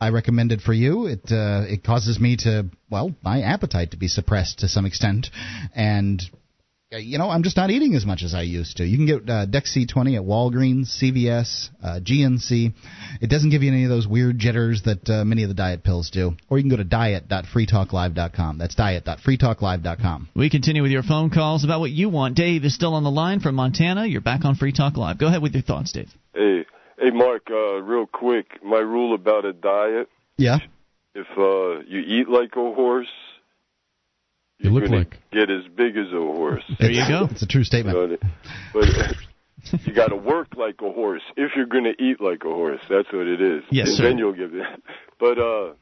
I 0.00 0.08
recommend 0.08 0.52
it 0.52 0.62
for 0.62 0.72
you. 0.72 1.08
It 1.08 1.30
uh, 1.30 1.64
it 1.68 1.84
causes 1.84 2.18
me 2.18 2.38
to 2.38 2.70
well 2.88 3.14
my 3.22 3.42
appetite 3.42 3.90
to 3.90 3.98
be 3.98 4.08
suppressed 4.08 4.60
to 4.60 4.68
some 4.68 4.86
extent, 4.86 5.26
and 5.76 6.22
you 6.98 7.18
know 7.18 7.30
I'm 7.30 7.42
just 7.44 7.56
not 7.56 7.70
eating 7.70 7.94
as 7.94 8.04
much 8.04 8.22
as 8.24 8.34
I 8.34 8.42
used 8.42 8.78
to. 8.78 8.84
You 8.84 8.96
can 8.96 9.06
get 9.06 9.30
uh, 9.30 9.46
Dex 9.46 9.76
C20 9.76 10.16
at 10.16 10.22
Walgreens, 10.22 10.88
CVS, 11.00 11.68
uh, 11.82 12.00
GNC. 12.02 12.72
It 13.20 13.30
doesn't 13.30 13.50
give 13.50 13.62
you 13.62 13.70
any 13.70 13.84
of 13.84 13.90
those 13.90 14.08
weird 14.08 14.38
jitters 14.38 14.82
that 14.82 15.08
uh, 15.08 15.24
many 15.24 15.44
of 15.44 15.48
the 15.48 15.54
diet 15.54 15.84
pills 15.84 16.10
do. 16.10 16.32
Or 16.48 16.58
you 16.58 16.64
can 16.64 16.70
go 16.70 16.76
to 16.76 16.84
diet.freetalklive.com. 16.84 18.58
That's 18.58 18.74
diet.freetalklive.com. 18.74 20.28
We 20.34 20.50
continue 20.50 20.82
with 20.82 20.90
your 20.90 21.04
phone 21.04 21.30
calls 21.30 21.62
about 21.64 21.78
what 21.80 21.90
you 21.90 22.08
want. 22.08 22.34
Dave 22.34 22.64
is 22.64 22.74
still 22.74 22.94
on 22.94 23.04
the 23.04 23.10
line 23.10 23.38
from 23.40 23.54
Montana. 23.54 24.06
You're 24.06 24.20
back 24.20 24.44
on 24.44 24.56
Free 24.56 24.72
Talk 24.72 24.96
Live. 24.96 25.18
Go 25.18 25.28
ahead 25.28 25.42
with 25.42 25.54
your 25.54 25.62
thoughts, 25.62 25.92
Dave. 25.92 26.08
Hey, 26.34 26.64
hey, 26.98 27.10
Mark. 27.10 27.46
Uh, 27.50 27.80
real 27.82 28.06
quick, 28.06 28.46
my 28.64 28.78
rule 28.78 29.14
about 29.14 29.44
a 29.44 29.52
diet: 29.52 30.08
Yeah. 30.36 30.58
if 31.14 31.26
uh, 31.38 31.84
you 31.88 32.00
eat 32.00 32.28
like 32.28 32.52
a 32.56 32.74
horse, 32.74 33.06
You 34.62 34.70
look 34.70 34.88
like. 34.90 35.18
get 35.32 35.50
as 35.50 35.66
big 35.74 35.96
as 35.96 36.12
a 36.12 36.16
horse. 36.20 36.62
There 36.78 36.90
you 36.90 37.06
go. 37.08 37.28
It's 37.30 37.42
a 37.42 37.46
true 37.46 37.64
statement. 37.64 37.96
Know, 37.96 38.16
but 38.74 38.86
you 39.86 39.92
got 39.92 40.08
to 40.08 40.16
work 40.16 40.48
like 40.56 40.76
a 40.82 40.90
horse 40.92 41.22
if 41.36 41.52
you're 41.56 41.66
going 41.66 41.84
to 41.84 42.02
eat 42.02 42.20
like 42.20 42.44
a 42.44 42.48
horse. 42.48 42.80
That's 42.88 43.10
what 43.12 43.26
it 43.26 43.40
is. 43.40 43.62
Yes, 43.70 43.88
and 43.88 43.96
sir. 43.96 44.02
then 44.04 44.18
you'll 44.18 44.32
give 44.34 44.54
it. 44.54 44.66
But 45.18 45.38
uh, 45.38 45.72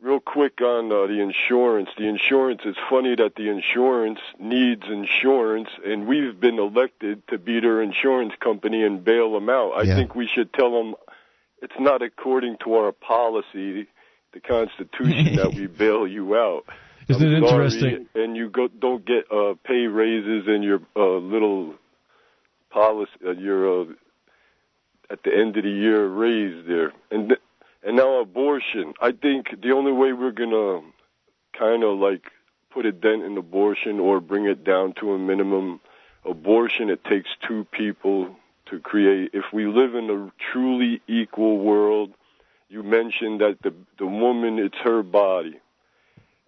real 0.00 0.20
quick 0.20 0.60
on 0.60 0.90
uh, 0.92 1.06
the 1.06 1.20
insurance. 1.20 1.88
The 1.98 2.06
insurance. 2.08 2.62
It's 2.64 2.78
funny 2.88 3.14
that 3.16 3.34
the 3.36 3.48
insurance 3.48 4.20
needs 4.38 4.82
insurance, 4.88 5.68
and 5.84 6.06
we've 6.06 6.38
been 6.38 6.58
elected 6.58 7.26
to 7.28 7.38
be 7.38 7.60
their 7.60 7.82
insurance 7.82 8.34
company 8.40 8.84
and 8.84 9.02
bail 9.04 9.32
them 9.32 9.48
out. 9.48 9.72
I 9.76 9.82
Yeah. 9.82 9.96
think 9.96 10.14
we 10.14 10.26
should 10.26 10.52
tell 10.52 10.70
them 10.72 10.94
it's 11.62 11.78
not 11.80 12.02
according 12.02 12.58
to 12.64 12.74
our 12.74 12.92
policy, 12.92 13.86
the 14.32 14.40
Constitution, 14.40 15.36
that 15.36 15.54
we 15.54 15.66
bail 15.82 16.06
you 16.06 16.36
out. 16.36 16.64
Isn't 17.08 17.22
I'm 17.22 17.44
it 17.44 17.46
interesting? 17.46 18.08
And 18.14 18.36
you 18.36 18.50
go 18.50 18.68
don't 18.68 19.04
get 19.04 19.30
uh, 19.30 19.54
pay 19.64 19.86
raises 19.86 20.46
and 20.48 20.64
your 20.64 20.80
uh, 20.96 21.18
little 21.18 21.74
policy, 22.70 23.12
uh, 23.24 23.30
your 23.30 23.82
uh, 23.82 23.84
at 25.10 25.22
the 25.22 25.32
end 25.34 25.56
of 25.56 25.62
the 25.62 25.70
year 25.70 26.06
raise 26.06 26.66
there, 26.66 26.92
and 27.10 27.28
th- 27.28 27.40
and 27.84 27.96
now 27.96 28.20
abortion. 28.20 28.94
I 29.00 29.12
think 29.12 29.60
the 29.62 29.70
only 29.70 29.92
way 29.92 30.12
we're 30.12 30.32
gonna 30.32 30.80
kind 31.56 31.84
of 31.84 31.98
like 31.98 32.32
put 32.70 32.86
a 32.86 32.92
dent 32.92 33.22
in 33.22 33.36
abortion 33.38 34.00
or 34.00 34.20
bring 34.20 34.46
it 34.46 34.64
down 34.64 34.92
to 34.94 35.12
a 35.12 35.18
minimum. 35.18 35.80
Abortion 36.24 36.90
it 36.90 37.04
takes 37.04 37.30
two 37.46 37.64
people 37.70 38.34
to 38.66 38.80
create. 38.80 39.30
If 39.32 39.44
we 39.52 39.66
live 39.66 39.94
in 39.94 40.10
a 40.10 40.32
truly 40.50 41.00
equal 41.06 41.58
world, 41.58 42.10
you 42.68 42.82
mentioned 42.82 43.40
that 43.42 43.62
the 43.62 43.72
the 43.96 44.06
woman 44.06 44.58
it's 44.58 44.78
her 44.78 45.04
body 45.04 45.60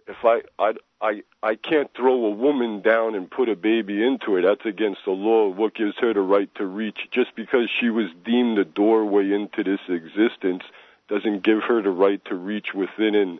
if 0.09 0.25
I 0.25 0.41
I 0.57 0.73
I 1.01 1.21
I 1.41 1.55
can't 1.55 1.89
throw 1.95 2.25
a 2.25 2.31
woman 2.31 2.81
down 2.81 3.15
and 3.15 3.29
put 3.29 3.47
a 3.47 3.55
baby 3.55 4.03
into 4.03 4.33
her. 4.33 4.41
That's 4.41 4.65
against 4.65 5.01
the 5.05 5.11
law. 5.11 5.49
What 5.49 5.75
gives 5.75 5.95
her 5.99 6.13
the 6.13 6.21
right 6.21 6.53
to 6.55 6.65
reach? 6.65 6.97
Just 7.11 7.35
because 7.35 7.69
she 7.79 7.89
was 7.89 8.07
deemed 8.25 8.57
the 8.57 8.65
doorway 8.65 9.31
into 9.31 9.63
this 9.63 9.79
existence 9.87 10.63
doesn't 11.07 11.43
give 11.43 11.63
her 11.63 11.81
the 11.81 11.89
right 11.89 12.23
to 12.25 12.35
reach 12.35 12.73
within 12.73 13.15
and 13.15 13.39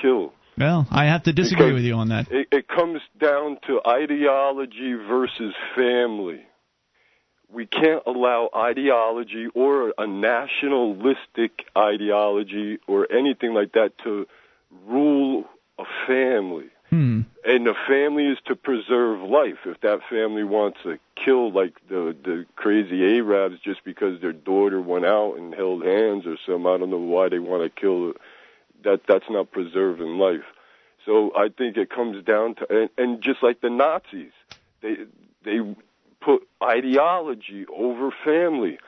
kill. 0.00 0.32
Well, 0.56 0.86
I 0.90 1.06
have 1.06 1.22
to 1.24 1.32
disagree 1.32 1.66
Because 1.66 1.74
with 1.74 1.84
you 1.84 1.94
on 1.94 2.08
that. 2.08 2.30
It, 2.30 2.48
it 2.52 2.68
comes 2.68 3.00
down 3.18 3.58
to 3.66 3.80
ideology 3.86 4.92
versus 4.92 5.54
family. 5.74 6.42
We 7.52 7.66
can't 7.66 8.02
allow 8.06 8.50
ideology 8.54 9.48
or 9.54 9.92
a 9.96 10.06
nationalistic 10.06 11.66
ideology 11.76 12.78
or 12.86 13.10
anything 13.10 13.54
like 13.54 13.72
that 13.72 13.92
to 14.04 14.26
rule 14.86 15.46
a 15.80 16.06
family. 16.06 16.66
Hmm. 16.90 17.22
And 17.44 17.66
the 17.66 17.74
family 17.88 18.26
is 18.26 18.38
to 18.46 18.56
preserve 18.56 19.22
life. 19.22 19.58
If 19.64 19.80
that 19.82 20.00
family 20.10 20.42
wants 20.42 20.78
to 20.82 20.98
kill 21.24 21.52
like 21.52 21.74
the 21.88 22.16
the 22.22 22.46
crazy 22.56 23.18
Arabs 23.18 23.60
just 23.64 23.84
because 23.84 24.20
their 24.20 24.32
daughter 24.32 24.80
went 24.80 25.06
out 25.06 25.36
and 25.36 25.54
held 25.54 25.84
hands 25.84 26.24
or 26.26 26.36
some, 26.46 26.66
I 26.66 26.76
don't 26.78 26.90
know 26.90 26.98
why 26.98 27.28
they 27.28 27.38
want 27.38 27.62
to 27.62 27.80
kill 27.80 28.14
that 28.82 29.02
that's 29.06 29.24
not 29.30 29.52
preserving 29.52 30.18
life. 30.18 30.44
So 31.06 31.32
I 31.36 31.48
think 31.48 31.76
it 31.76 31.90
comes 31.90 32.24
down 32.24 32.56
to 32.56 32.66
and, 32.68 32.90
and 32.98 33.22
just 33.22 33.42
like 33.42 33.60
the 33.60 33.70
Nazis, 33.70 34.32
they 34.82 34.96
they 35.44 35.60
put 36.20 36.42
ideology 36.62 37.66
over 37.72 38.10
family. 38.24 38.78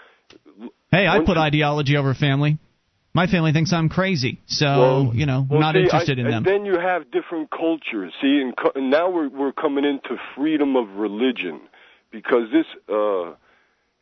Hey, 0.91 1.07
I 1.07 1.21
put 1.21 1.37
ideology 1.39 1.97
over 1.97 2.15
family. 2.15 2.59
My 3.15 3.27
family 3.27 3.53
thinks 3.53 3.73
I'm 3.75 3.89
crazy, 3.91 4.41
so 4.47 4.67
Well- 4.67 5.11
you 5.15 5.27
know, 5.27 5.47
Well, 5.49 5.61
not 5.61 5.75
see, 5.75 5.83
interested 5.83 6.19
I, 6.19 6.23
in 6.23 6.29
them. 6.29 6.37
And 6.39 6.47
then 6.47 6.65
you 6.65 6.79
have 6.79 7.11
different 7.11 7.51
cultures. 7.51 8.13
See, 8.23 8.41
and, 8.41 8.57
co- 8.57 8.73
and 8.75 8.91
now 8.91 9.11
we're 9.11 9.29
we're 9.29 9.53
coming 9.53 9.85
into 9.85 10.17
freedom 10.35 10.77
of 10.77 10.97
religion 10.97 11.61
because 12.11 12.51
this 12.51 12.67
uh 12.89 13.35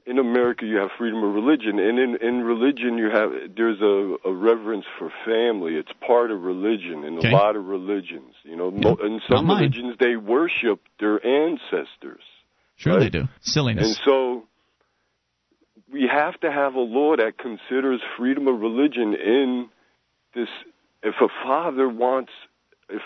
in 0.06 0.18
America 0.18 0.64
you 0.64 0.76
have 0.76 0.90
freedom 0.96 1.22
of 1.24 1.34
religion, 1.34 1.78
and 1.80 1.98
in 1.98 2.16
in 2.16 2.42
religion 2.44 2.98
you 2.98 3.10
have 3.10 3.30
there's 3.56 3.80
a, 3.80 4.16
a 4.24 4.32
reverence 4.32 4.86
for 4.98 5.10
family. 5.24 5.74
It's 5.74 5.92
part 6.06 6.30
of 6.30 6.42
religion 6.42 7.02
in 7.04 7.18
Okay. 7.18 7.30
a 7.30 7.32
lot 7.32 7.56
of 7.56 7.64
religions. 7.66 8.34
You 8.44 8.56
know, 8.56 8.70
mo 8.70 8.94
in 9.04 9.20
some 9.28 9.48
religions 9.48 9.96
they 9.98 10.14
worship 10.16 10.80
their 11.00 11.24
ancestors. 11.26 12.22
Sure, 12.76 12.94
right? 12.94 13.00
they 13.00 13.10
do. 13.10 13.28
Silliness. 13.40 13.88
And 13.88 13.96
so 14.04 14.44
we 15.92 16.08
have 16.12 16.38
to 16.40 16.50
have 16.50 16.74
a 16.74 16.80
law 16.80 17.16
that 17.16 17.38
considers 17.38 18.00
freedom 18.16 18.48
of 18.48 18.60
religion 18.60 19.14
in 19.14 19.68
this. 20.34 20.48
If 21.02 21.14
a 21.20 21.28
father 21.42 21.88
wants 21.88 22.32
if 22.88 23.02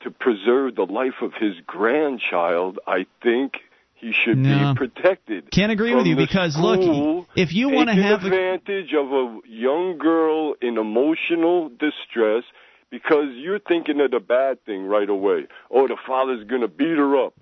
to 0.00 0.10
preserve 0.10 0.76
the 0.76 0.86
life 0.86 1.20
of 1.22 1.32
his 1.34 1.54
grandchild, 1.66 2.78
I 2.86 3.06
think 3.22 3.58
he 3.94 4.12
should 4.12 4.38
No. 4.38 4.72
be 4.72 4.78
protected. 4.78 5.50
Can't 5.50 5.70
agree 5.70 5.94
with 5.94 6.06
you 6.06 6.16
because, 6.16 6.58
look, 6.58 7.26
if 7.36 7.52
you 7.52 7.68
wanna 7.68 7.92
taking 7.92 8.02
have 8.04 8.24
a- 8.24 8.26
advantage 8.26 8.94
of 8.94 9.12
a 9.12 9.40
young 9.46 9.98
girl 9.98 10.54
in 10.62 10.78
emotional 10.78 11.68
distress 11.68 12.44
because 12.90 13.28
you're 13.34 13.58
thinking 13.58 14.00
of 14.00 14.10
the 14.10 14.20
bad 14.20 14.64
thing 14.64 14.86
right 14.86 15.08
away. 15.08 15.46
Oh, 15.70 15.86
the 15.86 15.96
father's 16.06 16.44
going 16.44 16.62
to 16.62 16.68
beat 16.68 16.96
her 16.96 17.16
up. 17.24 17.34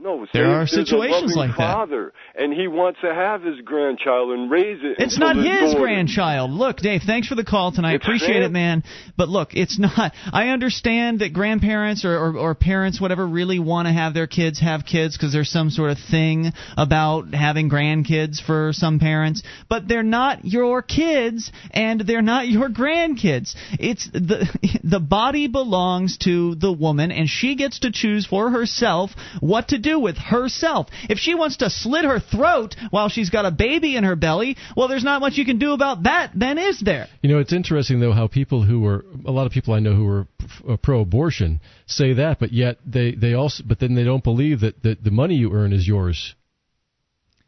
No, 0.00 0.26
There 0.32 0.50
are 0.50 0.66
situations 0.66 1.36
like 1.36 1.50
that. 1.50 1.56
father, 1.56 2.12
and 2.34 2.52
he 2.52 2.66
wants 2.66 2.98
to 3.02 3.14
have 3.14 3.42
his 3.42 3.60
grandchild 3.64 4.32
and 4.32 4.50
raise 4.50 4.80
it. 4.82 4.96
It's 4.98 5.18
not 5.18 5.36
his 5.36 5.44
daughter- 5.74 5.78
grandchild. 5.78 6.50
Look, 6.50 6.78
Dave, 6.78 7.02
thanks 7.06 7.28
for 7.28 7.34
the 7.34 7.44
call 7.44 7.72
tonight. 7.72 7.96
It's 7.96 8.04
Appreciate 8.04 8.42
it, 8.42 8.50
man. 8.50 8.82
But 9.16 9.28
look, 9.28 9.50
it's 9.54 9.78
not. 9.78 10.12
I 10.32 10.48
understand 10.48 11.20
that 11.20 11.32
grandparents 11.32 12.04
or, 12.04 12.16
or, 12.16 12.36
or 12.36 12.54
parents, 12.54 13.00
whatever, 13.00 13.26
really 13.26 13.58
want 13.58 13.86
to 13.86 13.92
have 13.92 14.12
their 14.14 14.26
kids 14.26 14.58
have 14.60 14.84
kids 14.86 15.16
because 15.16 15.32
there's 15.32 15.50
some 15.50 15.70
sort 15.70 15.90
of 15.90 15.98
thing 16.10 16.52
about 16.76 17.32
having 17.34 17.70
grandkids 17.70 18.40
for 18.42 18.72
some 18.72 18.98
parents. 18.98 19.42
But 19.68 19.86
they're 19.86 20.02
not 20.02 20.44
your 20.44 20.82
kids, 20.82 21.52
and 21.70 22.00
they're 22.00 22.22
not 22.22 22.48
your 22.48 22.70
grandkids. 22.70 23.54
It's 23.78 24.08
the 24.10 24.48
the 24.82 25.00
body 25.00 25.48
belongs 25.48 26.16
to 26.24 26.54
the 26.54 26.72
woman, 26.72 27.12
and 27.12 27.28
she 27.28 27.54
gets 27.56 27.80
to 27.80 27.92
choose 27.92 28.26
for 28.26 28.50
herself 28.50 29.10
what 29.38 29.68
to 29.68 29.81
do 29.82 29.98
with 29.98 30.16
herself. 30.16 30.88
If 31.08 31.18
she 31.18 31.34
wants 31.34 31.58
to 31.58 31.70
slit 31.70 32.04
her 32.04 32.20
throat 32.20 32.76
while 32.90 33.08
she's 33.08 33.30
got 33.30 33.44
a 33.44 33.50
baby 33.50 33.96
in 33.96 34.04
her 34.04 34.16
belly, 34.16 34.56
well, 34.76 34.88
there's 34.88 35.04
not 35.04 35.20
much 35.20 35.36
you 35.36 35.44
can 35.44 35.58
do 35.58 35.72
about 35.72 36.04
that, 36.04 36.32
then 36.34 36.58
is 36.58 36.80
there? 36.80 37.08
You 37.22 37.30
know, 37.30 37.38
it's 37.38 37.52
interesting 37.52 38.00
though 38.00 38.12
how 38.12 38.26
people 38.26 38.62
who 38.62 38.86
are 38.86 39.04
a 39.26 39.30
lot 39.30 39.46
of 39.46 39.52
people 39.52 39.74
I 39.74 39.80
know 39.80 39.94
who 39.94 40.08
are 40.08 40.26
uh, 40.68 40.76
pro-abortion 40.76 41.60
say 41.86 42.14
that, 42.14 42.38
but 42.38 42.52
yet 42.52 42.78
they 42.86 43.14
they 43.14 43.34
also 43.34 43.62
but 43.66 43.78
then 43.80 43.94
they 43.94 44.04
don't 44.04 44.24
believe 44.24 44.60
that, 44.60 44.82
that 44.82 45.02
the 45.04 45.10
money 45.10 45.34
you 45.34 45.52
earn 45.52 45.72
is 45.72 45.86
yours, 45.86 46.34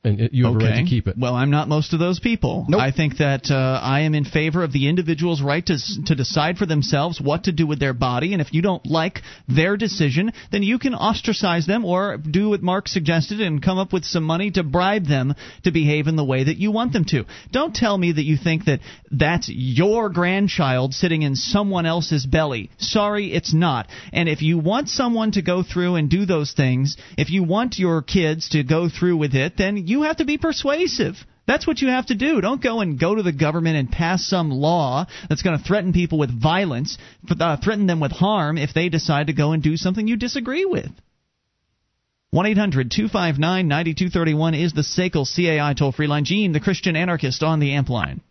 and 0.05 0.29
you 0.33 0.45
have 0.45 0.55
a 0.55 0.59
right 0.59 0.85
to 0.85 0.89
keep 0.89 1.09
it. 1.09 1.17
Well, 1.19 1.35
I'm 1.35 1.51
not 1.51 1.69
most 1.69 1.93
of 1.95 1.99
those 1.99 2.21
people. 2.21 2.67
I 2.79 2.93
think 2.93 3.19
that 3.19 3.51
uh, 3.51 3.81
I 3.83 4.01
am 4.01 4.15
in 4.15 4.25
favor 4.25 4.63
of 4.63 4.73
the 4.73 4.89
individual's 4.89 5.43
right 5.43 5.65
to 5.67 5.79
to 6.07 6.15
decide 6.15 6.59
for 6.59 6.67
themselves 6.67 7.21
what 7.21 7.45
to 7.45 7.53
do 7.53 7.67
with 7.67 7.81
their 7.81 7.95
body, 7.95 8.33
and 8.33 8.43
if 8.43 8.53
you 8.53 8.63
don't 8.63 8.85
like 8.87 9.23
their 9.49 9.77
decision, 9.77 10.33
then 10.53 10.63
you 10.63 10.79
can 10.79 10.95
ostracize 10.95 11.67
them 11.67 11.85
or 11.85 12.19
do 12.19 12.51
what 12.51 12.63
Mark 12.63 12.89
suggested 12.89 13.41
and 13.41 13.63
come 13.63 13.79
up 13.79 13.93
with 13.93 14.05
some 14.05 14.25
money 14.25 14.51
to 14.53 14.63
bribe 14.63 15.07
them 15.07 15.35
to 15.63 15.71
behave 15.71 16.07
in 16.07 16.17
the 16.17 16.25
way 16.25 16.45
that 16.45 16.59
you 16.59 16.71
want 16.71 16.93
them 16.93 17.05
to. 17.07 17.25
Don't 17.51 17.75
tell 17.75 17.97
me 17.97 18.13
that 18.13 18.25
you 18.25 18.37
think 18.37 18.67
that 18.67 18.81
that's 19.11 19.49
your 19.49 20.11
grandchild 20.11 20.93
sitting 20.93 21.23
in 21.23 21.35
someone 21.35 21.87
else's 21.87 22.27
belly. 22.27 22.71
Sorry, 22.79 23.33
it's 23.33 23.55
not. 23.55 23.89
And 24.13 24.29
if 24.29 24.43
you 24.43 24.59
want 24.59 24.89
someone 24.89 25.33
to 25.33 25.43
go 25.43 25.63
through 25.63 25.95
and 25.95 26.11
do 26.11 26.27
those 26.27 26.53
things, 26.53 26.97
if 27.17 27.31
you 27.31 27.43
want 27.43 27.79
your 27.79 28.03
kids 28.03 28.51
to 28.51 28.63
go 28.63 28.89
through 28.89 29.17
with 29.17 29.35
it, 29.35 29.57
then 29.57 29.87
you 29.87 29.94
have 30.03 30.19
to 30.19 30.25
be 30.25 30.39
persuasive. 30.39 31.17
That's 31.47 31.67
what 31.67 31.81
you 31.81 31.89
have 31.89 32.07
to 32.07 32.15
do. 32.15 32.41
Don't 32.41 32.63
go 32.63 32.81
and 32.81 32.99
go 32.99 33.15
to 33.15 33.23
the 33.23 33.33
government 33.33 33.77
and 33.77 33.91
pass 33.91 34.27
some 34.27 34.51
law 34.51 35.07
that's 35.29 35.43
going 35.43 35.59
to 35.59 35.65
threaten 35.65 35.93
people 35.93 36.19
with 36.19 36.31
violence, 36.31 36.97
uh, 37.39 37.59
threaten 37.63 37.87
them 37.87 38.01
with 38.01 38.13
harm 38.13 38.57
if 38.57 38.73
they 38.73 38.89
decide 38.89 39.27
to 39.27 39.35
go 39.35 39.53
and 39.53 39.63
do 39.63 39.77
something 39.77 40.09
you 40.09 40.17
disagree 40.17 40.65
with. 40.65 40.91
1 42.31 42.47
800 42.47 42.91
259 42.91 43.69
9231 43.69 44.55
is 44.55 44.73
the 44.73 44.81
SACL 44.81 45.25
CAI 45.25 45.75
toll 45.75 45.93
free 45.93 46.09
line. 46.09 46.25
Gene, 46.25 46.53
the 46.53 46.61
Christian 46.61 46.97
anarchist, 46.97 47.43
on 47.43 47.61
the 47.61 47.75
amp 47.75 47.89
line. 47.91 48.23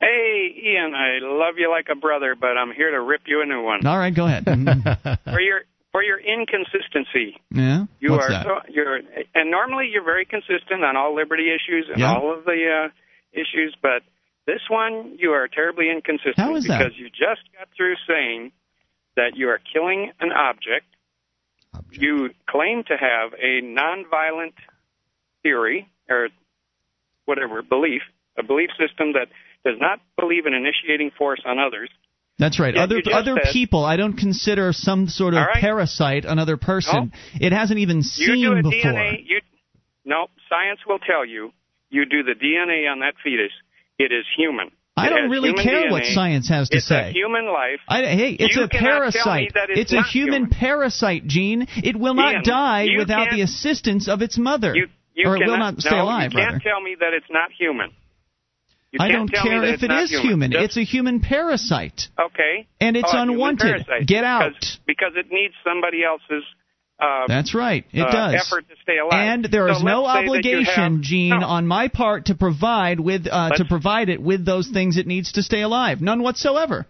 Hey, 0.00 0.54
Ian, 0.64 0.94
I 0.94 1.18
love 1.20 1.56
you 1.58 1.70
like 1.70 1.88
a 1.90 1.96
brother, 1.96 2.34
but 2.38 2.56
I'm 2.56 2.72
here 2.72 2.90
to 2.92 3.00
rip 3.00 3.22
you 3.26 3.42
a 3.42 3.46
new 3.46 3.62
one. 3.62 3.86
All 3.86 3.98
right, 3.98 4.14
go 4.14 4.26
ahead. 4.26 4.44
for 5.24 5.40
your 5.40 5.62
for 5.94 6.02
your 6.02 6.18
inconsistency. 6.18 7.38
yeah? 7.52 7.84
You 8.00 8.10
What's 8.10 8.24
are 8.24 8.30
that? 8.30 8.42
so 8.42 8.50
you're 8.68 8.96
and 9.32 9.48
normally 9.48 9.86
you're 9.92 10.02
very 10.02 10.24
consistent 10.26 10.82
on 10.82 10.96
all 10.96 11.14
liberty 11.14 11.46
issues 11.54 11.86
and 11.88 12.00
Yeah. 12.00 12.12
all 12.12 12.36
of 12.36 12.44
the 12.44 12.58
uh, 12.66 12.88
issues, 13.32 13.76
but 13.80 14.02
this 14.44 14.58
one 14.68 15.14
you 15.20 15.30
are 15.30 15.46
terribly 15.46 15.88
inconsistent 15.88 16.36
How 16.36 16.56
is 16.56 16.64
that? 16.66 16.78
because 16.80 16.98
you 16.98 17.10
just 17.10 17.46
got 17.56 17.68
through 17.76 17.94
saying 18.08 18.50
that 19.14 19.36
you 19.36 19.48
are 19.50 19.60
killing 19.72 20.10
an 20.18 20.32
object. 20.32 20.86
You 21.92 22.30
claim 22.50 22.82
to 22.88 22.96
have 22.96 23.32
a 23.34 23.62
nonviolent 23.62 24.54
theory 25.44 25.88
or 26.10 26.28
whatever 27.24 27.62
belief, 27.62 28.02
a 28.36 28.42
belief 28.42 28.70
system 28.70 29.12
that 29.12 29.28
does 29.64 29.78
not 29.80 30.00
believe 30.18 30.46
in 30.46 30.54
initiating 30.54 31.12
force 31.16 31.40
on 31.46 31.60
others. 31.60 31.88
That's 32.38 32.58
right. 32.58 32.74
Yeah, 32.74 32.82
other 32.82 33.00
other 33.12 33.36
said- 33.42 33.52
people, 33.52 33.84
I 33.84 33.96
don't 33.96 34.14
consider 34.16 34.72
some 34.72 35.08
sort 35.08 35.34
of 35.34 35.46
right. 35.46 35.54
parasite 35.60 36.24
another 36.24 36.56
person. 36.56 37.12
It 37.40 37.52
hasn't 37.52 37.78
even 37.78 38.02
seen 38.02 38.38
You 38.38 38.50
do 38.54 38.58
a 38.58 38.62
before. 38.62 38.92
DNA. 38.92 39.24
You 39.26 39.40
no 40.04 40.26
science 40.48 40.80
will 40.86 40.98
tell 40.98 41.24
you. 41.24 41.52
You 41.90 42.04
do 42.06 42.22
the 42.24 42.34
DNA 42.34 42.90
on 42.90 43.00
that 43.00 43.14
fetus. 43.22 43.52
It 43.98 44.10
is 44.12 44.24
human. 44.36 44.70
I 44.96 45.06
It 45.06 45.10
don't 45.10 45.30
really 45.30 45.52
care 45.54 45.84
DNA. 45.86 45.90
what 45.92 46.04
science 46.06 46.48
has 46.48 46.68
to 46.70 46.76
it's 46.78 46.86
say. 46.88 47.10
a 47.10 47.12
human 47.12 47.46
life. 47.46 47.80
I, 47.88 48.02
hey, 48.02 48.30
it's 48.38 48.56
You 48.56 48.64
a 48.64 48.68
cannot 48.68 49.12
tell 49.12 49.34
me 49.34 49.50
parasite. 49.50 49.54
that 49.54 49.70
it's 49.70 49.92
a 49.92 49.96
not 49.96 50.06
human, 50.06 50.50
parasite, 50.50 51.26
Gene. 51.26 51.66
It 51.82 51.96
will 51.96 52.14
not 52.14 52.44
die 52.44 52.88
without 52.98 53.30
the 53.30 53.40
assistance 53.42 54.08
of 54.08 54.22
its 54.22 54.36
mother. 54.38 54.74
You, 54.74 54.86
you 55.14 55.28
or 55.28 55.36
it 55.36 55.46
will 55.46 55.56
not 55.58 55.78
stay 55.80 55.90
no, 55.96 56.02
alive, 56.04 56.32
You 56.32 56.38
can't 56.38 56.52
rather. 56.54 56.64
tell 56.64 56.80
me 56.80 56.96
that 56.98 57.12
it's 57.12 57.26
not 57.30 57.50
human. 57.58 57.90
You 58.94 59.00
I 59.04 59.08
don't 59.08 59.26
care 59.32 59.64
if 59.64 59.82
it 59.82 59.90
is 59.90 60.10
human. 60.10 60.52
Just- 60.52 60.64
It's 60.64 60.76
a 60.76 60.84
human 60.84 61.18
parasite. 61.20 62.02
okay. 62.18 62.66
And 62.80 62.96
it's 62.96 63.10
Oh, 63.12 63.22
unwanted. 63.22 63.84
Get 64.06 64.22
out. 64.22 64.52
Because, 64.54 64.78
because 64.86 65.12
it 65.16 65.26
needs 65.32 65.54
somebody 65.64 66.04
else's. 66.04 66.44
Uh, 67.00 67.26
That's 67.26 67.54
right. 67.56 67.84
It 67.92 68.02
uh, 68.02 68.10
does. 68.12 68.46
Effort 68.46 68.68
to 68.68 68.76
stay 68.84 68.98
alive. 68.98 69.14
And 69.14 69.44
there 69.46 69.66
is 69.68 69.78
So 69.78 69.84
no 69.84 70.02
let's 70.02 70.14
say 70.14 70.20
that 70.20 70.44
you 70.44 70.58
obligation, 70.58 70.92
have- 70.94 71.00
Gene, 71.00 71.40
No. 71.40 71.46
on 71.46 71.66
my 71.66 71.88
part 71.88 72.26
to 72.26 72.36
provide 72.36 73.00
with 73.00 73.26
uh, 73.28 73.50
to 73.56 73.64
provide 73.64 74.10
it 74.10 74.22
with 74.22 74.44
those 74.46 74.68
things 74.68 74.96
it 74.96 75.06
needs 75.08 75.32
to 75.32 75.42
stay 75.42 75.62
alive. 75.62 76.00
None 76.00 76.22
whatsoever. 76.22 76.86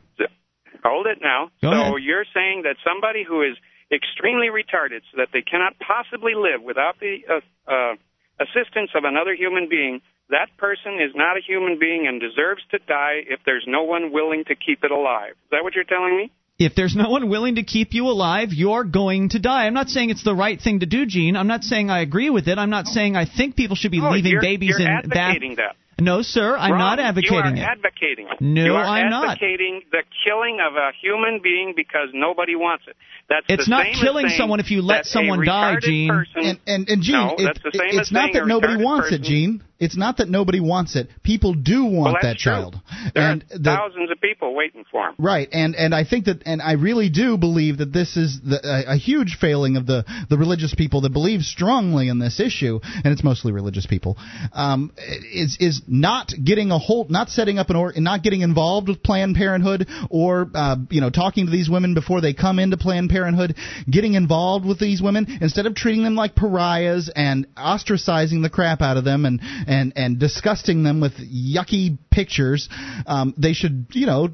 Hold 0.84 1.07
it 1.07 1.18
now. 1.22 1.48
Go 1.62 1.70
so 1.72 1.80
ahead. 1.80 2.02
you're 2.02 2.26
saying 2.34 2.64
that 2.64 2.76
somebody 2.86 3.24
who 3.26 3.40
is 3.40 3.57
extremely 3.90 4.48
retarded, 4.48 5.00
so 5.11 5.16
that 5.16 5.28
they 5.32 5.40
cannot 5.40 5.72
possibly 5.78 6.34
live 6.34 6.61
without 6.62 7.00
the 7.00 7.20
uh, 7.26 7.72
uh, 7.72 7.94
assistance 8.41 8.91
of 8.95 9.05
another 9.05 9.35
human 9.35 9.68
being, 9.68 10.01
that 10.30 10.49
person 10.57 10.95
is 11.01 11.12
not 11.14 11.37
a 11.37 11.41
human 11.41 11.78
being 11.78 12.07
and 12.07 12.20
deserves 12.20 12.62
to 12.70 12.78
die 12.87 13.20
if 13.28 13.41
there's 13.45 13.64
no 13.66 13.82
one 13.85 14.12
willing 14.12 14.45
to 14.49 14.55
keep 14.55 14.82
it 14.85 14.91
alive. 14.91 15.32
Is 15.32 15.51
that 15.51 15.62
what 15.62 15.74
you're 15.74 15.85
telling 15.85 16.16
me? 16.16 16.32
If 16.57 16.76
there's 16.76 16.95
no 16.95 17.11
one 17.11 17.28
willing 17.28 17.57
to 17.57 17.64
keep 17.64 17.95
you 17.95 18.07
alive, 18.07 18.51
you're 18.53 18.85
going 18.85 19.30
to 19.30 19.41
die. 19.41 19.66
I'm 19.66 19.74
not 19.74 19.89
saying 19.89 20.11
it's 20.11 20.22
the 20.22 20.37
right 20.37 20.61
thing 20.61 20.80
to 20.80 20.87
do, 20.87 21.05
Gene. 21.05 21.37
I'm 21.37 21.49
not 21.49 21.64
saying 21.64 21.91
I 21.91 22.01
agree 22.01 22.30
with 22.30 22.47
it. 22.47 22.59
I'm 22.59 22.70
not 22.70 22.87
saying 22.87 23.16
I 23.16 23.24
think 23.26 23.57
people 23.57 23.74
should 23.74 23.91
be 23.91 24.01
Oh, 24.01 24.11
leaving 24.11 24.30
you're, 24.32 24.41
babies 24.41 24.76
you're 24.78 24.89
in 24.89 25.09
bath. 25.09 25.37
that. 25.57 25.74
No, 26.01 26.22
sir, 26.22 26.57
I'm 26.57 26.72
Wrong. 26.72 26.78
not 26.80 26.99
advocating 27.01 27.57
you 27.57 27.62
it. 27.62 27.64
are 27.66 27.70
advocating 27.70 28.26
it. 28.28 28.40
No, 28.40 28.64
you 28.64 28.74
are 28.74 28.84
I'm 28.84 29.11
not. 29.11 29.24
advocating 29.28 29.82
the 29.92 30.03
killing 30.26 30.59
of 30.61 30.74
a 30.74 30.90
human 31.01 31.40
being 31.42 31.72
because 31.76 32.09
nobody 32.12 32.57
wants 32.57 32.84
it. 32.88 32.97
That's 33.28 33.47
It's 33.49 33.64
the 33.66 33.70
not 33.70 33.84
same 33.84 33.95
as 33.95 34.01
killing 34.01 34.28
saying 34.28 34.38
someone 34.38 34.61
if 34.61 34.70
you 34.70 34.82
let 34.82 35.05
that 35.05 35.07
a 35.07 35.09
someone 35.09 35.45
die, 35.45 35.76
Gene. 35.80 36.09
person- 36.09 36.42
And 36.45 36.59
and, 36.66 36.88
and 36.88 37.03
Gene, 37.03 37.14
No, 37.14 37.34
it- 37.38 37.45
that's 37.45 37.62
the 37.62 37.70
same 37.78 37.99
it's 38.01 38.11
not 38.12 38.32
that 38.32 38.47
nobody 38.47 38.74
retarded 38.74 38.84
wants 38.84 39.12
it, 39.12 39.22
Gene. 39.22 39.62
It's 39.81 39.97
not 39.97 40.18
that 40.18 40.29
nobody 40.29 40.61
wants 40.61 40.95
it. 40.95 41.09
People 41.25 41.53
do 41.53 41.85
want 41.85 42.14
well, 42.14 42.22
that 42.22 42.39
true. 42.39 42.53
child. 42.53 42.81
There 43.12 43.31
and 43.31 43.43
are 43.43 43.59
the, 43.59 43.64
thousands 43.64 44.11
of 44.11 44.20
people 44.20 44.55
waiting 44.55 44.85
for 44.89 45.09
him. 45.09 45.14
Right, 45.18 45.49
and 45.51 45.75
and 45.75 45.93
I 45.93 46.05
think 46.05 46.27
that, 46.27 46.43
and 46.47 46.62
I 46.62 46.72
really 46.72 47.11
do 47.11 47.37
believe 47.37 47.79
that 47.79 47.93
this 47.93 48.16
is 48.16 48.41
the, 48.41 48.61
a, 48.62 48.95
a 48.95 48.97
huge 48.97 49.37
failing 49.41 49.77
of 49.77 49.87
the 49.87 50.05
the 50.31 50.39
religious 50.39 50.75
people 50.75 51.01
that 51.03 51.12
believe 51.12 51.43
strongly 51.43 52.09
in 52.09 52.20
this 52.20 52.39
issue, 52.39 52.79
and 52.85 53.07
it's 53.07 53.25
mostly 53.25 53.51
religious 53.51 53.85
people. 53.85 54.16
Um, 54.53 54.93
is 55.33 55.57
is 55.59 55.83
not 55.89 56.33
getting 56.45 56.70
a 56.70 56.79
hold, 56.79 57.11
not 57.11 57.29
setting 57.31 57.59
up 57.59 57.68
an 57.68 57.77
or, 57.77 57.93
not 57.97 58.22
getting 58.22 58.43
involved 58.43 58.89
with 58.89 59.03
Planned 59.03 59.35
Parenthood, 59.35 59.89
or 60.09 60.49
uh, 60.55 60.77
you 60.89 61.01
know 61.01 61.11
talking 61.11 61.47
to 61.47 61.53
these 61.53 61.68
women 61.68 61.95
before 61.95 62.20
they 62.20 62.33
come 62.33 62.61
into 62.61 62.77
Planned 62.77 63.11
Parenthood, 63.11 63.57
getting 63.91 64.14
involved 64.14 64.64
with 64.64 64.79
these 64.79 65.03
women 65.03 65.27
instead 65.41 65.66
of 65.66 65.75
treating 65.75 66.05
them 66.05 66.14
like 66.14 66.37
pariahs 66.37 67.11
and 67.14 67.49
ostracizing 67.57 68.43
the 68.43 68.51
crap 68.51 68.81
out 68.81 68.97
of 68.97 69.05
them 69.05 69.25
and 69.25 69.41
and 69.43 69.74
and 69.75 69.93
and 69.97 70.18
disgusting 70.18 70.83
them 70.83 71.01
with 71.01 71.14
yucky 71.18 71.99
pictures. 72.11 72.68
Um, 73.07 73.35
they 73.37 73.53
should, 73.53 73.87
you 73.93 74.07
know, 74.07 74.29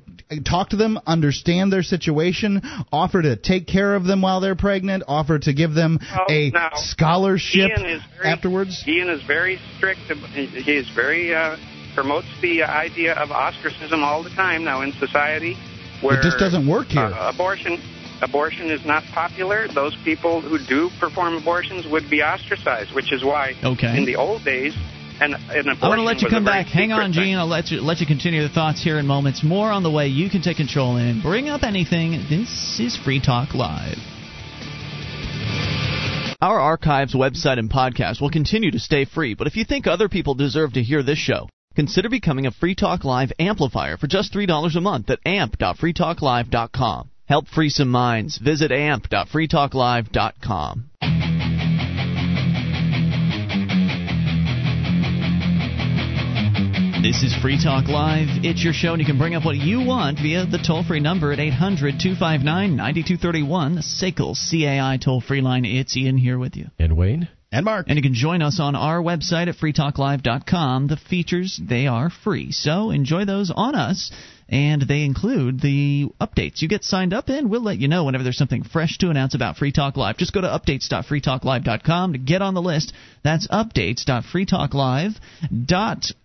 talk 0.45 0.71
to 0.71 0.77
them, 0.77 0.99
understand 1.07 1.73
their 1.73 1.83
situation, 1.83 2.61
offer 2.93 3.23
to 3.23 3.37
take 3.37 3.67
care 3.67 3.95
of 3.95 4.05
them 4.05 4.23
while 4.23 4.41
they're 4.41 4.55
pregnant, 4.57 5.03
offer 5.09 5.39
to 5.39 5.53
give 5.53 5.73
them 5.75 5.99
Oh, 6.13 6.27
a 6.33 6.51
now, 6.51 6.71
scholarship 6.75 7.71
very, 7.77 8.01
afterwards. 8.25 8.85
Ian 8.87 9.09
is 9.09 9.23
very 9.25 9.59
strict. 9.77 10.01
He 10.01 10.77
is 10.77 10.89
very 10.95 11.35
uh, 11.35 11.57
promotes 11.95 12.29
the 12.41 12.63
idea 12.63 13.15
of 13.15 13.31
ostracism 13.31 14.03
all 14.03 14.23
the 14.23 14.31
time 14.31 14.65
now 14.65 14.83
in 14.83 14.93
society. 14.93 15.57
Where 16.03 16.19
It 16.19 16.23
just 16.23 16.39
doesn't 16.39 16.67
work 16.67 16.89
here. 16.89 17.03
uh, 17.03 17.31
abortion 17.35 17.79
abortion 18.23 18.71
is 18.71 18.85
not 18.85 19.03
popular. 19.15 19.67
Those 19.69 19.97
people 20.05 20.41
who 20.43 20.59
do 20.59 20.91
perform 21.01 21.35
abortions 21.35 21.87
would 21.87 22.09
be 22.11 22.23
ostracized, 22.23 22.95
which 22.95 23.13
is 23.13 23.25
why 23.25 23.55
Okay. 23.65 23.97
in 23.97 24.05
the 24.05 24.17
old 24.17 24.45
days 24.45 24.75
an, 25.21 25.35
an 25.35 25.69
abortion 25.69 25.79
I 25.83 25.89
want 25.89 25.99
to 25.99 26.05
let 26.05 26.23
you 26.23 26.29
come 26.29 26.45
back. 26.45 26.67
Hang 26.67 26.93
on, 26.93 27.13
thing. 27.13 27.25
Gene. 27.25 27.37
I'll 27.37 27.47
let 27.47 27.71
you 27.71 27.81
let 27.81 28.01
you 28.01 28.07
continue 28.07 28.43
the 28.43 28.49
thoughts 28.49 28.83
here 28.83 28.99
in 28.99 29.07
moments. 29.07 29.45
More 29.45 29.71
on 29.71 29.83
the 29.83 29.91
way 29.91 30.09
you 30.09 30.31
can 30.31 30.43
take 30.43 30.57
control 30.57 30.97
and 30.97 31.23
bring 31.23 31.49
up 31.49 31.63
anything. 31.63 32.13
This 32.29 32.81
is 32.81 32.97
Free 32.97 33.21
Talk 33.21 33.55
Live. 33.55 33.99
Our 36.43 36.59
archives, 36.59 37.15
website, 37.15 37.59
and 37.59 37.71
podcast 37.71 38.23
will 38.23 38.31
continue 38.31 38.71
to 38.71 38.79
stay 38.79 39.05
free, 39.05 39.35
but 39.35 39.47
if 39.47 39.57
you 39.57 39.65
think 39.67 39.87
other 39.87 40.09
people 40.09 40.33
deserve 40.35 40.73
to 40.73 40.83
hear 40.83 41.03
this 41.03 41.19
show, 41.19 41.51
consider 41.77 42.09
becoming 42.09 42.47
a 42.47 42.51
Free 42.51 42.75
Talk 42.75 43.05
Live 43.05 43.31
amplifier 43.39 43.99
for 43.99 44.07
just 44.07 44.33
$3 44.33 44.75
a 44.75 44.81
month 44.81 45.11
at 45.11 45.19
amp.freetalklive.com. 45.27 47.11
Help 47.27 47.47
free 47.47 47.69
some 47.69 47.91
minds. 47.91 48.39
Visit 48.39 48.73
amp.freetalklive.com. 48.73 51.20
This 57.03 57.23
is 57.23 57.35
Free 57.41 57.57
Talk 57.57 57.89
Live. 57.89 58.45
It's 58.45 58.63
your 58.63 58.75
show, 58.75 58.93
and 58.93 59.01
you 59.01 59.07
can 59.07 59.17
bring 59.17 59.35
up 59.35 59.43
what 59.43 59.57
you 59.57 59.83
want 59.83 60.19
via 60.19 60.45
the 60.45 60.59
toll 60.59 60.85
free 60.85 61.01
number 61.01 61.33
at 61.33 61.41
800 61.41 61.99
259 61.99 62.77
9231, 62.77 63.77
the 63.77 63.81
SACL 63.81 64.37
CAI 64.37 64.99
toll 65.03 65.23
free 65.23 65.41
line. 65.41 65.65
It's 65.65 65.97
Ian 65.97 66.19
here 66.19 66.39
with 66.39 66.57
you. 66.57 66.67
And 66.79 66.99
Wayne? 66.99 67.27
And 67.51 67.65
Mark. 67.65 67.87
And 67.89 67.97
you 67.97 68.03
can 68.03 68.13
join 68.13 68.43
us 68.43 68.61
on 68.61 68.77
our 68.77 69.01
website 69.01 69.49
at 69.49 69.57
freetalklive.com. 69.57 70.89
The 70.89 70.99
features, 70.99 71.59
they 71.59 71.87
are 71.87 72.11
free. 72.11 72.53
So 72.53 72.91
enjoy 72.91 73.25
those 73.25 73.51
on 73.55 73.75
us. 73.75 74.13
And 74.51 74.83
they 74.83 75.05
include 75.05 75.63
the 75.63 76.11
updates. 76.21 76.61
You 76.61 76.69
get 76.69 76.85
signed 76.85 77.15
up 77.15 77.31
and 77.31 77.49
we'll 77.49 77.63
let 77.63 77.79
you 77.79 77.89
know 77.89 78.05
whenever 78.05 78.25
there's 78.25 78.37
something 78.37 78.65
fresh 78.65 78.99
to 78.99 79.09
announce 79.09 79.35
about 79.35 79.57
Free 79.57 79.73
Talk 79.73 79.97
Live. 79.97 80.19
Just 80.19 80.35
go 80.35 80.43
to 80.43 80.49
updates.freetalklive.com 80.49 82.13
to 82.13 82.19
get 82.19 82.43
on 82.43 82.53
the 82.55 82.61
list. 82.61 82.93
That's 83.25 83.49
updates.freetalklive.com. 83.49 86.20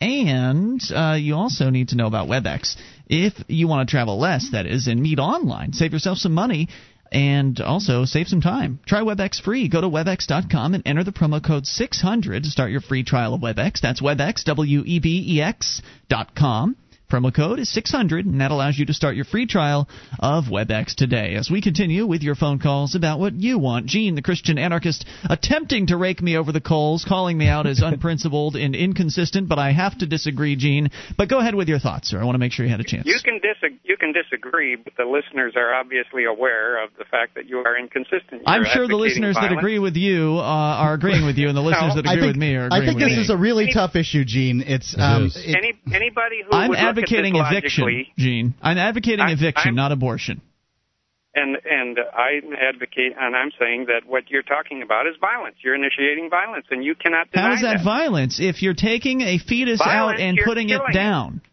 And 0.00 0.80
uh, 0.94 1.16
you 1.18 1.34
also 1.34 1.70
need 1.70 1.88
to 1.88 1.96
know 1.96 2.06
about 2.06 2.28
WebEx. 2.28 2.76
If 3.08 3.32
you 3.48 3.66
want 3.68 3.88
to 3.88 3.90
travel 3.90 4.18
less, 4.18 4.50
that 4.52 4.66
is, 4.66 4.88
and 4.88 5.00
meet 5.00 5.18
online, 5.18 5.72
save 5.72 5.92
yourself 5.92 6.18
some 6.18 6.32
money 6.32 6.68
and 7.12 7.60
also 7.60 8.04
save 8.04 8.26
some 8.28 8.40
time. 8.40 8.80
Try 8.86 9.00
WebEx 9.00 9.40
free. 9.40 9.68
Go 9.68 9.80
to 9.80 9.88
WebEx.com 9.88 10.74
and 10.74 10.82
enter 10.86 11.04
the 11.04 11.12
promo 11.12 11.44
code 11.44 11.66
600 11.66 12.42
to 12.42 12.50
start 12.50 12.70
your 12.70 12.80
free 12.80 13.04
trial 13.04 13.34
of 13.34 13.40
WebEx. 13.40 13.80
That's 13.80 14.02
WebEx, 14.02 14.44
W-E-B-E-X 14.44 15.82
dot 16.08 16.34
com. 16.34 16.76
Promo 17.10 17.32
code 17.32 17.60
is 17.60 17.72
600, 17.72 18.26
and 18.26 18.40
that 18.40 18.50
allows 18.50 18.76
you 18.76 18.86
to 18.86 18.92
start 18.92 19.14
your 19.14 19.24
free 19.24 19.46
trial 19.46 19.88
of 20.18 20.46
WebEx 20.46 20.96
today. 20.96 21.36
As 21.36 21.48
we 21.48 21.62
continue 21.62 22.04
with 22.04 22.22
your 22.22 22.34
phone 22.34 22.58
calls 22.58 22.96
about 22.96 23.20
what 23.20 23.34
you 23.34 23.60
want, 23.60 23.86
Gene, 23.86 24.16
the 24.16 24.22
Christian 24.22 24.58
anarchist, 24.58 25.06
attempting 25.30 25.86
to 25.88 25.96
rake 25.96 26.20
me 26.20 26.36
over 26.36 26.50
the 26.50 26.60
coals, 26.60 27.04
calling 27.06 27.38
me 27.38 27.46
out 27.46 27.66
as 27.68 27.80
unprincipled 27.84 28.56
and 28.56 28.74
inconsistent, 28.74 29.48
but 29.48 29.56
I 29.58 29.70
have 29.70 29.96
to 29.98 30.06
disagree, 30.06 30.56
Gene. 30.56 30.90
But 31.16 31.28
go 31.28 31.38
ahead 31.38 31.54
with 31.54 31.68
your 31.68 31.78
thoughts, 31.78 32.08
sir. 32.08 32.20
I 32.20 32.24
want 32.24 32.34
to 32.34 32.40
make 32.40 32.50
sure 32.50 32.66
you 32.66 32.72
had 32.72 32.80
a 32.80 32.84
chance. 32.84 33.06
You 33.06 33.18
can 33.22 33.34
dis- 33.38 33.78
you 33.84 33.96
can 33.96 34.12
disagree, 34.12 34.74
but 34.74 34.94
the 34.98 35.04
listeners 35.04 35.54
are 35.56 35.74
obviously 35.74 36.24
aware 36.24 36.82
of 36.82 36.90
the 36.98 37.04
fact 37.04 37.36
that 37.36 37.48
you 37.48 37.58
are 37.58 37.78
inconsistent. 37.78 38.42
I'm 38.46 38.64
sure 38.64 38.88
the 38.88 38.94
advocating 38.94 38.98
listeners 38.98 39.34
that 39.36 39.52
agree 39.52 39.78
with 39.78 39.94
you 39.94 40.38
uh, 40.38 40.42
are 40.42 40.94
agreeing 40.94 41.24
with 41.24 41.36
you, 41.38 41.46
and 41.48 41.56
the 41.56 41.60
listeners 41.70 41.94
that 41.94 42.00
agree 42.00 42.14
think, 42.18 42.26
with 42.26 42.36
me 42.36 42.56
are 42.56 42.66
agreeing 42.66 42.86
with 42.86 42.96
me. 42.96 43.04
I 43.04 43.06
think 43.06 43.10
this 43.10 43.16
me. 43.16 43.22
is 43.22 43.30
a 43.30 43.36
really 43.36 43.72
tough 43.72 43.94
issue, 43.94 44.24
Gene. 44.24 44.64
It's 44.66 44.96
um, 44.98 45.26
is. 45.26 45.36
it- 45.36 45.54
Any 45.56 45.72
anybody 45.94 46.42
who 46.42 46.50
I'm 46.50 46.70
would 46.70 46.78
look 46.78 46.95
at 46.95 46.95
advocating 46.96 47.36
eviction, 47.36 48.06
Gene. 48.18 48.54
I'm 48.62 48.78
advocating 48.78 49.20
I- 49.20 49.32
eviction, 49.32 49.68
I'm- 49.70 49.74
not 49.74 49.92
abortion. 49.92 50.40
and 51.34 51.56
and 51.70 51.98
I 51.98 52.40
advocate, 52.68 53.12
and 53.18 53.36
I'm 53.36 53.50
saying 53.58 53.86
that 53.86 54.06
what 54.06 54.30
you're 54.30 54.42
talking 54.42 54.82
about 54.82 55.06
is 55.06 55.14
violence. 55.20 55.56
You're 55.62 55.74
initiating 55.74 56.30
violence, 56.30 56.66
and 56.70 56.82
you 56.84 56.94
cannot 56.94 57.30
deny 57.30 57.42
that. 57.42 57.48
How 57.48 57.54
is 57.54 57.60
that, 57.62 57.84
violence? 57.84 58.40
If 58.40 58.62
you're 58.62 58.74
taking 58.74 59.20
a 59.20 59.38
fetus 59.38 59.78
Violence, 59.78 60.20
out 60.20 60.26
and 60.26 60.38
putting 60.44 60.70
it 60.70 60.80
down? 60.92 61.42
it. 61.44 61.50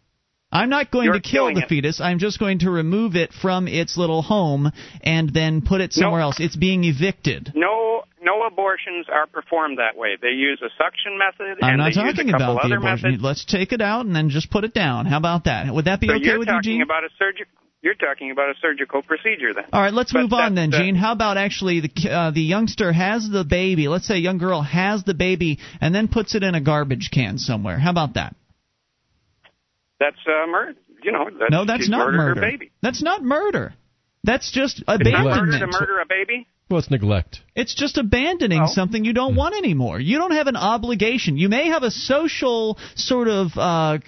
I'm 0.54 0.70
not 0.70 0.90
going 0.92 1.06
You're 1.06 1.14
to 1.14 1.20
kill 1.20 1.52
the 1.52 1.62
it. 1.62 1.68
fetus. 1.68 2.00
I'm 2.00 2.18
just 2.20 2.38
going 2.38 2.60
to 2.60 2.70
remove 2.70 3.16
it 3.16 3.32
from 3.32 3.66
its 3.68 3.96
little 3.98 4.22
home 4.22 4.70
and 5.02 5.28
then 5.34 5.62
put 5.62 5.80
it 5.80 5.92
somewhere 5.92 6.20
else. 6.20 6.36
It's 6.38 6.54
being 6.56 6.84
evicted. 6.84 7.52
No, 7.56 8.04
no 8.22 8.44
abortions 8.46 9.06
are 9.12 9.26
performed 9.26 9.78
that 9.78 9.96
way. 9.98 10.16
They 10.20 10.28
use 10.28 10.62
a 10.64 10.70
suction 10.78 11.18
method, 11.18 11.58
I'm 11.60 11.70
and 11.74 11.78
not 11.78 11.92
talking 11.92 12.28
about 12.30 12.62
the 12.62 12.76
abortion. 12.76 13.10
methods. 13.10 13.22
Let's 13.22 13.44
take 13.44 13.72
it 13.72 13.80
out 13.80 14.06
and 14.06 14.14
then 14.14 14.30
just 14.30 14.48
put 14.50 14.62
it 14.64 14.72
down. 14.72 15.06
How 15.06 15.18
about 15.18 15.44
that? 15.44 15.74
Would 15.74 15.86
that 15.86 16.00
be 16.00 16.06
so 16.06 16.14
okay 16.14 16.24
you're 16.24 16.38
with 16.38 16.46
you, 16.48 16.54
talking 16.54 16.72
Gene? 16.74 16.82
about 16.82 17.02
a 17.04 17.08
surgical. 17.18 17.52
You're 17.82 17.94
talking 17.94 18.30
about 18.30 18.48
a 18.48 18.54
surgical 18.62 19.02
procedure 19.02 19.52
then. 19.52 19.64
All 19.70 19.82
right, 19.82 19.92
let's 19.92 20.10
But 20.12 20.22
move 20.22 20.32
on 20.32 20.54
then, 20.54 20.70
Gene. 20.70 20.94
How 20.94 21.12
about 21.12 21.36
actually 21.36 21.80
the 21.80 22.10
uh, 22.10 22.30
the 22.30 22.40
youngster 22.40 22.92
has 22.94 23.28
the 23.28 23.44
baby? 23.44 23.88
Let's 23.88 24.06
say 24.06 24.14
a 24.14 24.18
young 24.18 24.38
girl 24.38 24.62
has 24.62 25.04
the 25.04 25.12
baby 25.12 25.58
and 25.82 25.94
then 25.94 26.08
puts 26.08 26.34
it 26.34 26.42
in 26.42 26.54
a 26.54 26.62
garbage 26.62 27.10
can 27.12 27.36
somewhere. 27.36 27.78
How 27.78 27.90
about 27.90 28.14
that? 28.14 28.36
That's 30.04 30.26
uh, 30.26 30.46
murder. 30.46 30.74
You 31.02 31.12
know. 31.12 31.24
That's, 31.38 31.50
no, 31.50 31.64
that's 31.64 31.88
not 31.88 32.12
murder. 32.12 32.34
Her 32.34 32.40
baby. 32.50 32.70
That's 32.82 33.02
not 33.02 33.22
murder. 33.22 33.74
That's 34.22 34.50
just 34.50 34.82
abandonment. 34.86 35.26
It's 35.26 35.36
not 35.36 35.46
murder 35.46 35.58
to 35.58 35.66
murder 35.66 36.00
a 36.00 36.06
baby. 36.06 36.46
Well, 36.70 36.78
it's 36.78 36.90
neglect. 36.90 37.40
It's 37.54 37.74
just 37.74 37.98
abandoning 37.98 38.58
Well- 38.60 38.68
something 38.68 39.04
you 39.04 39.12
don't 39.12 39.34
want 39.36 39.54
anymore. 39.54 40.00
You 40.00 40.16
don't 40.16 40.30
have 40.32 40.46
an 40.46 40.56
obligation. 40.56 41.36
You 41.36 41.50
may 41.50 41.68
have 41.68 41.82
a 41.82 41.90
social 41.90 42.78
sort 42.94 43.28
of 43.28 43.48
uh, 43.56 43.98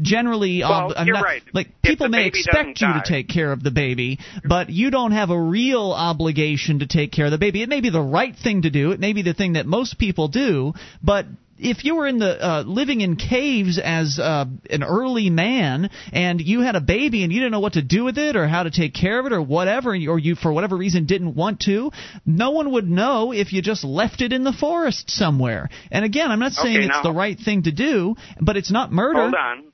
generally. 0.00 0.62
Ob- 0.62 0.94
I'm 0.96 1.06
you're 1.06 1.16
not- 1.16 1.24
right. 1.24 1.42
Like 1.52 1.68
If 1.82 1.90
people 1.90 2.08
may 2.08 2.26
expect 2.26 2.80
you 2.80 2.86
die. 2.88 3.02
to 3.04 3.08
take 3.08 3.28
care 3.28 3.52
of 3.52 3.62
the 3.62 3.70
baby, 3.70 4.18
but 4.42 4.70
you 4.70 4.90
don't 4.90 5.12
have 5.12 5.28
a 5.30 5.38
real 5.38 5.92
obligation 5.92 6.78
to 6.78 6.86
take 6.86 7.12
care 7.12 7.26
of 7.26 7.30
the 7.30 7.38
baby. 7.38 7.62
It 7.62 7.68
may 7.68 7.82
be 7.82 7.90
the 7.90 8.00
right 8.02 8.34
thing 8.34 8.62
to 8.62 8.70
do. 8.70 8.92
It 8.92 9.00
may 9.00 9.12
be 9.12 9.20
the 9.22 9.34
thing 9.34 9.52
that 9.52 9.66
most 9.66 9.98
people 9.98 10.28
do, 10.28 10.72
but 11.02 11.26
if 11.58 11.84
you 11.84 11.96
were 11.96 12.06
in 12.06 12.18
the 12.18 12.44
uh, 12.44 12.62
living 12.62 13.00
in 13.00 13.16
caves 13.16 13.78
as 13.82 14.18
uh, 14.18 14.46
an 14.70 14.82
early 14.82 15.30
man 15.30 15.90
and 16.12 16.40
you 16.40 16.60
had 16.60 16.76
a 16.76 16.80
baby 16.80 17.24
and 17.24 17.32
you 17.32 17.40
didn't 17.40 17.52
know 17.52 17.60
what 17.60 17.74
to 17.74 17.82
do 17.82 18.04
with 18.04 18.18
it 18.18 18.36
or 18.36 18.46
how 18.46 18.62
to 18.62 18.70
take 18.70 18.94
care 18.94 19.18
of 19.18 19.26
it 19.26 19.32
or 19.32 19.42
whatever, 19.42 19.90
or 19.90 20.18
you 20.18 20.34
for 20.34 20.52
whatever 20.52 20.76
reason 20.76 21.06
didn't 21.06 21.34
want 21.34 21.60
to, 21.60 21.90
no 22.24 22.50
one 22.50 22.72
would 22.72 22.88
know 22.88 23.32
if 23.32 23.52
you 23.52 23.62
just 23.62 23.84
left 23.84 24.20
it 24.20 24.32
in 24.32 24.44
the 24.44 24.52
forest 24.52 25.10
somewhere. 25.10 25.68
And 25.90 26.04
again, 26.04 26.30
I'm 26.30 26.40
not 26.40 26.52
saying 26.52 26.76
Okay, 26.76 26.86
it's 26.86 26.94
now- 26.94 27.02
the 27.02 27.12
right 27.12 27.38
thing 27.38 27.64
to 27.64 27.72
do, 27.72 28.16
but 28.40 28.56
it's 28.56 28.70
not 28.70 28.92
murder. 28.92 29.20
Hold 29.20 29.34
on. 29.34 29.64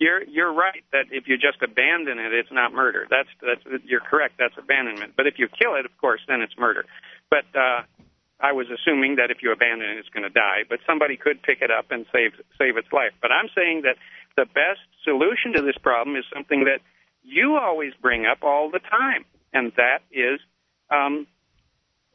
You're 0.00 0.22
you're 0.22 0.52
right 0.52 0.84
that 0.92 1.06
if 1.10 1.26
you 1.26 1.36
just 1.36 1.60
abandon 1.60 2.20
it, 2.20 2.32
it's 2.32 2.52
not 2.52 2.72
murder. 2.72 3.08
That's 3.10 3.28
that's 3.42 3.82
you're 3.84 3.98
correct. 4.00 4.34
That's 4.38 4.54
abandonment. 4.56 5.14
But 5.16 5.26
if 5.26 5.40
you 5.40 5.48
kill 5.48 5.74
it, 5.74 5.84
of 5.84 5.90
course, 6.00 6.20
then 6.28 6.40
it's 6.40 6.54
murder. 6.56 6.84
But 7.30 7.44
uh, 7.52 7.82
I 8.40 8.52
was 8.52 8.66
assuming 8.70 9.16
that 9.16 9.30
if 9.30 9.38
you 9.42 9.50
abandon 9.52 9.88
it, 9.90 9.98
it's 9.98 10.08
going 10.10 10.22
to 10.22 10.30
die. 10.30 10.62
But 10.68 10.78
somebody 10.86 11.16
could 11.16 11.42
pick 11.42 11.58
it 11.60 11.70
up 11.70 11.86
and 11.90 12.06
save 12.12 12.32
save 12.56 12.76
its 12.76 12.88
life. 12.92 13.12
But 13.20 13.32
I'm 13.32 13.48
saying 13.54 13.82
that 13.82 13.96
the 14.36 14.46
best 14.46 14.84
solution 15.04 15.52
to 15.54 15.62
this 15.62 15.76
problem 15.82 16.16
is 16.16 16.24
something 16.32 16.64
that 16.64 16.80
you 17.24 17.58
always 17.60 17.92
bring 18.00 18.26
up 18.26 18.38
all 18.42 18.70
the 18.70 18.78
time, 18.78 19.24
and 19.52 19.72
that 19.76 20.00
is 20.12 20.38
um, 20.90 21.26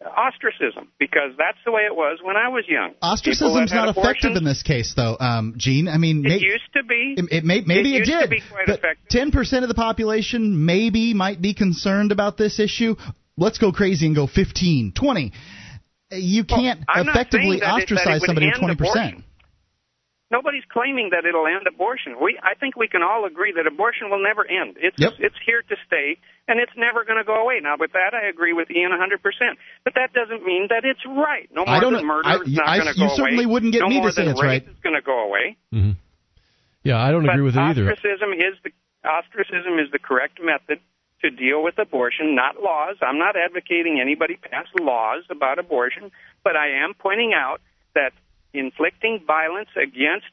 ostracism, 0.01 0.87
because 0.99 1.31
that's 1.37 1.57
the 1.65 1.71
way 1.71 1.81
it 1.81 1.95
was 1.95 2.19
when 2.23 2.35
I 2.35 2.47
was 2.49 2.63
young. 2.67 2.93
Ostracism's 3.01 3.71
not 3.73 3.95
effective 3.95 4.35
in 4.35 4.43
this 4.43 4.63
case, 4.63 4.93
though, 4.95 5.17
um, 5.19 5.53
Gene. 5.57 5.87
I 5.87 5.97
mean, 5.97 6.25
It 6.25 6.29
may- 6.29 6.39
used 6.39 6.71
to 6.75 6.83
be. 6.83 7.15
It, 7.17 7.25
it 7.31 7.43
may, 7.43 7.61
maybe 7.61 7.95
It 7.95 8.01
it, 8.03 8.07
used 8.07 8.11
to 8.11 8.19
did, 8.21 8.29
be 8.29 8.41
quite 8.49 8.65
but 8.67 8.79
effective. 8.79 9.09
ten 9.09 9.31
percent 9.31 9.63
of 9.63 9.69
the 9.69 9.75
population 9.75 10.65
maybe 10.65 11.13
might 11.13 11.41
be 11.41 11.53
concerned 11.53 12.11
about 12.11 12.37
this 12.37 12.59
issue. 12.59 12.95
Let's 13.37 13.57
go 13.57 13.71
crazy 13.71 14.05
and 14.05 14.15
go 14.15 14.27
15, 14.27 14.93
20. 14.93 15.31
You 16.15 16.43
can't 16.43 16.81
I'm 16.87 17.09
effectively 17.09 17.59
saying 17.59 17.59
that 17.59 17.83
it- 17.83 17.89
that 17.89 17.91
it 17.91 17.97
ostracize 17.97 18.25
somebody 18.25 18.47
with 18.47 18.55
twenty 18.59 18.75
percent. 18.75 18.97
abortion. 19.13 19.23
Nobody's 20.31 20.63
claiming 20.73 21.11
that 21.13 21.25
it'll 21.29 21.45
end 21.45 21.67
abortion. 21.69 22.17
We, 22.19 22.39
I 22.41 22.55
think 22.57 22.75
we 22.75 22.87
can 22.87 23.03
all 23.03 23.25
agree 23.25 23.53
that 23.55 23.67
abortion 23.67 24.09
will 24.09 24.23
never 24.23 24.41
end. 24.41 24.77
It's 24.81 24.97
Yep. 24.97 25.13
it's 25.19 25.35
here 25.45 25.61
to 25.61 25.75
stay, 25.85 26.17
and 26.47 26.57
it's 26.59 26.71
never 26.75 27.05
going 27.05 27.19
to 27.21 27.23
go 27.23 27.35
away. 27.37 27.59
Now, 27.61 27.75
with 27.77 27.91
that, 27.93 28.17
I 28.17 28.25
agree 28.33 28.51
with 28.53 28.71
Ian 28.71 28.89
100. 28.89 29.21
percent 29.21 29.59
But 29.83 29.93
that 29.93 30.09
doesn't 30.13 30.43
mean 30.43 30.67
that 30.73 30.85
it's 30.85 31.05
right. 31.05 31.47
No 31.53 31.65
more 31.65 31.75
I 31.75 31.79
don't 31.79 31.93
than 31.93 32.05
murder 32.07 32.27
I- 32.27 32.41
is 32.41 32.49
not 32.49 32.65
going 32.81 32.93
to 32.93 32.97
you 32.99 33.07
go 33.09 33.15
certainly 33.15 33.45
away. 33.45 33.53
wouldn't 33.53 33.73
get 33.73 33.81
no 33.85 33.89
me 33.89 33.95
to 33.95 34.01
more 34.01 34.11
say 34.11 34.23
than 34.25 34.31
it's 34.33 34.41
right. 34.41 34.63
is 34.65 34.79
going 34.81 34.95
to 34.95 35.05
go 35.05 35.17
away. 35.29 35.55
hmm 35.71 35.91
Yeah, 36.83 36.97
I 36.97 37.11
don't 37.11 37.25
but 37.25 37.33
agree 37.37 37.45
with 37.45 37.55
it 37.55 37.61
either. 37.61 37.91
ostracism 37.93 38.33
is 38.33 38.57
the 38.65 38.71
ostracism 39.07 39.77
is 39.77 39.91
the 39.91 39.99
correct 39.99 40.39
method 40.41 40.79
to 41.23 41.31
deal 41.31 41.63
with 41.63 41.79
abortion, 41.79 42.35
not 42.35 42.61
laws. 42.61 42.97
I'm 43.01 43.17
not 43.17 43.35
advocating 43.35 43.99
anybody 43.99 44.35
pass 44.35 44.67
laws 44.79 45.23
about 45.29 45.57
abortion, 45.57 46.11
but 46.43 46.55
I 46.55 46.83
am 46.83 46.93
pointing 46.93 47.33
out 47.33 47.61
that 47.95 48.11
inflicting 48.53 49.23
violence 49.25 49.69
against 49.81 50.27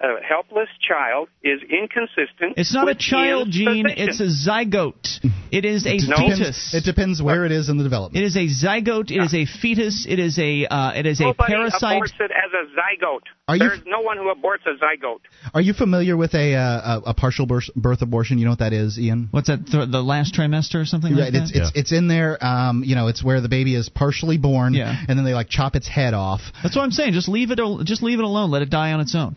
a 0.00 0.22
helpless 0.28 0.68
child 0.86 1.28
is 1.42 1.60
inconsistent. 1.62 2.54
It's 2.56 2.74
not 2.74 2.88
a 2.88 2.94
child, 2.96 3.48
Gene. 3.50 3.86
It's 3.88 4.20
a 4.20 4.24
zygote. 4.26 5.24
It 5.52 5.64
is 5.64 5.86
a 5.86 5.96
No. 5.98 6.16
fetus. 6.16 6.74
It 6.74 6.84
depends 6.84 7.22
where 7.22 7.44
it 7.46 7.52
is 7.52 7.68
in 7.68 7.76
the 7.78 7.84
development. 7.84 8.22
It 8.22 8.26
is 8.26 8.36
a 8.36 8.46
zygote. 8.48 9.12
It 9.12 9.22
is 9.22 9.32
a 9.34 9.44
fetus. 9.46 10.04
It 10.08 10.18
is 10.18 10.36
a 10.38 10.66
uh, 10.66 10.92
it 10.96 11.06
is 11.06 11.20
a 11.20 11.32
parasite. 11.32 11.80
Nobody 11.80 12.00
aborts 12.12 12.20
it 12.20 12.30
as 12.32 12.50
a 12.52 12.64
zygote. 13.04 13.20
Are 13.46 13.56
you- 13.56 13.68
There's 13.68 13.80
no 13.86 14.00
one 14.00 14.16
who 14.16 14.24
aborts 14.34 14.66
a 14.66 14.74
zygote. 14.82 15.20
Are 15.54 15.60
you 15.60 15.72
familiar 15.74 16.16
with 16.16 16.34
a 16.34 16.54
uh, 16.56 17.00
a, 17.06 17.10
a 17.10 17.14
partial 17.14 17.46
birth, 17.46 17.70
birth 17.76 18.02
abortion? 18.02 18.38
You 18.38 18.46
know 18.46 18.50
what 18.52 18.58
that 18.58 18.72
is, 18.72 18.98
Ian? 18.98 19.28
What's 19.30 19.46
that? 19.48 19.64
Th- 19.66 19.88
the 19.88 20.02
last 20.02 20.34
trimester 20.34 20.76
or 20.82 20.84
something 20.86 21.12
like 21.14 21.22
Right, 21.24 21.32
that. 21.32 21.42
it's 21.42 21.52
it's 21.54 21.72
it's 21.76 21.92
in 21.92 22.08
there. 22.08 22.36
Um, 22.44 22.82
you 22.84 22.96
know, 22.96 23.06
it's 23.06 23.22
where 23.22 23.40
the 23.40 23.48
baby 23.48 23.76
is 23.76 23.88
partially 23.88 24.38
born, 24.38 24.74
Yeah. 24.74 24.94
and 25.08 25.16
then 25.16 25.24
they 25.24 25.34
like 25.34 25.48
chop 25.48 25.76
its 25.76 25.86
head 25.86 26.14
off. 26.14 26.40
That's 26.64 26.74
what 26.74 26.82
I'm 26.82 26.90
saying. 26.90 27.12
Just 27.12 27.28
leave 27.28 27.52
it. 27.52 27.60
al- 27.60 27.84
Just 27.84 28.02
leave 28.02 28.18
it 28.18 28.24
alone. 28.24 28.50
Let 28.50 28.62
it 28.62 28.70
die 28.70 28.92
on 28.92 29.00
its 29.00 29.14
own. 29.14 29.36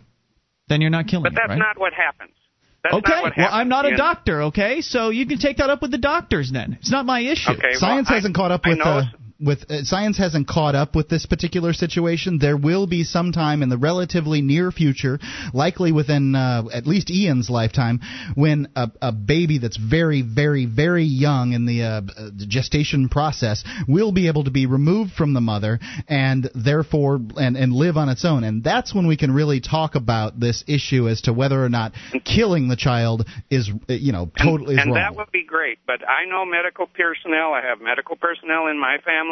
Then 0.70 0.82
you're 0.82 0.89
not 0.89 1.07
killing 1.07 1.24
But 1.24 1.34
it, 1.34 1.36
that's 1.36 1.49
right? 1.49 1.57
not 1.59 1.80
what 1.80 1.93
happens. 1.93 2.32
That's 2.84 2.95
okay. 2.95 3.11
not 3.11 3.24
what 3.24 3.34
well. 3.38 3.49
I'm 3.51 3.70
not 3.70 3.86
a 3.86 3.95
doctor. 3.95 4.43
Okay, 4.43 4.82
so 4.82 5.09
you 5.09 5.26
can 5.26 5.39
take 5.39 5.57
that 5.57 5.70
up 5.70 5.82
with 5.82 5.91
the 5.91 5.97
doctors. 5.97 6.51
Then 6.51 6.78
it's 6.80 6.91
not 6.91 7.05
my 7.05 7.20
issue. 7.22 7.51
Okay, 7.51 7.70
well, 7.72 7.80
Science 7.80 8.07
I- 8.09 8.15
hasn't 8.15 8.36
caught 8.36 8.51
up 8.51 8.61
I 8.65 8.70
with 8.70 8.78
know 8.80 8.84
uh, 8.86 9.03
with 9.39 9.69
uh, 9.69 9.83
science 9.83 10.17
hasn't 10.17 10.47
caught 10.47 10.75
up 10.75 10.95
with 10.95 11.09
this 11.09 11.25
particular 11.25 11.73
situation. 11.73 12.39
There 12.39 12.57
will 12.57 12.88
be 12.88 13.03
some 13.03 13.31
time 13.31 13.61
in 13.61 13.69
the 13.69 13.77
relatively 13.77 14.41
near 14.41 14.71
future, 14.71 15.19
likely 15.53 15.91
within 15.91 16.35
uh, 16.35 16.63
at 16.73 16.88
least 16.88 17.09
Ian's 17.09 17.49
lifetime, 17.49 17.99
when 18.35 18.69
a, 18.75 18.91
a 19.01 19.11
baby 19.11 19.59
that's 19.59 19.77
very, 19.77 20.21
very, 20.21 20.65
very 20.65 21.03
young 21.03 21.53
in 21.53 21.65
the, 21.65 21.83
uh, 21.83 21.88
uh, 21.88 22.01
the 22.35 22.45
gestation 22.47 23.09
process 23.09 23.63
will 23.88 24.11
be 24.11 24.27
able 24.27 24.43
to 24.45 24.51
be 24.51 24.65
removed 24.65 25.11
from 25.13 25.33
the 25.33 25.41
mother 25.41 25.79
and 26.07 26.49
therefore 26.55 27.19
and 27.38 27.57
and 27.57 27.73
live 27.73 27.97
on 27.97 28.09
its 28.09 28.25
own. 28.25 28.43
And 28.43 28.63
that's 28.63 28.93
when 28.93 29.07
we 29.07 29.17
can 29.17 29.31
really 29.31 29.59
talk 29.59 29.95
about 29.95 30.39
this 30.39 30.63
issue 30.67 31.07
as 31.07 31.21
to 31.21 31.33
whether 31.33 31.63
or 31.63 31.69
not 31.69 31.93
killing 32.23 32.67
the 32.67 32.75
child 32.75 33.27
is 33.49 33.69
uh, 33.89 33.93
you 33.93 34.11
know 34.11 34.31
totally 34.41 34.75
is 34.75 34.81
and 34.81 34.91
wrong. 34.91 34.95
that 34.95 35.15
would 35.15 35.31
be 35.31 35.43
great. 35.43 35.79
But 35.85 36.07
I 36.07 36.25
know 36.25 36.45
medical 36.45 36.88
personnel. 36.88 37.53
I 37.53 37.61
have 37.67 37.81
medical 37.81 38.15
personnel 38.15 38.67
in 38.67 38.79
my 38.79 38.97
family. 39.03 39.26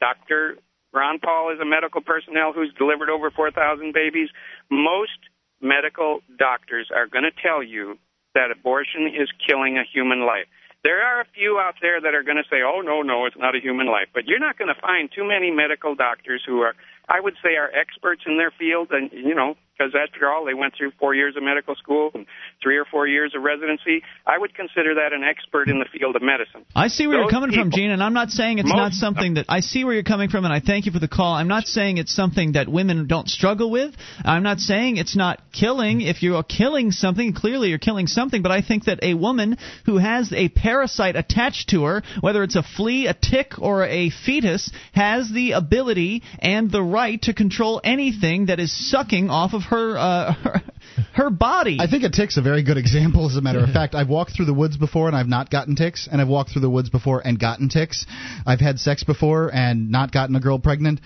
Dr. 0.00 0.58
Ron 0.92 1.18
Paul 1.18 1.52
is 1.52 1.60
a 1.60 1.64
medical 1.64 2.00
personnel 2.00 2.52
who's 2.52 2.72
delivered 2.78 3.10
over 3.10 3.30
4,000 3.30 3.92
babies. 3.92 4.28
Most 4.70 5.18
medical 5.60 6.20
doctors 6.38 6.88
are 6.94 7.06
going 7.06 7.24
to 7.24 7.34
tell 7.42 7.62
you 7.62 7.98
that 8.34 8.50
abortion 8.50 9.06
is 9.08 9.28
killing 9.46 9.76
a 9.76 9.84
human 9.84 10.24
life. 10.24 10.46
There 10.84 11.02
are 11.02 11.20
a 11.20 11.26
few 11.34 11.58
out 11.58 11.74
there 11.82 12.00
that 12.00 12.14
are 12.14 12.22
going 12.22 12.36
to 12.36 12.48
say, 12.48 12.62
"Oh 12.62 12.80
no, 12.80 13.02
no, 13.02 13.26
it's 13.26 13.36
not 13.36 13.56
a 13.56 13.60
human 13.60 13.88
life." 13.88 14.08
But 14.14 14.26
you're 14.26 14.38
not 14.38 14.56
going 14.56 14.72
to 14.72 14.80
find 14.80 15.10
too 15.10 15.24
many 15.24 15.50
medical 15.50 15.96
doctors 15.96 16.42
who 16.46 16.60
are, 16.60 16.74
I 17.08 17.18
would 17.18 17.34
say, 17.42 17.56
are 17.56 17.70
experts 17.74 18.22
in 18.26 18.38
their 18.38 18.52
field, 18.52 18.92
and 18.92 19.10
you 19.10 19.34
know, 19.34 19.56
because 19.78 19.94
after 19.94 20.30
all, 20.30 20.44
they 20.44 20.54
went 20.54 20.74
through 20.76 20.92
four 20.98 21.14
years 21.14 21.36
of 21.36 21.42
medical 21.42 21.74
school 21.76 22.10
and 22.14 22.26
three 22.62 22.76
or 22.76 22.84
four 22.84 23.06
years 23.06 23.32
of 23.36 23.42
residency. 23.42 24.02
I 24.26 24.38
would 24.38 24.54
consider 24.54 24.94
that 24.94 25.12
an 25.12 25.22
expert 25.22 25.68
in 25.68 25.78
the 25.78 25.84
field 25.86 26.16
of 26.16 26.22
medicine. 26.22 26.64
I 26.74 26.88
see 26.88 27.06
where 27.06 27.16
you're 27.16 27.26
Those 27.26 27.32
coming 27.32 27.52
from, 27.52 27.70
Gene, 27.70 27.90
and 27.90 28.02
I'm 28.02 28.14
not 28.14 28.30
saying 28.30 28.58
it's 28.58 28.68
not 28.68 28.92
something 28.92 29.34
that 29.34 29.46
I 29.48 29.60
see 29.60 29.84
where 29.84 29.94
you're 29.94 30.02
coming 30.02 30.30
from, 30.30 30.44
and 30.44 30.52
I 30.52 30.60
thank 30.60 30.86
you 30.86 30.92
for 30.92 30.98
the 30.98 31.08
call. 31.08 31.34
I'm 31.34 31.48
not 31.48 31.66
saying 31.66 31.98
it's 31.98 32.14
something 32.14 32.52
that 32.52 32.68
women 32.68 33.06
don't 33.06 33.28
struggle 33.28 33.70
with. 33.70 33.94
I'm 34.24 34.42
not 34.42 34.58
saying 34.58 34.96
it's 34.96 35.16
not 35.16 35.40
killing. 35.52 36.00
If 36.00 36.22
you're 36.22 36.42
killing 36.42 36.90
something, 36.90 37.32
clearly 37.32 37.68
you're 37.68 37.78
killing 37.78 38.06
something. 38.06 38.42
But 38.42 38.52
I 38.52 38.62
think 38.62 38.84
that 38.84 38.98
a 39.02 39.14
woman 39.14 39.58
who 39.86 39.98
has 39.98 40.32
a 40.32 40.48
parasite 40.48 41.16
attached 41.16 41.68
to 41.70 41.84
her, 41.84 42.02
whether 42.20 42.42
it's 42.42 42.56
a 42.56 42.62
flea, 42.62 43.06
a 43.06 43.14
tick, 43.14 43.58
or 43.58 43.84
a 43.84 44.10
fetus, 44.10 44.70
has 44.92 45.30
the 45.30 45.52
ability 45.52 46.22
and 46.40 46.70
the 46.70 46.82
right 46.82 47.20
to 47.22 47.34
control 47.34 47.80
anything 47.84 48.46
that 48.46 48.58
is 48.58 48.90
sucking 48.90 49.30
off 49.30 49.52
of 49.52 49.67
her 49.68 49.96
uh, 49.96 50.32
her, 50.34 50.62
her 51.14 51.30
body. 51.30 51.78
I 51.80 51.86
think 51.86 52.04
a 52.04 52.10
tick's 52.10 52.36
a 52.36 52.42
very 52.42 52.62
good 52.62 52.76
example. 52.76 53.28
As 53.28 53.36
a 53.36 53.40
matter 53.40 53.60
of 53.60 53.70
fact, 53.70 53.94
I've 53.94 54.08
walked 54.08 54.32
through 54.36 54.46
the 54.46 54.54
woods 54.54 54.76
before 54.76 55.06
and 55.06 55.16
I've 55.16 55.28
not 55.28 55.50
gotten 55.50 55.76
ticks, 55.76 56.08
and 56.10 56.20
I've 56.20 56.28
walked 56.28 56.50
through 56.50 56.62
the 56.62 56.70
woods 56.70 56.90
before 56.90 57.20
and 57.24 57.38
gotten 57.38 57.68
ticks. 57.68 58.06
I've 58.46 58.60
had 58.60 58.78
sex 58.78 59.04
before 59.04 59.54
and 59.54 59.90
not 59.90 60.12
gotten 60.12 60.34
a 60.36 60.40
girl 60.40 60.58
pregnant. 60.58 61.00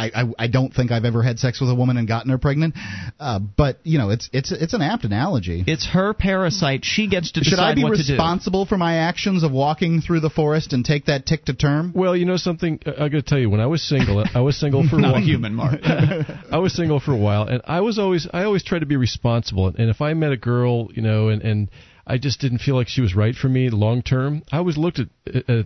I, 0.00 0.22
I, 0.22 0.24
I 0.38 0.46
don't 0.48 0.72
think 0.72 0.90
I've 0.92 1.04
ever 1.04 1.22
had 1.22 1.38
sex 1.38 1.60
with 1.60 1.68
a 1.70 1.74
woman 1.74 1.96
and 1.98 2.08
gotten 2.08 2.30
her 2.30 2.38
pregnant, 2.38 2.74
uh, 3.18 3.38
but 3.38 3.78
you 3.84 3.98
know 3.98 4.10
it's 4.10 4.30
it's 4.32 4.50
it's 4.50 4.72
an 4.72 4.80
apt 4.82 5.04
analogy. 5.04 5.62
It's 5.66 5.86
her 5.88 6.14
parasite. 6.14 6.84
She 6.84 7.06
gets 7.08 7.32
to 7.32 7.40
Should 7.44 7.50
decide 7.50 7.72
I 7.72 7.74
be 7.74 7.84
what 7.84 7.96
to 7.96 8.02
do. 8.06 8.12
responsible 8.14 8.64
for 8.66 8.78
my 8.78 8.96
actions 8.96 9.42
of 9.42 9.52
walking 9.52 10.00
through 10.00 10.20
the 10.20 10.30
forest 10.30 10.72
and 10.72 10.84
take 10.84 11.06
that 11.06 11.26
tick 11.26 11.44
to 11.46 11.54
term? 11.54 11.92
Well, 11.94 12.16
you 12.16 12.24
know 12.24 12.36
something. 12.38 12.80
I 12.86 13.08
got 13.08 13.18
to 13.18 13.22
tell 13.22 13.38
you, 13.38 13.50
when 13.50 13.60
I 13.60 13.66
was 13.66 13.82
single, 13.86 14.24
I 14.34 14.40
was 14.40 14.58
single 14.58 14.88
for 14.88 14.96
a 14.96 15.00
Not 15.00 15.12
while. 15.14 15.22
a 15.22 15.24
human, 15.24 15.54
Mark. 15.54 15.80
I 15.84 16.58
was 16.58 16.74
single 16.74 17.00
for 17.00 17.12
a 17.12 17.18
while, 17.18 17.42
and 17.48 17.60
I 17.66 17.80
was 17.80 17.98
always 17.98 18.26
I 18.32 18.44
always 18.44 18.64
tried 18.64 18.80
to 18.80 18.86
be 18.86 18.96
responsible. 18.96 19.66
And 19.68 19.90
if 19.90 20.00
I 20.00 20.14
met 20.14 20.32
a 20.32 20.36
girl, 20.36 20.88
you 20.94 21.02
know, 21.02 21.28
and 21.28 21.42
and 21.42 21.68
I 22.06 22.16
just 22.18 22.40
didn't 22.40 22.58
feel 22.58 22.74
like 22.74 22.88
she 22.88 23.02
was 23.02 23.14
right 23.14 23.34
for 23.34 23.48
me 23.48 23.68
long 23.70 24.02
term, 24.02 24.42
I 24.50 24.56
always 24.58 24.78
looked 24.78 24.98
at. 25.00 25.08
Uh, 25.48 25.62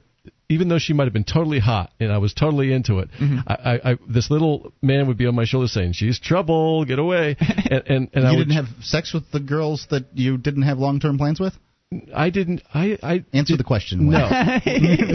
even 0.49 0.69
though 0.69 0.79
she 0.79 0.93
might 0.93 1.05
have 1.05 1.13
been 1.13 1.25
totally 1.25 1.59
hot 1.59 1.91
and 2.01 2.13
I 2.13 2.19
was 2.19 2.35
totally 2.35 2.73
into 2.73 2.99
it, 2.99 3.09
Mm-hmm. 3.21 3.39
I, 3.47 3.55
I, 3.55 3.91
I 3.93 3.99
this 4.09 4.31
little 4.31 4.73
man 4.83 5.07
would 5.09 5.17
be 5.17 5.27
on 5.27 5.35
my 5.35 5.45
shoulder 5.45 5.69
saying, 5.69 5.93
"She's 5.93 6.19
trouble, 6.21 6.85
get 6.85 6.99
away," 6.99 7.37
and 7.41 7.83
and, 7.87 8.11
and 8.13 8.25
you 8.25 8.29
I 8.29 8.33
would, 8.33 8.49
didn't 8.49 8.65
have 8.67 8.85
sex 8.85 9.13
with 9.15 9.31
the 9.31 9.41
girls 9.41 9.87
that 9.91 10.05
you 10.15 10.37
didn't 10.37 10.63
have 10.63 10.79
long-term 10.79 11.19
plans 11.19 11.41
with. 11.41 11.55
I 12.13 12.31
didn't. 12.31 12.63
I 12.75 12.99
I 13.03 13.25
Answer 13.33 13.57
the 13.57 13.63
question. 13.63 14.11
no. 14.11 14.29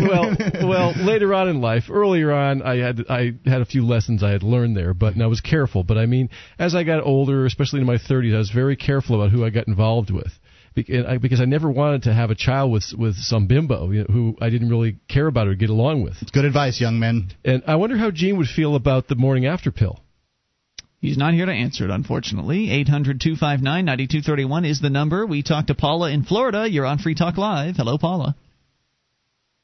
well, 0.10 0.36
well, 0.68 0.94
later 1.06 1.34
on 1.34 1.50
in 1.50 1.60
life, 1.60 1.86
earlier 1.90 2.32
on, 2.32 2.62
I 2.62 2.78
had 2.78 3.06
I 3.10 3.34
had 3.46 3.62
a 3.62 3.66
few 3.66 3.86
lessons 3.86 4.24
I 4.24 4.30
had 4.32 4.44
learned 4.44 4.78
there, 4.78 4.94
but 4.94 5.14
and 5.14 5.22
I 5.22 5.28
was 5.28 5.42
careful. 5.42 5.84
But 5.84 5.98
I 5.98 6.06
mean, 6.06 6.30
as 6.58 6.76
I 6.76 6.84
got 6.84 7.04
older, 7.04 7.46
especially 7.46 7.82
in 7.82 7.86
my 7.86 7.98
30s, 7.98 8.34
I 8.34 8.38
was 8.38 8.52
very 8.52 8.78
careful 8.78 9.16
about 9.22 9.32
who 9.32 9.44
I 9.44 9.50
got 9.50 9.68
involved 9.68 10.10
with. 10.10 10.32
Bec- 10.76 10.90
and 10.90 11.08
I- 11.08 11.18
Because 11.18 11.42
I 11.42 11.46
never 11.46 11.70
wanted 11.70 12.04
to 12.04 12.14
have 12.14 12.32
a 12.32 12.36
child 12.36 12.72
with 12.72 12.86
with 12.98 13.16
some 13.16 13.48
bimbo 13.48 13.92
you 13.92 14.00
know, 14.02 14.06
who 14.14 14.38
I 14.42 14.50
didn't 14.50 14.70
really 14.70 14.98
care 15.08 15.28
about 15.28 15.48
or 15.48 15.56
get 15.56 15.70
along 15.70 16.04
with. 16.04 16.32
Good 16.32 16.46
advice, 16.46 16.80
young 16.80 17.00
men. 17.00 17.30
And 17.44 17.64
I 17.68 17.76
wonder 17.76 17.98
how 17.98 18.12
Gene 18.12 18.38
would 18.38 18.48
feel 18.48 18.76
about 18.76 19.08
the 19.08 19.16
morning 19.16 19.46
after 19.46 19.72
pill. 19.72 20.00
He's 21.02 21.18
not 21.18 21.34
here 21.34 21.46
to 21.46 21.52
answer 21.54 21.86
it, 21.86 21.92
unfortunately. 21.92 22.70
800 22.72 23.22
259 23.22 23.86
9231 23.86 24.66
is 24.66 24.82
the 24.82 24.90
number. 24.90 25.26
We 25.26 25.44
talked 25.44 25.68
to 25.68 25.76
Paula 25.76 26.12
in 26.12 26.24
Florida. 26.24 26.70
You're 26.70 26.86
on 26.86 26.98
Free 27.00 27.16
Talk 27.16 27.38
Live. 27.38 27.78
Hello, 27.78 27.98
Paula. 27.98 28.36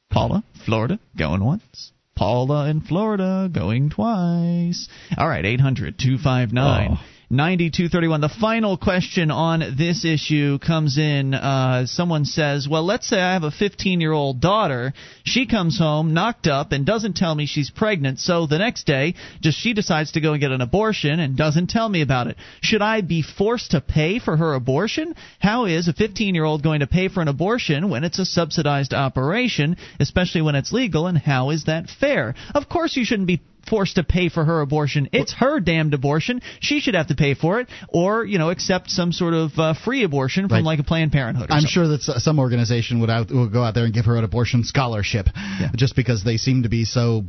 Paula, 0.10 0.44
Florida, 0.66 0.98
going 1.18 1.44
once. 1.44 1.92
Paula 2.16 2.70
in 2.70 2.80
Florida, 2.80 3.50
going 3.52 3.90
twice. 3.90 4.88
All 5.18 5.28
right, 5.28 5.44
800 5.46 6.00
259 6.00 6.98
9231. 7.36 8.22
The 8.22 8.30
final 8.30 8.78
question 8.78 9.32
on 9.32 9.76
this 9.78 10.06
issue 10.06 10.60
comes 10.60 10.98
in. 10.98 11.34
Uh, 11.34 11.86
someone 11.86 12.26
says, 12.26 12.68
Well, 12.70 12.86
let's 12.86 13.08
say 13.08 13.20
I 13.20 13.34
have 13.34 13.44
a 13.44 13.52
15 13.52 14.02
year 14.02 14.12
old 14.12 14.40
daughter. 14.40 14.94
She 15.24 15.46
comes 15.46 15.78
home 15.78 16.14
knocked 16.14 16.48
up 16.48 16.72
and 16.72 16.86
doesn't 16.86 17.16
tell 17.16 17.36
me 17.36 17.46
she's 17.46 17.70
pregnant. 17.70 18.20
So 18.20 18.48
the 18.48 18.58
next 18.58 18.86
day, 18.86 19.16
just 19.42 19.60
she 19.60 19.74
decides 19.74 20.14
to 20.14 20.22
go 20.22 20.34
and 20.34 20.42
get 20.42 20.52
an 20.52 20.62
abortion 20.62 21.20
and 21.20 21.36
doesn't 21.36 21.70
tell 21.70 21.90
me 21.90 22.02
about 22.02 22.28
it. 22.28 22.38
Should 22.62 22.82
I 22.82 23.02
be 23.02 23.22
forced 23.22 23.72
to 23.72 23.82
pay 23.82 24.20
for 24.20 24.38
her 24.38 24.54
abortion? 24.54 25.16
How 25.40 25.66
is 25.66 25.88
a 25.88 25.94
15 25.94 26.36
year 26.36 26.46
old 26.46 26.64
going 26.64 26.80
to 26.80 26.88
pay 26.88 27.08
for 27.08 27.22
an 27.22 27.28
abortion 27.28 27.90
when 27.90 28.04
it's 28.04 28.20
a 28.20 28.26
subsidized 28.26 28.94
operation, 28.94 29.78
especially 30.00 30.42
when 30.42 30.56
it's 30.56 30.72
legal? 30.72 31.08
And 31.08 31.18
how 31.18 31.50
is 31.50 31.66
that 31.66 31.90
fair? 31.90 32.36
Of 32.54 32.70
course, 32.70 32.96
you 32.96 33.06
shouldn't 33.06 33.28
be 33.28 33.42
forced 33.68 33.96
to 33.96 34.04
pay 34.04 34.30
for 34.30 34.44
her 34.46 34.62
abortion. 34.62 35.10
It's 35.12 35.34
her 35.34 35.60
damned 35.60 35.94
abortion. 35.94 36.42
She 36.60 36.80
should 36.80 36.96
have 36.96 37.08
to 37.08 37.16
pay 37.16 37.34
for 37.34 37.60
it, 37.60 37.68
or 37.90 38.24
you 38.26 38.38
know, 38.38 38.50
accept 38.50 38.90
some 38.90 39.12
sort 39.12 39.34
of 39.34 39.52
uh, 39.58 39.74
free 39.74 40.04
abortion 40.04 40.48
from 40.48 40.56
Right. 40.58 40.64
like 40.64 40.80
a 40.80 40.84
Planned 40.84 41.12
Parenthood. 41.12 41.50
Or 41.50 41.54
I'm 41.54 41.62
something. 41.62 41.72
sure 41.72 41.88
that 41.90 42.02
some 42.02 42.40
organization 42.40 43.00
would 43.02 43.10
out 43.10 43.32
would 43.32 43.52
go 43.52 43.64
out 43.64 43.74
there 43.74 43.86
and 43.86 43.94
give 43.94 44.06
her 44.06 44.18
an 44.18 44.24
abortion 44.24 44.64
scholarship, 44.64 45.28
just 45.76 45.96
because 45.96 46.24
they 46.24 46.38
seem 46.38 46.64
to 46.64 46.70
be 46.70 46.86
so 46.86 47.26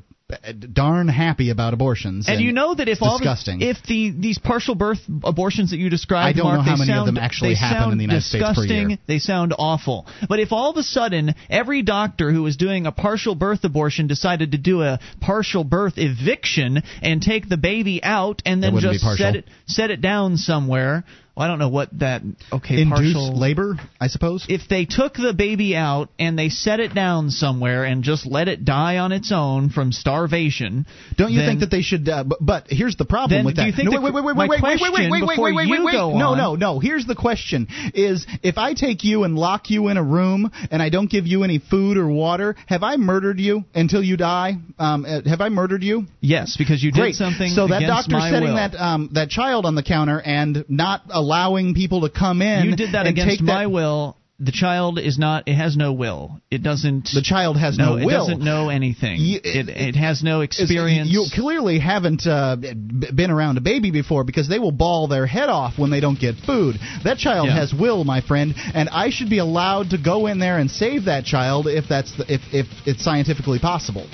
darn 0.72 1.06
happy 1.06 1.50
about 1.50 1.72
abortions. 1.72 2.26
And 2.28 2.40
you 2.40 2.52
know 2.52 2.74
that 2.74 2.88
if 2.88 2.94
it's 2.98 3.02
all 3.02 3.18
the, 3.18 3.24
disgusting. 3.24 3.60
if 3.60 3.76
the 3.86 4.10
these 4.10 4.38
partial 4.38 4.74
birth 4.74 4.98
abortions 5.22 5.70
that 5.70 5.78
you 5.78 5.88
described, 5.88 6.36
I 6.36 6.42
don't 6.42 6.46
Mark, 6.46 6.58
know 6.58 6.62
how 6.62 6.76
many 6.76 6.92
of 6.92 7.06
them 7.06 7.16
actually 7.16 7.54
happen 7.54 7.92
in 7.92 7.98
the 7.98 8.04
United 8.04 8.22
States 8.22 8.42
per 8.42 8.48
disgusting, 8.48 8.90
year. 8.90 8.98
They 9.06 9.18
sound 9.20 9.54
awful. 9.56 10.06
But 10.28 10.40
if 10.40 10.50
all 10.50 10.70
of 10.70 10.76
a 10.76 10.82
sudden 10.82 11.34
every 11.48 11.82
doctor 11.82 12.32
who 12.32 12.42
was 12.42 12.56
doing 12.56 12.86
a 12.86 12.92
partial 12.92 13.36
birth 13.36 13.62
abortion 13.62 14.08
decided 14.08 14.52
to 14.52 14.58
do 14.58 14.82
a 14.82 14.98
partial 15.20 15.62
birth 15.62 15.94
eviction 15.96 16.82
and 17.02 17.22
take 17.22 17.48
the 17.48 17.56
baby 17.56 18.02
out 18.02 18.42
and 18.44 18.62
then 18.62 18.78
just 18.78 19.04
set 19.16 19.36
it 19.36 19.44
set 19.66 19.90
it 19.90 20.00
down 20.00 20.36
somewhere. 20.36 21.04
Well, 21.36 21.44
I 21.44 21.48
don't 21.48 21.58
know 21.58 21.68
what 21.68 21.90
that 21.98 22.22
okay 22.52 22.80
Induced 22.80 23.02
partial 23.14 23.38
labor, 23.38 23.76
I 24.00 24.06
suppose. 24.06 24.46
If 24.48 24.68
they 24.68 24.86
took 24.86 25.14
the 25.14 25.34
baby 25.36 25.76
out 25.76 26.08
and 26.18 26.38
they 26.38 26.48
set 26.48 26.80
it 26.80 26.94
down 26.94 27.30
somewhere 27.30 27.84
and 27.84 28.02
just 28.02 28.26
let 28.26 28.48
it 28.48 28.64
die 28.64 28.98
on 28.98 29.12
its 29.12 29.30
own 29.32 29.68
from 29.70 29.92
starvation, 29.92 30.86
Don't 31.16 31.32
you 31.32 31.40
then- 31.40 31.48
think 31.48 31.60
that 31.60 31.70
they 31.70 31.82
should? 31.82 32.08
Uh, 32.08 32.24
but, 32.24 32.38
but 32.40 32.66
here's 32.68 32.96
the 32.96 33.04
problem 33.04 33.44
with 33.44 33.56
do 33.56 33.60
that. 33.62 33.66
you 33.66 33.72
think 33.72 33.90
no, 33.90 33.96
the- 33.96 34.00
wait, 34.00 34.14
wait, 34.14 34.24
wait, 34.24 34.36
wait, 34.36 34.48
wait, 34.48 34.62
wait, 34.62 34.80
wait, 34.80 34.92
wait, 34.92 35.10
wait, 35.10 35.20
before 35.28 35.44
wait, 35.52 35.54
wait, 35.68 35.84
wait, 35.84 35.92
No, 35.94 36.34
no, 36.34 36.54
no. 36.56 36.78
Here's 36.78 37.06
the 37.06 37.14
question: 37.14 37.68
Is 37.94 38.26
if 38.42 38.56
I 38.58 38.74
take 38.74 39.04
you 39.04 39.24
and 39.24 39.36
lock 39.36 39.68
you 39.70 39.88
in 39.88 39.96
a 39.96 40.02
room 40.02 40.50
and 40.70 40.82
I 40.82 40.88
don't 40.88 41.10
give 41.10 41.26
you 41.26 41.44
any 41.44 41.58
food 41.58 41.96
or 41.98 42.08
water, 42.08 42.56
have 42.66 42.82
I 42.82 42.96
murdered 42.96 43.38
you 43.40 43.64
until 43.74 44.02
you 44.02 44.16
die? 44.16 44.54
Um, 44.78 45.04
uh, 45.04 45.20
have 45.28 45.40
I 45.40 45.48
murdered 45.50 45.82
you? 45.82 46.06
Yes, 46.20 46.56
because 46.56 46.82
you 46.82 46.92
did 46.92 47.00
Great. 47.00 47.14
something 47.14 47.50
So 47.50 47.66
that 47.68 47.80
doctor 47.82 48.18
setting 48.20 48.50
will. 48.50 48.56
that 48.56 48.74
um, 48.74 49.10
that 49.12 49.28
child 49.28 49.66
on 49.66 49.74
the 49.74 49.82
counter 49.82 50.20
and 50.20 50.64
not 50.68 51.02
allowing 51.26 51.74
people 51.74 52.02
to 52.02 52.10
come 52.10 52.40
in. 52.42 52.66
you 52.70 52.76
did 52.76 52.92
that 52.92 53.06
against 53.06 53.38
take 53.38 53.40
my 53.42 53.64
that, 53.64 53.70
will. 53.70 54.16
The 54.38 54.52
child 54.52 54.98
is 54.98 55.18
not. 55.18 55.48
It 55.48 55.54
has 55.54 55.78
no 55.78 55.94
will. 55.94 56.42
It 56.50 56.62
doesn't. 56.62 57.08
The 57.14 57.22
child 57.22 57.56
has 57.56 57.78
no 57.78 57.96
it 57.96 58.04
will. 58.04 58.08
It 58.10 58.12
doesn't 58.18 58.42
know 58.44 58.68
anything. 58.68 59.16
You- 59.18 59.40
it, 59.42 59.70
it 59.70 59.96
has 59.96 60.22
no 60.22 60.42
experience. 60.42 61.08
You 61.10 61.24
clearly 61.32 61.78
haven't 61.78 62.26
uh, 62.26 62.56
been 62.56 63.30
around 63.30 63.56
a 63.56 63.62
baby 63.62 63.90
before 63.90 64.24
because 64.24 64.46
they 64.46 64.58
will 64.58 64.72
bawl 64.72 65.08
their 65.08 65.26
head 65.26 65.48
off 65.48 65.78
when 65.78 65.90
they 65.90 66.00
don't 66.00 66.20
get 66.20 66.34
food. 66.44 66.76
That 67.04 67.16
child 67.16 67.46
Yeah. 67.48 67.54
has 67.60 67.72
will, 67.72 68.04
my 68.04 68.20
friend, 68.20 68.54
and 68.74 68.90
I 68.90 69.08
should 69.08 69.30
be 69.30 69.38
allowed 69.38 69.90
to 69.90 69.98
go 69.98 70.26
in 70.26 70.38
there 70.38 70.58
and 70.58 70.70
save 70.70 71.06
that 71.06 71.24
child 71.24 71.66
if 71.66 71.86
that's 71.88 72.14
the, 72.18 72.24
if 72.28 72.42
if 72.52 72.66
it's 72.86 73.02
scientifically 73.02 73.58
possible. 73.58 74.06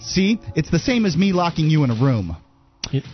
See, 0.00 0.38
it's 0.54 0.70
the 0.70 0.78
same 0.78 1.04
as 1.04 1.16
me 1.16 1.32
locking 1.32 1.68
you 1.68 1.82
in 1.84 1.90
a 1.90 1.94
room 2.00 2.36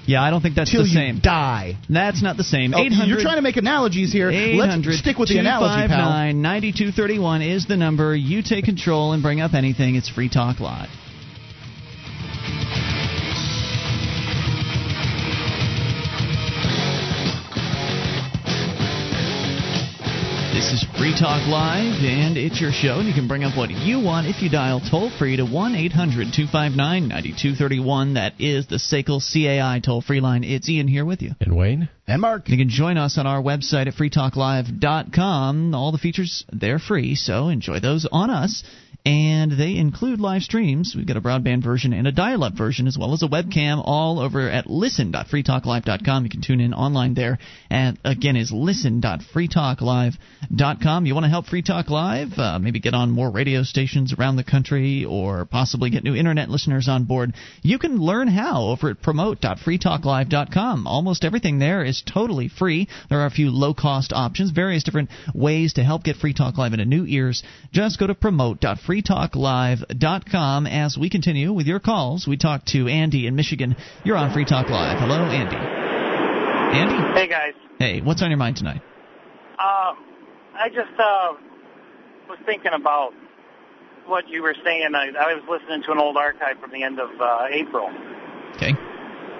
yeah, 0.06 0.22
I 0.22 0.30
don't 0.30 0.40
think 0.40 0.54
that's 0.54 0.72
the 0.72 0.78
you 0.78 0.84
same. 0.84 1.20
die. 1.20 1.76
That's 1.88 2.22
not 2.22 2.36
the 2.36 2.44
same. 2.44 2.74
Oh, 2.74 2.78
800 2.78 3.08
you're 3.08 3.20
trying 3.20 3.36
to 3.36 3.42
make 3.42 3.56
analogies 3.56 4.12
here. 4.12 4.30
800 4.30 4.86
Let's 4.86 4.98
stick 4.98 5.18
with 5.18 5.28
the 5.28 5.38
analogy, 5.38 5.88
pal. 5.88 6.32
259 6.32 6.42
9231 6.42 7.42
is 7.42 7.66
the 7.66 7.76
number. 7.76 8.14
You 8.14 8.42
take 8.42 8.64
control 8.64 9.12
and 9.12 9.22
bring 9.22 9.40
up 9.40 9.54
anything. 9.54 9.96
It's 9.96 10.08
Free 10.08 10.28
Talk 10.28 10.60
Live. 10.60 10.88
This 20.64 20.82
is 20.82 20.96
Free 20.96 21.12
Talk 21.12 21.46
Live, 21.46 22.02
and 22.02 22.38
it's 22.38 22.58
your 22.58 22.72
show, 22.72 22.98
and 22.98 23.06
you 23.06 23.12
can 23.12 23.28
bring 23.28 23.44
up 23.44 23.54
what 23.54 23.68
you 23.68 24.00
want 24.00 24.26
if 24.26 24.40
you 24.40 24.48
dial 24.48 24.80
toll 24.80 25.10
free 25.18 25.36
to 25.36 25.44
1 25.44 25.74
800 25.74 26.32
259 26.32 27.06
9231. 27.06 28.14
That 28.14 28.32
is 28.38 28.66
the 28.66 28.76
SACL 28.76 29.20
CAI 29.20 29.80
toll 29.84 30.00
free 30.00 30.22
line. 30.22 30.42
It's 30.42 30.66
Ian 30.66 30.88
here 30.88 31.04
with 31.04 31.20
you. 31.20 31.32
And 31.38 31.54
Wayne? 31.54 31.90
And 32.06 32.22
Mark. 32.22 32.48
You 32.48 32.56
can 32.56 32.70
join 32.70 32.96
us 32.96 33.18
on 33.18 33.26
our 33.26 33.42
website 33.42 33.88
at 33.88 33.94
freetalklive.com. 33.94 35.74
All 35.74 35.92
the 35.92 35.98
features, 35.98 36.46
they're 36.50 36.78
free, 36.78 37.14
so 37.14 37.48
enjoy 37.48 37.80
those 37.80 38.08
on 38.10 38.30
us. 38.30 38.64
And 39.06 39.52
they 39.52 39.76
include 39.76 40.18
live 40.18 40.44
streams. 40.44 40.94
We've 40.96 41.06
got 41.06 41.18
a 41.18 41.20
broadband 41.20 41.62
version 41.62 41.92
and 41.92 42.06
a 42.06 42.12
dial 42.12 42.42
up 42.42 42.54
version, 42.54 42.86
as 42.86 42.96
well 42.96 43.12
as 43.12 43.22
a 43.22 43.28
webcam, 43.28 43.82
all 43.84 44.18
over 44.18 44.48
at 44.48 44.66
listen.freetalklive.com. 44.66 46.24
You 46.24 46.30
can 46.30 46.40
tune 46.40 46.62
in 46.62 46.72
online 46.72 47.12
there. 47.12 47.36
And 47.68 47.98
again, 48.02 48.36
is 48.36 48.50
listen.freetalklive.com. 48.50 51.04
You 51.04 51.12
want 51.12 51.24
to 51.24 51.30
help 51.30 51.44
Free 51.44 51.60
Talk 51.60 51.90
Live? 51.90 52.38
Uh, 52.38 52.58
maybe 52.58 52.80
get 52.80 52.94
on 52.94 53.10
more 53.10 53.30
radio 53.30 53.62
stations 53.62 54.14
around 54.14 54.36
the 54.36 54.44
country 54.44 55.04
or 55.04 55.44
possibly 55.44 55.90
get 55.90 56.02
new 56.02 56.14
internet 56.14 56.48
listeners 56.48 56.88
on 56.88 57.04
board. 57.04 57.34
You 57.60 57.78
can 57.78 57.98
learn 57.98 58.28
how 58.28 58.68
over 58.68 58.88
at 58.88 59.02
promote.freetalklive.com. 59.02 60.86
Almost 60.86 61.26
everything 61.26 61.58
there 61.58 61.84
is 61.84 62.00
totally 62.00 62.48
free. 62.48 62.88
There 63.10 63.20
are 63.20 63.26
a 63.26 63.30
few 63.30 63.50
low 63.50 63.74
cost 63.74 64.14
options, 64.14 64.50
various 64.50 64.82
different 64.82 65.10
ways 65.34 65.74
to 65.74 65.84
help 65.84 66.04
get 66.04 66.16
Free 66.16 66.32
Talk 66.32 66.56
Live 66.56 66.72
into 66.72 66.86
new 66.86 67.04
ears. 67.04 67.42
Just 67.70 67.98
go 67.98 68.06
to 68.06 68.14
promote.freetalklive.com 68.14 68.93
as 70.66 70.96
we 70.98 71.08
continue 71.10 71.52
with 71.52 71.66
your 71.66 71.80
calls. 71.80 72.26
We 72.26 72.36
talk 72.36 72.64
to 72.66 72.88
Andy 72.88 73.26
in 73.26 73.34
Michigan. 73.36 73.76
You're 74.04 74.16
on 74.16 74.32
Free 74.32 74.44
Talk 74.44 74.68
Live. 74.68 74.98
Hello, 74.98 75.14
Andy. 75.14 75.56
Andy? 75.56 77.20
Hey 77.20 77.28
guys, 77.28 77.54
Hey, 77.78 78.00
what's 78.00 78.22
on 78.22 78.30
your 78.30 78.38
mind 78.38 78.56
tonight? 78.56 78.82
uh, 79.58 79.94
I 80.56 80.68
just 80.68 80.94
uh, 80.98 81.32
was 82.28 82.38
thinking 82.46 82.72
about 82.74 83.12
what 84.06 84.28
you 84.28 84.42
were 84.42 84.54
saying. 84.64 84.90
I, 84.94 85.08
I 85.18 85.34
was 85.34 85.42
listening 85.48 85.82
to 85.86 85.92
an 85.92 85.98
old 85.98 86.16
archive 86.16 86.58
from 86.60 86.70
the 86.72 86.82
end 86.82 86.98
of 87.00 87.10
uh, 87.20 87.46
April, 87.50 87.88
Okay. 88.56 88.70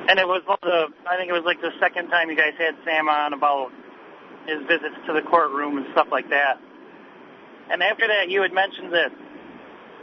and 0.09 0.19
it 0.19 0.27
was 0.27 0.43
one 0.47 0.59
of 0.63 0.69
the. 0.69 1.09
I 1.09 1.17
think 1.17 1.29
it 1.29 1.33
was 1.33 1.43
like 1.45 1.61
the 1.61 1.73
second 1.81 2.09
time 2.09 2.31
you 2.31 2.37
guys 2.37 2.55
had 2.59 2.75
Sam 2.85 3.09
on 3.09 3.33
about 3.35 3.71
his 4.47 4.59
visits 4.69 4.95
to 5.07 5.13
the 5.13 5.23
courtroom 5.23 5.77
and 5.79 5.87
stuff 5.93 6.09
like 6.11 6.29
that. 6.31 6.59
And 7.71 7.83
after 7.83 8.07
that, 8.07 8.29
you 8.29 8.43
had 8.43 8.53
mentioned 8.53 8.93
that 8.93 9.11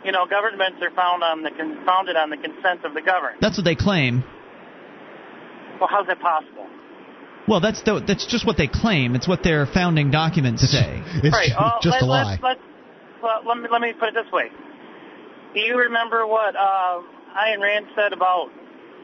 you 0.03 0.11
know 0.11 0.25
governments 0.25 0.77
are 0.81 0.91
found 0.91 1.23
on 1.23 1.43
the 1.43 1.51
con- 1.51 1.83
founded 1.85 2.15
on 2.15 2.29
the 2.29 2.37
consent 2.37 2.85
of 2.85 2.93
the 2.93 3.01
governed. 3.01 3.37
That's 3.41 3.57
what 3.57 3.65
they 3.65 3.75
claim. 3.75 4.23
Well, 5.79 5.89
how's 5.89 6.07
that 6.07 6.19
possible? 6.19 6.67
Well, 7.47 7.59
that's 7.59 7.81
the, 7.81 8.03
that's 8.05 8.27
just 8.27 8.45
what 8.45 8.57
they 8.57 8.67
claim. 8.67 9.15
It's 9.15 9.27
what 9.27 9.41
their 9.43 9.65
founding 9.65 10.11
documents 10.11 10.61
say. 10.69 11.01
It's 11.23 11.33
right. 11.35 11.49
well, 11.57 11.79
let, 11.83 12.03
Let's, 12.05 12.43
let's, 12.43 12.59
well, 13.21 13.41
let 13.45 13.57
me 13.57 13.67
let 13.71 13.81
me 13.81 13.93
put 13.93 14.09
it 14.09 14.13
this 14.13 14.31
way. 14.31 14.49
Do 15.53 15.59
you 15.59 15.77
remember 15.77 16.25
what 16.27 16.55
uh, 16.55 17.01
Ayn 17.37 17.59
Rand 17.59 17.87
said 17.95 18.13
about 18.13 18.49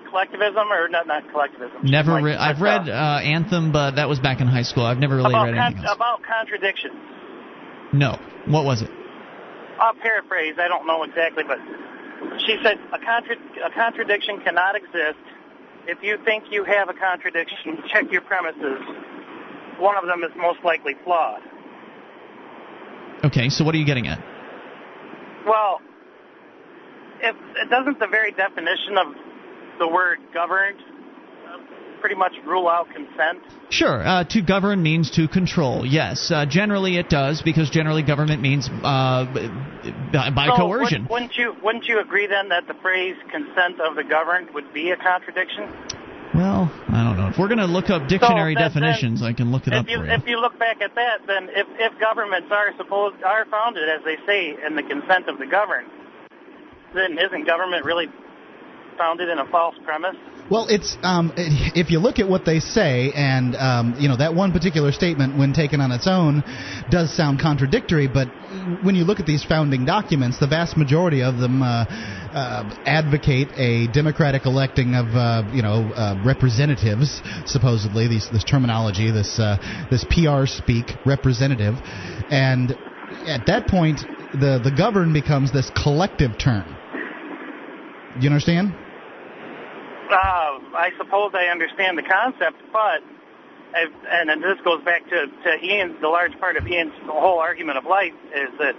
collectivism, 0.10 0.72
or 0.72 0.88
not? 0.88 1.08
Not 1.08 1.30
collectivism. 1.32 1.84
Never. 1.84 2.12
like, 2.14 2.24
Re- 2.24 2.36
I've 2.36 2.62
uh, 2.62 2.64
read 2.64 2.90
uh, 2.90 3.20
Anthem, 3.24 3.72
but 3.72 3.96
that 3.96 4.08
was 4.08 4.20
back 4.20 4.40
in 4.40 4.48
high 4.48 4.62
school. 4.64 4.86
I've 4.86 5.00
never 5.00 5.18
really 5.18 5.32
about 5.34 5.46
read 5.48 5.56
con- 5.56 5.66
anything 5.74 5.86
else. 5.86 5.96
about 5.96 6.22
contradictions. 6.24 6.96
No. 7.92 8.18
What 8.46 8.66
was 8.66 8.82
it? 8.82 8.90
I'll 9.80 9.96
paraphrase. 9.96 10.56
I 10.60 10.68
don't 10.68 10.88
know 10.88 11.04
exactly, 11.04 11.44
but 11.44 11.60
she 12.46 12.58
said 12.64 12.78
a, 12.94 13.00
contra- 13.00 13.38
a 13.66 13.72
contradiction 13.72 14.42
cannot 14.42 14.76
exist. 14.76 15.20
If 15.88 16.04
you 16.04 16.18
think 16.26 16.46
you 16.52 16.64
have 16.64 16.90
a 16.90 16.94
contradiction, 16.94 17.84
check 17.88 18.12
your 18.12 18.22
premises. 18.22 18.80
One 19.80 19.96
of 19.96 20.06
them 20.06 20.24
is 20.24 20.32
most 20.36 20.64
likely 20.64 20.96
flawed. 21.04 21.42
Okay. 23.24 23.50
So 23.50 23.64
what 23.64 23.74
are 23.76 23.78
you 23.78 23.86
getting 23.86 24.08
at? 24.08 24.20
Well, 25.46 25.80
if 27.22 27.36
it 27.62 27.70
doesn't 27.70 28.00
the 28.00 28.08
very 28.08 28.32
definition 28.32 28.98
of 28.98 29.08
the 29.80 29.88
word 29.88 30.20
governed 30.34 30.80
pretty 32.00 32.16
much 32.16 32.34
rule 32.46 32.68
out 32.68 32.88
consent? 32.94 33.44
Sure. 33.70 34.06
Uh, 34.06 34.24
to 34.26 34.42
govern 34.42 34.82
means 34.82 35.12
to 35.12 35.28
control. 35.28 35.86
Yes. 35.86 36.32
Uh, 36.32 36.46
generally, 36.46 36.98
it 36.98 37.10
does 37.10 37.42
because 37.42 37.70
generally 37.70 38.04
government 38.04 38.42
means 38.42 38.70
uh, 38.70 39.26
by, 40.14 40.30
by 40.32 40.48
so 40.48 40.56
coercion. 40.56 41.08
Wouldn't, 41.10 41.12
wouldn't 41.12 41.38
you 41.38 41.56
wouldn't 41.64 41.86
you 41.86 42.00
agree 42.00 42.28
then 42.28 42.50
that 42.50 42.68
the 42.68 42.76
phrase 42.76 43.16
consent 43.32 43.80
of 43.82 43.96
the 43.96 44.04
governed 44.04 44.54
would 44.54 44.74
be 44.74 44.92
a 44.92 44.98
contradiction? 44.98 45.72
Well, 46.36 46.70
I 46.90 47.04
don't 47.04 47.18
know. 47.18 47.30
If 47.30 47.38
we're 47.40 47.48
going 47.48 47.60
to 47.60 47.66
look 47.66 47.90
up 47.90 48.08
dictionary 48.08 48.54
then- 48.54 48.72
then 48.74 48.84
definitions, 48.84 49.24
I 49.24 49.34
can 49.34 49.52
look 49.52 49.66
it 49.66 49.74
up 49.74 49.90
you 49.90 49.98
for 49.98 50.06
you. 50.06 50.12
if 50.12 50.28
you 50.28 50.40
look 50.40 50.60
back 50.60 50.82
at 50.82 50.94
that, 50.96 51.26
then 51.26 51.50
if 51.50 51.66
if 51.80 52.00
governments 52.00 52.50
are 52.52 52.76
supposed 52.78 53.24
are 53.24 53.46
founded 53.46 53.90
as 53.90 54.04
they 54.06 54.18
say 54.26 54.56
in 54.66 54.76
the 54.76 54.84
consent 54.84 55.28
of 55.30 55.40
the 55.40 55.48
governed, 55.48 55.90
then 56.94 57.18
isn't 57.18 57.46
government 57.48 57.86
really 57.86 58.08
founded 58.98 59.30
in 59.30 59.40
a 59.40 59.46
false 59.48 59.76
premise? 59.84 60.16
Well, 60.50 60.68
it's 60.70 60.96
um, 61.04 61.34
if 61.36 61.92
you 61.92 62.00
look 62.00 62.20
at 62.20 62.28
what 62.30 62.46
they 62.46 62.62
say, 62.62 63.12
and 63.14 63.54
um, 63.56 63.96
you 63.98 64.08
know 64.08 64.16
that 64.16 64.34
one 64.34 64.54
particular 64.54 64.94
statement, 64.94 65.38
when 65.38 65.52
taken 65.52 65.82
on 65.82 65.92
its 65.92 66.08
own, 66.08 66.44
does 66.90 67.14
sound 67.14 67.42
contradictory. 67.42 68.08
But 68.08 68.30
when 68.82 68.96
you 68.96 69.04
look 69.04 69.20
at 69.20 69.26
these 69.26 69.44
founding 69.44 69.84
documents, 69.84 70.40
the 70.40 70.48
vast 70.48 70.78
majority 70.78 71.22
of 71.22 71.38
them 71.38 71.62
uh, 71.62 71.86
uh, 72.34 72.64
advocate 72.86 73.52
a 73.58 73.88
democratic 73.88 74.46
electing 74.46 74.96
of 74.96 75.08
uh, 75.08 75.44
you 75.52 75.64
know 75.64 75.92
uh, 75.92 76.16
representatives, 76.24 77.22
supposedly 77.46 78.08
these 78.08 78.30
this 78.32 78.46
terminology, 78.46 79.12
this 79.12 79.38
uh, 79.40 79.58
this 79.92 80.06
PR 80.06 80.46
speak 80.46 80.86
representative, 81.06 81.76
and 82.32 82.72
at 83.28 83.46
that 83.48 83.68
point, 83.68 84.00
the 84.32 84.62
the 84.64 84.74
governed 84.78 85.14
becomes 85.14 85.52
this 85.52 85.70
collective 85.72 86.38
term. 86.38 86.64
You 88.22 88.30
understand? 88.30 88.87
Uh, 90.10 90.60
I 90.76 90.92
suppose 90.98 91.32
I 91.34 91.48
understand 91.48 91.98
the 91.98 92.04
concept, 92.04 92.58
but 92.72 93.04
I've, 93.76 93.94
and 94.10 94.30
then 94.30 94.42
this 94.42 94.58
goes 94.64 94.84
back 94.84 95.04
to 95.10 95.28
to 95.28 95.66
Ian. 95.66 95.98
The 96.02 96.08
large 96.08 96.38
part 96.40 96.56
of 96.58 96.68
Ian's 96.68 96.94
whole 97.06 97.40
argument 97.40 97.78
of 97.78 97.86
life 97.86 98.14
is 98.34 98.50
that 98.60 98.76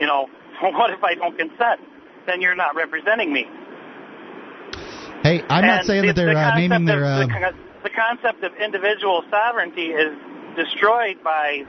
you 0.00 0.06
know, 0.06 0.26
what 0.62 0.90
if 0.90 1.02
I 1.02 1.14
don't 1.14 1.36
consent? 1.36 1.80
Then 2.26 2.40
you're 2.40 2.54
not 2.56 2.74
representing 2.74 3.32
me. 3.32 3.44
Hey, 5.22 5.42
I'm 5.48 5.66
not 5.66 5.84
saying 5.84 6.02
the- 6.02 6.08
that 6.08 6.16
they're 6.16 6.34
the 6.34 6.40
uh, 6.40 6.54
naming 6.56 6.84
their. 6.84 7.04
of- 7.04 7.30
Uh, 7.30 7.50
the, 7.50 7.54
the 7.84 7.90
concept 7.90 8.42
of 8.44 8.52
individual 8.56 9.22
sovereignty 9.30 9.88
is 9.92 10.16
destroyed 10.56 11.22
by 11.22 11.64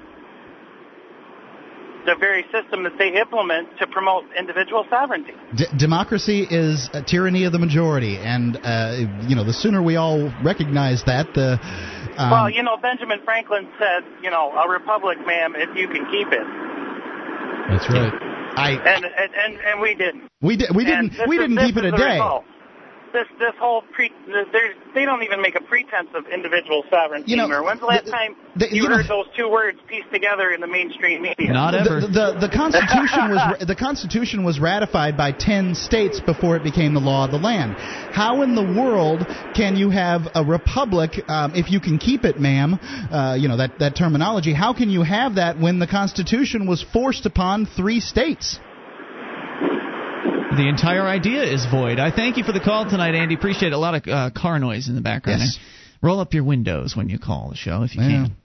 the 2.06 2.16
very 2.20 2.44
system 2.52 2.84
that 2.84 2.98
they 2.98 3.20
implement 3.20 3.78
to 3.80 3.88
promote 3.88 4.24
individual 4.38 4.86
sovereignty. 4.90 5.34
D- 5.56 5.66
democracy 5.78 6.46
is 6.50 6.90
a 6.94 7.02
tyranny 7.02 7.46
of 7.46 7.52
the 7.52 7.60
majority, 7.60 8.18
and 8.18 8.58
uh, 8.64 8.96
you 9.28 9.36
know 9.36 9.44
the 9.44 9.54
sooner 9.54 9.82
we 9.82 9.96
all 9.96 10.32
recognize 10.44 11.04
that, 11.06 11.34
the 11.34 11.60
um, 12.18 12.32
well, 12.32 12.50
you 12.50 12.64
know, 12.64 12.78
Benjamin 12.78 13.20
Franklin 13.26 13.68
said, 13.78 14.04
you 14.24 14.32
know, 14.32 14.52
a 14.52 14.70
republic, 14.70 15.18
ma'am, 15.26 15.54
if 15.56 15.76
you 15.76 15.88
can 15.88 16.06
keep 16.10 16.32
it. 16.32 16.48
That's 17.68 17.90
right. 17.90 18.14
I 18.56 18.72
and 18.72 19.04
and 19.04 19.32
and, 19.36 19.60
and 19.60 19.82
we 19.82 19.96
didn't. 19.96 20.30
We 20.42 20.56
did. 20.56 20.70
We 20.74 20.86
didn't. 20.86 21.14
We 21.28 21.38
didn't 21.38 21.56
this 21.56 21.66
keep 21.66 21.78
it 21.78 21.86
a 21.86 21.92
day. 21.92 22.14
result. 22.14 22.46
This 23.16 23.28
this 23.40 23.56
whole 23.58 23.82
pre 23.94 24.12
there's 24.28 24.76
they 24.94 25.06
don't 25.06 25.24
even 25.24 25.42
make 25.42 25.56
a 25.56 25.62
pretense 25.62 26.10
of 26.14 26.28
individual 26.28 26.84
sovereignty 26.90 27.32
You 27.32 27.38
know, 27.38 27.44
anymore. 27.44 27.64
When's 27.64 27.80
the 27.80 27.86
last 27.86 28.08
time 28.08 28.36
the- 28.58 28.68
you, 28.68 28.84
you 28.84 28.90
know- 28.90 28.98
heard 28.98 29.08
those 29.08 29.28
two 29.38 29.50
words 29.50 29.80
pieced 29.88 30.12
together 30.12 30.52
in 30.52 30.60
the 30.60 30.68
mainstream 30.68 31.22
media? 31.22 31.54
The, 31.54 32.08
the, 32.12 32.48
the 32.48 32.50
Constitution 32.54 33.30
was 33.32 33.66
the 33.68 33.76
Constitution 33.76 34.44
was 34.44 34.60
ratified 34.60 35.16
by 35.16 35.32
ten 35.32 35.76
states 35.76 36.20
before 36.20 36.58
it 36.58 36.64
became 36.66 36.94
the 36.94 37.00
law 37.00 37.24
of 37.24 37.32
the 37.32 37.38
land. 37.38 37.76
How 37.78 38.42
in 38.42 38.54
the 38.54 38.64
world 38.64 39.26
can 39.56 39.78
you 39.78 39.92
have 39.92 40.28
a 40.36 40.44
republic 40.44 41.12
um, 41.30 41.54
if 41.56 41.72
you 41.72 41.80
can 41.80 41.98
keep 41.98 42.26
it, 42.26 42.38
ma'am? 42.38 42.74
Uh, 43.10 43.38
you 43.40 43.48
know 43.48 43.56
that 43.56 43.80
that 43.80 43.96
terminology. 43.96 44.54
How 44.54 44.74
can 44.74 44.90
you 44.90 45.04
have 45.04 45.36
that 45.36 45.58
when 45.58 45.80
the 45.80 45.88
Constitution 45.88 46.68
was 46.68 46.84
forced 46.84 47.26
upon 47.26 47.66
three 47.66 48.02
states? 48.02 48.60
The 50.58 50.68
entire 50.70 51.06
idea 51.06 51.44
is 51.44 51.66
void. 51.66 52.00
I 52.00 52.12
thank 52.12 52.38
you 52.38 52.44
for 52.44 52.52
the 52.52 52.60
call 52.62 52.90
tonight, 52.90 53.14
Andy. 53.16 53.36
Appreciate 53.36 53.70
it. 53.74 53.76
A 53.76 53.78
lot 53.78 53.96
of 53.96 54.08
uh, 54.08 54.30
car 54.36 54.58
noise 54.60 54.88
in 54.88 54.96
the 54.96 55.02
background. 55.02 55.42
Yes. 55.42 55.60
Roll 56.02 56.20
up 56.20 56.34
your 56.34 56.44
windows 56.44 56.96
when 56.96 57.10
you 57.10 57.20
call 57.20 57.50
the 57.50 57.56
show 57.58 57.84
if 57.84 57.96
you 57.96 58.02
Yeah. 58.02 58.08
can. 58.28 58.36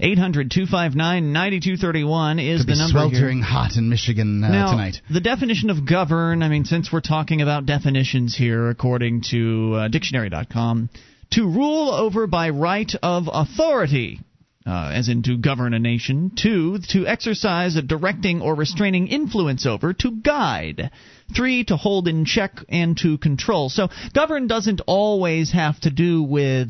800 0.00 0.50
259 0.52 1.32
9231 1.32 2.38
is 2.38 2.60
Could 2.60 2.66
be 2.68 2.72
the 2.74 2.78
number 2.78 2.92
sweltering 2.92 3.38
here. 3.38 3.46
hot 3.46 3.76
in 3.76 3.88
Michigan 3.88 4.42
uh, 4.44 4.48
now, 4.48 4.70
tonight. 4.70 5.02
The 5.10 5.20
definition 5.20 5.68
of 5.68 5.84
govern, 5.84 6.42
I 6.44 6.48
mean, 6.48 6.64
since 6.64 6.92
we're 6.92 7.00
talking 7.00 7.42
about 7.42 7.66
definitions 7.66 8.36
here, 8.36 8.70
according 8.70 9.22
to 9.30 9.74
uh, 9.74 9.88
dictionary.com, 9.88 10.90
to 11.32 11.42
rule 11.44 11.90
over 11.90 12.26
by 12.28 12.50
right 12.50 12.90
of 13.02 13.28
authority. 13.32 14.20
Uh, 14.66 14.90
as 14.92 15.08
in 15.08 15.22
to 15.22 15.38
govern 15.38 15.72
a 15.72 15.78
nation. 15.78 16.32
Two, 16.36 16.78
to 16.90 17.06
exercise 17.06 17.76
a 17.76 17.82
directing 17.82 18.42
or 18.42 18.54
restraining 18.54 19.08
influence 19.08 19.64
over, 19.64 19.94
to 19.94 20.10
guide. 20.10 20.90
Three, 21.34 21.64
to 21.64 21.76
hold 21.78 22.06
in 22.06 22.26
check 22.26 22.62
and 22.68 22.94
to 22.98 23.16
control. 23.16 23.70
So 23.70 23.88
govern 24.12 24.48
doesn't 24.48 24.82
always 24.86 25.52
have 25.52 25.80
to 25.80 25.90
do 25.90 26.22
with 26.22 26.68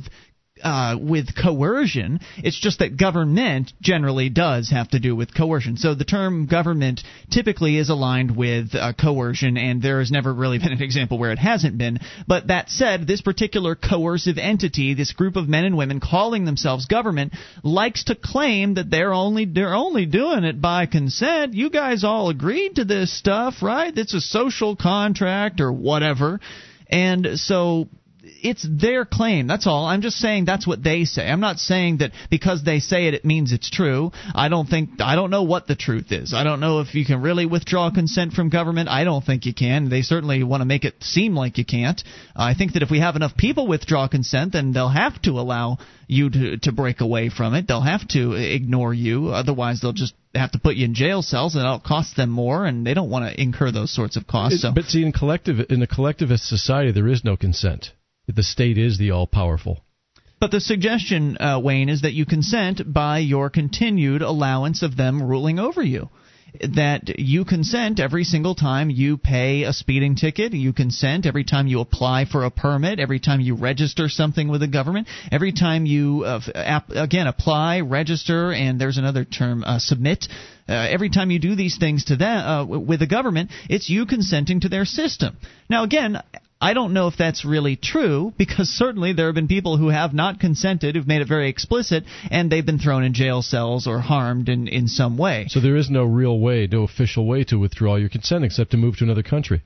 uh, 0.63 0.97
with 1.01 1.35
coercion. 1.35 2.21
It's 2.39 2.59
just 2.59 2.79
that 2.81 2.97
government 2.97 3.73
generally 3.81 4.29
does 4.29 4.71
have 4.71 4.89
to 4.91 5.01
do 5.01 5.17
with 5.17 5.35
coercion. 5.35 5.77
So 5.77 5.95
the 5.95 6.05
term 6.05 6.47
government 6.47 7.03
typically 7.31 7.77
is 7.77 7.91
aligned 7.91 8.37
with 8.37 8.75
uh, 8.75 8.93
coercion, 8.93 9.57
and 9.57 9.83
there 9.83 9.99
has 9.99 10.11
never 10.11 10.33
really 10.33 10.59
been 10.59 10.73
an 10.73 10.83
example 10.83 11.19
where 11.19 11.33
it 11.33 11.39
hasn't 11.39 11.79
been. 11.79 11.99
But 12.27 12.49
that 12.49 12.71
said, 12.71 13.07
this 13.07 13.21
particular 13.21 13.75
coercive 13.75 14.39
entity, 14.39 14.95
this 14.95 15.13
group 15.13 15.37
of 15.37 15.49
men 15.49 15.65
and 15.65 15.77
women 15.77 16.01
calling 16.01 16.45
themselves 16.45 16.87
government, 16.87 17.33
likes 17.63 18.05
to 18.05 18.15
claim 18.15 18.75
that 18.75 18.91
they're 18.91 19.13
only 19.13 19.45
they're 19.45 19.75
only 19.75 20.07
doing 20.07 20.45
it 20.45 20.61
by 20.61 20.87
consent. 20.87 21.55
You 21.55 21.71
guys 21.71 22.05
all 22.05 22.31
agreed 22.31 22.77
to 22.77 22.85
this 22.85 23.17
stuff, 23.17 23.63
right? 23.63 23.97
It's 23.97 24.15
a 24.15 24.21
social 24.21 24.77
contract 24.77 25.61
or 25.61 25.73
whatever. 25.73 26.41
And 26.89 27.39
so 27.39 27.89
it's 28.43 28.67
their 28.69 29.05
claim. 29.05 29.47
That's 29.47 29.67
all. 29.67 29.87
I'm 29.87 30.03
just 30.03 30.17
saying 30.17 30.45
that's 30.45 30.67
what 30.67 30.83
they 30.83 31.05
say. 31.05 31.29
I'm 31.29 31.41
not 31.41 31.59
saying 31.59 31.99
that 31.99 32.13
because 32.31 32.63
they 32.65 32.81
say 32.81 33.07
it, 33.07 33.15
it 33.15 33.25
means 33.25 33.53
it's 33.53 33.71
true. 33.71 34.13
I 34.35 34.49
don't 34.49 34.69
think. 34.69 35.01
I 35.01 35.17
don't 35.17 35.31
know 35.31 35.43
what 35.43 35.67
the 35.67 35.77
truth 35.77 36.13
is. 36.13 36.33
I 36.35 36.45
don't 36.45 36.61
know 36.61 36.81
if 36.81 36.95
you 36.95 37.05
can 37.05 37.23
really 37.23 37.47
withdraw 37.47 37.91
consent 37.91 38.33
from 38.33 38.49
government. 38.49 38.89
I 38.89 39.05
don't 39.05 39.25
think 39.25 39.47
you 39.47 39.55
can. 39.55 39.89
They 39.89 40.03
certainly 40.03 40.43
want 40.43 40.61
to 40.61 40.65
make 40.65 40.85
it 40.85 41.03
seem 41.03 41.35
like 41.35 41.59
you 41.59 41.65
can't. 41.65 42.03
I 42.35 42.55
think 42.55 42.75
that 42.75 42.83
if 42.83 42.91
we 42.91 43.01
have 43.01 43.17
enough 43.17 43.37
people 43.37 43.67
withdraw 43.67 44.09
consent, 44.09 44.53
then 44.53 44.73
they'll 44.73 44.89
have 44.89 45.21
to 45.23 45.33
allow 45.33 45.79
you 46.07 46.31
to 46.31 46.57
to 46.59 46.73
break 46.73 47.01
away 47.01 47.31
from 47.31 47.55
it. 47.55 47.67
They'll 47.69 47.81
have 47.81 48.07
to 48.09 48.33
ignore 48.33 48.93
you. 48.93 49.29
Otherwise, 49.29 49.81
they'll 49.81 49.93
just 49.93 50.15
have 50.35 50.53
to 50.53 50.59
put 50.59 50.77
you 50.77 50.85
in 50.85 50.95
jail 50.95 51.23
cells, 51.23 51.55
and 51.55 51.65
it'll 51.65 51.81
cost 51.81 52.17
them 52.17 52.31
more, 52.31 52.65
and 52.65 52.87
they 52.87 52.95
don't 52.95 53.11
want 53.11 53.31
to 53.31 53.41
incur 53.41 53.73
those 53.73 53.95
sorts 53.95 54.17
of 54.17 54.27
costs. 54.27 54.63
So 54.63 54.73
But 54.73 54.85
see, 54.85 55.03
in 55.03 55.13
collective 55.13 55.59
in 55.71 55.83
a 55.83 55.87
collectivist 55.87 56.49
society, 56.49 56.93
there 56.93 57.09
is 57.09 57.25
no 57.25 57.37
consent. 57.37 57.93
The 58.35 58.43
state 58.43 58.79
is 58.79 58.99
the 58.99 59.11
all 59.11 59.27
powerful. 59.27 59.81
But 60.41 60.51
the 60.51 60.61
suggestion, 60.61 61.37
uh, 61.39 61.61
Wayne, 61.63 61.91
is 61.91 62.03
that 62.03 62.15
you 62.15 62.25
consent 62.25 62.81
by 62.91 63.19
your 63.19 63.51
continued 63.51 64.23
allowance 64.23 64.83
of 64.83 64.97
them 64.97 65.23
ruling 65.23 65.59
over 65.59 65.83
you. 65.83 66.09
That 66.75 67.21
you 67.21 67.45
consent 67.45 68.01
every 68.01 68.25
single 68.25 68.55
time 68.55 68.91
you 68.91 69.19
pay 69.19 69.65
a 69.65 69.73
speeding 69.73 70.17
ticket. 70.17 70.53
You 70.53 70.73
consent 70.73 71.27
every 71.27 71.45
time 71.45 71.67
you 71.67 71.81
apply 71.81 72.25
for 72.25 72.45
a 72.45 72.51
permit. 72.51 72.99
Every 72.99 73.21
time 73.21 73.41
you 73.41 73.55
register 73.55 74.09
something 74.09 74.49
with 74.49 74.61
the 74.61 74.67
government. 74.67 75.07
Every 75.31 75.53
time 75.53 75.87
you, 75.87 76.25
uh, 76.25 76.41
app, 76.55 76.91
again, 76.91 77.27
apply, 77.27 77.81
register, 77.81 78.53
and 78.53 78.81
there's 78.81 78.99
another 78.99 79.25
term, 79.25 79.63
uh, 79.63 79.79
submit. 79.79 80.27
Uh, 80.69 80.73
every 80.73 81.11
time 81.11 81.31
you 81.31 81.39
do 81.39 81.55
these 81.55 81.77
things 81.79 82.07
to 82.07 82.17
them 82.17 82.39
uh, 82.39 82.65
with 82.65 83.01
the 83.01 83.07
government, 83.07 83.51
it's 83.69 83.89
you 83.89 84.07
consenting 84.07 84.61
to 84.61 84.69
their 84.69 84.85
system. 84.85 85.37
Now, 85.69 85.85
again, 85.85 86.21
I 86.63 86.75
don't 86.75 86.93
know 86.93 87.07
if 87.07 87.17
that's 87.17 87.45
really 87.45 87.77
true 87.77 88.35
because 88.37 88.69
certainly 88.69 89.15
there 89.15 89.27
have 89.27 89.35
been 89.35 89.49
people 89.49 89.79
who 89.79 89.89
have 89.89 90.13
not 90.13 90.41
consented, 90.41 90.95
who've 90.95 91.07
made 91.07 91.23
it 91.23 91.29
very 91.29 91.49
explicit, 91.49 92.05
and 92.31 92.53
they've 92.53 92.67
been 92.67 92.79
thrown 92.79 93.03
in 93.03 93.15
jail 93.15 93.41
cells 93.41 93.87
or 93.87 94.01
harmed 94.01 94.51
in, 94.51 94.69
in 94.69 94.87
some 94.87 95.17
way. 95.17 95.47
So 95.49 95.61
there 95.61 95.77
is 95.77 95.89
no 95.89 96.05
real 96.05 96.39
way, 96.39 96.69
no 96.71 96.83
official 96.83 97.27
way 97.27 97.45
to 97.45 97.59
withdraw 97.59 97.97
your 97.97 98.11
consent 98.11 98.45
except 98.45 98.73
to 98.73 98.77
move 98.77 98.99
to 98.99 99.05
another 99.05 99.23
country. 99.23 99.63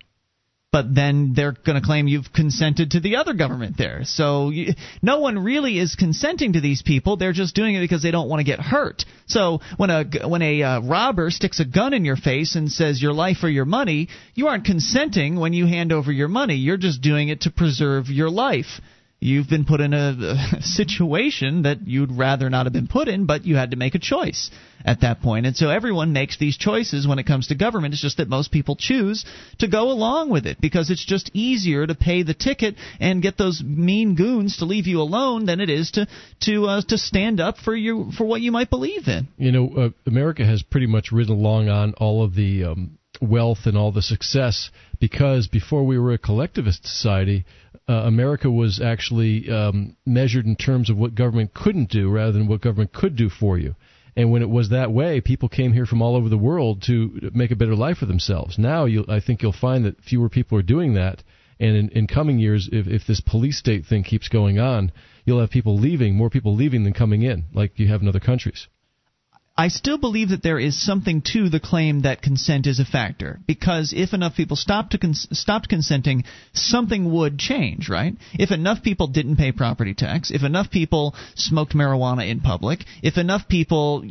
But 0.74 0.92
then 0.92 1.34
they're 1.36 1.52
going 1.52 1.80
to 1.80 1.86
claim 1.86 2.08
you've 2.08 2.32
consented 2.32 2.90
to 2.90 3.00
the 3.00 3.14
other 3.14 3.32
government 3.32 3.76
there. 3.78 4.00
So 4.02 4.50
you, 4.50 4.72
no 5.02 5.20
one 5.20 5.38
really 5.38 5.78
is 5.78 5.94
consenting 5.94 6.54
to 6.54 6.60
these 6.60 6.82
people. 6.82 7.16
They're 7.16 7.32
just 7.32 7.54
doing 7.54 7.76
it 7.76 7.80
because 7.80 8.02
they 8.02 8.10
don't 8.10 8.28
want 8.28 8.40
to 8.40 8.44
get 8.44 8.58
hurt. 8.58 9.04
So 9.26 9.60
when 9.76 9.90
a 9.90 10.04
when 10.26 10.42
a 10.42 10.62
uh, 10.64 10.80
robber 10.80 11.30
sticks 11.30 11.60
a 11.60 11.64
gun 11.64 11.94
in 11.94 12.04
your 12.04 12.16
face 12.16 12.56
and 12.56 12.68
says 12.68 13.00
your 13.00 13.12
life 13.12 13.44
or 13.44 13.48
your 13.48 13.66
money, 13.66 14.08
you 14.34 14.48
aren't 14.48 14.64
consenting 14.64 15.38
when 15.38 15.52
you 15.52 15.64
hand 15.66 15.92
over 15.92 16.10
your 16.10 16.26
money. 16.26 16.56
You're 16.56 16.76
just 16.76 17.00
doing 17.00 17.28
it 17.28 17.42
to 17.42 17.52
preserve 17.52 18.08
your 18.08 18.28
life. 18.28 18.80
You've 19.20 19.48
been 19.48 19.64
put 19.64 19.80
in 19.80 19.94
a, 19.94 20.14
a 20.58 20.62
situation 20.62 21.62
that 21.62 21.86
you'd 21.86 22.12
rather 22.12 22.50
not 22.50 22.66
have 22.66 22.72
been 22.72 22.88
put 22.88 23.08
in, 23.08 23.26
but 23.26 23.44
you 23.44 23.56
had 23.56 23.70
to 23.70 23.76
make 23.76 23.94
a 23.94 23.98
choice 23.98 24.50
at 24.84 25.00
that 25.00 25.22
point. 25.22 25.46
And 25.46 25.56
so 25.56 25.70
everyone 25.70 26.12
makes 26.12 26.36
these 26.38 26.56
choices 26.56 27.06
when 27.06 27.18
it 27.18 27.26
comes 27.26 27.48
to 27.48 27.54
government. 27.54 27.94
It's 27.94 28.02
just 28.02 28.18
that 28.18 28.28
most 28.28 28.52
people 28.52 28.76
choose 28.76 29.24
to 29.58 29.68
go 29.68 29.90
along 29.90 30.30
with 30.30 30.46
it 30.46 30.60
because 30.60 30.90
it's 30.90 31.04
just 31.04 31.30
easier 31.32 31.86
to 31.86 31.94
pay 31.94 32.22
the 32.22 32.34
ticket 32.34 32.76
and 33.00 33.22
get 33.22 33.38
those 33.38 33.62
mean 33.64 34.14
goons 34.14 34.58
to 34.58 34.66
leave 34.66 34.86
you 34.86 35.00
alone 35.00 35.46
than 35.46 35.60
it 35.60 35.70
is 35.70 35.92
to 35.92 36.06
to 36.40 36.66
uh, 36.66 36.82
to 36.88 36.98
stand 36.98 37.40
up 37.40 37.56
for 37.58 37.74
you 37.74 38.10
for 38.16 38.24
what 38.24 38.40
you 38.40 38.52
might 38.52 38.70
believe 38.70 39.08
in. 39.08 39.28
You 39.38 39.52
know, 39.52 39.70
uh, 39.76 39.88
America 40.06 40.44
has 40.44 40.62
pretty 40.62 40.86
much 40.86 41.12
ridden 41.12 41.34
along 41.34 41.68
on 41.68 41.94
all 41.94 42.22
of 42.22 42.34
the 42.34 42.64
um, 42.64 42.98
wealth 43.20 43.60
and 43.64 43.76
all 43.76 43.92
the 43.92 44.02
success 44.02 44.70
because 45.00 45.48
before 45.48 45.84
we 45.84 45.98
were 45.98 46.12
a 46.12 46.18
collectivist 46.18 46.86
society, 46.86 47.44
America 47.88 48.50
was 48.50 48.80
actually 48.80 49.50
um, 49.50 49.96
measured 50.06 50.46
in 50.46 50.56
terms 50.56 50.88
of 50.88 50.96
what 50.96 51.14
government 51.14 51.52
couldn't 51.52 51.90
do 51.90 52.10
rather 52.10 52.32
than 52.32 52.46
what 52.46 52.62
government 52.62 52.92
could 52.92 53.16
do 53.16 53.28
for 53.28 53.58
you. 53.58 53.74
And 54.16 54.30
when 54.30 54.42
it 54.42 54.48
was 54.48 54.70
that 54.70 54.92
way, 54.92 55.20
people 55.20 55.48
came 55.48 55.72
here 55.72 55.86
from 55.86 56.00
all 56.00 56.14
over 56.14 56.28
the 56.28 56.38
world 56.38 56.82
to 56.82 57.30
make 57.34 57.50
a 57.50 57.56
better 57.56 57.74
life 57.74 57.98
for 57.98 58.06
themselves. 58.06 58.58
Now, 58.58 58.86
I 59.08 59.20
think 59.20 59.42
you'll 59.42 59.52
find 59.52 59.84
that 59.84 60.02
fewer 60.02 60.28
people 60.28 60.56
are 60.56 60.62
doing 60.62 60.94
that. 60.94 61.22
And 61.60 61.76
in, 61.76 61.88
in 61.90 62.06
coming 62.06 62.38
years, 62.38 62.68
if, 62.72 62.86
if 62.86 63.06
this 63.06 63.20
police 63.20 63.58
state 63.58 63.86
thing 63.86 64.02
keeps 64.02 64.28
going 64.28 64.58
on, 64.58 64.92
you'll 65.24 65.40
have 65.40 65.50
people 65.50 65.78
leaving, 65.78 66.14
more 66.14 66.30
people 66.30 66.54
leaving 66.54 66.84
than 66.84 66.92
coming 66.92 67.22
in, 67.22 67.46
like 67.52 67.78
you 67.78 67.88
have 67.88 68.02
in 68.02 68.08
other 68.08 68.20
countries. 68.20 68.68
I 69.56 69.68
still 69.68 69.98
believe 69.98 70.30
that 70.30 70.42
there 70.42 70.58
is 70.58 70.84
something 70.84 71.22
to 71.32 71.48
the 71.48 71.60
claim 71.60 72.00
that 72.00 72.22
consent 72.22 72.66
is 72.66 72.80
a 72.80 72.84
factor 72.84 73.38
because 73.46 73.92
if 73.96 74.12
enough 74.12 74.34
people 74.34 74.56
stopped 74.56 74.90
to 74.92 74.98
cons- 74.98 75.28
stopped 75.30 75.68
consenting, 75.68 76.24
something 76.52 77.12
would 77.12 77.38
change, 77.38 77.88
right? 77.88 78.16
If 78.32 78.50
enough 78.50 78.82
people 78.82 79.06
didn't 79.06 79.36
pay 79.36 79.52
property 79.52 79.94
tax, 79.94 80.32
if 80.32 80.42
enough 80.42 80.72
people 80.72 81.14
smoked 81.36 81.72
marijuana 81.72 82.28
in 82.28 82.40
public, 82.40 82.84
if 83.00 83.16
enough 83.16 83.46
people 83.46 84.04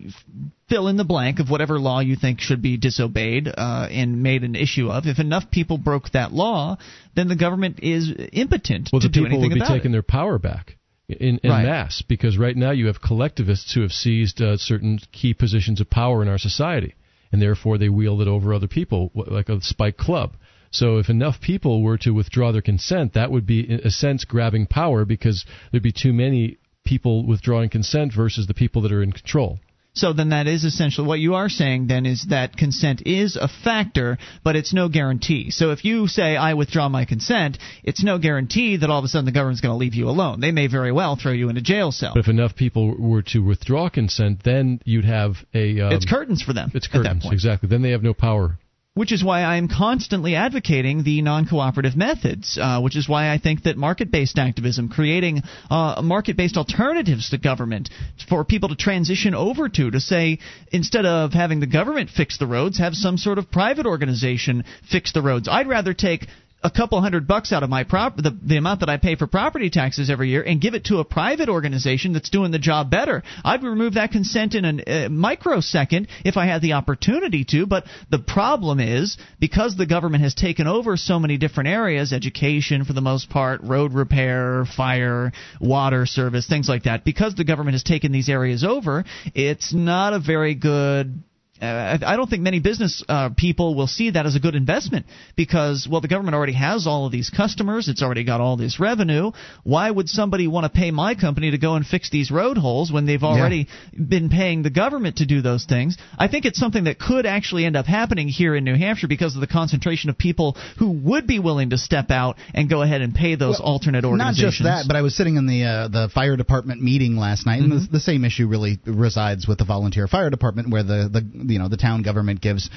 fill 0.70 0.88
in 0.88 0.95
the 0.95 1.03
blank 1.03 1.40
of 1.40 1.49
whatever 1.49 1.78
law 1.78 1.99
you 1.99 2.15
think 2.15 2.40
should 2.40 2.61
be 2.61 2.78
disobeyed 2.78 3.49
uh, 3.49 3.88
and 3.91 4.24
made 4.24 4.44
an 4.44 4.56
issue 4.56 4.90
of, 4.90 5.07
if 5.07 5.20
enough 5.20 5.52
people 5.52 5.78
broke 5.78 6.10
that 6.11 6.32
law, 6.32 6.78
then 7.15 7.28
the 7.28 7.36
government 7.36 7.80
is 7.84 8.10
impotent 8.32 8.90
Well, 8.94 9.02
to 9.02 9.10
the 9.10 9.11
people 9.11 9.28
anything 9.28 9.49
would 9.49 9.56
be 9.56 9.60
taking 9.68 9.91
it. 9.91 9.94
their 9.94 10.03
power 10.03 10.40
back 10.40 10.78
in, 11.09 11.39
in 11.43 11.49
Right. 11.49 11.63
mass 11.65 12.01
because 12.01 12.38
right 12.38 12.55
now 12.55 12.71
you 12.71 12.88
have 12.88 13.01
collectivists 13.01 13.73
who 13.73 13.81
have 13.81 13.91
seized 13.91 14.41
uh, 14.41 14.57
certain 14.57 14.99
key 15.11 15.34
positions 15.34 15.81
of 15.81 15.89
power 15.89 16.21
in 16.21 16.27
our 16.27 16.38
society, 16.38 16.95
and 17.31 17.41
therefore 17.41 17.77
they 17.77 17.89
wield 17.89 18.21
it 18.21 18.27
over 18.27 18.53
other 18.53 18.67
people 18.67 19.11
like 19.13 19.49
a 19.49 19.61
spike 19.61 19.97
club. 19.97 20.35
So 20.71 20.97
if 20.97 21.09
enough 21.09 21.39
people 21.39 21.84
were 21.84 21.97
to 21.99 22.11
withdraw 22.11 22.51
their 22.51 22.61
consent, 22.61 23.13
that 23.13 23.31
would 23.31 23.45
be 23.45 23.69
in 23.69 23.81
a 23.84 23.91
sense 23.91 24.25
grabbing 24.25 24.65
power 24.65 25.05
because 25.05 25.45
there'd 25.71 25.84
be 25.84 25.91
too 25.91 26.13
many 26.13 26.57
people 26.84 27.25
withdrawing 27.25 27.69
consent 27.69 28.11
versus 28.13 28.47
the 28.47 28.53
people 28.53 28.81
that 28.81 28.91
are 28.91 29.03
in 29.03 29.11
control. 29.11 29.59
So 29.95 30.11
then 30.11 30.30
that 30.30 30.48
is 30.48 30.64
essentially 30.64 31.07
what 31.07 31.20
you 31.20 31.36
are 31.36 31.49
saying 31.49 31.88
then 31.88 32.07
is 32.07 32.26
that 32.30 32.57
consent 32.57 33.03
is 33.06 33.36
a 33.36 33.48
factor, 33.48 34.18
but 34.44 34.56
it's 34.56 34.74
no 34.74 34.90
guarantee. 34.90 35.52
So 35.52 35.72
if 35.72 35.86
you 35.86 36.07
say, 36.07 36.36
I 36.36 36.56
withdraw 36.56 36.90
my 36.90 37.06
consent, 37.06 37.60
it's 37.84 38.03
no 38.03 38.18
guarantee 38.18 38.78
that 38.78 38.90
all 38.90 38.98
of 38.98 39.06
a 39.06 39.07
sudden 39.07 39.26
the 39.26 39.32
government's 39.32 39.61
going 39.61 39.74
to 39.74 39.78
leave 39.78 39.94
you 39.94 40.10
alone. 40.10 40.40
They 40.40 40.52
may 40.52 40.68
very 40.68 40.91
well 40.91 41.15
throw 41.15 41.32
you 41.32 41.49
in 41.49 41.57
a 41.57 41.61
jail 41.61 41.91
cell. 41.91 42.14
But 42.15 42.22
if 42.22 42.28
enough 42.28 42.56
people 42.56 42.98
were 42.98 43.22
to 43.34 43.40
withdraw 43.40 43.90
consent, 43.90 44.44
then 44.44 44.82
you'd 44.84 45.06
have 45.06 45.36
a. 45.53 45.80
Um, 45.80 45.94
it's 45.94 46.06
curtains 46.06 46.41
for 46.41 46.53
them. 46.53 46.72
It's 46.74 46.88
curtains, 46.88 47.28
exactly. 47.32 47.70
Then 47.70 47.84
they 47.84 47.91
have 47.91 48.03
no 48.03 48.15
power 48.15 48.57
which 48.95 49.11
is 49.11 49.24
why 49.24 49.44
I'm 49.44 49.68
constantly 49.68 50.36
advocating 50.36 51.03
the 51.03 51.24
non 51.24 51.48
cooperative 51.48 51.95
methods, 51.95 52.60
uh, 52.61 52.80
which 52.80 52.95
is 52.95 53.10
why 53.10 53.32
I 53.32 53.40
think 53.40 53.64
that 53.64 53.76
market 53.76 54.11
based 54.11 54.38
activism, 54.38 54.88
creating 54.88 55.41
uh, 55.72 56.02
market 56.03 56.38
based 56.38 56.57
alternatives 56.57 57.32
to 57.32 57.40
government 57.40 57.90
for 58.30 58.45
people 58.45 58.70
to 58.70 58.76
transition 58.76 59.34
over 59.34 59.68
to, 59.68 59.90
to 59.90 59.99
say, 59.99 60.38
instead 60.72 61.06
of 61.06 61.34
having 61.34 61.60
the 61.60 61.68
government 61.68 62.11
fix 62.11 62.38
the 62.38 62.45
roads, 62.45 62.78
have 62.78 62.94
some 62.94 63.18
sort 63.18 63.40
of 63.40 63.49
private 63.49 63.88
organization 63.88 64.64
fix 64.91 65.11
the 65.11 65.24
roads. 65.24 65.48
I'd 65.49 65.68
rather 65.68 65.95
take 65.95 66.28
a 66.64 66.72
couple 66.72 67.02
hundred 67.02 67.27
bucks 67.27 67.52
out 67.52 67.64
of 67.64 67.69
my 67.69 67.84
prop 67.84 68.15
the, 68.15 68.38
the 68.41 68.57
amount 68.57 68.80
that 68.80 68.90
I 68.90 68.98
pay 68.98 69.15
for 69.15 69.27
property 69.27 69.69
taxes 69.69 70.10
every 70.10 70.30
year 70.30 70.41
and 70.41 70.61
give 70.61 70.73
it 70.73 70.85
to 70.85 70.99
a 70.99 71.06
private 71.06 71.49
organization 71.49 72.14
that's 72.14 72.30
doing 72.30 72.52
the 72.52 72.60
job 72.60 72.90
better. 72.90 73.23
I'd 73.44 73.64
remove 73.64 73.95
that 73.95 74.11
consent 74.11 74.56
in 74.56 74.65
a 74.65 75.06
uh, 75.06 75.10
microsecond 75.10 76.07
if 76.23 76.38
I 76.38 76.45
had 76.45 76.61
the 76.61 76.73
opportunity 76.73 77.45
to, 77.49 77.65
but 77.65 77.85
the 78.10 78.19
problem 78.19 78.80
is 78.80 79.18
because 79.40 79.76
the 79.76 79.85
government 79.85 80.23
has 80.23 80.34
taken 80.34 80.68
over 80.68 80.95
so 80.95 81.19
many 81.19 81.38
different 81.38 81.69
areas, 81.69 82.14
education 82.14 82.85
for 82.85 82.94
the 82.94 83.02
most 83.02 83.30
part, 83.30 83.61
road 83.64 83.94
repair, 83.94 84.65
fire, 84.65 85.31
water 85.60 86.06
service, 86.06 86.48
things 86.48 86.69
like 86.69 86.84
that, 86.84 87.03
because 87.03 87.35
the 87.35 87.44
government 87.44 87.73
has 87.73 87.84
taken 87.84 88.11
these 88.11 88.30
areas 88.30 88.64
over, 88.64 89.03
it's 89.35 89.73
not 89.73 90.14
a 90.14 90.19
very 90.19 90.56
good 90.56 91.23
uh, 91.64 91.98
I 92.06 92.18
don't 92.18 92.30
think 92.30 92.44
many 92.44 92.60
business 92.60 93.03
uh, 93.07 93.30
people 93.35 93.76
will 93.76 93.88
see 93.88 94.11
that 94.11 94.26
as 94.26 94.35
a 94.35 94.40
good 94.40 94.56
investment 94.56 95.06
because, 95.35 95.88
well, 95.90 96.02
the 96.02 96.07
government 96.07 96.35
already 96.35 96.53
has 96.53 96.85
all 96.88 97.06
of 97.06 97.11
these 97.11 97.30
customers. 97.30 97.88
It's 97.88 98.02
already 98.02 98.23
got 98.23 98.41
all 98.41 98.57
this 98.57 98.80
revenue. 98.80 99.31
Why 99.64 99.90
would 99.90 100.10
somebody 100.10 100.48
want 100.48 100.65
to 100.65 100.69
pay 100.69 100.91
my 100.91 101.15
company 101.15 101.52
to 101.52 101.57
go 101.57 101.76
and 101.76 101.85
fix 101.85 102.10
these 102.10 102.31
road 102.31 102.57
holes 102.57 102.91
when 102.91 103.06
they've 103.06 103.23
already 103.23 103.68
yeah. 103.91 104.03
been 104.07 104.30
paying 104.30 104.64
the 104.64 104.69
government 104.69 105.18
to 105.18 105.26
do 105.26 105.41
those 105.41 105.65
things? 105.65 105.98
I 106.18 106.27
think 106.27 106.45
it's 106.45 106.60
something 106.60 106.85
that 106.85 106.99
could 106.99 107.26
actually 107.26 107.65
end 107.65 107.76
up 107.76 107.85
happening 107.85 108.27
here 108.27 108.56
in 108.56 108.64
New 108.64 108.76
Hampshire 108.76 109.07
because 109.07 109.35
of 109.35 109.41
the 109.41 109.48
concentration 109.48 110.10
of 110.10 110.18
people 110.18 110.57
who 110.80 110.91
would 110.91 111.27
be 111.27 111.40
willing 111.40 111.69
to 111.69 111.77
step 111.77 112.11
out 112.11 112.38
and 112.53 112.69
go 112.69 112.81
ahead 112.81 113.02
and 113.02 113.14
pay 113.15 113.35
those 113.35 113.60
well, 113.60 113.73
alternate 113.73 114.06
organizations. 114.06 114.44
Not 114.44 114.52
just 114.52 114.64
that, 114.64 114.85
but 114.88 114.95
I 114.95 115.02
was 115.02 115.15
sitting 115.15 115.38
in 115.38 115.48
the 115.48 115.64
uh, 115.64 115.88
the 115.88 116.10
fire 116.14 116.35
department 116.35 116.81
meeting 116.81 117.15
last 117.15 117.45
night, 117.45 117.61
mm-hmm. 117.61 117.72
and 117.72 117.88
the, 117.88 117.94
the 117.94 117.99
same 117.99 118.26
issue 118.26 118.48
really 118.48 118.80
resides 118.85 119.48
with 119.48 119.60
the 119.60 119.65
volunteer 119.65 120.07
fire 120.07 120.30
department, 120.30 120.69
where 120.69 120.84
the 120.84 121.10
the 121.11 121.22
you 121.53 121.59
know 121.59 121.69
the 121.69 121.77
town 121.77 122.01
government 122.01 122.41
gives, 122.41 122.69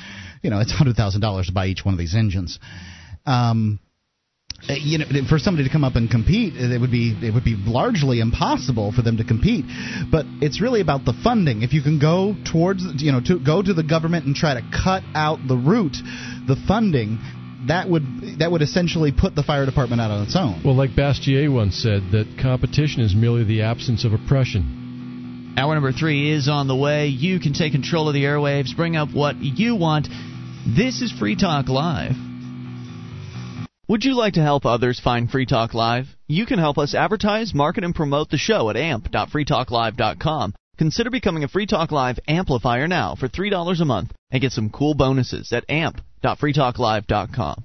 you 0.43 0.51
know, 0.51 0.61
it's 0.61 0.73
hundred 0.73 0.97
thousand 0.97 1.21
dollars 1.21 1.47
to 1.47 1.53
buy 1.53 1.67
each 1.67 1.85
one 1.85 1.95
of 1.95 1.99
these 1.99 2.15
engines. 2.15 2.59
Um, 3.25 3.81
uh, 4.69 4.73
you 4.73 4.99
know, 4.99 5.05
for 5.29 5.39
somebody 5.39 5.69
to 5.69 5.73
come 5.73 5.85
up 5.85 5.97
and 5.97 6.11
compete, 6.11 6.55
it 6.57 6.81
would 6.81 6.91
be 6.91 7.15
it 7.23 7.35
would 7.35 7.45
be 7.45 7.57
largely 7.57 8.21
impossible 8.21 8.91
for 8.91 9.03
them 9.03 9.19
to 9.19 9.25
compete. 9.25 9.65
But 10.11 10.25
it's 10.41 10.63
really 10.63 10.81
about 10.81 11.05
the 11.05 11.13
funding. 11.13 11.63
If 11.63 11.75
you 11.75 11.83
can 11.83 11.99
go 11.99 12.35
towards, 12.51 12.83
you 13.03 13.13
know, 13.13 13.21
to 13.27 13.39
go 13.39 13.63
to 13.63 13.75
the 13.75 13.83
government 13.83 14.25
and 14.25 14.35
try 14.35 14.55
to 14.55 14.63
cut 14.73 15.03
out 15.15 15.41
the 15.47 15.57
root, 15.57 15.97
the 16.47 16.57
funding, 16.67 17.19
that 17.69 17.89
would 17.89 18.39
that 18.39 18.51
would 18.51 18.63
essentially 18.63 19.13
put 19.13 19.35
the 19.35 19.43
fire 19.43 19.67
department 19.67 20.01
out 20.01 20.11
on 20.11 20.23
its 20.25 20.35
own. 20.35 20.63
Well, 20.65 20.75
like 20.75 20.97
Bastiat 20.97 21.53
once 21.53 21.77
said, 21.77 22.11
that 22.13 22.39
competition 22.41 23.03
is 23.03 23.15
merely 23.15 23.45
the 23.45 23.63
absence 23.63 24.05
of 24.05 24.15
oppression. 24.15 24.86
Hour 25.57 25.75
number 25.75 25.93
three 25.93 26.31
is 26.31 26.49
on 26.49 26.69
the 26.69 26.77
way. 26.77 27.07
You 27.07 27.41
can 27.41 27.55
take 27.55 27.73
control 27.73 28.09
of 28.09 28.15
the 28.15 28.25
airwaves, 28.25 28.77
bring 28.77 28.95
up 28.95 29.09
what 29.15 29.37
you 29.37 29.75
want. 29.75 30.07
This 30.67 31.01
is 31.01 31.11
Free 31.13 31.35
Talk 31.35 31.69
Live. 31.69 32.13
Would 33.89 34.05
you 34.05 34.15
like 34.15 34.35
to 34.35 34.43
help 34.43 34.67
others 34.67 35.01
find 35.01 35.31
Free 35.31 35.47
Talk 35.47 35.73
Live? 35.73 36.09
You 36.27 36.45
can 36.45 36.59
help 36.59 36.77
us 36.77 36.95
advertise, 36.95 37.55
market, 37.55 37.85
and 37.85 37.95
promote 37.95 38.29
the 38.29 38.37
show 38.37 38.69
at 38.69 38.77
amp.freetalklive.com. 38.77 40.55
Consider 40.77 41.09
becoming 41.09 41.45
a 41.45 41.49
Free 41.49 41.67
Talk 41.67 41.91
Live 41.91 42.19
amplifier 42.29 42.87
now 42.87 43.15
for 43.15 43.29
$3 43.29 43.81
a 43.81 43.85
month 43.87 44.13
and 44.31 44.43
get 44.43 44.53
some 44.53 44.69
cool 44.69 44.93
bonuses 44.95 45.53
at 45.53 45.65
amp.freetalklive.com. 45.71 47.65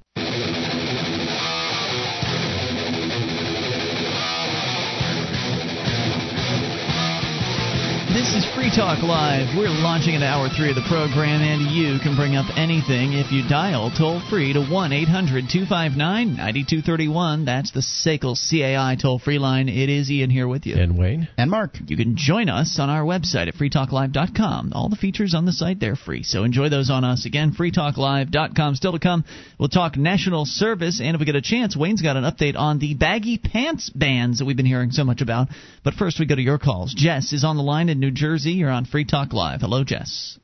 This 8.11 8.35
is 8.35 8.45
Free 8.53 8.69
Talk 8.69 9.01
Live. 9.03 9.55
We're 9.55 9.69
launching 9.69 10.15
into 10.15 10.27
hour 10.27 10.49
three 10.49 10.67
of 10.67 10.75
the 10.75 10.83
program, 10.89 11.39
and 11.39 11.71
you 11.71 11.97
can 12.03 12.17
bring 12.17 12.35
up 12.35 12.45
anything 12.57 13.13
if 13.13 13.31
you 13.31 13.47
dial 13.47 13.89
toll 13.89 14.19
free 14.29 14.51
to 14.51 14.59
1 14.59 14.91
800 14.91 15.47
259 15.47 16.35
9231. 16.35 17.45
That's 17.45 17.71
the 17.71 17.79
SACL 17.79 18.35
CAI 18.35 18.97
toll 19.01 19.17
free 19.17 19.39
line. 19.39 19.69
It 19.69 19.87
is 19.87 20.11
Ian 20.11 20.29
here 20.29 20.45
with 20.45 20.65
you. 20.65 20.75
And 20.75 20.99
Wayne. 20.99 21.29
And 21.37 21.49
Mark. 21.49 21.77
You 21.87 21.95
can 21.95 22.17
join 22.17 22.49
us 22.49 22.79
on 22.79 22.89
our 22.89 23.03
website 23.03 23.47
at 23.47 23.55
freetalklive.com. 23.55 24.73
All 24.75 24.89
the 24.89 24.97
features 24.97 25.33
on 25.33 25.45
the 25.45 25.53
site, 25.53 25.79
they're 25.79 25.95
free. 25.95 26.23
So 26.23 26.43
enjoy 26.43 26.67
those 26.67 26.89
on 26.89 27.05
us. 27.05 27.25
Again, 27.25 27.55
freetalklive.com. 27.57 28.75
Still 28.75 28.91
to 28.91 28.99
come, 28.99 29.23
we'll 29.57 29.69
talk 29.69 29.95
national 29.95 30.43
service, 30.45 30.99
and 31.01 31.15
if 31.15 31.21
we 31.21 31.25
get 31.25 31.35
a 31.37 31.41
chance, 31.41 31.77
Wayne's 31.77 32.01
got 32.01 32.17
an 32.17 32.25
update 32.25 32.57
on 32.57 32.77
the 32.79 32.93
baggy 32.93 33.37
pants 33.37 33.89
bans 33.89 34.39
that 34.39 34.45
we've 34.45 34.57
been 34.57 34.65
hearing 34.65 34.91
so 34.91 35.05
much 35.05 35.21
about. 35.21 35.47
But 35.85 35.93
first, 35.93 36.19
we 36.19 36.25
go 36.25 36.35
to 36.35 36.41
your 36.41 36.59
calls. 36.59 36.93
Jess 36.93 37.31
is 37.31 37.45
on 37.45 37.55
the 37.55 37.63
line 37.63 37.87
in 37.87 38.00
New 38.01 38.11
Jersey. 38.11 38.53
You're 38.53 38.71
on 38.71 38.85
Free 38.85 39.05
Talk 39.05 39.31
Live. 39.31 39.61
Hello, 39.61 39.83
Jess. 39.83 40.39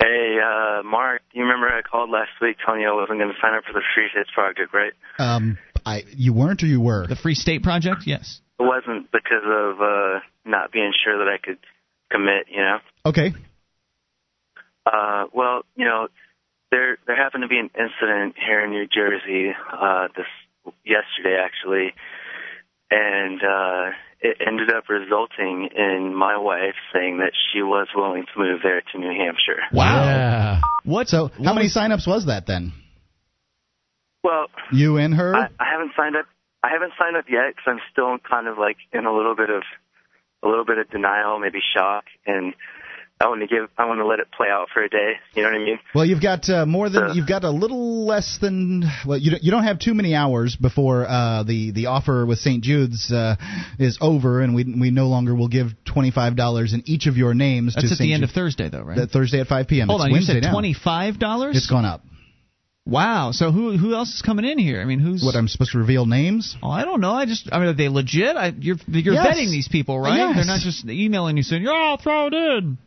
Hey, 0.00 0.36
uh, 0.44 0.82
Mark. 0.82 1.22
You 1.32 1.42
remember 1.44 1.68
I 1.68 1.80
called 1.80 2.10
last 2.10 2.30
week 2.42 2.56
telling 2.66 2.80
you 2.80 2.88
I 2.88 2.92
wasn't 2.92 3.20
going 3.20 3.30
to 3.30 3.38
sign 3.40 3.54
up 3.54 3.62
for 3.64 3.72
the 3.72 3.82
Free 3.94 4.08
States 4.10 4.28
Project, 4.34 4.74
right? 4.74 4.92
Um, 5.18 5.58
I 5.86 6.02
you 6.10 6.32
weren't 6.32 6.62
or 6.64 6.66
you 6.66 6.80
were 6.80 7.06
the 7.06 7.14
Free 7.14 7.36
State 7.36 7.62
Project? 7.62 8.02
Yes. 8.04 8.40
It 8.58 8.64
wasn't 8.64 9.12
because 9.12 9.46
of 9.46 9.80
uh, 9.80 10.20
not 10.44 10.72
being 10.72 10.92
sure 11.04 11.18
that 11.24 11.30
I 11.32 11.38
could 11.38 11.58
commit. 12.10 12.48
You 12.50 12.62
know. 12.62 12.78
Okay. 13.06 13.32
Uh, 14.84 15.26
well, 15.32 15.62
you 15.76 15.84
know, 15.84 16.08
there 16.72 16.98
there 17.06 17.16
happened 17.16 17.42
to 17.42 17.48
be 17.48 17.58
an 17.58 17.70
incident 17.78 18.34
here 18.36 18.64
in 18.64 18.70
New 18.70 18.88
Jersey 18.88 19.52
uh, 19.72 20.08
this 20.16 20.26
yesterday 20.84 21.38
actually, 21.38 21.94
and 22.90 23.40
uh, 23.40 23.90
it 24.22 24.36
ended 24.46 24.70
up 24.70 24.84
resulting 24.88 25.68
in 25.74 26.14
my 26.14 26.36
wife 26.36 26.74
saying 26.92 27.18
that 27.18 27.32
she 27.52 27.62
was 27.62 27.88
willing 27.94 28.24
to 28.32 28.40
move 28.40 28.60
there 28.62 28.82
to 28.92 28.98
New 28.98 29.08
Hampshire. 29.08 29.62
Wow. 29.72 30.04
Yeah. 30.04 30.60
What? 30.84 31.08
So, 31.08 31.28
how 31.28 31.44
what 31.44 31.54
many 31.54 31.66
was... 31.66 31.74
signups 31.74 32.06
was 32.06 32.26
that 32.26 32.46
then? 32.46 32.72
Well, 34.22 34.46
you 34.72 34.98
and 34.98 35.14
her. 35.14 35.34
I, 35.34 35.48
I 35.58 35.66
haven't 35.72 35.92
signed 35.96 36.16
up. 36.16 36.26
I 36.62 36.68
haven't 36.72 36.92
signed 36.98 37.16
up 37.16 37.24
yet 37.28 37.56
because 37.56 37.64
I'm 37.66 37.80
still 37.90 38.18
kind 38.28 38.46
of 38.46 38.58
like 38.58 38.76
in 38.92 39.06
a 39.06 39.14
little 39.14 39.34
bit 39.34 39.48
of 39.48 39.62
a 40.42 40.48
little 40.48 40.64
bit 40.64 40.78
of 40.78 40.90
denial, 40.90 41.38
maybe 41.38 41.60
shock, 41.74 42.04
and 42.26 42.54
I 43.22 43.28
want 43.28 43.42
to 43.42 43.46
give. 43.46 43.68
I 43.76 43.84
want 43.84 44.00
to 44.00 44.06
let 44.06 44.18
it 44.18 44.28
play 44.32 44.48
out 44.48 44.68
for 44.72 44.82
a 44.82 44.88
day. 44.88 45.12
You 45.34 45.42
know 45.42 45.50
what 45.50 45.60
I 45.60 45.64
mean? 45.64 45.78
Well, 45.94 46.06
you've 46.06 46.22
got 46.22 46.48
uh, 46.48 46.64
more 46.64 46.88
than 46.88 47.10
so, 47.10 47.14
you've 47.14 47.28
got 47.28 47.44
a 47.44 47.50
little 47.50 48.06
less 48.06 48.38
than. 48.40 48.84
Well, 49.06 49.18
you 49.18 49.32
don't, 49.32 49.42
you 49.42 49.50
don't 49.50 49.64
have 49.64 49.78
too 49.78 49.92
many 49.92 50.14
hours 50.14 50.56
before 50.56 51.06
uh, 51.06 51.42
the 51.42 51.70
the 51.72 51.86
offer 51.86 52.24
with 52.24 52.38
St. 52.38 52.64
Jude's 52.64 53.12
uh, 53.12 53.36
is 53.78 53.98
over, 54.00 54.40
and 54.40 54.54
we 54.54 54.64
we 54.64 54.90
no 54.90 55.08
longer 55.08 55.34
will 55.34 55.48
give 55.48 55.68
twenty 55.84 56.10
five 56.10 56.34
dollars 56.34 56.72
in 56.72 56.82
each 56.86 57.06
of 57.06 57.18
your 57.18 57.34
names. 57.34 57.74
That's 57.74 57.88
to 57.88 57.92
at 57.92 57.98
St. 57.98 58.08
the 58.08 58.14
end 58.14 58.22
Jude. 58.22 58.30
of 58.30 58.34
Thursday, 58.34 58.70
though, 58.70 58.82
right? 58.82 58.96
That 58.96 59.10
Thursday 59.10 59.40
at 59.40 59.48
five 59.48 59.68
p.m. 59.68 59.88
Hold 59.88 60.00
it's 60.00 60.06
on, 60.06 60.12
Wednesday 60.12 60.34
you 60.36 60.42
said 60.42 60.52
twenty 60.52 60.72
five 60.72 61.18
dollars. 61.18 61.58
It's 61.58 61.68
gone 61.68 61.84
up. 61.84 62.02
Wow. 62.86 63.32
So 63.32 63.52
who 63.52 63.76
who 63.76 63.94
else 63.94 64.14
is 64.14 64.22
coming 64.22 64.46
in 64.46 64.58
here? 64.58 64.80
I 64.80 64.86
mean, 64.86 64.98
who's 64.98 65.22
what? 65.22 65.36
I'm 65.36 65.46
supposed 65.46 65.72
to 65.72 65.78
reveal 65.78 66.06
names? 66.06 66.56
Oh, 66.62 66.70
I 66.70 66.86
don't 66.86 67.02
know. 67.02 67.12
I 67.12 67.26
just 67.26 67.50
I 67.52 67.58
mean, 67.58 67.68
are 67.68 67.74
they 67.74 67.90
legit? 67.90 68.36
I, 68.36 68.54
you're 68.58 68.76
you're 68.88 69.14
yes. 69.14 69.26
vetting 69.26 69.50
these 69.50 69.68
people, 69.68 70.00
right? 70.00 70.16
Yes. 70.16 70.36
They're 70.36 70.44
not 70.46 70.60
just 70.60 70.88
emailing 70.88 71.36
you 71.36 71.42
saying, 71.42 71.62
"Yeah, 71.62 71.72
I'll 71.72 71.98
throw 71.98 72.28
it 72.28 72.34
in." 72.34 72.78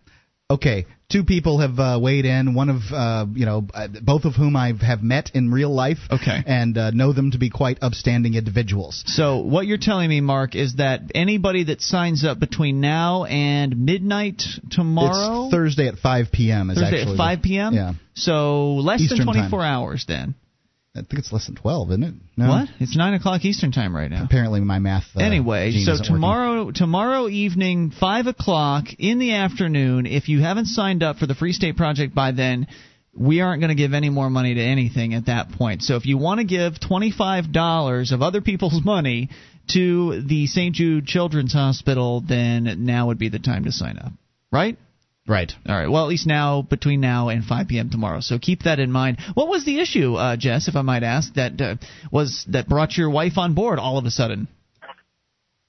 Okay, 0.54 0.86
two 1.10 1.24
people 1.24 1.60
have 1.60 1.80
uh, 1.80 2.00
weighed 2.02 2.26
in. 2.26 2.54
One 2.54 2.70
of 2.70 2.82
uh, 2.92 3.26
you 3.34 3.46
know, 3.46 3.68
uh, 3.74 3.88
both 4.02 4.26
of 4.26 4.36
whom 4.36 4.56
I 4.56 4.74
have 4.74 5.02
met 5.02 5.32
in 5.34 5.52
real 5.52 5.74
life. 5.74 5.98
Okay, 6.12 6.44
and 6.46 6.78
uh, 6.78 6.92
know 6.92 7.12
them 7.12 7.32
to 7.32 7.40
be 7.40 7.50
quite 7.50 7.80
upstanding 7.82 8.36
individuals. 8.36 9.04
So 9.08 9.40
what 9.40 9.66
you're 9.66 9.80
telling 9.80 10.10
me, 10.10 10.22
Mark, 10.22 10.56
is 10.56 10.76
that 10.76 11.12
anybody 11.16 11.66
that 11.66 11.82
signs 11.82 12.24
up 12.24 12.40
between 12.40 12.82
now 12.82 13.26
and 13.26 13.86
midnight 13.86 14.44
tomorrow, 14.70 15.46
it's 15.46 15.54
Thursday 15.54 15.88
at 15.88 15.98
5 15.98 16.32
p.m. 16.32 16.70
is 16.70 16.78
Thursday 16.78 17.00
actually 17.02 17.14
at 17.14 17.18
5 17.18 17.42
p.m. 17.42 17.74
Yeah. 17.74 17.94
So 18.14 18.76
less 18.76 19.02
Eastern 19.02 19.20
than 19.20 19.28
24 19.28 19.60
time. 19.60 19.62
hours 19.62 20.06
then. 20.08 20.36
I 20.96 21.00
think 21.00 21.18
it's 21.18 21.34
less 21.34 21.48
than 21.48 21.56
12, 21.56 21.90
isn't 21.90 22.04
it? 22.04 22.14
No? 22.38 22.50
What? 22.50 22.70
It's 22.80 22.96
nine 22.96 23.16
o'clock 23.16 23.44
Eastern 23.44 23.72
time 23.72 23.96
right 23.96 24.12
now. 24.12 24.24
Apparently, 24.24 24.60
my 24.60 24.78
math. 24.78 25.06
Uh, 25.16 25.22
anyway, 25.22 25.72
so 25.72 25.98
tomorrow, 26.02 26.66
working. 26.66 26.74
tomorrow 26.76 27.28
evening, 27.28 27.92
five 28.00 28.28
o'clock 28.28 28.86
in 29.00 29.18
the 29.18 29.34
afternoon. 29.34 30.06
If 30.06 30.30
you 30.30 30.42
haven't 30.42 30.68
signed 30.68 31.02
up 31.02 31.18
for 31.18 31.26
the 31.26 31.34
Free 31.34 31.52
State 31.52 31.78
Project 31.78 32.14
by 32.14 32.32
then, 32.32 32.68
we 33.18 33.42
aren't 33.42 33.60
going 33.60 33.76
to 33.76 33.82
give 33.82 33.94
any 33.94 34.12
more 34.12 34.30
money 34.30 34.54
to 34.54 34.62
anything 34.62 35.16
at 35.16 35.26
that 35.26 35.52
point. 35.54 35.82
So 35.82 35.96
if 35.96 36.06
you 36.06 36.20
want 36.20 36.42
to 36.42 36.46
give 36.46 36.80
twenty-five 36.80 37.52
dollars 37.52 38.12
of 38.12 38.22
other 38.22 38.42
people's 38.42 38.80
money 38.86 39.30
to 39.74 40.22
the 40.22 40.46
St. 40.46 40.76
Jude 40.76 41.08
Children's 41.08 41.54
Hospital, 41.54 42.22
then 42.22 42.86
now 42.86 43.08
would 43.08 43.18
be 43.18 43.30
the 43.30 43.40
time 43.40 43.64
to 43.64 43.72
sign 43.72 43.98
up. 43.98 44.12
Right? 44.52 44.78
Right. 45.26 45.52
All 45.68 45.76
right. 45.76 45.90
Well, 45.90 46.04
at 46.04 46.10
least 46.10 46.28
now 46.28 46.64
between 46.64 47.00
now 47.00 47.30
and 47.30 47.46
5 47.46 47.68
p.m. 47.70 47.90
tomorrow. 47.90 48.20
So 48.20 48.40
keep 48.40 48.64
that 48.64 48.80
in 48.80 48.92
mind. 48.92 49.20
What 49.34 49.48
was 49.48 49.64
the 49.64 49.80
issue, 49.80 50.16
uh, 50.16 50.36
Jess, 50.36 50.68
if 50.68 50.76
I 50.76 50.82
might 50.82 51.04
ask, 51.04 51.34
that 51.36 51.62
uh, 51.62 51.76
was 52.12 52.46
that 52.50 52.68
brought 52.68 52.98
your 52.98 53.10
wife 53.10 53.38
on 53.38 53.54
board 53.54 53.80
all 53.80 53.98
of 53.98 54.06
a 54.06 54.12
sudden? 54.12 54.50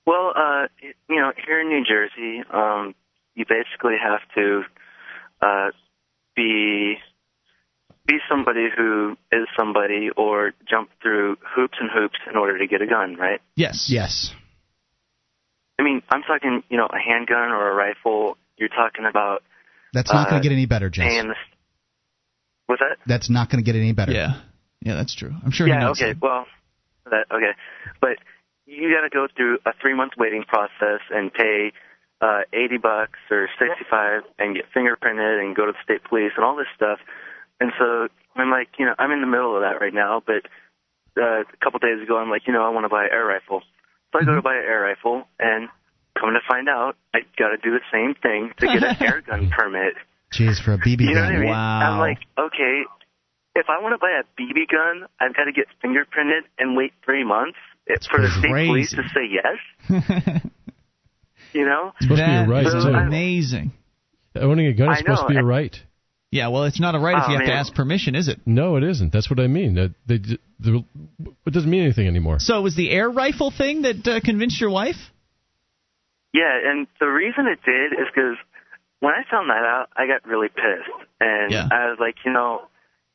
Well, 0.06 0.32
uh, 0.34 0.66
you 1.08 1.20
know, 1.20 1.32
here 1.46 1.60
in 1.60 1.68
New 1.68 1.84
Jersey, 1.84 2.42
um, 2.52 2.94
you 3.34 3.44
basically 3.48 3.94
have 4.02 4.20
to 4.34 4.62
uh, 5.40 5.70
be 6.34 6.96
be 8.06 8.18
somebody 8.28 8.68
who 8.76 9.16
is 9.32 9.46
somebody 9.56 10.10
or 10.14 10.52
jump 10.68 10.90
through 11.00 11.36
hoops 11.54 11.78
and 11.80 11.90
hoops 11.90 12.18
in 12.28 12.36
order 12.36 12.58
to 12.58 12.66
get 12.66 12.82
a 12.82 12.86
gun, 12.86 13.16
right? 13.16 13.40
Yes. 13.54 13.86
Yes. 13.88 14.34
I 15.78 15.82
mean, 15.82 16.02
I'm 16.10 16.22
talking, 16.22 16.62
you 16.68 16.76
know, 16.76 16.86
a 16.86 16.98
handgun 16.98 17.50
or 17.50 17.70
a 17.70 17.74
rifle. 17.74 18.36
You're 18.56 18.68
talking 18.68 19.04
about. 19.08 19.42
That's 19.92 20.12
not 20.12 20.26
uh, 20.26 20.30
going 20.30 20.42
to 20.42 20.48
get 20.48 20.54
any 20.54 20.66
better, 20.66 20.90
Jess. 20.90 21.06
paying 21.06 21.28
the- 21.28 21.34
What's 22.66 22.80
that? 22.80 22.96
That's 23.06 23.28
not 23.28 23.50
going 23.50 23.62
to 23.62 23.66
get 23.70 23.78
any 23.78 23.92
better. 23.92 24.12
Yeah. 24.12 24.40
Yeah, 24.80 24.94
that's 24.96 25.14
true. 25.14 25.32
I'm 25.44 25.50
sure 25.50 25.66
he 25.66 25.72
yeah. 25.72 25.80
knows. 25.80 26.00
Okay. 26.00 26.18
Well, 26.20 26.46
that 27.10 27.26
okay, 27.30 27.52
but 28.00 28.16
you 28.66 28.92
got 28.92 29.02
to 29.02 29.10
go 29.10 29.26
through 29.34 29.58
a 29.66 29.72
three 29.80 29.94
month 29.94 30.12
waiting 30.16 30.44
process 30.44 31.00
and 31.10 31.32
pay 31.32 31.72
uh, 32.20 32.42
eighty 32.52 32.76
bucks 32.76 33.18
or 33.30 33.48
sixty 33.58 33.84
five 33.90 34.22
and 34.38 34.54
get 34.54 34.64
fingerprinted 34.76 35.40
and 35.40 35.56
go 35.56 35.66
to 35.66 35.72
the 35.72 35.78
state 35.82 36.04
police 36.04 36.32
and 36.36 36.44
all 36.44 36.56
this 36.56 36.68
stuff. 36.76 36.98
And 37.60 37.72
so 37.78 38.08
I'm 38.36 38.50
like, 38.50 38.68
you 38.78 38.86
know, 38.86 38.94
I'm 38.98 39.10
in 39.10 39.20
the 39.20 39.26
middle 39.26 39.56
of 39.56 39.62
that 39.62 39.80
right 39.80 39.92
now. 39.94 40.22
But 40.24 40.44
uh, 41.20 41.44
a 41.48 41.56
couple 41.62 41.78
days 41.80 42.02
ago, 42.02 42.18
I'm 42.18 42.30
like, 42.30 42.46
you 42.46 42.52
know, 42.52 42.64
I 42.64 42.70
want 42.70 42.84
to 42.84 42.88
buy 42.88 43.04
an 43.04 43.10
air 43.12 43.24
rifle. 43.24 43.62
So 44.12 44.20
I 44.20 44.24
go 44.24 44.34
to 44.34 44.42
buy 44.42 44.54
an 44.56 44.64
air 44.64 44.80
rifle, 44.80 45.24
and 45.38 45.68
come 46.18 46.30
to 46.34 46.40
find 46.48 46.68
out, 46.68 46.96
I 47.14 47.20
got 47.38 47.48
to 47.48 47.56
do 47.56 47.70
the 47.70 47.80
same 47.92 48.14
thing 48.14 48.52
to 48.58 48.66
get 48.66 48.82
an 48.82 48.96
air 49.02 49.20
gun 49.26 49.50
permit. 49.50 49.94
Jeez, 50.32 50.62
for 50.62 50.72
a 50.74 50.78
BB 50.78 51.00
You 51.00 51.14
know 51.14 51.22
gun. 51.22 51.24
what 51.26 51.34
I 51.34 51.38
mean? 51.38 51.48
Wow. 51.50 51.92
I'm 51.92 51.98
like, 52.00 52.18
okay, 52.38 52.82
if 53.56 53.66
I 53.68 53.80
want 53.82 53.94
to 53.94 53.98
buy 53.98 54.10
a 54.20 54.24
BB 54.40 54.68
gun, 54.70 55.08
I've 55.20 55.34
got 55.34 55.44
to 55.44 55.52
get 55.52 55.66
fingerprinted 55.82 56.40
and 56.58 56.76
wait 56.76 56.92
three 57.04 57.24
months 57.24 57.58
it- 57.86 58.06
for 58.10 58.20
the 58.20 58.28
state 58.28 58.50
police 58.66 58.90
to 58.92 59.02
say 59.14 59.28
yes. 59.30 60.42
You 61.52 61.64
know? 61.64 61.92
It's 62.00 62.06
supposed 62.06 62.20
to 62.20 62.26
be 62.26 62.32
a 62.32 62.46
right, 62.48 62.66
is 62.66 62.72
too. 62.84 62.90
amazing. 62.90 63.72
Owning 64.34 64.66
a 64.66 64.72
gun 64.72 64.90
is 64.92 64.98
supposed 64.98 65.22
to 65.22 65.28
be 65.28 65.36
a 65.36 65.44
right. 65.44 65.76
Yeah, 66.32 66.48
well, 66.48 66.64
it's 66.64 66.80
not 66.80 66.96
a 66.96 66.98
right 66.98 67.16
if 67.16 67.24
Oh, 67.28 67.30
you 67.30 67.38
have 67.38 67.46
to 67.46 67.52
ask 67.52 67.72
permission, 67.74 68.16
is 68.16 68.26
it? 68.26 68.40
No, 68.44 68.74
it 68.74 68.82
isn't. 68.82 69.12
That's 69.12 69.30
what 69.30 69.38
I 69.38 69.46
mean. 69.46 69.74
That 69.74 69.94
they, 70.04 70.18
the, 70.58 70.84
it 71.46 71.52
doesn't 71.52 71.70
mean 71.70 71.82
anything 71.84 72.08
anymore. 72.08 72.38
So 72.40 72.58
it 72.58 72.62
was 72.62 72.74
the 72.74 72.90
air 72.90 73.08
rifle 73.08 73.52
thing 73.56 73.82
that 73.82 74.04
uh, 74.04 74.20
convinced 74.24 74.60
your 74.60 74.70
wife? 74.70 74.96
Yeah, 76.34 76.50
and 76.66 76.86
the 76.98 77.06
reason 77.06 77.46
it 77.46 77.60
did 77.64 77.92
is 77.94 78.10
because 78.12 78.36
when 78.98 79.14
I 79.14 79.22
found 79.30 79.48
that 79.50 79.62
out, 79.64 79.86
I 79.96 80.06
got 80.06 80.26
really 80.28 80.48
pissed. 80.48 80.90
And 81.20 81.52
Yeah. 81.52 81.68
I 81.70 81.88
was 81.88 81.98
like, 82.00 82.16
you 82.26 82.32
know, 82.32 82.66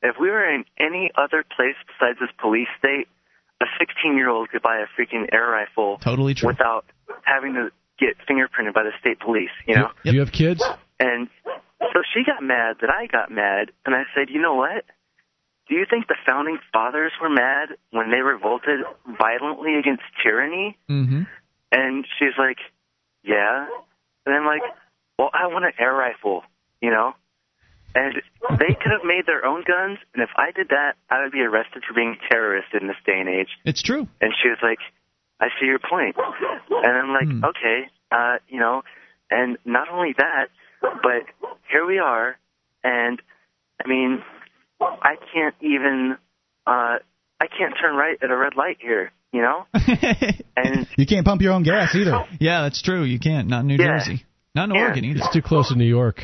if 0.01 0.15
we 0.19 0.29
were 0.29 0.47
in 0.49 0.63
any 0.79 1.11
other 1.15 1.43
place 1.43 1.75
besides 1.85 2.17
this 2.19 2.29
police 2.39 2.69
state, 2.79 3.07
a 3.61 3.65
16 3.77 4.15
year 4.15 4.29
old 4.29 4.49
could 4.49 4.61
buy 4.61 4.77
a 4.79 4.87
freaking 4.95 5.27
air 5.33 5.47
rifle 5.49 5.97
Totally 5.99 6.33
true. 6.33 6.47
without 6.47 6.85
having 7.23 7.55
to 7.55 7.71
get 7.99 8.15
fingerprinted 8.25 8.73
by 8.73 8.83
the 8.83 8.93
state 9.01 9.19
police, 9.19 9.51
you 9.67 9.75
know? 9.75 9.89
Do 10.05 10.13
you 10.13 10.21
have 10.21 10.31
kids? 10.31 10.63
And 10.97 11.27
so 11.43 12.01
she 12.13 12.23
got 12.23 12.41
mad 12.41 12.77
that 12.79 12.89
I 12.89 13.07
got 13.07 13.29
mad, 13.29 13.71
and 13.85 13.93
I 13.93 14.03
said, 14.15 14.29
you 14.29 14.41
know 14.41 14.55
what? 14.55 14.85
Do 15.67 15.75
you 15.75 15.85
think 15.89 16.07
the 16.07 16.15
founding 16.25 16.57
fathers 16.71 17.11
were 17.21 17.29
mad 17.29 17.75
when 17.91 18.09
they 18.09 18.21
revolted 18.21 18.79
violently 19.19 19.75
against 19.75 20.03
tyranny? 20.23 20.77
Mm-hmm. 20.89 21.23
And 21.73 22.05
she's 22.17 22.33
like, 22.39 22.57
yeah. 23.29 23.67
And 24.25 24.35
I'm 24.35 24.45
like, 24.45 24.61
well, 25.17 25.29
I 25.33 25.47
want 25.47 25.65
an 25.65 25.71
air 25.79 25.93
rifle, 25.93 26.43
you 26.81 26.89
know? 26.89 27.13
And 27.95 28.15
they 28.59 28.73
could 28.75 28.91
have 28.91 29.03
made 29.03 29.25
their 29.25 29.45
own 29.45 29.63
guns, 29.65 29.97
and 30.13 30.21
if 30.21 30.29
I 30.37 30.51
did 30.51 30.69
that, 30.69 30.93
I 31.09 31.23
would 31.23 31.31
be 31.31 31.41
arrested 31.41 31.83
for 31.87 31.93
being 31.93 32.15
a 32.17 32.29
terrorist 32.33 32.67
in 32.79 32.87
this 32.87 32.97
day 33.05 33.19
and 33.19 33.27
age. 33.27 33.49
It's 33.65 33.81
true. 33.81 34.07
And 34.21 34.31
she 34.41 34.49
was 34.49 34.59
like, 34.61 34.77
I 35.39 35.47
see 35.59 35.65
your 35.65 35.79
point. 35.79 36.15
And 36.69 36.97
I'm 36.97 37.09
like, 37.13 37.27
Hmm. 37.27 37.43
okay, 37.45 37.89
uh, 38.11 38.37
you 38.47 38.59
know, 38.59 38.83
and 39.31 39.57
not 39.65 39.89
only 39.89 40.13
that, 40.17 40.47
but 40.81 41.23
here 41.71 41.85
we 41.85 41.97
are, 41.99 42.37
and 42.83 43.21
I 43.83 43.87
mean, 43.87 44.23
I 44.81 45.15
can't 45.33 45.55
even, 45.61 46.17
uh, 46.67 46.99
I 47.41 47.47
can't 47.57 47.73
turn 47.81 47.95
right 47.95 48.17
at 48.21 48.29
a 48.29 48.37
red 48.37 48.55
light 48.55 48.77
here, 48.79 49.11
you 49.31 49.41
know? 49.41 49.65
and 50.57 50.87
You 50.97 51.05
can't 51.05 51.25
pump 51.25 51.41
your 51.41 51.53
own 51.53 51.63
gas 51.63 51.93
either. 51.95 52.25
Yeah, 52.39 52.61
that's 52.63 52.81
true. 52.81 53.03
You 53.03 53.19
can't. 53.19 53.47
Not 53.47 53.61
in 53.61 53.67
New 53.67 53.77
Yeah. 53.77 53.97
Jersey. 53.99 54.25
Not 54.55 54.69
in 54.69 54.75
Yeah. 54.75 54.81
Oregon 54.81 55.05
either. 55.05 55.19
It's 55.19 55.33
too 55.33 55.41
close 55.41 55.69
to 55.69 55.75
New 55.75 55.85
York. 55.85 56.21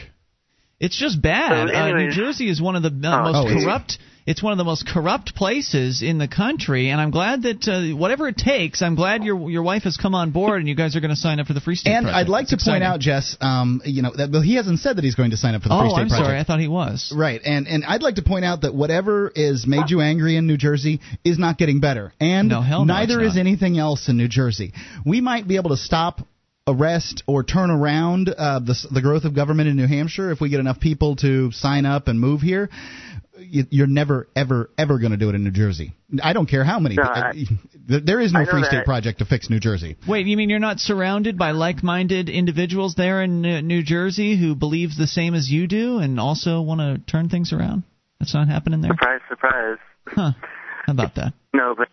It's 0.80 0.98
just 1.00 1.22
bad. 1.22 1.70
So 1.70 1.76
uh, 1.76 1.92
New 1.94 2.12
Jersey 2.12 2.50
is 2.50 2.62
one 2.62 2.76
of 2.76 2.84
the 2.84 2.90
uh, 2.90 3.20
Oh, 3.20 3.24
most 3.32 3.46
it's- 3.52 3.64
corrupt. 3.64 3.98
It's 4.28 4.42
one 4.42 4.52
of 4.54 4.58
the 4.58 4.64
most 4.64 4.88
corrupt 4.88 5.36
places 5.36 6.02
in 6.02 6.18
the 6.18 6.28
country, 6.28 6.90
and 6.90 7.00
I'm 7.00 7.12
glad 7.12 7.44
that 7.44 7.68
uh, 7.68 7.96
whatever 7.96 8.28
it 8.28 8.38
takes, 8.38 8.82
I'm 8.82 8.96
glad 8.96 9.24
your 9.24 9.52
your 9.52 9.62
wife 9.62 9.84
has 9.84 9.98
come 9.98 10.16
on 10.16 10.32
board, 10.32 10.60
and 10.62 10.68
you 10.68 10.74
guys 10.76 10.96
are 10.96 11.00
going 11.00 11.12
to 11.14 11.16
sign 11.16 11.40
up 11.40 11.46
for 11.46 11.54
the 11.54 11.62
Free 11.62 11.76
State 11.76 11.92
And 11.92 12.06
Project. 12.06 12.18
I'd 12.18 12.30
like 12.30 12.42
It's 12.44 12.50
to 12.50 12.56
exciting. 12.56 12.82
point 12.82 12.84
out, 12.92 13.00
Jess, 13.02 13.38
um, 13.40 13.84
you 13.86 14.02
know, 14.02 14.12
that 14.18 14.32
well, 14.32 14.42
he 14.42 14.56
hasn't 14.56 14.80
said 14.80 14.98
that 14.98 15.04
he's 15.04 15.14
going 15.14 15.30
to 15.30 15.38
sign 15.38 15.54
up 15.54 15.62
for 15.62 15.70
the 15.70 15.76
Oh, 15.76 15.82
Free 15.82 15.90
State 15.90 16.02
I'm 16.02 16.08
Project. 16.08 16.26
sorry. 16.28 16.40
I 16.40 16.44
thought 16.44 16.60
he 16.60 16.68
was. 16.68 17.14
Right, 17.16 17.40
and 17.46 17.68
and 17.68 17.86
I'd 17.86 18.02
like 18.02 18.16
to 18.16 18.24
point 18.24 18.46
out 18.46 18.62
that 18.62 18.74
whatever 18.74 19.32
is 19.36 19.68
made 19.68 19.92
you 19.92 20.02
angry 20.02 20.38
in 20.38 20.48
New 20.48 20.58
Jersey 20.58 21.02
is 21.24 21.38
not 21.38 21.60
getting 21.60 21.80
better, 21.80 22.12
and 22.20 22.50
No, 22.50 22.84
neither 22.84 23.22
is 23.22 23.38
anything 23.38 23.78
else 23.78 24.10
in 24.10 24.18
New 24.18 24.28
Jersey. 24.28 24.74
We 25.06 25.22
might 25.22 25.48
be 25.48 25.58
able 25.58 25.70
to 25.70 25.78
stop, 25.78 26.22
arrest, 26.68 27.22
or 27.28 27.44
turn 27.44 27.70
around 27.70 28.30
uh, 28.30 28.58
the 28.58 28.76
the 28.92 29.02
growth 29.04 29.24
of 29.26 29.36
government 29.36 29.70
in 29.70 29.76
New 29.76 29.86
Hampshire 29.88 30.32
if 30.32 30.42
we 30.42 30.50
get 30.50 30.60
enough 30.60 30.80
people 30.80 31.16
to 31.18 31.52
sign 31.52 31.86
up 31.86 32.08
and 32.08 32.20
move 32.20 32.42
here. 32.42 32.72
You- 33.38 33.66
You're 33.70 33.88
never, 33.88 34.28
ever, 34.36 34.70
ever 34.78 35.00
going 35.00 35.12
to 35.12 35.18
do 35.18 35.30
it 35.30 35.36
in 35.36 35.44
New 35.44 35.52
Jersey. 35.52 35.94
I 36.24 36.34
don't 36.34 36.48
care 36.48 36.64
how 36.64 36.80
many. 36.80 36.96
No, 36.96 37.04
I- 37.04 37.34
there 37.88 38.20
is 38.20 38.34
no 38.34 38.46
Free 38.46 38.62
that. 38.62 38.68
State 38.70 38.86
Project 38.86 39.20
to 39.20 39.26
fix 39.26 39.50
New 39.50 39.60
Jersey. 39.60 39.98
Wait, 40.08 40.26
you 40.26 40.38
mean 40.38 40.50
you're 40.50 40.60
not 40.60 40.80
surrounded 40.80 41.38
by 41.38 41.52
like-minded 41.52 42.30
individuals 42.30 42.96
there 42.96 43.22
in 43.22 43.46
uh, 43.46 43.62
New 43.62 43.84
Jersey 43.84 44.38
who 44.40 44.56
believe 44.56 44.92
the 44.98 45.08
same 45.08 45.36
as 45.36 45.50
you 45.50 45.68
do 45.68 46.00
and 46.00 46.20
also 46.20 46.62
want 46.62 46.80
to 46.82 47.12
turn 47.12 47.30
things 47.30 47.54
around? 47.54 47.84
That's 48.20 48.34
not 48.34 48.48
happening 48.48 48.82
there. 48.82 48.92
surprise, 48.92 49.22
surprise. 49.30 49.78
Huh? 50.08 50.32
How 50.86 50.94
about 50.94 51.16
that? 51.16 51.34
No, 51.54 51.76
but 51.78 51.90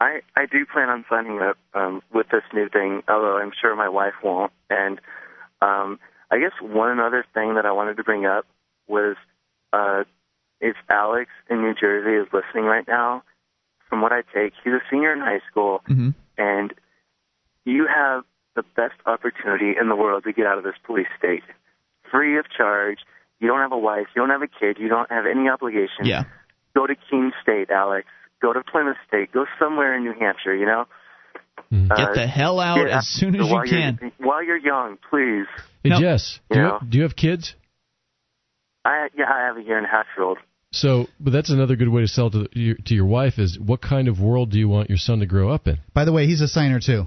I 0.00 0.20
I 0.36 0.46
do 0.46 0.66
plan 0.66 0.88
on 0.88 1.04
signing 1.08 1.40
up 1.40 1.56
um, 1.74 2.02
with 2.12 2.28
this 2.30 2.42
new 2.52 2.68
thing. 2.68 3.02
Although 3.08 3.38
I'm 3.38 3.52
sure 3.60 3.74
my 3.76 3.88
wife 3.88 4.14
won't. 4.22 4.52
And 4.68 5.00
um, 5.62 5.98
I 6.30 6.38
guess 6.38 6.52
one 6.60 7.00
other 7.00 7.24
thing 7.34 7.54
that 7.54 7.64
I 7.66 7.72
wanted 7.72 7.96
to 7.98 8.04
bring 8.04 8.26
up 8.26 8.46
was 8.88 9.16
if 9.16 9.33
Alex 10.94 11.30
in 11.50 11.60
New 11.60 11.74
Jersey 11.74 12.14
is 12.22 12.28
listening 12.32 12.64
right 12.64 12.86
now. 12.86 13.22
From 13.90 14.00
what 14.00 14.12
I 14.12 14.22
take, 14.34 14.52
he's 14.62 14.72
a 14.72 14.80
senior 14.90 15.12
in 15.12 15.20
high 15.20 15.40
school, 15.50 15.82
hmm 15.86 16.10
and 16.38 16.72
you 17.64 17.86
have 17.86 18.24
the 18.56 18.62
best 18.76 18.94
opportunity 19.06 19.72
in 19.80 19.88
the 19.88 19.96
world 19.96 20.24
to 20.24 20.32
get 20.32 20.46
out 20.46 20.58
of 20.58 20.64
this 20.64 20.74
police 20.84 21.06
state, 21.18 21.42
free 22.10 22.38
of 22.38 22.44
charge. 22.56 22.98
You 23.40 23.48
don't 23.48 23.60
have 23.60 23.72
a 23.72 23.78
wife, 23.78 24.06
you 24.14 24.20
don't 24.22 24.30
have 24.30 24.42
a 24.42 24.48
kid, 24.60 24.78
you 24.78 24.88
don't 24.88 25.10
have 25.10 25.24
any 25.26 25.48
obligation 25.48 26.04
Yeah. 26.04 26.24
go 26.74 26.86
to 26.86 26.94
Keene 26.94 27.32
State, 27.42 27.70
Alex. 27.70 28.06
Go 28.42 28.52
to 28.52 28.62
Plymouth 28.62 28.96
State. 29.08 29.32
Go 29.32 29.46
somewhere 29.58 29.96
in 29.96 30.02
New 30.04 30.12
Hampshire. 30.18 30.54
You 30.54 30.66
know. 30.66 30.84
Mm. 31.72 31.90
Uh, 31.90 31.94
Get 31.96 32.14
the 32.14 32.26
hell 32.26 32.58
out 32.60 32.76
get 32.78 32.88
as 32.88 33.06
soon 33.06 33.34
as 33.40 33.46
you 33.46 33.52
while 33.54 33.64
can. 33.64 33.98
You're, 34.02 34.10
while 34.28 34.42
you're 34.44 34.58
young, 34.58 34.98
please. 35.08 35.46
Hey, 35.82 35.90
No. 35.90 36.00
Jess, 36.00 36.40
do 36.50 36.58
you, 36.58 36.64
Yeah. 36.64 36.72
have, 36.78 36.90
do 36.90 36.96
you 36.98 37.02
have 37.04 37.16
kids? 37.16 37.54
I 38.84 39.08
yeah, 39.16 39.24
I 39.32 39.46
have 39.46 39.56
a 39.56 39.62
year 39.62 39.78
and 39.78 39.86
a 39.86 39.88
half 39.88 40.06
year 40.16 40.26
old. 40.26 40.38
So, 40.74 41.06
but 41.20 41.32
that's 41.32 41.50
another 41.50 41.76
good 41.76 41.88
way 41.88 42.02
to 42.02 42.08
sell 42.08 42.30
to 42.30 42.48
your, 42.52 42.74
to 42.86 42.94
your 42.94 43.06
wife 43.06 43.38
is 43.38 43.58
what 43.58 43.80
kind 43.80 44.08
of 44.08 44.20
world 44.20 44.50
do 44.50 44.58
you 44.58 44.68
want 44.68 44.88
your 44.88 44.98
son 44.98 45.20
to 45.20 45.26
grow 45.26 45.50
up 45.50 45.68
in? 45.68 45.78
By 45.94 46.04
the 46.04 46.12
way, 46.12 46.26
he's 46.26 46.40
a 46.40 46.48
signer 46.48 46.80
too. 46.80 47.06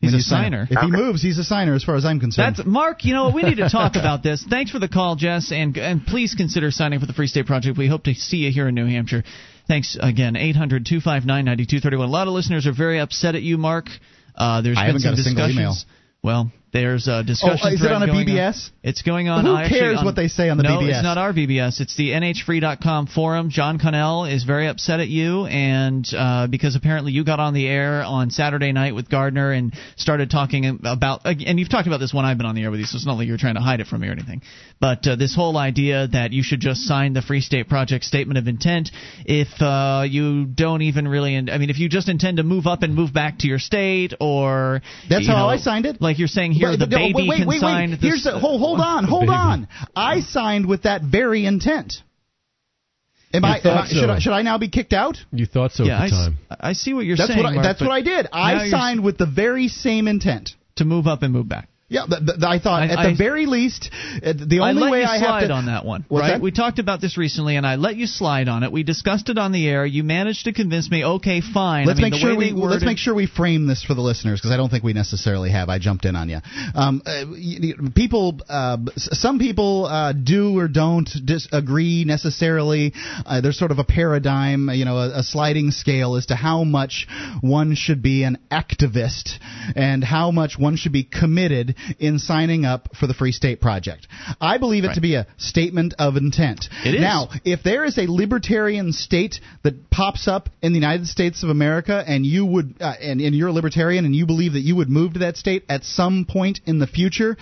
He's 0.00 0.08
When 0.12 0.14
a 0.14 0.16
you 0.18 0.22
sign 0.22 0.44
signer. 0.44 0.68
If 0.70 0.78
he 0.78 0.90
moves, 0.90 1.20
he's 1.20 1.38
a 1.38 1.44
signer, 1.44 1.74
as 1.74 1.84
far 1.84 1.96
as 1.96 2.04
I'm 2.06 2.20
concerned. 2.20 2.56
That's 2.56 2.66
Mark. 2.66 3.04
You 3.04 3.12
know 3.12 3.24
what? 3.24 3.34
We 3.34 3.42
need 3.42 3.56
to 3.56 3.68
talk 3.68 3.96
about 3.96 4.22
this. 4.22 4.42
Thanks 4.48 4.70
for 4.70 4.78
the 4.78 4.88
call, 4.88 5.16
Jess, 5.16 5.52
and 5.52 5.76
and 5.76 6.06
please 6.06 6.34
consider 6.34 6.70
signing 6.70 7.00
for 7.00 7.06
the 7.06 7.12
Free 7.12 7.26
State 7.26 7.46
Project. 7.46 7.76
We 7.76 7.88
hope 7.88 8.04
to 8.04 8.14
see 8.14 8.38
you 8.38 8.52
here 8.52 8.68
in 8.68 8.74
New 8.74 8.86
Hampshire. 8.86 9.24
Thanks 9.68 9.98
again. 10.00 10.34
800-259-9231. 10.36 11.92
A 11.92 12.06
lot 12.06 12.28
of 12.28 12.32
listeners 12.32 12.66
are 12.66 12.72
very 12.72 12.98
upset 12.98 13.34
at 13.34 13.42
you, 13.42 13.58
Mark. 13.58 13.86
Uh, 14.34 14.62
there's 14.62 14.78
I 14.78 14.82
been 14.82 14.86
haven't 14.86 15.00
some 15.02 15.12
got 15.12 15.18
a 15.18 15.22
single 15.22 15.46
discussions. 15.48 15.58
email. 15.58 15.74
Well, 16.22 16.52
there's 16.72 17.08
a 17.08 17.24
discussion. 17.24 17.58
Oh, 17.62 17.74
is 17.74 17.82
it 17.82 17.90
on 17.90 18.02
a 18.02 18.06
BBS? 18.06 18.70
It's 18.82 19.02
going 19.02 19.28
on. 19.28 19.44
Who 19.44 19.56
actually 19.56 19.78
cares 19.80 19.98
on- 19.98 20.04
what 20.04 20.14
they 20.14 20.28
say 20.28 20.48
on 20.48 20.56
the 20.56 20.62
no, 20.62 20.78
BBS? 20.78 20.88
it's 20.90 21.02
not 21.02 21.18
our 21.18 21.32
BBS. 21.32 21.80
It's 21.80 21.96
the 21.96 22.10
NHFree.com 22.10 23.08
forum. 23.08 23.50
John 23.50 23.78
Connell 23.78 24.24
is 24.24 24.44
very 24.44 24.68
upset 24.68 25.00
at 25.00 25.08
you, 25.08 25.46
and 25.46 26.06
uh, 26.16 26.46
because 26.46 26.76
apparently 26.76 27.12
you 27.12 27.24
got 27.24 27.40
on 27.40 27.54
the 27.54 27.66
air 27.66 28.04
on 28.04 28.30
Saturday 28.30 28.72
night 28.72 28.94
with 28.94 29.10
Gardner 29.10 29.50
and 29.50 29.74
started 29.96 30.30
talking 30.30 30.80
about, 30.84 31.22
and 31.24 31.58
you've 31.58 31.70
talked 31.70 31.88
about 31.88 31.98
this 31.98 32.14
when 32.14 32.24
I've 32.24 32.36
been 32.36 32.46
on 32.46 32.54
the 32.54 32.62
air 32.62 32.70
with 32.70 32.80
you, 32.80 32.86
so 32.86 32.96
it's 32.96 33.06
not 33.06 33.16
like 33.16 33.26
you're 33.26 33.36
trying 33.36 33.56
to 33.56 33.60
hide 33.60 33.80
it 33.80 33.88
from 33.88 34.02
me 34.02 34.08
or 34.08 34.12
anything. 34.12 34.42
But 34.80 35.06
uh, 35.06 35.16
this 35.16 35.34
whole 35.34 35.56
idea 35.56 36.06
that 36.08 36.32
you 36.32 36.42
should 36.42 36.60
just 36.60 36.82
sign 36.82 37.12
the 37.14 37.22
Free 37.22 37.40
State 37.40 37.68
Project 37.68 38.04
statement 38.04 38.38
of 38.38 38.46
intent 38.46 38.90
if 39.26 39.48
uh, 39.60 40.04
you 40.08 40.46
don't 40.46 40.82
even 40.82 41.08
really, 41.08 41.36
I 41.36 41.58
mean, 41.58 41.70
if 41.70 41.78
you 41.78 41.88
just 41.88 42.08
intend 42.08 42.36
to 42.36 42.42
move 42.44 42.66
up 42.66 42.82
and 42.82 42.94
move 42.94 43.12
back 43.12 43.38
to 43.40 43.48
your 43.48 43.58
state, 43.58 44.14
or 44.20 44.82
That's 45.08 45.26
how 45.26 45.36
know, 45.36 45.48
I 45.48 45.56
signed 45.56 45.86
it. 45.86 46.00
Like 46.00 46.18
you're 46.18 46.28
saying 46.28 46.52
here 46.60 46.70
but- 46.78 46.78
the 46.78 46.86
no, 46.86 46.96
baby 46.98 47.14
wait, 47.14 47.28
wait, 47.28 47.36
can 47.38 47.48
wait, 47.48 47.60
sign. 47.60 47.90
Wait. 47.90 48.00
this- 48.00 48.10
Here's 48.10 48.24
the 48.24 48.38
hold, 48.38 48.60
hold 48.60 48.80
on, 48.92 49.04
hold 49.04 49.22
baby. 49.22 49.32
on. 49.32 49.68
I 49.96 50.20
signed 50.20 50.66
with 50.66 50.82
that 50.84 51.02
very 51.02 51.44
intent. 51.46 51.94
Am 53.32 53.44
I, 53.44 53.56
am 53.58 53.62
thought 53.62 53.84
I 53.84 53.86
should. 53.88 54.10
I 54.10 54.18
should 54.18 54.32
I 54.32 54.42
now 54.42 54.58
be 54.58 54.68
kicked 54.68 54.92
out? 54.92 55.16
You 55.30 55.46
thought 55.46 55.70
so 55.72 55.84
yeah, 55.84 55.96
at 55.98 56.02
I, 56.02 56.08
the 56.10 56.14
s- 56.16 56.26
time. 56.26 56.38
I 56.60 56.72
see 56.72 56.94
what 56.94 57.04
you're 57.06 57.16
That's 57.16 57.28
saying. 57.30 57.38
what 57.42 57.48
I, 57.48 57.54
Mark, 57.54 57.64
that's 57.64 57.80
what 57.80 57.90
I 57.92 58.02
did. 58.02 58.26
I 58.32 58.68
signed 58.68 59.04
with 59.04 59.18
the 59.18 59.26
very 59.26 59.68
same 59.68 60.08
intent. 60.08 60.50
to 60.76 60.84
move 60.84 61.06
up 61.06 61.22
and 61.22 61.32
move 61.32 61.48
back. 61.48 61.68
Yeah, 61.90 62.06
th- 62.06 62.24
th- 62.24 62.38
I 62.42 62.60
thought 62.60 62.82
I- 62.84 62.86
at 62.86 62.98
I- 63.00 63.10
the 63.10 63.16
very 63.16 63.46
least, 63.46 63.90
the 64.22 64.60
I 64.60 64.70
only 64.70 64.82
let 64.82 64.92
way 64.92 65.04
I 65.04 65.18
have 65.18 65.48
to 65.48 65.52
on 65.52 65.66
that 65.66 65.84
one, 65.84 66.04
right? 66.08 66.28
that? 66.28 66.40
We 66.40 66.52
talked 66.52 66.78
about 66.78 67.00
this 67.00 67.18
recently, 67.18 67.56
and 67.56 67.66
I 67.66 67.74
let 67.74 67.96
you 67.96 68.06
slide 68.06 68.48
on 68.48 68.62
it. 68.62 68.70
We 68.70 68.84
discussed 68.84 69.28
it 69.28 69.38
on 69.38 69.50
the 69.50 69.68
air. 69.68 69.84
You 69.84 70.04
managed 70.04 70.44
to 70.44 70.52
convince 70.52 70.88
me. 70.88 71.04
Okay, 71.04 71.40
fine. 71.40 71.86
Let's 71.86 71.98
I 71.98 72.02
mean, 72.04 72.12
make 72.12 72.20
sure 72.20 72.36
we 72.36 72.52
they 72.52 72.56
let's 72.56 72.84
make 72.84 72.98
sure 72.98 73.12
we 73.12 73.26
frame 73.26 73.66
this 73.66 73.82
for 73.82 73.94
the 73.94 74.02
listeners 74.02 74.38
because 74.40 74.52
I 74.52 74.56
don't 74.56 74.70
think 74.70 74.84
we 74.84 74.92
necessarily 74.92 75.50
have. 75.50 75.68
I 75.68 75.80
jumped 75.80 76.04
in 76.04 76.14
on 76.14 76.28
you. 76.28 76.38
Um, 76.76 77.02
uh, 77.04 77.24
people, 77.96 78.38
uh, 78.48 78.76
some 78.96 79.40
people 79.40 79.86
uh, 79.86 80.12
do 80.12 80.56
or 80.56 80.68
don't 80.68 81.10
disagree 81.24 82.04
necessarily. 82.04 82.92
Uh, 83.26 83.40
there's 83.40 83.58
sort 83.58 83.72
of 83.72 83.80
a 83.80 83.84
paradigm, 83.84 84.70
you 84.70 84.84
know, 84.84 84.96
a, 84.96 85.18
a 85.18 85.22
sliding 85.24 85.72
scale 85.72 86.14
as 86.14 86.26
to 86.26 86.36
how 86.36 86.62
much 86.62 87.08
one 87.40 87.74
should 87.74 88.00
be 88.00 88.22
an 88.22 88.38
activist 88.52 89.40
and 89.74 90.04
how 90.04 90.30
much 90.30 90.56
one 90.56 90.76
should 90.76 90.92
be 90.92 91.02
committed 91.02 91.74
in 91.98 92.18
signing 92.18 92.64
up 92.64 92.88
for 92.96 93.06
the 93.06 93.14
Free 93.14 93.32
State 93.32 93.60
Project. 93.60 94.06
I 94.40 94.58
believe 94.58 94.84
it 94.84 94.94
to 94.94 95.00
be 95.00 95.14
a 95.14 95.26
statement 95.36 95.94
of 95.98 96.16
intent. 96.16 96.68
It 96.84 96.94
is. 96.94 97.00
Now, 97.00 97.28
if 97.44 97.62
there 97.62 97.84
is 97.84 97.98
a 97.98 98.06
libertarian 98.06 98.92
state 98.92 99.40
that 99.62 99.90
pops 99.90 100.28
up 100.28 100.48
in 100.62 100.72
the 100.72 100.78
United 100.78 101.06
States 101.06 101.42
of 101.42 101.50
America 101.50 102.02
and 102.06 102.24
you 102.24 102.46
would 102.46 102.76
uh, 102.80 102.94
and, 103.00 103.20
and 103.20 103.34
you're 103.34 103.48
a 103.48 103.52
libertarian 103.52 104.04
and 104.04 104.14
you 104.14 104.26
believe 104.26 104.54
that 104.54 104.60
you 104.60 104.76
would 104.76 104.88
move 104.88 105.14
to 105.14 105.20
that 105.20 105.36
state 105.36 105.64
at 105.68 105.84
some 105.84 106.26
point 106.28 106.60
in 106.66 106.78
the 106.78 106.86
future 106.86 107.36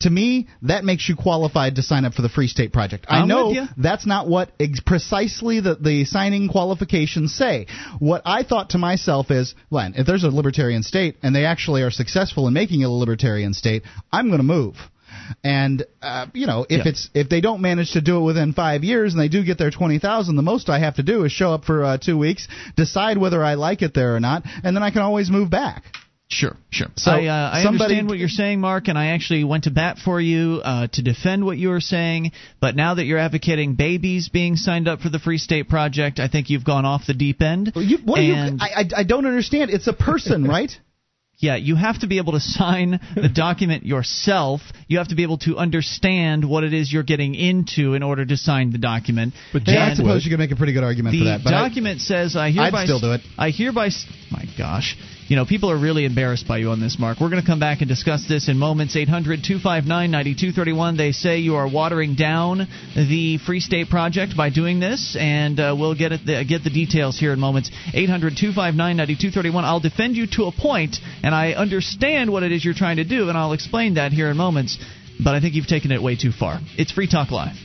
to 0.00 0.10
me 0.10 0.48
that 0.62 0.84
makes 0.84 1.08
you 1.08 1.16
qualified 1.16 1.76
to 1.76 1.82
sign 1.82 2.04
up 2.04 2.14
for 2.14 2.22
the 2.22 2.28
Free 2.28 2.48
State 2.48 2.72
Project. 2.72 3.06
I 3.08 3.20
I'm 3.20 3.28
know 3.28 3.66
that's 3.76 4.06
not 4.06 4.28
what 4.28 4.50
ex- 4.60 4.80
precisely 4.80 5.60
the, 5.60 5.74
the 5.76 6.04
signing 6.04 6.48
qualifications 6.48 7.34
say. 7.34 7.66
What 7.98 8.22
I 8.24 8.42
thought 8.42 8.70
to 8.70 8.78
myself 8.78 9.30
is, 9.30 9.54
Len, 9.70 9.94
if 9.96 10.06
there's 10.06 10.24
a 10.24 10.28
libertarian 10.30 10.82
state 10.82 11.16
and 11.22 11.34
they 11.34 11.44
actually 11.44 11.82
are 11.82 11.90
successful 11.90 12.46
in 12.48 12.54
making 12.54 12.80
it 12.80 12.84
a 12.84 12.90
libertarian 12.90 13.54
state, 13.54 13.82
I'm 14.12 14.26
going 14.28 14.38
to 14.38 14.44
move. 14.44 14.76
And 15.42 15.84
uh, 16.02 16.26
you 16.34 16.46
know, 16.46 16.66
if 16.68 16.84
Yeah. 16.84 16.90
it's 16.90 17.08
if 17.14 17.28
they 17.28 17.40
don't 17.40 17.60
manage 17.62 17.92
to 17.92 18.00
do 18.00 18.18
it 18.18 18.22
within 18.24 18.52
five 18.52 18.84
years 18.84 19.14
and 19.14 19.22
they 19.22 19.28
do 19.28 19.44
get 19.44 19.58
their 19.58 19.70
twenty 19.70 19.98
thousand, 19.98 20.36
the 20.36 20.42
most 20.42 20.68
I 20.68 20.80
have 20.80 20.96
to 20.96 21.02
do 21.02 21.24
is 21.24 21.32
show 21.32 21.52
up 21.54 21.64
for 21.64 21.84
uh, 21.84 21.98
two 21.98 22.18
weeks, 22.18 22.48
decide 22.76 23.16
whether 23.16 23.42
I 23.42 23.54
like 23.54 23.82
it 23.82 23.94
there 23.94 24.14
or 24.16 24.20
not, 24.20 24.42
and 24.64 24.76
then 24.76 24.82
I 24.82 24.90
can 24.90 25.02
always 25.02 25.30
move 25.30 25.50
back. 25.50 25.84
Sure, 26.30 26.56
sure. 26.70 26.88
So 26.96 27.10
I, 27.12 27.26
uh, 27.26 27.50
I 27.52 27.62
somebody- 27.62 27.84
understand 27.84 28.08
what 28.08 28.18
you're 28.18 28.28
saying, 28.28 28.60
Mark, 28.60 28.88
and 28.88 28.98
I 28.98 29.08
actually 29.08 29.44
went 29.44 29.64
to 29.64 29.70
bat 29.70 29.98
for 29.98 30.20
you 30.20 30.60
uh, 30.64 30.86
to 30.92 31.02
defend 31.02 31.44
what 31.44 31.58
you 31.58 31.68
were 31.68 31.80
saying. 31.82 32.32
But 32.60 32.74
now 32.76 32.94
that 32.94 33.04
you're 33.04 33.18
advocating 33.18 33.74
babies 33.74 34.30
being 34.30 34.56
signed 34.56 34.88
up 34.88 35.00
for 35.00 35.10
the 35.10 35.18
Free 35.18 35.38
State 35.38 35.68
Project, 35.68 36.18
I 36.20 36.28
think 36.28 36.48
you've 36.50 36.64
gone 36.64 36.86
off 36.86 37.02
the 37.06 37.14
deep 37.14 37.42
end. 37.42 37.72
You, 37.76 37.98
what 38.04 38.16
do 38.16 38.22
you, 38.22 38.34
I, 38.34 38.68
I 38.76 38.84
I 38.98 39.04
don't 39.04 39.26
understand. 39.26 39.70
It's 39.70 39.86
a 39.86 39.92
person, 39.92 40.44
right? 40.48 40.70
Yeah, 41.38 41.56
you 41.56 41.74
have 41.76 42.00
to 42.00 42.06
be 42.06 42.18
able 42.18 42.32
to 42.32 42.40
sign 42.40 43.00
the 43.16 43.28
document 43.28 43.84
yourself. 43.94 44.60
You 44.88 44.98
have 44.98 45.08
to 45.08 45.16
be 45.16 45.24
able 45.24 45.38
to 45.38 45.56
understand 45.56 46.48
what 46.48 46.64
it 46.64 46.72
is 46.72 46.92
you're 46.92 47.02
getting 47.02 47.34
into 47.34 47.94
in 47.94 48.02
order 48.02 48.24
to 48.24 48.36
sign 48.36 48.70
the 48.70 48.78
document. 48.78 49.34
But 49.52 49.66
Yeah, 49.66 49.74
I 49.74 49.88
Jack 49.88 49.96
suppose 49.96 50.14
would. 50.14 50.24
you 50.24 50.30
could 50.30 50.38
make 50.38 50.52
a 50.52 50.56
pretty 50.56 50.72
good 50.72 50.84
argument 50.84 51.12
the 51.14 51.18
for 51.20 51.24
that. 51.26 51.40
But 51.44 51.52
I- 51.52 51.68
document 51.68 52.00
says 52.00 52.34
I 52.36 52.50
hereby 52.50 52.82
I'd 52.82 52.84
still 52.86 53.00
do 53.00 53.12
it. 53.12 53.20
I 53.36 53.50
hereby 53.50 53.90
my 54.30 54.44
gosh. 54.56 54.96
You 55.26 55.36
know, 55.36 55.46
people 55.46 55.70
are 55.70 55.78
really 55.78 56.04
embarrassed 56.04 56.46
by 56.46 56.58
you 56.58 56.68
on 56.68 56.80
this, 56.80 56.98
Mark. 56.98 57.18
We're 57.18 57.30
going 57.30 57.40
to 57.40 57.46
come 57.46 57.58
back 57.58 57.80
and 57.80 57.88
discuss 57.88 58.28
this 58.28 58.50
in 58.50 58.58
moments. 58.58 58.94
800 58.94 59.42
259 59.42 60.10
9231. 60.10 60.98
They 60.98 61.12
say 61.12 61.38
you 61.38 61.54
are 61.54 61.66
watering 61.66 62.14
down 62.14 62.68
the 62.94 63.38
Free 63.38 63.60
State 63.60 63.88
Project 63.88 64.36
by 64.36 64.50
doing 64.50 64.80
this, 64.80 65.16
and 65.18 65.58
uh, 65.58 65.74
we'll 65.78 65.94
get, 65.94 66.10
the, 66.10 66.44
get 66.46 66.62
the 66.62 66.68
details 66.68 67.18
here 67.18 67.32
in 67.32 67.40
moments. 67.40 67.70
800 67.94 68.36
259 68.36 68.76
9231. 68.76 69.64
I'll 69.64 69.80
defend 69.80 70.16
you 70.16 70.26
to 70.32 70.44
a 70.44 70.52
point, 70.52 70.98
and 71.22 71.34
I 71.34 71.52
understand 71.52 72.30
what 72.30 72.42
it 72.42 72.52
is 72.52 72.62
you're 72.62 72.74
trying 72.74 72.96
to 72.96 73.04
do, 73.04 73.30
and 73.30 73.38
I'll 73.38 73.54
explain 73.54 73.94
that 73.94 74.12
here 74.12 74.28
in 74.28 74.36
moments, 74.36 74.76
but 75.24 75.34
I 75.34 75.40
think 75.40 75.54
you've 75.54 75.66
taken 75.66 75.90
it 75.90 76.02
way 76.02 76.16
too 76.16 76.32
far. 76.32 76.60
It's 76.76 76.92
Free 76.92 77.08
Talk 77.08 77.30
Live. 77.30 77.63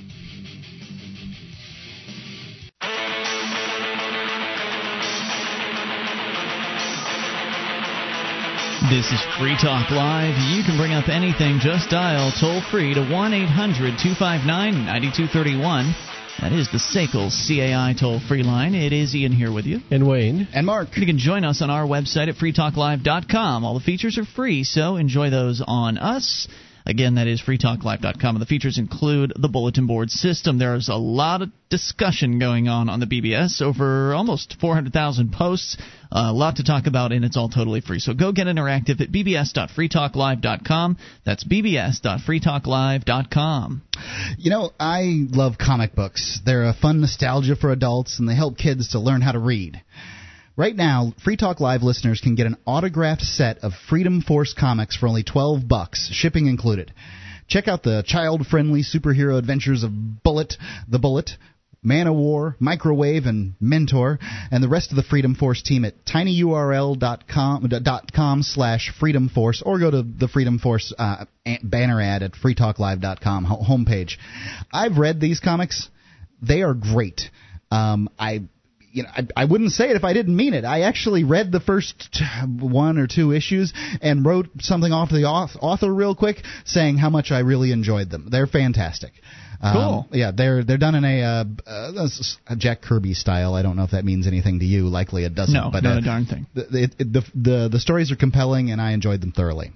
This 8.89 9.11
is 9.11 9.21
Free 9.37 9.55
Talk 9.61 9.91
Live. 9.91 10.33
You 10.49 10.63
can 10.63 10.75
bring 10.75 10.93
up 10.93 11.09
anything. 11.09 11.59
Just 11.59 11.91
dial 11.91 12.31
toll 12.39 12.59
free 12.71 12.95
to 12.95 13.01
1 13.01 13.33
800 13.33 13.99
259 14.01 14.49
9231. 14.49 15.93
That 16.41 16.53
is 16.53 16.71
the 16.71 16.79
SACL 16.79 17.29
CAI 17.29 17.93
toll 17.93 18.19
free 18.19 18.41
line. 18.41 18.73
It 18.73 18.91
is 18.91 19.13
Ian 19.13 19.31
here 19.31 19.51
with 19.53 19.65
you. 19.65 19.81
And 19.91 20.07
Wayne. 20.07 20.47
and 20.53 20.65
Mark. 20.65 20.97
You 20.97 21.05
can 21.05 21.19
join 21.19 21.45
us 21.45 21.61
on 21.61 21.69
our 21.69 21.85
website 21.85 22.29
at 22.29 22.35
freetalklive.com. 22.35 23.63
All 23.63 23.75
the 23.75 23.85
features 23.85 24.17
are 24.17 24.25
free, 24.25 24.63
so 24.63 24.95
enjoy 24.95 25.29
those 25.29 25.61
on 25.65 25.99
us. 25.99 26.47
Again, 26.89 27.15
that 27.15 27.27
is 27.27 27.39
freetalklive.com. 27.39 28.35
And 28.35 28.41
the 28.41 28.47
features 28.47 28.79
include 28.79 29.31
the 29.35 29.47
bulletin 29.47 29.85
board 29.85 30.09
system. 30.09 30.57
There's 30.57 30.89
a 30.89 30.95
lot 30.95 31.43
of 31.43 31.51
discussion 31.69 32.39
going 32.39 32.67
on 32.67 32.89
on 32.89 32.99
the 32.99 33.05
BBS, 33.05 33.61
over 33.61 34.15
almost 34.15 34.55
400,000 34.59 35.31
posts. 35.31 35.77
A 36.11 36.33
lot 36.33 36.55
to 36.55 36.63
talk 36.63 36.87
about, 36.87 37.11
and 37.11 37.23
it's 37.23 37.37
all 37.37 37.49
totally 37.49 37.81
free. 37.81 37.99
So 37.99 38.15
go 38.15 38.31
get 38.31 38.47
interactive 38.47 38.99
at 39.01 39.11
bbs.freetalklive.com. 39.11 40.97
That's 41.23 41.43
bbs.freetalklive.com. 41.43 43.81
You 44.39 44.49
know, 44.49 44.71
I 44.79 45.27
love 45.29 45.59
comic 45.59 45.93
books. 45.93 46.39
They're 46.43 46.65
a 46.65 46.73
fun 46.73 47.01
nostalgia 47.01 47.55
for 47.55 47.71
adults, 47.71 48.17
and 48.17 48.27
they 48.27 48.33
help 48.33 48.57
kids 48.57 48.93
to 48.93 48.99
learn 48.99 49.21
how 49.21 49.33
to 49.33 49.39
read. 49.39 49.79
Right 50.59 50.75
now, 50.75 51.13
Free 51.23 51.37
Talk 51.37 51.61
Live 51.61 51.83
listeners 51.83 52.19
can 52.19 52.35
get 52.35 52.45
an 52.45 52.57
autographed 52.67 53.21
set 53.21 53.59
of 53.59 53.71
Freedom 53.87 54.21
Force 54.21 54.53
comics 54.53 54.93
for 54.93 55.07
only 55.07 55.23
12 55.23 55.65
bucks, 55.69 56.09
shipping 56.11 56.47
included. 56.47 56.91
Check 57.47 57.69
out 57.69 57.81
the 57.81 58.03
child-friendly 58.05 58.81
superhero 58.83 59.37
adventures 59.37 59.85
of 59.85 60.21
Bullet, 60.21 60.55
the 60.85 60.99
Bullet, 60.99 61.31
Man 61.81 62.07
of 62.07 62.15
War, 62.15 62.57
Microwave, 62.59 63.25
and 63.25 63.53
Mentor, 63.61 64.19
and 64.51 64.61
the 64.61 64.67
rest 64.67 64.91
of 64.91 64.97
the 64.97 65.03
Freedom 65.03 65.33
Force 65.33 65.61
team 65.61 65.85
at 65.85 66.05
tinyurl.com 66.05 67.63
slash 68.43 68.91
Freedom 68.99 69.29
Force, 69.29 69.63
or 69.65 69.79
go 69.79 69.89
to 69.89 70.01
the 70.01 70.27
Freedom 70.27 70.59
Force 70.59 70.93
uh, 70.99 71.23
banner 71.63 72.01
ad 72.01 72.21
at 72.21 72.33
freetalklive.com 72.33 73.45
homepage. 73.45 74.17
I've 74.73 74.97
read 74.97 75.21
these 75.21 75.39
comics; 75.39 75.87
they 76.41 76.63
are 76.63 76.73
great. 76.73 77.21
Um, 77.71 78.09
I 78.19 78.41
you 78.99 79.03
know, 79.03 79.09
I, 79.15 79.43
I 79.43 79.45
wouldn't 79.45 79.71
say 79.71 79.89
it 79.89 79.95
if 79.95 80.03
I 80.03 80.11
didn't 80.13 80.35
mean 80.35 80.53
it. 80.53 80.65
I 80.65 80.81
actually 80.81 81.23
read 81.23 81.51
the 81.51 81.61
first 81.61 82.09
t- 82.11 82.25
one 82.59 82.97
or 82.97 83.07
two 83.07 83.31
issues 83.31 83.73
and 84.01 84.25
wrote 84.25 84.47
something 84.59 84.91
off 84.91 85.09
to 85.09 85.15
the 85.15 85.21
auth- 85.23 85.57
author 85.61 85.93
real 85.93 86.15
quick, 86.15 86.43
saying 86.65 86.97
how 86.97 87.09
much 87.09 87.31
I 87.31 87.39
really 87.39 87.71
enjoyed 87.71 88.09
them. 88.09 88.27
They're 88.29 88.47
fantastic. 88.47 89.13
Um, 89.61 89.73
Cool. 89.73 90.07
yeah, 90.11 90.31
they're 90.35 90.63
they're 90.63 90.77
done 90.77 90.95
in 90.95 91.03
a, 91.05 91.21
uh, 91.21 91.43
uh, 91.67 92.07
a 92.47 92.55
Jack 92.55 92.81
Kirby 92.81 93.13
style. 93.13 93.53
I 93.55 93.61
don't 93.61 93.75
know 93.75 93.83
if 93.83 93.91
that 93.91 94.05
means 94.05 94.27
anything 94.27 94.59
to 94.59 94.65
you. 94.65 94.87
Likely 94.87 95.23
it 95.25 95.35
doesn't. 95.35 95.53
No, 95.53 95.69
but 95.71 95.83
not 95.83 95.95
uh, 95.95 95.99
a 95.99 96.01
darn 96.01 96.25
thing. 96.25 96.45
The, 96.53 96.83
it, 96.83 96.95
it, 96.99 97.13
the 97.13 97.23
the 97.35 97.69
the 97.69 97.79
stories 97.79 98.11
are 98.11 98.15
compelling, 98.15 98.71
and 98.71 98.81
I 98.81 98.91
enjoyed 98.91 99.19
them 99.21 99.31
thoroughly. 99.33 99.71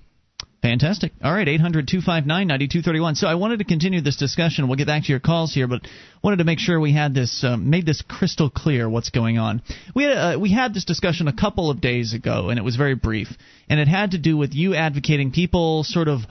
Fantastic. 0.63 1.11
All 1.21 1.33
right, 1.33 1.45
800 1.45 1.89
259 1.89 2.25
9231. 2.47 3.15
So 3.15 3.27
I 3.27 3.35
wanted 3.35 3.59
to 3.59 3.65
continue 3.65 3.99
this 3.99 4.15
discussion. 4.15 4.69
We'll 4.69 4.77
get 4.77 4.87
back 4.87 5.03
to 5.03 5.09
your 5.09 5.19
calls 5.19 5.53
here, 5.53 5.67
but 5.67 5.81
wanted 6.23 6.37
to 6.37 6.45
make 6.45 6.59
sure 6.59 6.79
we 6.79 6.93
had 6.93 7.13
this, 7.13 7.43
um, 7.43 7.69
made 7.69 7.85
this 7.85 8.01
crystal 8.01 8.49
clear 8.49 8.89
what's 8.89 9.09
going 9.09 9.37
on. 9.37 9.61
We 9.93 10.03
had, 10.03 10.13
uh, 10.13 10.39
we 10.39 10.53
had 10.53 10.73
this 10.73 10.85
discussion 10.85 11.27
a 11.27 11.33
couple 11.33 11.69
of 11.69 11.81
days 11.81 12.13
ago, 12.13 12.47
and 12.47 12.57
it 12.57 12.61
was 12.61 12.77
very 12.77 12.95
brief. 12.95 13.27
And 13.67 13.77
it 13.77 13.89
had 13.89 14.11
to 14.11 14.17
do 14.17 14.37
with 14.37 14.53
you 14.53 14.73
advocating 14.73 15.31
people 15.31 15.83
sort 15.83 16.07
of 16.07 16.21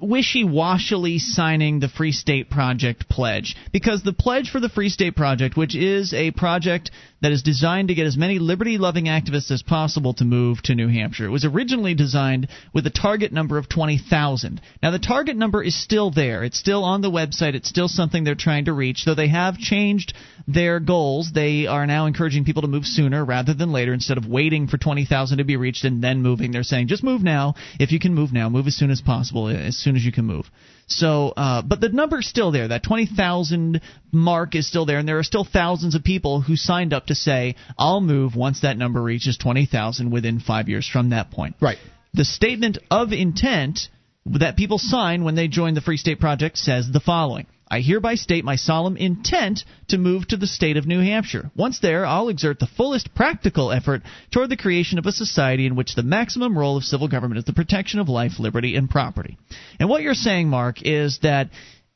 wishy 0.00 0.44
washily 0.44 1.18
signing 1.18 1.80
the 1.80 1.88
Free 1.88 2.12
State 2.12 2.48
Project 2.48 3.10
pledge. 3.10 3.56
Because 3.72 4.02
the 4.02 4.14
pledge 4.14 4.50
for 4.50 4.60
the 4.60 4.70
Free 4.70 4.88
State 4.88 5.16
Project, 5.16 5.54
which 5.54 5.74
is 5.76 6.14
a 6.14 6.30
project 6.30 6.90
that 7.22 7.32
is 7.32 7.42
designed 7.42 7.88
to 7.88 7.94
get 7.94 8.06
as 8.06 8.16
many 8.16 8.38
liberty 8.38 8.78
loving 8.78 9.06
activists 9.06 9.50
as 9.50 9.62
possible 9.62 10.14
to 10.14 10.24
move 10.24 10.62
to 10.62 10.74
New 10.74 10.88
Hampshire, 10.88 11.26
it 11.26 11.30
was 11.30 11.44
originally 11.44 11.94
designed 11.94 12.48
with 12.74 12.86
a 12.86 12.90
target 12.90 13.32
number 13.32 13.58
of 13.58 13.68
20,000. 13.68 14.60
Now, 14.82 14.90
the 14.90 14.98
target 14.98 15.36
number 15.36 15.62
is 15.62 15.80
still 15.80 16.10
there. 16.10 16.44
It's 16.44 16.58
still 16.58 16.84
on 16.84 17.00
the 17.00 17.10
website. 17.10 17.54
It's 17.54 17.68
still 17.68 17.88
something 17.88 18.24
they're 18.24 18.34
trying 18.34 18.66
to 18.66 18.72
reach, 18.72 19.04
though 19.04 19.14
they 19.14 19.28
have 19.28 19.58
changed 19.58 20.14
their 20.46 20.80
goals. 20.80 21.30
They 21.32 21.66
are 21.66 21.86
now 21.86 22.06
encouraging 22.06 22.44
people 22.44 22.62
to 22.62 22.68
move 22.68 22.84
sooner 22.84 23.24
rather 23.24 23.54
than 23.54 23.72
later 23.72 23.92
instead 23.92 24.18
of 24.18 24.26
waiting 24.26 24.66
for 24.66 24.76
20,000 24.76 25.38
to 25.38 25.44
be 25.44 25.56
reached 25.56 25.84
and 25.84 26.02
then 26.02 26.22
moving. 26.22 26.52
They're 26.52 26.62
saying 26.62 26.88
just 26.88 27.02
move 27.04 27.22
now. 27.22 27.54
If 27.80 27.92
you 27.92 27.98
can 27.98 28.14
move 28.14 28.32
now, 28.32 28.48
move 28.48 28.66
as 28.66 28.76
soon 28.76 28.90
as 28.90 29.00
possible, 29.00 29.48
as 29.48 29.76
soon 29.76 29.96
as 29.96 30.04
you 30.04 30.12
can 30.12 30.24
move. 30.24 30.50
So, 30.88 31.32
uh, 31.36 31.62
but 31.62 31.80
the 31.80 31.88
number's 31.88 32.26
still 32.26 32.52
there. 32.52 32.68
That 32.68 32.84
20,000 32.84 33.80
mark 34.12 34.54
is 34.54 34.68
still 34.68 34.86
there, 34.86 34.98
and 34.98 35.08
there 35.08 35.18
are 35.18 35.24
still 35.24 35.44
thousands 35.44 35.94
of 35.96 36.04
people 36.04 36.40
who 36.40 36.56
signed 36.56 36.92
up 36.92 37.06
to 37.06 37.14
say, 37.14 37.56
I'll 37.76 38.00
move 38.00 38.36
once 38.36 38.60
that 38.60 38.78
number 38.78 39.02
reaches 39.02 39.36
20,000 39.36 40.10
within 40.10 40.38
five 40.38 40.68
years 40.68 40.86
from 40.86 41.10
that 41.10 41.30
point. 41.32 41.56
Right. 41.60 41.78
The 42.14 42.24
statement 42.24 42.78
of 42.90 43.12
intent 43.12 43.88
that 44.26 44.56
people 44.56 44.78
sign 44.78 45.24
when 45.24 45.34
they 45.34 45.48
join 45.48 45.74
the 45.74 45.80
Free 45.80 45.96
State 45.96 46.20
Project 46.20 46.56
says 46.56 46.88
the 46.90 47.00
following. 47.00 47.46
I 47.68 47.80
hereby 47.80 48.14
state 48.14 48.44
my 48.44 48.56
solemn 48.56 48.96
intent 48.96 49.64
to 49.88 49.98
move 49.98 50.28
to 50.28 50.36
the 50.36 50.46
state 50.46 50.76
of 50.76 50.86
New 50.86 51.00
Hampshire. 51.00 51.50
Once 51.56 51.80
there, 51.80 52.06
I'll 52.06 52.28
exert 52.28 52.60
the 52.60 52.68
fullest 52.68 53.14
practical 53.14 53.72
effort 53.72 54.02
toward 54.30 54.50
the 54.50 54.56
creation 54.56 54.98
of 54.98 55.06
a 55.06 55.12
society 55.12 55.66
in 55.66 55.74
which 55.74 55.94
the 55.94 56.02
maximum 56.04 56.56
role 56.56 56.76
of 56.76 56.84
civil 56.84 57.08
government 57.08 57.38
is 57.38 57.44
the 57.44 57.52
protection 57.52 57.98
of 57.98 58.08
life, 58.08 58.38
liberty, 58.38 58.76
and 58.76 58.88
property. 58.88 59.36
And 59.80 59.88
what 59.88 60.02
you're 60.02 60.14
saying, 60.14 60.48
Mark, 60.48 60.82
is 60.82 61.18
that 61.22 61.50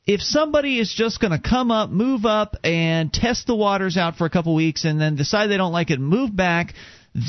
if 0.05 0.21
somebody 0.21 0.79
is 0.79 0.93
just 0.93 1.21
going 1.21 1.31
to 1.31 1.49
come 1.49 1.71
up, 1.71 1.89
move 1.89 2.25
up, 2.25 2.55
and 2.63 3.13
test 3.13 3.47
the 3.47 3.55
waters 3.55 3.97
out 3.97 4.17
for 4.17 4.25
a 4.25 4.29
couple 4.29 4.53
weeks 4.55 4.83
and 4.83 4.99
then 4.99 5.15
decide 5.15 5.47
they 5.47 5.57
don't 5.57 5.71
like 5.71 5.91
it, 5.91 5.99
move 5.99 6.35
back, 6.35 6.73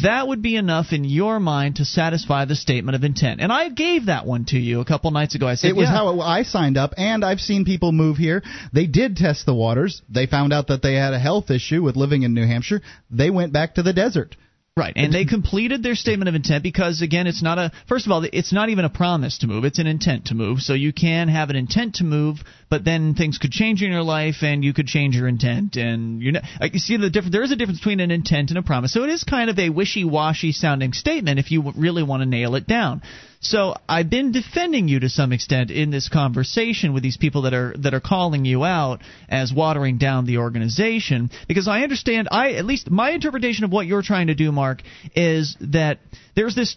that 0.03 0.29
would 0.29 0.43
be 0.43 0.57
enough 0.57 0.93
in 0.93 1.05
your 1.05 1.41
mind 1.41 1.77
to 1.77 1.85
satisfy 1.85 2.45
the 2.45 2.55
statement 2.55 2.95
of 2.95 3.03
intent. 3.03 3.41
And 3.41 3.53
I 3.53 3.69
gave 3.69 4.07
that 4.07 4.27
one 4.27 4.45
to 4.47 4.59
you 4.59 4.81
a 4.81 4.85
couple 4.85 5.11
nights 5.11 5.35
ago. 5.35 5.49
I 5.49 5.57
said 5.57 5.71
it 5.71 5.77
was 5.77 5.89
yeah. 5.89 5.97
how 5.97 6.21
I 6.21 6.45
signed 6.45 6.77
up, 6.77 6.95
and 6.97 7.25
I've 7.25 7.41
seen 7.41 7.65
people 7.65 7.91
move 7.91 8.17
here. 8.17 8.43
They 8.73 8.87
did 8.87 9.17
test 9.17 9.45
the 9.45 9.55
waters. 9.55 10.01
They 10.09 10.27
found 10.27 10.53
out 10.53 10.69
that 10.69 10.83
they 10.83 10.95
had 10.95 11.15
a 11.15 11.19
health 11.19 11.51
issue 11.51 11.83
with 11.83 11.97
living 11.97 12.23
in 12.23 12.33
New 12.33 12.47
Hampshire. 12.47 12.81
They 13.11 13.31
went 13.31 13.53
back 13.53 13.75
to 13.75 13.83
the 13.83 13.93
desert. 13.93 14.37
Right, 14.74 14.94
and 14.97 15.12
they 15.12 15.27
completed 15.27 15.82
their 15.82 15.94
statement 15.94 16.31
of 16.31 16.35
intent 16.35 16.62
because 16.62 17.03
again, 17.03 17.27
it's 17.27 17.43
not 17.43 17.59
a 17.59 17.73
first 17.89 18.07
of 18.07 18.12
all, 18.12 18.24
it's 18.32 18.55
not 18.55 18.70
even 18.70 18.86
a 18.86 18.89
promise 18.89 19.36
to 19.39 19.47
move; 19.47 19.66
it's 19.66 19.78
an 19.78 19.86
intent 19.86 20.27
to 20.27 20.35
move. 20.35 20.61
So 20.61 20.73
you 20.73 20.94
can 20.94 21.28
have 21.28 21.51
an 21.51 21.57
intent 21.57 21.97
to 21.97 22.05
move, 22.05 22.39
but 22.70 22.82
then 22.82 23.15
things 23.15 23.36
could 23.36 23.51
change 23.51 23.82
in 23.82 23.93
your 23.93 24.03
life, 24.03 24.36
and 24.40 24.65
you 24.65 24.73
could 24.73 24.86
change 24.86 25.15
your 25.15 25.28
intent. 25.28 25.77
And 25.77 26.23
you 26.23 26.32
know, 26.32 26.40
uh, 26.59 26.69
you 26.73 26.78
see 26.78 26.97
the 26.97 27.11
difference. 27.11 27.35
There 27.35 27.43
is 27.43 27.53
a 27.53 27.57
difference 27.57 27.81
between 27.81 28.01
an 28.01 28.11
intent 28.11 28.49
and 28.49 28.59
a 28.59 28.62
promise. 28.62 28.94
So 28.94 29.05
it 29.05 29.11
is 29.11 29.24
kind 29.24 29.51
of 29.51 29.59
a 29.59 29.69
wishy-washy 29.69 30.53
sounding 30.53 30.94
statement 30.94 31.39
if 31.39 31.51
you 31.51 31.70
really 31.77 32.03
want 32.03 32.23
to 32.23 32.27
nail 32.27 32.55
it 32.55 32.66
down. 32.66 33.03
So 33.43 33.74
I've 33.89 34.09
been 34.09 34.31
defending 34.31 34.86
you 34.86 35.01
to 35.01 35.09
some 35.09 35.32
extent 35.32 35.70
in 35.70 35.90
this 35.90 36.09
conversation 36.09 36.94
with 36.94 37.02
these 37.02 37.16
people 37.16 37.43
that 37.43 37.52
are 37.55 37.74
that 37.78 37.93
are 37.93 38.01
calling 38.01 38.44
you 38.44 38.64
out 38.64 39.01
as 39.28 39.52
watering 39.52 39.98
down 39.98 40.27
the 40.27 40.39
organization 40.39 41.31
because 41.48 41.66
I 41.66 41.82
understand 41.82 42.28
I 42.31 42.52
at 42.52 42.64
least 42.64 42.89
my 42.89 43.10
interpretation 43.10 43.64
of 43.64 43.73
what 43.73 43.86
you're 43.86 44.02
trying 44.02 44.28
to 44.28 44.35
do 44.35 44.52
Mark 44.52 44.82
is 45.16 45.56
that 45.60 45.98
there's 46.36 46.55
this 46.55 46.77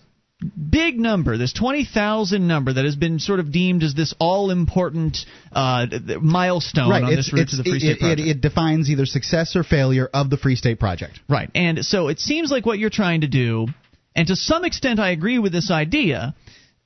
big 0.70 1.00
number, 1.00 1.38
this 1.38 1.54
20,000 1.54 2.46
number 2.48 2.74
that 2.74 2.84
has 2.84 2.96
been 2.96 3.20
sort 3.20 3.40
of 3.40 3.52
deemed 3.52 3.84
as 3.84 3.94
this 3.94 4.14
all 4.20 4.52
important 4.52 5.18
uh, 5.52 5.86
milestone 6.22 6.90
right. 6.90 7.04
on 7.04 7.14
it's, 7.14 7.28
this 7.28 7.34
route 7.34 7.50
to 7.50 7.56
the 7.58 7.64
Free 7.64 7.80
State 7.80 7.92
it, 7.92 8.00
Project. 8.00 8.22
It, 8.22 8.38
it 8.38 8.42
defines 8.42 8.90
either 8.90 9.06
success 9.06 9.56
or 9.56 9.64
failure 9.64 10.10
of 10.14 10.30
the 10.30 10.38
Free 10.38 10.56
State 10.56 10.80
Project. 10.80 11.20
Right. 11.30 11.50
And 11.56 11.86
so 11.86 12.10
it 12.10 12.20
seems 12.20 12.52
like 12.52 12.66
what 12.66 12.80
you're 12.80 12.90
trying 12.90 13.22
to 13.22 13.28
do, 13.28 13.68
and 14.16 14.28
to 14.28 14.36
some 14.36 14.66
extent 14.66 15.00
I 15.00 15.12
agree 15.12 15.40
with 15.40 15.54
this 15.54 15.72
idea, 15.72 16.36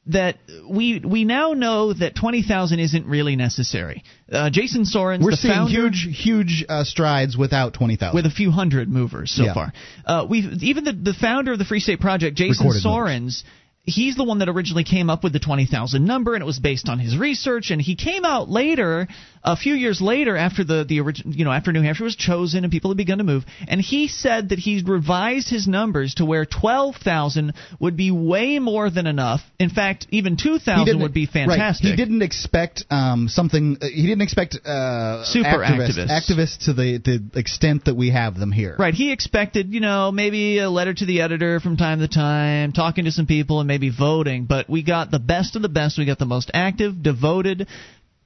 that 0.07 0.37
we 0.67 0.99
we 0.99 1.23
now 1.23 1.53
know 1.53 1.93
that 1.93 2.15
20,000 2.15 2.79
isn't 2.79 3.05
really 3.05 3.35
necessary. 3.35 4.03
Uh, 4.31 4.49
Jason 4.49 4.83
Sorens, 4.83 5.21
We're 5.21 5.33
seeing 5.33 5.53
founder, 5.53 5.71
huge, 5.71 6.07
huge 6.17 6.65
uh, 6.67 6.83
strides 6.83 7.37
without 7.37 7.73
20,000. 7.73 8.15
with 8.15 8.25
a 8.25 8.29
few 8.31 8.49
hundred 8.51 8.89
movers 8.89 9.31
so 9.31 9.43
Yeah. 9.43 9.53
far. 9.53 9.73
Uh, 10.05 10.25
we've 10.29 10.63
even 10.63 10.83
the, 10.83 10.93
the 10.93 11.13
founder 11.13 11.51
of 11.53 11.59
the 11.59 11.65
Free 11.65 11.79
State 11.79 11.99
Project, 11.99 12.37
Jason 12.37 12.65
Recorded 12.65 12.83
Sorens. 12.83 13.43
He's 13.83 14.15
the 14.15 14.23
one 14.23 14.39
that 14.39 14.49
originally 14.49 14.83
came 14.83 15.09
up 15.09 15.23
with 15.23 15.33
the 15.33 15.39
20,000 15.39 16.05
number, 16.05 16.35
and 16.35 16.43
it 16.43 16.45
was 16.45 16.59
based 16.59 16.89
on 16.89 16.99
his 16.99 17.17
research. 17.17 17.71
And 17.71 17.81
he 17.81 17.95
came 17.95 18.23
out 18.23 18.47
later, 18.47 19.07
a 19.43 19.55
few 19.55 19.73
years 19.73 20.01
later, 20.01 20.35
after 20.35 20.63
the 20.63 20.83
the 20.87 20.99
origin, 20.99 21.31
you 21.31 21.45
know, 21.45 21.51
after 21.51 21.71
New 21.71 21.81
Hampshire 21.81 22.03
was 22.03 22.15
chosen 22.15 22.63
and 22.63 22.71
people 22.71 22.91
had 22.91 22.97
begun 22.97 23.19
to 23.19 23.23
move, 23.23 23.45
and 23.67 23.79
he 23.79 24.07
said 24.07 24.49
that 24.49 24.59
he's 24.59 24.83
revised 24.83 25.49
his 25.49 25.67
numbers 25.67 26.15
to 26.15 26.25
where 26.25 26.45
12,000 26.45 27.53
would 27.79 27.95
be 27.95 28.11
way 28.11 28.59
more 28.59 28.89
than 28.89 29.07
enough. 29.07 29.41
In 29.57 29.69
fact, 29.69 30.07
even 30.09 30.35
2,000 30.35 31.01
would 31.01 31.13
be 31.13 31.25
right. 31.25 31.47
fantastic. 31.47 31.87
He 31.87 31.95
didn't 31.95 32.21
expect 32.21 32.85
um, 32.89 33.27
something. 33.29 33.77
Uh, 33.81 33.87
he 33.87 34.07
didn't 34.07 34.21
expect 34.21 34.55
uh, 34.65 35.23
Super 35.23 35.63
activists, 35.63 35.97
activists. 35.97 36.29
activists 36.29 36.65
to 36.65 36.73
the, 36.73 36.97
the 36.97 37.39
extent 37.39 37.85
that 37.85 37.95
we 37.95 38.11
have 38.11 38.37
them 38.37 38.51
here. 38.51 38.75
Right. 38.77 38.93
He 38.93 39.11
expected, 39.11 39.73
you 39.73 39.79
know, 39.79 40.11
maybe 40.11 40.59
a 40.59 40.69
letter 40.69 40.93
to 40.93 41.05
the 41.05 41.21
editor 41.21 41.59
from 41.59 41.77
time 41.77 41.99
to 41.99 42.07
time, 42.07 42.73
talking 42.73 43.05
to 43.05 43.11
some 43.11 43.25
people, 43.25 43.59
and 43.59 43.67
maybe 43.67 43.89
voting. 43.89 44.45
But 44.45 44.69
we 44.69 44.83
got 44.83 45.11
the 45.11 45.19
best 45.19 45.55
of 45.55 45.61
the 45.61 45.69
best. 45.69 45.97
We 45.97 46.05
got 46.05 46.19
the 46.19 46.25
most 46.25 46.51
active, 46.53 47.01
devoted, 47.01 47.67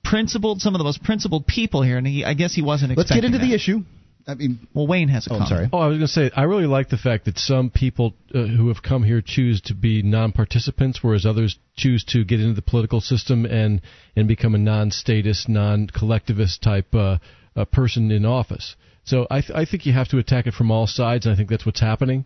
principled, 0.03 0.61
some 0.61 0.75
of 0.75 0.79
the 0.79 0.83
most 0.83 1.03
principled 1.03 1.47
people 1.47 1.81
here. 1.81 1.97
And 1.97 2.05
he, 2.07 2.23
I 2.25 2.33
guess 2.33 2.53
he 2.53 2.61
wasn't 2.61 2.97
Let's 2.97 3.11
get 3.11 3.23
into 3.23 3.37
that. 3.37 3.43
the 3.45 3.53
issue. 3.53 3.79
I 4.25 4.35
mean, 4.35 4.67
Well, 4.73 4.87
Wayne 4.87 5.09
has 5.09 5.27
a 5.27 5.31
Oh, 5.31 5.35
I'm 5.35 5.39
comment. 5.41 5.49
sorry. 5.49 5.69
Oh, 5.73 5.79
I 5.79 5.87
was 5.87 5.97
going 5.97 6.07
to 6.07 6.13
say, 6.13 6.31
I 6.35 6.43
really 6.43 6.65
like 6.65 6.87
the 6.89 6.97
fact 6.97 7.25
that 7.25 7.37
some 7.37 7.69
people 7.69 8.13
uh, 8.33 8.43
who 8.45 8.69
have 8.69 8.81
come 8.81 9.03
here 9.03 9.21
choose 9.21 9.59
to 9.63 9.73
be 9.73 10.01
non-participants, 10.01 10.99
whereas 11.03 11.25
others 11.25 11.57
choose 11.75 12.05
to 12.05 12.23
get 12.23 12.39
into 12.39 12.53
the 12.53 12.61
political 12.61 13.01
system 13.01 13.45
and 13.45 13.81
and 14.15 14.27
become 14.29 14.55
a 14.55 14.57
non-statist, 14.57 15.49
non-collectivist 15.49 16.61
type 16.61 16.93
uh, 16.95 17.17
uh, 17.55 17.65
person 17.65 18.11
in 18.11 18.25
office. 18.25 18.75
So 19.03 19.27
I, 19.29 19.41
th- 19.41 19.51
I 19.53 19.65
think 19.65 19.85
you 19.85 19.91
have 19.91 20.07
to 20.09 20.17
attack 20.19 20.47
it 20.47 20.53
from 20.53 20.71
all 20.71 20.87
sides, 20.87 21.25
and 21.25 21.33
I 21.33 21.35
think 21.35 21.49
that's 21.49 21.65
what's 21.65 21.81
happening. 21.81 22.23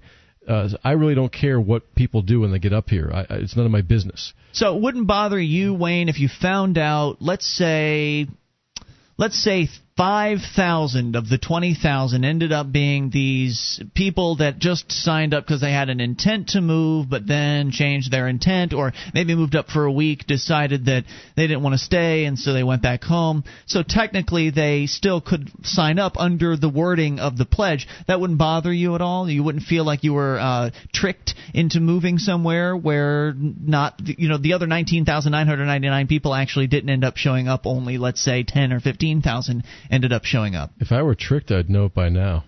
Uh, 0.47 0.69
I 0.83 0.93
really 0.93 1.15
don't 1.15 1.31
care 1.31 1.59
what 1.59 1.93
people 1.95 2.21
do 2.21 2.39
when 2.39 2.51
they 2.51 2.59
get 2.59 2.73
up 2.73 2.89
here. 2.89 3.11
I, 3.13 3.21
I, 3.21 3.37
it's 3.37 3.55
none 3.55 3.65
of 3.65 3.71
my 3.71 3.81
business. 3.81 4.33
So 4.53 4.75
it 4.75 4.81
wouldn't 4.81 5.07
bother 5.07 5.39
you, 5.39 5.73
Wayne, 5.73 6.07
if 6.07 6.19
you 6.19 6.29
found 6.29 6.77
out, 6.77 7.17
let's 7.19 7.45
say, 7.45 8.27
let's 9.17 9.41
say 9.41 9.67
5,000 9.97 11.15
of 11.15 11.27
the 11.27 11.39
20,000 11.39 12.23
ended 12.23 12.51
up 12.51 12.71
being 12.71 13.09
these 13.09 13.81
people 13.95 14.35
that 14.35 14.59
just 14.59 14.91
signed 14.91 15.33
up 15.33 15.43
because 15.43 15.59
they 15.59 15.71
had 15.71 15.89
an 15.89 15.99
intent 15.99 16.49
to 16.49 16.61
move, 16.61 17.09
but 17.09 17.25
then 17.25 17.71
changed 17.71 18.11
their 18.11 18.27
intent, 18.27 18.73
or 18.73 18.93
maybe 19.15 19.33
moved 19.33 19.55
up 19.55 19.69
for 19.69 19.85
a 19.85 19.91
week, 19.91 20.27
decided 20.27 20.85
that 20.85 21.05
they 21.35 21.47
didn't 21.47 21.63
want 21.63 21.73
to 21.73 21.83
stay, 21.83 22.25
and 22.25 22.37
so 22.37 22.53
they 22.53 22.63
went 22.63 22.83
back 22.83 23.03
home. 23.03 23.43
So 23.65 23.81
technically, 23.81 24.51
they 24.51 24.85
still 24.85 25.19
could 25.19 25.49
sign 25.63 25.97
up 25.97 26.13
under 26.17 26.55
the 26.55 26.69
wording 26.69 27.19
of 27.19 27.35
the 27.35 27.45
pledge. 27.45 27.87
That 28.07 28.21
wouldn't 28.21 28.37
bother 28.37 28.71
you 28.71 28.93
at 28.93 29.01
all. 29.01 29.27
You 29.27 29.41
wouldn't 29.41 29.63
feel 29.63 29.83
like 29.83 30.03
you 30.03 30.13
were 30.13 30.37
uh, 30.39 30.69
tricked 30.93 31.33
into 31.55 31.79
moving 31.79 32.19
somewhere 32.19 32.77
where 32.77 33.33
not, 33.35 33.99
you 34.05 34.29
know, 34.29 34.37
the 34.37 34.53
other 34.53 34.67
19,999 34.67 36.07
people 36.07 36.35
actually 36.35 36.67
didn't 36.67 36.91
end 36.91 37.03
up 37.03 37.17
showing 37.17 37.47
up. 37.47 37.65
Only, 37.65 37.97
let's 37.97 38.23
say, 38.23 38.43
10 38.43 38.73
or 38.73 38.79
15,000 38.79 39.63
ended 39.91 40.11
up 40.13 40.23
showing 40.25 40.55
up. 40.55 40.71
If 40.79 40.91
I 40.91 41.01
were 41.01 41.15
tricked, 41.15 41.51
I'd 41.51 41.69
know 41.69 41.85
it 41.85 41.93
by 41.93 42.09
now. 42.09 42.45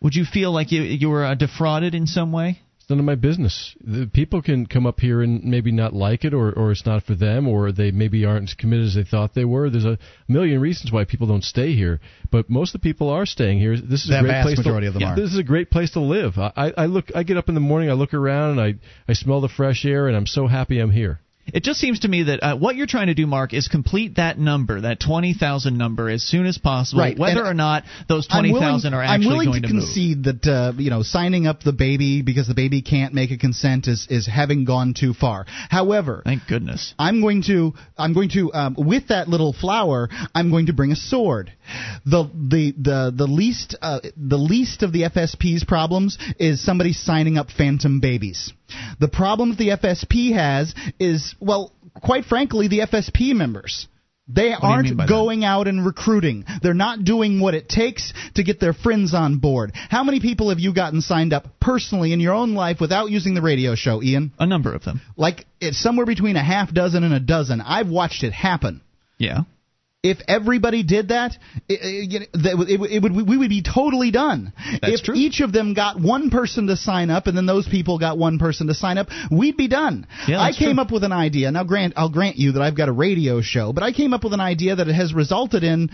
Would 0.00 0.14
you 0.14 0.24
feel 0.24 0.52
like 0.52 0.72
you 0.72 0.82
you 0.82 1.10
were 1.10 1.24
uh, 1.24 1.34
defrauded 1.34 1.94
in 1.94 2.06
some 2.06 2.32
way? 2.32 2.60
It's 2.78 2.88
none 2.88 2.98
of 2.98 3.04
my 3.04 3.16
business. 3.16 3.76
The 3.84 4.06
people 4.10 4.40
can 4.40 4.64
come 4.64 4.86
up 4.86 4.98
here 4.98 5.20
and 5.20 5.44
maybe 5.44 5.70
not 5.72 5.92
like 5.92 6.24
it, 6.24 6.32
or, 6.32 6.50
or 6.52 6.72
it's 6.72 6.86
not 6.86 7.02
for 7.04 7.14
them, 7.14 7.46
or 7.46 7.70
they 7.70 7.90
maybe 7.90 8.24
aren't 8.24 8.48
as 8.48 8.54
committed 8.54 8.86
as 8.86 8.94
they 8.94 9.04
thought 9.04 9.34
they 9.34 9.44
were. 9.44 9.68
There's 9.68 9.84
a 9.84 9.98
million 10.26 10.58
reasons 10.60 10.90
why 10.90 11.04
people 11.04 11.26
don't 11.26 11.44
stay 11.44 11.74
here, 11.74 12.00
but 12.30 12.48
most 12.48 12.74
of 12.74 12.80
the 12.80 12.84
people 12.88 13.10
are 13.10 13.26
staying 13.26 13.58
here. 13.58 13.76
This 13.76 14.04
is 14.04 14.08
The 14.08 14.20
a 14.20 14.22
great 14.22 14.30
vast 14.30 14.46
place. 14.46 14.58
majority 14.58 14.86
to, 14.86 14.88
of 14.88 14.94
them 14.94 15.02
yeah, 15.02 15.12
are. 15.12 15.16
This 15.16 15.32
is 15.32 15.38
a 15.38 15.42
great 15.44 15.70
place 15.70 15.90
to 15.92 16.00
live. 16.00 16.38
I, 16.38 16.50
I 16.56 16.72
I 16.78 16.86
look. 16.86 17.06
I 17.14 17.22
get 17.22 17.36
up 17.36 17.50
in 17.50 17.54
the 17.54 17.60
morning. 17.60 17.90
I 17.90 17.92
look 17.92 18.14
around, 18.14 18.58
and 18.58 18.60
I 18.62 18.74
I 19.06 19.12
smell 19.12 19.42
the 19.42 19.50
fresh 19.50 19.84
air, 19.84 20.08
and 20.08 20.16
I'm 20.16 20.26
so 20.26 20.46
happy 20.46 20.80
I'm 20.80 20.90
here. 20.92 21.20
It 21.52 21.62
just 21.62 21.80
seems 21.80 22.00
to 22.00 22.08
me 22.08 22.24
that 22.24 22.42
uh, 22.42 22.56
what 22.56 22.76
you're 22.76 22.86
trying 22.86 23.08
to 23.08 23.14
do, 23.14 23.26
Mark, 23.26 23.52
is 23.54 23.68
complete 23.68 24.16
that 24.16 24.38
number, 24.38 24.82
that 24.82 25.00
20,000 25.00 25.76
number, 25.76 26.08
as 26.08 26.22
soon 26.22 26.46
as 26.46 26.58
possible, 26.58 27.02
Right, 27.02 27.18
whether 27.18 27.40
and 27.40 27.48
or 27.48 27.54
not 27.54 27.84
those 28.08 28.26
I'm 28.30 28.42
willing- 28.44 28.60
20,000 28.60 28.94
are 28.94 29.02
I'm 29.02 29.20
actually 29.20 29.28
willing 29.28 29.48
going 29.50 29.62
to 29.62 29.68
to 29.68 29.74
move. 29.74 29.82
concede 29.84 30.24
that 30.24 30.46
uh, 30.46 30.72
you 30.76 30.90
know 30.90 31.02
signing 31.02 31.46
up 31.46 31.62
the 31.62 31.72
baby 31.72 32.22
because 32.22 32.46
the 32.46 32.54
baby 32.54 32.82
can't 32.82 33.14
make 33.14 33.30
a 33.30 33.36
consent 33.38 33.86
is 33.88 34.06
is 34.10 34.26
having 34.26 34.64
gone 34.64 34.94
too 34.94 35.12
far. 35.14 35.46
However, 35.70 36.22
thank 36.24 36.46
goodness, 36.46 36.94
I'm 36.98 37.20
going 37.20 37.42
to 37.44 37.74
I'm 37.98 38.12
going 38.14 38.30
to 38.30 38.52
um, 38.52 38.74
with 38.78 39.08
that 39.08 39.28
little 39.28 39.52
flower 39.52 40.08
I'm 40.34 40.50
going 40.50 40.66
to 40.66 40.72
bring 40.72 40.92
a 40.92 40.96
sword. 40.96 41.52
The 42.04 42.24
the 42.24 42.72
the 42.76 43.12
the 43.14 43.26
least 43.26 43.76
uh, 43.80 44.00
the 44.16 44.36
least 44.38 44.82
of 44.82 44.92
the 44.92 45.02
FSP's 45.02 45.64
problems 45.64 46.18
is 46.38 46.64
somebody 46.64 46.92
signing 46.92 47.38
up 47.38 47.50
phantom 47.50 48.00
babies. 48.00 48.52
The 48.98 49.08
problem 49.08 49.50
that 49.50 49.58
the 49.58 49.68
FSP 49.70 50.32
has 50.34 50.74
is 50.98 51.34
well, 51.40 51.72
quite 52.02 52.24
frankly, 52.24 52.68
the 52.68 52.80
FSP 52.80 53.34
members. 53.34 53.88
They 54.32 54.50
mean 54.50 54.58
aren't 54.62 54.96
by 54.96 55.04
that? 55.04 55.08
going 55.08 55.44
out 55.44 55.66
and 55.66 55.84
recruiting. 55.84 56.44
They're 56.62 56.74
not 56.74 57.04
doing 57.04 57.40
what 57.40 57.54
it 57.54 57.68
takes 57.68 58.12
to 58.34 58.44
get 58.44 58.60
their 58.60 58.72
friends 58.72 59.12
on 59.12 59.38
board. 59.38 59.72
How 59.74 60.04
many 60.04 60.20
people 60.20 60.50
have 60.50 60.60
you 60.60 60.72
gotten 60.72 61.00
signed 61.00 61.32
up 61.32 61.48
personally 61.60 62.12
in 62.12 62.20
your 62.20 62.34
own 62.34 62.54
life 62.54 62.80
without 62.80 63.10
using 63.10 63.34
the 63.34 63.42
radio 63.42 63.74
show, 63.74 64.02
Ian? 64.02 64.32
A 64.38 64.46
number 64.46 64.72
of 64.72 64.84
them. 64.84 65.00
Like 65.16 65.46
it's 65.60 65.82
somewhere 65.82 66.06
between 66.06 66.36
a 66.36 66.44
half 66.44 66.72
dozen 66.72 67.02
and 67.02 67.12
a 67.12 67.20
dozen. 67.20 67.60
I've 67.60 67.88
watched 67.88 68.22
it 68.22 68.32
happen. 68.32 68.82
Yeah. 69.18 69.40
If 70.02 70.16
everybody 70.26 70.82
did 70.82 71.08
that, 71.08 71.32
it, 71.68 72.22
it, 72.22 72.30
it, 72.32 72.80
it 72.90 73.02
would 73.02 73.12
we 73.12 73.36
would 73.36 73.50
be 73.50 73.62
totally 73.62 74.10
done. 74.10 74.54
That's 74.80 75.00
if 75.00 75.02
true. 75.02 75.14
each 75.14 75.40
of 75.40 75.52
them 75.52 75.74
got 75.74 76.00
one 76.00 76.30
person 76.30 76.68
to 76.68 76.76
sign 76.76 77.10
up, 77.10 77.26
and 77.26 77.36
then 77.36 77.44
those 77.44 77.68
people 77.68 77.98
got 77.98 78.16
one 78.16 78.38
person 78.38 78.68
to 78.68 78.74
sign 78.74 78.96
up, 78.96 79.08
we'd 79.30 79.58
be 79.58 79.68
done. 79.68 80.06
Yeah, 80.26 80.40
I 80.40 80.52
came 80.52 80.76
true. 80.76 80.82
up 80.82 80.90
with 80.90 81.04
an 81.04 81.12
idea. 81.12 81.50
Now, 81.50 81.64
grant 81.64 81.92
I'll 81.98 82.08
grant 82.08 82.36
you 82.36 82.52
that 82.52 82.62
I've 82.62 82.76
got 82.76 82.88
a 82.88 82.92
radio 82.92 83.42
show, 83.42 83.74
but 83.74 83.82
I 83.82 83.92
came 83.92 84.14
up 84.14 84.24
with 84.24 84.32
an 84.32 84.40
idea 84.40 84.76
that 84.76 84.86
has 84.86 85.12
resulted 85.12 85.64
in 85.64 85.90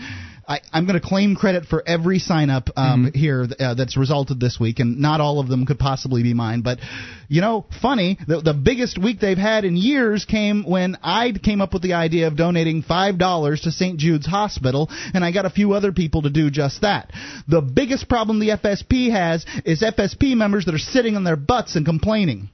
I, 0.47 0.61
I'm 0.71 0.85
going 0.85 0.99
to 0.99 1.05
claim 1.05 1.35
credit 1.35 1.65
for 1.65 1.83
every 1.85 2.19
sign 2.19 2.49
up 2.49 2.69
um, 2.77 3.07
Mm-hmm. 3.07 3.17
here 3.17 3.45
uh, 3.59 3.73
that's 3.73 3.97
resulted 3.97 4.39
this 4.39 4.57
week, 4.59 4.79
and 4.79 4.99
not 4.99 5.19
all 5.19 5.39
of 5.39 5.49
them 5.49 5.65
could 5.65 5.77
possibly 5.77 6.23
be 6.23 6.33
mine. 6.33 6.61
But 6.61 6.79
you 7.27 7.41
know, 7.41 7.65
funny, 7.81 8.17
the, 8.27 8.39
the 8.41 8.53
biggest 8.53 8.97
week 8.97 9.19
they've 9.19 9.37
had 9.37 9.65
in 9.65 9.75
years 9.75 10.23
came 10.25 10.63
when 10.63 10.97
I 11.03 11.33
came 11.33 11.59
up 11.61 11.73
with 11.73 11.81
the 11.81 11.93
idea 11.93 12.27
of 12.27 12.37
donating 12.37 12.81
five 12.81 13.17
dollars 13.17 13.61
to 13.61 13.71
St. 13.71 13.99
Jude's 13.99 14.25
Hospital, 14.25 14.87
and 15.13 15.23
I 15.23 15.31
got 15.31 15.45
a 15.45 15.49
few 15.49 15.73
other 15.73 15.91
people 15.91 16.21
to 16.21 16.29
do 16.29 16.49
just 16.49 16.81
that. 16.81 17.11
The 17.47 17.61
biggest 17.61 18.07
problem 18.07 18.39
the 18.39 18.49
FSP 18.49 19.11
has 19.11 19.45
is 19.65 19.81
FSP 19.81 20.35
members 20.37 20.65
that 20.65 20.73
are 20.75 20.79
sitting 20.79 21.15
on 21.15 21.23
their 21.23 21.35
butts 21.35 21.75
and 21.75 21.85
complaining. 21.85 22.49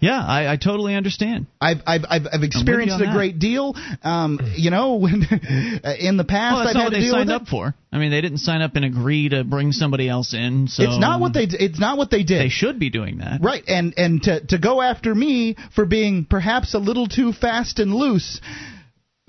Yeah, 0.00 0.24
I, 0.24 0.52
I 0.52 0.56
totally 0.56 0.94
understand. 0.94 1.46
I've 1.60 1.78
I've 1.84 2.02
I've, 2.08 2.22
I've 2.32 2.42
experienced 2.44 3.00
a 3.00 3.10
great 3.12 3.40
deal. 3.40 3.74
Um, 4.04 4.38
you 4.54 4.70
know, 4.70 4.94
when 4.94 5.14
in 5.98 6.16
the 6.16 6.24
past 6.24 6.54
Well, 6.54 6.64
that's 6.64 6.68
I've 6.70 6.74
not 6.74 6.76
had 6.76 6.84
what 6.84 6.90
to 6.90 6.96
they 6.96 7.00
deal 7.00 7.12
signed 7.14 7.32
up 7.32 7.48
for. 7.48 7.74
I 7.90 7.98
mean, 7.98 8.12
they 8.12 8.20
didn't 8.20 8.38
sign 8.38 8.62
up 8.62 8.76
and 8.76 8.84
agree 8.84 9.28
to 9.30 9.42
bring 9.42 9.72
somebody 9.72 10.08
else 10.08 10.34
in. 10.34 10.68
So 10.68 10.84
It's 10.84 10.98
not 11.00 11.20
what 11.20 11.32
they. 11.32 11.48
It's 11.50 11.80
not 11.80 11.98
what 11.98 12.12
they 12.12 12.22
did. 12.22 12.40
They 12.40 12.48
should 12.48 12.78
be 12.78 12.90
doing 12.90 13.18
that. 13.18 13.40
Right, 13.42 13.64
and 13.66 13.92
and 13.96 14.22
to 14.22 14.46
to 14.46 14.58
go 14.58 14.80
after 14.80 15.12
me 15.12 15.56
for 15.74 15.84
being 15.84 16.24
perhaps 16.24 16.74
a 16.74 16.78
little 16.78 17.08
too 17.08 17.32
fast 17.32 17.80
and 17.80 17.92
loose. 17.92 18.40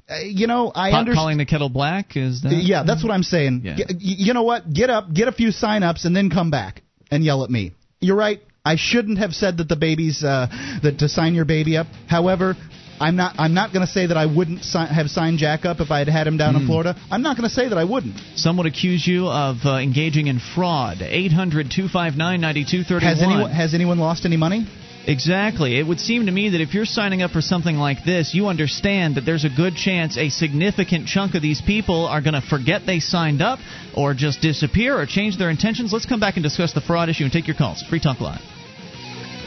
Uh, 0.07 0.19
you 0.23 0.47
know, 0.47 0.71
I 0.73 0.91
understand. 0.91 1.15
calling 1.15 1.37
the 1.37 1.45
kettle 1.45 1.69
black 1.69 2.15
is 2.15 2.41
that? 2.41 2.51
Yeah, 2.51 2.83
that's 2.83 3.03
what 3.03 3.11
I'm 3.11 3.23
saying. 3.23 3.61
Yeah. 3.63 3.77
You 3.99 4.33
know 4.33 4.43
what? 4.43 4.71
Get 4.71 4.89
up, 4.89 5.13
get 5.13 5.27
a 5.27 5.31
few 5.31 5.51
sign-ups, 5.51 6.05
and 6.05 6.15
then 6.15 6.29
come 6.31 6.49
back 6.49 6.81
and 7.11 7.23
yell 7.23 7.43
at 7.43 7.49
me. 7.49 7.73
You're 7.99 8.15
right. 8.15 8.41
I 8.65 8.75
shouldn't 8.75 9.17
have 9.19 9.33
said 9.33 9.57
that 9.57 9.67
the 9.69 9.75
baby's 9.75 10.23
uh, 10.23 10.47
that 10.83 10.99
to 10.99 11.09
sign 11.09 11.33
your 11.33 11.45
baby 11.45 11.77
up. 11.77 11.87
However, 12.07 12.55
I'm 12.99 13.15
not. 13.15 13.35
I'm 13.39 13.53
not 13.53 13.71
going 13.71 13.85
to 13.85 13.91
say 13.91 14.07
that 14.07 14.17
I 14.17 14.25
wouldn't 14.25 14.63
si- 14.63 14.77
have 14.77 15.09
signed 15.09 15.37
Jack 15.39 15.63
up 15.65 15.79
if 15.79 15.89
I 15.89 15.99
had 15.99 16.09
had 16.09 16.27
him 16.27 16.37
down 16.37 16.55
in 16.55 16.61
Hmm. 16.63 16.67
Florida. 16.67 16.95
I'm 17.09 17.21
not 17.21 17.37
going 17.37 17.47
to 17.47 17.53
say 17.55 17.69
that 17.69 17.77
I 17.77 17.85
wouldn't. 17.85 18.15
Some 18.35 18.57
would 18.57 18.65
accuse 18.67 19.07
you 19.07 19.27
of 19.29 19.57
uh, 19.65 19.75
engaging 19.77 20.27
in 20.27 20.39
fraud. 20.39 20.97
800 21.01 21.71
259 21.71 22.41
9231. 22.41 23.01
Has 23.01 23.23
anyone 23.23 23.51
has 23.51 23.73
anyone 23.73 23.99
lost 23.99 24.25
any 24.25 24.35
money? 24.37 24.67
Exactly. 25.09 25.79
It 25.79 25.87
would 25.87 25.99
seem 25.99 26.27
to 26.27 26.31
me 26.31 26.49
that 26.49 26.61
if 26.61 26.75
you're 26.75 26.85
signing 26.85 27.23
up 27.23 27.31
for 27.31 27.41
something 27.41 27.75
like 27.75 28.05
this, 28.05 28.35
you 28.35 28.45
understand 28.45 29.15
that 29.15 29.25
there's 29.25 29.43
a 29.43 29.49
good 29.49 29.75
chance 29.75 30.19
a 30.19 30.29
significant 30.29 31.07
chunk 31.07 31.33
of 31.33 31.41
these 31.41 31.63
people 31.65 32.05
are 32.05 32.21
going 32.21 32.35
to 32.35 32.47
forget 32.47 32.85
they 32.85 32.99
signed 32.99 33.41
up 33.41 33.57
or 33.97 34.13
just 34.13 34.39
disappear 34.39 34.95
or 34.95 35.07
change 35.07 35.39
their 35.39 35.49
intentions. 35.49 35.91
Let's 35.91 36.05
come 36.05 36.19
back 36.19 36.35
and 36.35 36.43
discuss 36.43 36.73
the 36.73 36.81
fraud 36.81 37.09
issue 37.09 37.23
and 37.23 37.33
take 37.33 37.47
your 37.47 37.57
calls. 37.57 37.81
Free 37.89 37.99
Talk 37.99 38.21
Live. 38.21 38.41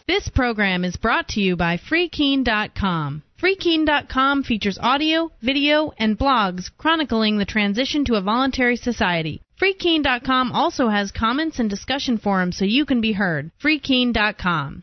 This 0.09 0.29
program 0.29 0.85
is 0.85 0.97
brought 0.97 1.29
to 1.29 1.41
you 1.41 1.55
by 1.55 1.77
FreeKeene.com. 1.77 3.23
FreeKeene.com 3.41 4.43
features 4.43 4.79
audio, 4.81 5.31
video, 5.43 5.93
and 5.97 6.19
blogs 6.19 6.71
chronicling 6.77 7.39
the 7.39 7.45
transition 7.45 8.05
to 8.07 8.17
a 8.17 8.21
voluntary 8.21 8.77
society. 8.77 9.41
FreeKeene.com 9.63 10.51
also 10.51 10.89
has 10.89 11.13
comments 11.13 11.61
and 11.61 11.71
discussion 11.71 12.19
forums 12.19 12.57
so 12.57 12.65
you 12.65 12.85
can 12.85 13.01
be 13.01 13.13
heard. 13.13 13.53
FreeKeene.com. 13.63 14.83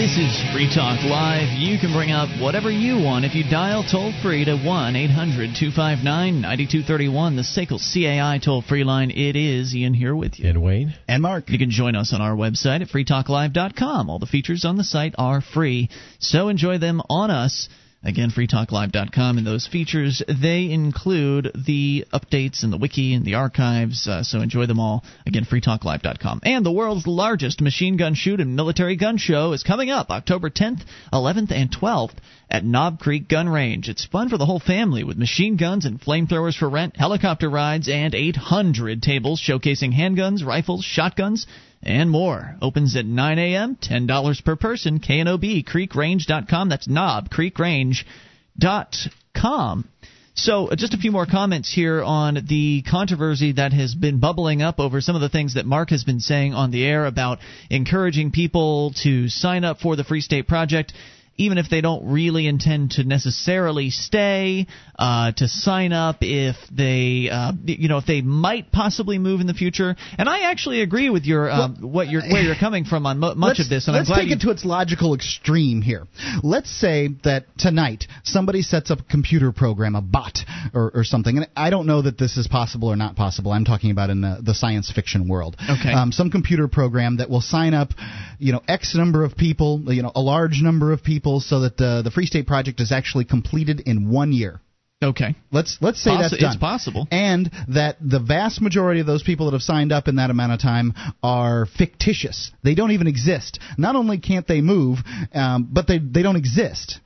This 0.00 0.16
is 0.16 0.42
Free 0.54 0.66
Talk 0.74 1.04
Live. 1.04 1.52
You 1.58 1.78
can 1.78 1.92
bring 1.92 2.10
up 2.10 2.30
whatever 2.40 2.70
you 2.70 3.04
want 3.04 3.26
if 3.26 3.34
you 3.34 3.44
dial 3.44 3.84
toll 3.84 4.14
free 4.22 4.46
to 4.46 4.56
1 4.56 4.96
800 4.96 5.54
259 5.54 6.40
9231, 6.40 7.36
the 7.36 7.42
SACL 7.42 7.78
CAI 7.78 8.38
toll 8.42 8.62
free 8.62 8.82
line. 8.82 9.10
It 9.10 9.36
is 9.36 9.74
Ian 9.74 9.92
here 9.92 10.16
with 10.16 10.40
you. 10.40 10.48
And 10.48 10.62
Wayne. 10.62 10.94
And 11.06 11.22
Mark. 11.22 11.50
You 11.50 11.58
can 11.58 11.68
join 11.68 11.96
us 11.96 12.14
on 12.14 12.22
our 12.22 12.34
website 12.34 12.80
at 12.80 12.88
freetalklive.com. 12.88 14.08
All 14.08 14.18
the 14.18 14.24
features 14.24 14.64
on 14.64 14.78
the 14.78 14.84
site 14.84 15.14
are 15.18 15.42
free, 15.42 15.90
so 16.18 16.48
enjoy 16.48 16.78
them 16.78 17.02
on 17.10 17.30
us. 17.30 17.68
Again, 18.02 18.30
freetalklive.com, 18.30 19.36
and 19.36 19.46
those 19.46 19.66
features 19.66 20.22
they 20.26 20.70
include 20.70 21.52
the 21.66 22.06
updates 22.14 22.62
and 22.62 22.72
the 22.72 22.78
wiki 22.78 23.12
and 23.12 23.26
the 23.26 23.34
archives. 23.34 24.08
Uh, 24.08 24.22
so 24.22 24.40
enjoy 24.40 24.64
them 24.64 24.80
all. 24.80 25.04
Again, 25.26 25.44
freetalklive.com. 25.44 26.40
And 26.42 26.64
the 26.64 26.72
world's 26.72 27.06
largest 27.06 27.60
machine 27.60 27.98
gun 27.98 28.14
shoot 28.14 28.40
and 28.40 28.56
military 28.56 28.96
gun 28.96 29.18
show 29.18 29.52
is 29.52 29.62
coming 29.62 29.90
up 29.90 30.08
October 30.08 30.48
10th, 30.48 30.80
11th, 31.12 31.52
and 31.52 31.70
12th 31.70 32.14
at 32.50 32.64
Knob 32.64 33.00
Creek 33.00 33.28
Gun 33.28 33.50
Range. 33.50 33.86
It's 33.86 34.06
fun 34.06 34.30
for 34.30 34.38
the 34.38 34.46
whole 34.46 34.60
family 34.60 35.04
with 35.04 35.18
machine 35.18 35.58
guns 35.58 35.84
and 35.84 36.00
flamethrowers 36.00 36.56
for 36.56 36.70
rent, 36.70 36.96
helicopter 36.96 37.50
rides, 37.50 37.88
and 37.90 38.14
800 38.14 39.02
tables 39.02 39.42
showcasing 39.46 39.94
handguns, 39.94 40.44
rifles, 40.44 40.84
shotguns, 40.84 41.46
and 41.82 42.10
more. 42.10 42.56
Opens 42.60 42.94
at 42.96 43.06
9 43.06 43.38
a.m., 43.38 43.76
$10 43.76 44.44
per 44.44 44.56
person. 44.56 45.00
KNOB, 45.00 45.64
creekrange.com. 45.64 46.68
That's 46.68 46.88
knob, 46.88 47.30
creekrange.com. 47.30 49.88
So, 50.34 50.68
uh, 50.68 50.76
just 50.76 50.94
a 50.94 50.98
few 50.98 51.10
more 51.10 51.26
comments 51.26 51.72
here 51.72 52.02
on 52.02 52.38
the 52.48 52.82
controversy 52.88 53.52
that 53.52 53.72
has 53.72 53.94
been 53.94 54.20
bubbling 54.20 54.62
up 54.62 54.78
over 54.78 55.00
some 55.00 55.16
of 55.16 55.20
the 55.20 55.28
things 55.28 55.54
that 55.54 55.66
Mark 55.66 55.90
has 55.90 56.04
been 56.04 56.20
saying 56.20 56.54
on 56.54 56.70
the 56.70 56.84
air 56.84 57.04
about 57.04 57.40
encouraging 57.68 58.30
people 58.30 58.92
to 59.02 59.28
sign 59.28 59.64
up 59.64 59.80
for 59.80 59.96
the 59.96 60.04
Free 60.04 60.20
State 60.20 60.46
Project. 60.46 60.92
Even 61.36 61.58
if 61.58 61.68
they 61.68 61.80
don't 61.80 62.10
really 62.10 62.46
intend 62.46 62.92
to 62.92 63.04
necessarily 63.04 63.90
stay, 63.90 64.66
uh, 65.00 65.32
to 65.32 65.48
sign 65.48 65.94
up 65.94 66.18
if 66.20 66.56
they, 66.70 67.30
uh, 67.32 67.52
you 67.64 67.88
know, 67.88 67.96
if 67.96 68.04
they 68.04 68.20
might 68.20 68.70
possibly 68.70 69.18
move 69.18 69.40
in 69.40 69.46
the 69.46 69.54
future, 69.54 69.96
and 70.18 70.28
I 70.28 70.50
actually 70.50 70.82
agree 70.82 71.08
with 71.08 71.24
your 71.24 71.48
uh, 71.50 71.68
what 71.68 72.08
you're 72.08 72.20
where 72.20 72.42
you're 72.42 72.54
coming 72.54 72.84
from 72.84 73.06
on 73.06 73.18
mo- 73.18 73.34
much 73.34 73.60
of 73.60 73.70
this, 73.70 73.88
and 73.88 73.96
let's 73.96 74.10
I'm 74.10 74.14
glad 74.14 74.20
take 74.20 74.28
you 74.28 74.36
it 74.36 74.40
to 74.42 74.50
its 74.50 74.62
logical 74.62 75.14
extreme 75.14 75.80
here. 75.80 76.06
Let's 76.42 76.70
say 76.70 77.08
that 77.24 77.46
tonight 77.56 78.04
somebody 78.24 78.60
sets 78.60 78.90
up 78.90 79.00
a 79.00 79.04
computer 79.04 79.52
program, 79.52 79.94
a 79.94 80.02
bot 80.02 80.40
or, 80.74 80.90
or 80.94 81.04
something, 81.04 81.38
and 81.38 81.48
I 81.56 81.70
don't 81.70 81.86
know 81.86 82.02
that 82.02 82.18
this 82.18 82.36
is 82.36 82.46
possible 82.46 82.88
or 82.88 82.96
not 82.96 83.16
possible. 83.16 83.52
I'm 83.52 83.64
talking 83.64 83.90
about 83.90 84.10
in 84.10 84.20
the, 84.20 84.40
the 84.44 84.54
science 84.54 84.92
fiction 84.92 85.28
world. 85.28 85.56
Okay. 85.58 85.92
Um, 85.92 86.12
some 86.12 86.30
computer 86.30 86.68
program 86.68 87.16
that 87.16 87.30
will 87.30 87.40
sign 87.40 87.72
up, 87.72 87.92
you 88.38 88.52
know, 88.52 88.60
X 88.68 88.94
number 88.94 89.24
of 89.24 89.34
people, 89.34 89.82
you 89.86 90.02
know, 90.02 90.12
a 90.14 90.20
large 90.20 90.60
number 90.60 90.92
of 90.92 91.02
people, 91.02 91.40
so 91.40 91.60
that 91.60 91.78
the 91.78 92.02
the 92.04 92.10
Free 92.10 92.26
State 92.26 92.46
Project 92.46 92.80
is 92.80 92.92
actually 92.92 93.24
completed 93.24 93.80
in 93.86 94.10
one 94.10 94.32
year. 94.32 94.60
Okay. 95.02 95.34
Let's 95.50 95.78
let's 95.80 96.02
say 96.02 96.10
Possi- 96.10 96.20
that's 96.20 96.36
done. 96.38 96.50
it's 96.52 96.60
possible. 96.60 97.08
And 97.10 97.50
that 97.68 97.96
the 98.00 98.20
vast 98.20 98.60
majority 98.60 99.00
of 99.00 99.06
those 99.06 99.22
people 99.22 99.46
that 99.46 99.52
have 99.52 99.62
signed 99.62 99.92
up 99.92 100.08
in 100.08 100.16
that 100.16 100.28
amount 100.30 100.52
of 100.52 100.60
time 100.60 100.92
are 101.22 101.66
fictitious. 101.66 102.50
They 102.62 102.74
don't 102.74 102.90
even 102.90 103.06
exist. 103.06 103.60
Not 103.78 103.96
only 103.96 104.18
can't 104.18 104.46
they 104.46 104.60
move, 104.60 104.98
um, 105.32 105.68
but 105.72 105.86
they 105.86 105.98
they 105.98 106.22
don't 106.22 106.36
exist. 106.36 107.00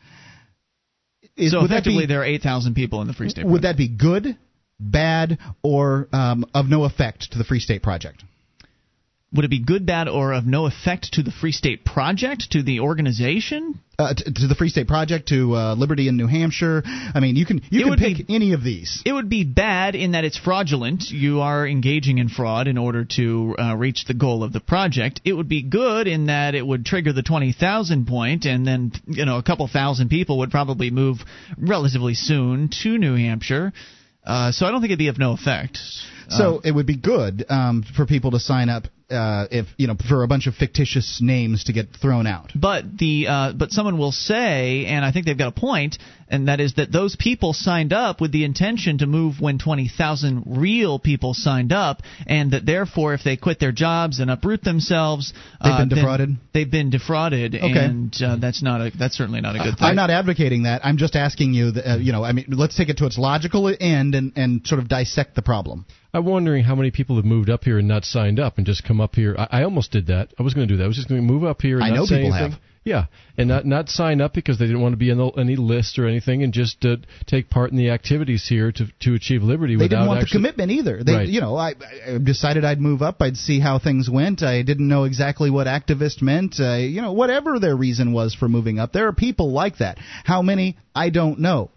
Is- 1.37 1.53
so 1.53 1.65
effectively, 1.65 2.05
be- 2.05 2.07
there 2.07 2.21
are 2.23 2.25
8,000 2.25 2.75
people 2.75 3.01
in 3.01 3.07
the 3.09 3.13
Free 3.13 3.29
State. 3.29 3.47
would 3.47 3.63
that 3.63 3.77
be 3.77 3.89
good, 3.89 4.37
bad, 4.79 5.39
or 5.63 6.09
um, 6.13 6.45
of 6.55 6.67
no 6.67 6.85
effect 6.85 7.33
to 7.33 7.39
the 7.39 7.45
Free 7.45 7.61
State 7.61 7.83
Project? 7.83 8.25
Would 9.35 9.45
it 9.45 9.51
be 9.51 9.59
good, 9.59 9.85
bad, 9.85 10.07
or 10.07 10.33
of 10.33 10.47
no 10.47 10.67
effect 10.67 11.15
to 11.15 11.25
the 11.25 11.33
Free 11.33 11.51
State 11.51 11.85
Project, 11.85 12.53
to 12.53 12.63
the 12.63 12.81
organization? 12.81 13.81
Uh, 13.99 14.15
to, 14.15 14.25
to 14.33 14.47
the 14.47 14.55
Free 14.55 14.69
State 14.69 14.87
Project, 14.87 15.29
to 15.29 15.57
uh, 15.57 15.75
Liberty 15.75 16.07
in 16.07 16.17
New 16.17 16.29
Hampshire. 16.29 16.83
I 16.85 17.19
mean, 17.19 17.35
you 17.35 17.45
can 17.45 17.61
you 17.69 17.81
It 17.81 17.83
can 17.83 17.91
would 17.91 17.99
pick 17.99 18.31
any 18.31 18.53
of 18.53 18.63
these. 18.63 19.03
It 19.05 19.13
would 19.13 19.29
be 19.29 19.43
bad 19.43 19.97
in 19.97 20.13
that 20.13 20.25
it's 20.25 20.39
fraudulent. 20.39 21.11
You 21.11 21.41
are 21.41 21.67
engaging 21.67 22.19
in 22.19 22.29
fraud 22.29 22.69
in 22.69 22.79
order 22.79 23.05
to 23.17 23.57
uh, 23.59 23.77
reach 23.77 24.05
the 24.05 24.15
goal 24.15 24.45
of 24.45 24.53
the 24.53 24.61
project. 24.61 25.21
It 25.25 25.33
would 25.33 25.49
be 25.49 25.63
good 25.63 26.07
in 26.07 26.27
that 26.27 26.55
it 26.55 26.65
would 26.65 26.87
trigger 26.87 27.13
the 27.13 27.23
20,000 27.23 28.07
point, 28.07 28.45
and 28.45 28.65
then 28.65 28.93
you 29.07 29.25
know 29.25 29.39
a 29.39 29.43
couple 29.43 29.67
thousand 29.67 30.11
people 30.11 30.39
would 30.39 30.53
probably 30.53 30.91
move 30.91 31.19
relatively 31.59 32.15
soon 32.15 32.71
to 32.83 32.99
New 32.99 33.17
Hampshire. 33.17 33.73
Uh, 34.25 34.53
so 34.53 34.65
I 34.65 34.71
don't 34.71 34.81
think 34.81 34.91
it'd 34.91 34.99
be 34.99 35.09
of 35.09 35.19
no 35.19 35.33
effect. 35.33 35.79
So 36.29 36.61
it 36.65 36.73
would 36.73 36.87
be 36.87 36.97
good 36.97 37.45
um, 37.49 37.85
for 37.97 38.07
people 38.07 38.31
to 38.33 38.41
sign 38.41 38.69
up 38.69 38.85
uh, 39.11 39.47
if 39.51 39.67
you 39.77 39.87
know 39.87 39.97
for 40.09 40.23
a 40.23 40.29
bunch 40.29 40.47
of 40.47 40.55
fictitious 40.55 41.21
names 41.23 41.65
to 41.65 41.73
get 41.73 41.89
thrown 42.01 42.27
out. 42.27 42.53
But 42.55 42.97
the 42.99 43.27
uh, 43.29 43.53
but 43.53 43.71
someone 43.71 43.99
will 43.99 44.13
say, 44.13 44.87
and 44.87 45.05
I 45.05 45.13
think 45.13 45.27
they've 45.27 45.37
got 45.39 45.49
a 45.49 45.61
point, 45.61 45.99
and 46.29 46.49
that 46.49 46.61
is 46.61 46.75
that 46.75 46.91
those 46.91 47.17
people 47.17 47.53
signed 47.53 47.93
up 47.93 48.21
with 48.21 48.33
the 48.33 48.45
intention 48.45 48.99
to 48.99 49.07
move 49.07 49.41
when 49.41 49.59
twenty 49.59 49.89
thousand 49.89 50.45
real 50.47 50.99
people 50.99 51.35
signed 51.35 51.73
up, 51.73 52.03
and 52.27 52.53
that 52.53 52.65
therefore, 52.65 53.15
if 53.15 53.23
they 53.23 53.37
quit 53.37 53.61
their 53.61 53.73
jobs 53.73 54.21
and 54.21 54.31
uproot 54.31 54.63
themselves, 54.65 55.33
They've 55.63 55.73
uh, 55.73 55.79
been 55.79 55.89
defrauded? 55.89 56.37
They've 56.53 56.71
been 56.71 56.91
defrauded, 56.91 57.55
Okay. 57.55 57.67
and 57.85 58.15
uh, 58.23 58.37
that's 58.37 58.63
not 58.63 58.81
a 58.81 58.91
that's 58.97 59.17
certainly 59.17 59.41
not 59.41 59.55
a 59.55 59.59
good 59.59 59.79
thing. 59.79 59.89
I'm 59.89 59.97
not 59.97 60.11
advocating 60.11 60.63
that. 60.65 60.85
I'm 60.85 60.97
just 60.97 61.17
asking 61.17 61.53
you. 61.55 61.73
That, 61.73 61.91
uh, 61.91 61.97
you 61.97 62.13
know, 62.13 62.25
I 62.25 62.33
mean, 62.33 62.47
let's 62.49 62.77
take 62.77 62.89
it 62.89 62.99
to 62.99 63.07
its 63.07 63.19
logical 63.19 63.75
end 63.79 64.15
and 64.15 64.33
and 64.37 64.67
sort 64.67 64.79
of 64.81 64.89
dissect 64.89 65.35
the 65.35 65.43
problem. 65.43 65.85
I'm 66.15 66.25
wondering 66.25 66.65
how 66.65 66.75
many 66.77 66.91
people 66.93 67.17
have 67.17 67.25
moved 67.25 67.51
up 67.51 67.65
here 67.65 67.79
and 67.79 67.89
not 67.89 68.05
signed 68.05 68.39
up 68.39 68.57
and 68.57 68.65
just 68.65 68.85
come 68.85 69.01
up 69.01 69.17
here. 69.17 69.35
I, 69.37 69.61
I 69.61 69.63
almost 69.65 69.91
did 69.91 70.07
that. 70.07 70.33
I 70.39 70.43
was 70.43 70.55
going 70.55 70.69
to 70.69 70.73
do 70.73 70.79
that. 70.79 70.85
I 70.85 70.87
was 70.87 70.97
just 70.97 71.09
going 71.09 71.21
to 71.21 71.27
move 71.27 71.43
up 71.45 71.61
here 71.61 71.77
and 71.77 71.85
I 71.85 71.89
not 71.91 71.97
know 71.97 72.05
say 72.07 72.19
people 72.23 72.35
anything. 72.35 72.53
have. 72.53 72.61
Yeah, 72.87 73.07
and 73.39 73.49
not 73.49 73.65
not 73.65 73.89
sign 73.89 74.21
up 74.21 74.35
because 74.35 74.59
they 74.59 74.67
didn't 74.67 74.83
want 74.83 74.93
to 74.93 74.99
be 74.99 75.11
on 75.11 75.17
the, 75.17 75.29
any 75.41 75.57
list 75.57 75.99
or 75.99 76.07
anything, 76.07 76.43
and 76.43 76.53
just 76.53 76.85
uh, 76.85 76.97
take 77.27 77.49
part 77.49 77.71
in 77.71 77.79
the 77.79 77.89
activities 77.89 78.47
here 78.47 78.71
to 78.73 78.85
to 79.01 79.15
achieve 79.15 79.43
liberty. 79.43 79.75
They 79.75 79.85
without 79.85 80.01
didn't 80.01 80.09
want 80.09 80.21
actually, 80.21 80.43
the 80.43 80.49
commitment 80.49 80.71
either. 80.71 81.03
They, 81.03 81.15
Right. 81.15 81.29
you 81.29 81.41
know, 81.41 81.57
I, 81.57 81.73
I 82.07 82.19
decided 82.19 82.63
I'd 82.63 82.83
move 82.83 83.01
up. 83.01 83.23
I'd 83.23 83.39
see 83.39 83.59
how 83.59 83.79
things 83.79 84.11
went. 84.11 84.43
I 84.43 84.61
didn't 84.61 84.87
know 84.87 85.05
exactly 85.05 85.49
what 85.49 85.67
activist 85.67 86.21
meant. 86.21 86.57
Uh, 86.61 86.75
you 86.75 87.01
know, 87.01 87.13
whatever 87.15 87.59
their 87.59 87.75
reason 87.75 88.13
was 88.13 88.35
for 88.35 88.51
moving 88.51 88.79
up, 88.79 88.93
there 88.93 89.07
are 89.09 89.15
people 89.15 89.51
like 89.51 89.79
that. 89.79 89.97
How 90.25 90.43
many? 90.43 90.77
I 90.95 91.09
don't 91.09 91.39
know. 91.41 91.71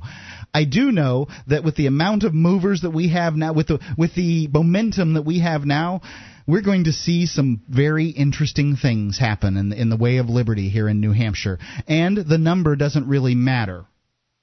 I 0.54 0.66
do 0.66 0.92
know 0.92 1.28
that 1.48 1.64
with 1.64 1.76
the 1.76 1.88
amount 1.88 2.24
of 2.24 2.34
movers 2.34 2.82
that 2.82 2.92
we 2.92 3.10
have 3.10 3.36
now, 3.36 3.54
with 3.54 3.68
the 3.68 3.80
with 3.98 4.16
the 4.16 4.48
momentum 4.48 5.14
that 5.14 5.24
we 5.24 5.40
have 5.40 5.66
now, 5.66 6.02
we're 6.48 6.62
going 6.62 6.86
to 6.86 6.94
see 6.94 7.26
some 7.26 7.62
very 7.70 8.08
interesting 8.10 8.76
things 8.76 9.18
happen 9.20 9.58
in 9.58 9.74
in 9.74 9.90
the 9.90 9.98
way 9.98 10.18
of 10.18 10.30
liberty 10.30 10.70
here 10.70 10.88
in 10.88 11.00
New 11.00 11.12
Hampshire. 11.12 11.60
And 11.88 12.18
the 12.18 12.38
number 12.38 12.76
doesn't 12.76 13.08
really 13.08 13.36
matter. 13.36 13.86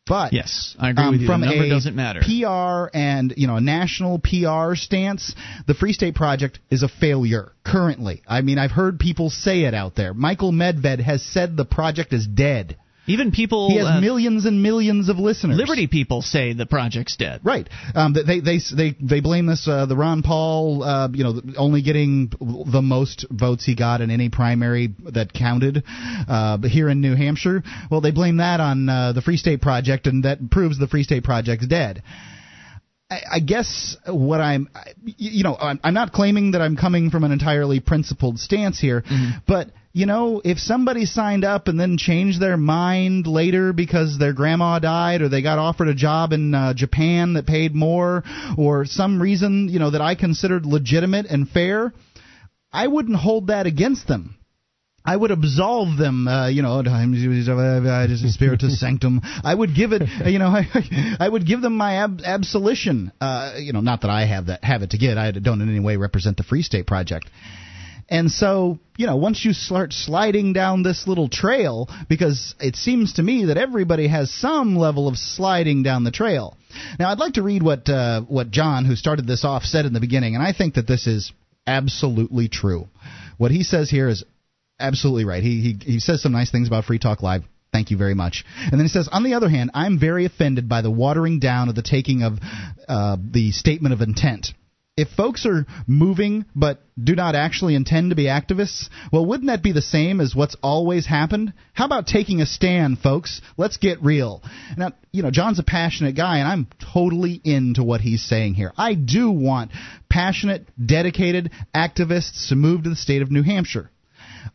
But 0.07 0.35
Yes, 0.35 0.77
I 0.79 0.91
agree 0.91 1.05
um, 1.05 1.11
with 1.13 1.21
you. 1.23 1.27
The 1.27 1.33
From 1.33 1.41
number 1.41 1.65
a 1.65 1.69
doesn't 1.69 1.97
matter. 1.97 2.21
PR 2.21 2.95
and 2.95 3.33
you 3.39 3.47
know 3.47 3.57
a 3.57 3.61
national 3.61 4.19
PR 4.19 4.75
stance, 4.75 5.35
the 5.67 5.73
Free 5.73 5.95
State 5.95 6.15
Project 6.15 6.59
is 6.71 6.83
a 6.83 6.89
failure 6.89 7.53
currently. 7.65 8.23
I 8.27 8.43
mean, 8.43 8.59
I've 8.59 8.71
heard 8.71 8.99
people 8.99 9.31
say 9.31 9.63
it 9.63 9.73
out 9.73 9.97
there. 9.97 10.13
Michael 10.13 10.53
Medved 10.53 11.01
has 11.01 11.23
said 11.23 11.57
the 11.57 11.65
project 11.65 12.13
is 12.13 12.27
dead. 12.27 12.77
Even 13.07 13.33
people, 13.33 13.71
He 13.71 13.77
has 13.77 13.87
uh, 13.87 14.01
millions 14.01 14.47
and 14.47 14.63
millions 14.63 15.09
of 15.09 15.19
listeners. 15.19 15.59
Liberty 15.59 15.87
people 15.87 16.23
say 16.23 16.55
the 16.55 16.67
project's 16.67 17.17
dead. 17.17 17.41
Right. 17.45 17.69
Um, 17.95 18.15
they 18.15 18.41
they 18.41 18.61
they 18.75 18.97
they 19.01 19.21
blame 19.21 19.47
this 19.47 19.69
uh, 19.69 19.87
the 19.87 19.97
Ron 19.97 20.23
Paul, 20.23 20.83
uh, 20.83 21.09
you 21.13 21.25
know, 21.25 21.41
only 21.57 21.83
getting 21.83 22.31
the 22.31 22.83
most 22.83 23.27
votes 23.31 23.65
he 23.65 23.75
got 23.75 24.01
in 24.01 24.11
any 24.11 24.31
primary 24.31 24.95
that 25.13 25.33
counted 25.33 25.85
uh, 25.87 26.59
here 26.63 26.89
in 26.89 27.01
New 27.01 27.15
Hampshire. 27.15 27.63
Well, 27.91 28.01
they 28.01 28.11
blame 28.11 28.39
that 28.39 28.61
on 28.61 28.89
uh, 28.89 29.13
the 29.13 29.23
Free 29.23 29.37
State 29.37 29.61
Project, 29.61 30.07
and 30.07 30.25
that 30.25 30.51
proves 30.51 30.79
the 30.79 30.89
Free 30.89 31.03
State 31.03 31.25
Project's 31.25 31.67
dead. 31.67 32.03
I 33.15 33.37
I 33.37 33.41
guess 33.41 33.97
what 34.07 34.41
I'm, 34.41 34.69
you 35.05 35.45
know, 35.45 35.57
I'm 35.57 35.81
I'm 35.83 35.95
not 35.95 36.13
claiming 36.13 36.53
that 36.53 36.61
I'm 36.61 36.77
coming 36.77 37.11
from 37.11 37.25
an 37.25 37.33
entirely 37.33 37.81
principled 37.81 38.39
stance 38.39 38.79
here, 38.79 39.05
but 39.47 39.71
you 39.93 40.07
know, 40.07 40.43
if 40.45 40.59
somebody 40.59 41.07
signed 41.07 41.45
up 41.45 41.69
and 41.69 41.79
then 41.79 41.97
changed 41.97 42.41
their 42.41 42.57
mind 42.57 43.29
later 43.29 43.73
because 43.73 44.19
their 44.19 44.33
grandma 44.33 44.81
died 44.81 45.23
or 45.23 45.29
they 45.29 45.41
got 45.41 45.61
offered 45.61 45.87
a 45.87 45.95
job 45.95 46.33
in 46.33 46.53
uh, 46.53 46.75
Japan 46.75 47.35
that 47.35 47.47
paid 47.47 47.77
more 47.77 48.25
or 48.59 48.85
some 48.87 49.23
reason, 49.23 49.69
you 49.69 49.79
know, 49.79 49.91
that 49.91 50.01
I 50.01 50.17
considered 50.17 50.67
legitimate 50.67 51.27
and 51.27 51.49
fair, 51.49 51.93
I 52.73 52.89
wouldn't 52.89 53.17
hold 53.17 53.47
that 53.47 53.67
against 53.67 54.09
them. 54.09 54.37
I 55.07 55.15
would 55.15 55.31
absolve 55.31 55.99
them, 55.99 56.27
uh, 56.27 56.49
you 56.49 56.63
know, 56.63 56.83
spiritus 58.33 58.81
sanctum. 58.81 59.21
I 59.45 59.55
would 59.55 59.75
give 59.75 59.93
it, 59.93 60.03
you 60.25 60.39
know, 60.39 60.49
I, 60.49 60.67
I 61.21 61.29
would 61.29 61.47
give 61.47 61.61
them 61.61 61.77
my 61.77 61.97
ab- 61.97 62.23
absolution. 62.25 63.13
Uh, 63.21 63.55
you 63.59 63.75
know, 63.75 63.81
not 63.81 64.01
that 64.01 64.11
I 64.11 64.25
have 64.25 64.47
that 64.47 64.65
have 64.65 64.83
it 64.83 64.91
to 64.91 64.99
get. 64.99 65.19
I 65.19 65.31
don't 65.33 65.61
in 65.61 65.69
any 65.69 65.81
way 65.81 65.99
represent 65.99 66.39
the 66.39 66.43
Free 66.43 66.63
State 66.63 66.87
Project. 66.87 67.29
And 68.09 68.31
so, 68.31 68.79
you 68.97 69.07
know, 69.07 69.17
once 69.17 69.45
you 69.45 69.53
start 69.53 69.93
sliding 69.93 70.53
down 70.55 70.83
this 70.83 71.07
little 71.07 71.29
trail, 71.29 71.89
because 72.09 72.55
it 72.59 72.77
seems 72.77 73.15
to 73.15 73.23
me 73.23 73.47
that 73.47 73.57
everybody 73.59 74.09
has 74.09 74.33
some 74.33 74.77
level 74.77 75.09
of 75.09 75.17
sliding 75.17 75.83
down 75.83 76.05
the 76.05 76.11
trail. 76.11 76.57
Now, 76.99 77.11
I'd 77.11 77.19
like 77.19 77.35
to 77.35 77.43
read 77.43 77.63
what 77.63 77.89
uh, 77.89 78.23
what 78.23 78.51
John, 78.51 78.85
who 78.85 78.97
started 78.97 79.27
this 79.27 79.45
off, 79.45 79.65
said 79.65 79.85
in 79.85 79.93
the 79.93 80.01
beginning, 80.01 80.35
and 80.35 80.43
I 80.43 80.53
think 80.53 80.75
that 80.75 80.87
this 80.87 81.07
is 81.07 81.33
absolutely 81.67 82.49
true. 82.49 82.89
What 83.37 83.51
he 83.51 83.63
says 83.63 83.91
here 83.91 84.09
is 84.09 84.25
absolutely 84.79 85.25
right. 85.25 85.43
He 85.43 85.61
he 85.61 85.93
he 85.93 86.01
says 86.01 86.23
some 86.23 86.33
nice 86.33 86.51
things 86.51 86.69
about 86.69 86.85
Free 86.85 86.99
Talk 86.99 87.23
Live. 87.23 87.43
Thank 87.73 87.91
you 87.91 87.97
very 87.97 88.15
much. 88.15 88.45
And 88.57 88.73
then 88.73 88.83
he 88.83 88.89
says, 88.89 89.09
on 89.11 89.25
the 89.25 89.35
other 89.35 89.49
hand, 89.49 89.73
I'm 89.75 89.99
very 89.99 90.27
offended 90.27 90.69
by 90.69 90.81
the 90.81 90.93
watering 90.93 91.41
down 91.41 91.69
of 91.69 91.75
the 91.75 91.83
taking 91.83 92.23
of 92.23 92.39
uh, 92.87 93.17
the 93.19 93.51
statement 93.51 93.93
of 93.93 94.01
intent. 94.01 94.53
If 94.97 95.09
folks 95.09 95.45
are 95.45 95.67
moving 95.89 96.45
but 96.55 96.81
do 97.03 97.17
not 97.17 97.35
actually 97.35 97.75
intend 97.75 98.11
to 98.11 98.17
be 98.17 98.27
activists, 98.27 98.89
well, 99.13 99.27
wouldn't 99.27 99.49
that 99.49 99.61
be 99.61 99.73
the 99.73 99.83
same 99.83 100.21
as 100.21 100.37
what's 100.37 100.55
always 100.63 101.05
happened? 101.05 101.53
How 101.73 101.87
about 101.87 102.07
taking 102.07 102.41
a 102.41 102.47
stand, 102.47 103.01
folks? 103.01 103.41
Let's 103.57 103.77
get 103.77 104.05
real. 104.05 104.41
Now, 104.77 104.93
you 105.11 105.25
know, 105.25 105.33
John's 105.33 105.59
a 105.59 105.65
passionate 105.65 106.15
guy, 106.15 106.39
and 106.39 106.47
I'm 106.47 106.69
totally 106.93 107.41
into 107.43 107.83
what 107.83 108.03
he's 108.03 108.23
saying 108.23 108.55
here. 108.55 108.73
I 108.77 108.95
do 108.95 109.33
want 109.33 109.73
passionate, 110.09 110.69
dedicated 110.79 111.51
activists 111.75 112.51
to 112.51 112.55
move 112.55 112.85
to 112.85 112.91
the 112.91 112.95
state 112.95 113.23
of 113.23 113.33
New 113.33 113.43
Hampshire. 113.43 113.91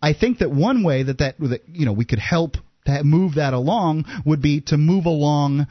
I 0.02 0.14
think 0.14 0.40
that 0.40 0.52
one 0.52 0.84
way 0.84 1.04
that 1.04 1.20
that, 1.20 1.40
that 1.40 1.62
you 1.68 1.86
know 1.86 1.94
we 1.94 2.06
could 2.06 2.20
help 2.20 2.58
to 2.86 3.04
move 3.04 3.36
that 3.36 3.54
along 3.54 4.06
would 4.26 4.42
be 4.42 4.62
to 4.62 4.78
move 4.78 5.06
along 5.06 5.68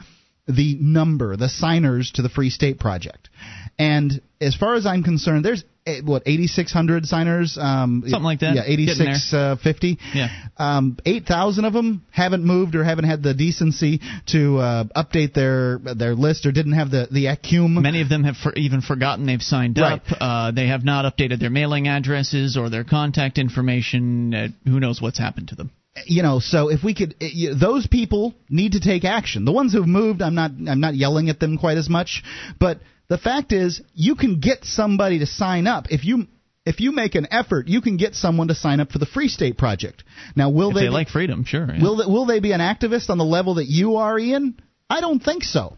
the 0.47 0.77
number, 0.79 1.37
the 1.37 1.49
signers 1.49 2.11
to 2.15 2.21
the 2.21 2.29
Free 2.29 2.49
State 2.49 2.79
Project. 2.79 3.29
And 3.77 4.21
as 4.41 4.55
far 4.55 4.75
as 4.75 4.85
I'm 4.85 5.03
concerned, 5.03 5.45
there's 5.45 5.63
what 6.03 6.23
8,600 6.25 7.05
signers, 7.05 7.57
um, 7.59 8.03
Something 8.05 8.23
like 8.23 8.39
that. 8.41 8.55
Yeah, 8.55 8.61
Getting 8.67 8.85
there. 8.85 9.15
8650. 9.15 9.97
Yeah. 10.13 10.27
Um, 10.57 10.97
8,000 11.05 11.65
of 11.65 11.73
them 11.73 12.05
haven't 12.11 12.43
moved 12.43 12.75
or 12.75 12.83
haven't 12.83 13.05
had 13.05 13.23
the 13.23 13.33
decency 13.33 13.99
to 14.27 14.57
uh, 14.59 14.83
update 14.95 15.33
their 15.33 15.79
their 15.79 16.13
list 16.15 16.45
or 16.45 16.51
didn't 16.51 16.73
have 16.73 16.91
the 16.91 17.07
the 17.11 17.27
acumen. 17.27 17.81
Many 17.83 18.01
of 18.01 18.09
them 18.09 18.23
have 18.23 18.37
for, 18.37 18.53
even 18.55 18.81
forgotten 18.81 19.25
they've 19.25 19.41
signed 19.41 19.77
Right. 19.77 20.01
up. 20.11 20.17
Uh, 20.21 20.51
they 20.51 20.67
have 20.67 20.83
not 20.83 21.05
updated 21.11 21.39
their 21.39 21.49
mailing 21.49 21.87
addresses 21.87 22.57
or 22.57 22.69
their 22.69 22.83
contact 22.83 23.37
information. 23.37 24.33
Uh, 24.33 24.47
who 24.65 24.79
knows 24.79 25.01
what's 25.01 25.17
happened 25.19 25.49
to 25.49 25.55
them? 25.55 25.71
you 26.05 26.21
know 26.21 26.39
so 26.39 26.69
if 26.69 26.81
we 26.83 26.93
could 26.93 27.15
eh, 27.19 27.51
those 27.59 27.85
people 27.87 28.33
need 28.47 28.73
to 28.73 28.79
take 28.79 29.03
action 29.03 29.43
the 29.43 29.51
ones 29.51 29.73
who've 29.73 29.87
moved 29.87 30.21
i'm 30.21 30.35
not 30.35 30.51
i'm 30.67 30.79
not 30.79 30.93
yelling 30.95 31.29
at 31.29 31.39
them 31.39 31.57
quite 31.57 31.77
as 31.77 31.89
much 31.89 32.23
but 32.59 32.79
the 33.09 33.17
fact 33.17 33.51
is 33.51 33.81
you 33.93 34.15
can 34.15 34.39
get 34.39 34.63
somebody 34.63 35.19
to 35.19 35.25
sign 35.25 35.67
up 35.67 35.87
if 35.91 36.05
you 36.05 36.27
if 36.65 36.79
you 36.79 36.91
make 36.91 37.15
an 37.15 37.27
effort 37.31 37.67
you 37.67 37.81
can 37.81 37.97
get 37.97 38.15
someone 38.15 38.47
to 38.47 38.55
sign 38.55 38.79
up 38.79 38.91
for 38.91 38.99
the 38.99 39.05
free 39.05 39.27
state 39.27 39.57
project 39.57 40.03
now 40.35 40.49
will 40.49 40.69
if 40.69 40.75
they, 40.75 40.81
they 40.81 40.87
be- 40.87 40.93
like 40.93 41.09
freedom, 41.09 41.43
sure. 41.43 41.67
yeah. 41.73 41.81
will 41.81 41.97
they, 41.97 42.05
will 42.05 42.25
they 42.25 42.39
be 42.39 42.51
an 42.51 42.61
activist 42.61 43.09
on 43.09 43.17
the 43.17 43.25
level 43.25 43.55
that 43.55 43.65
you 43.67 43.97
are 43.97 44.17
ian 44.17 44.59
i 44.89 45.01
don't 45.01 45.21
think 45.21 45.43
so 45.43 45.75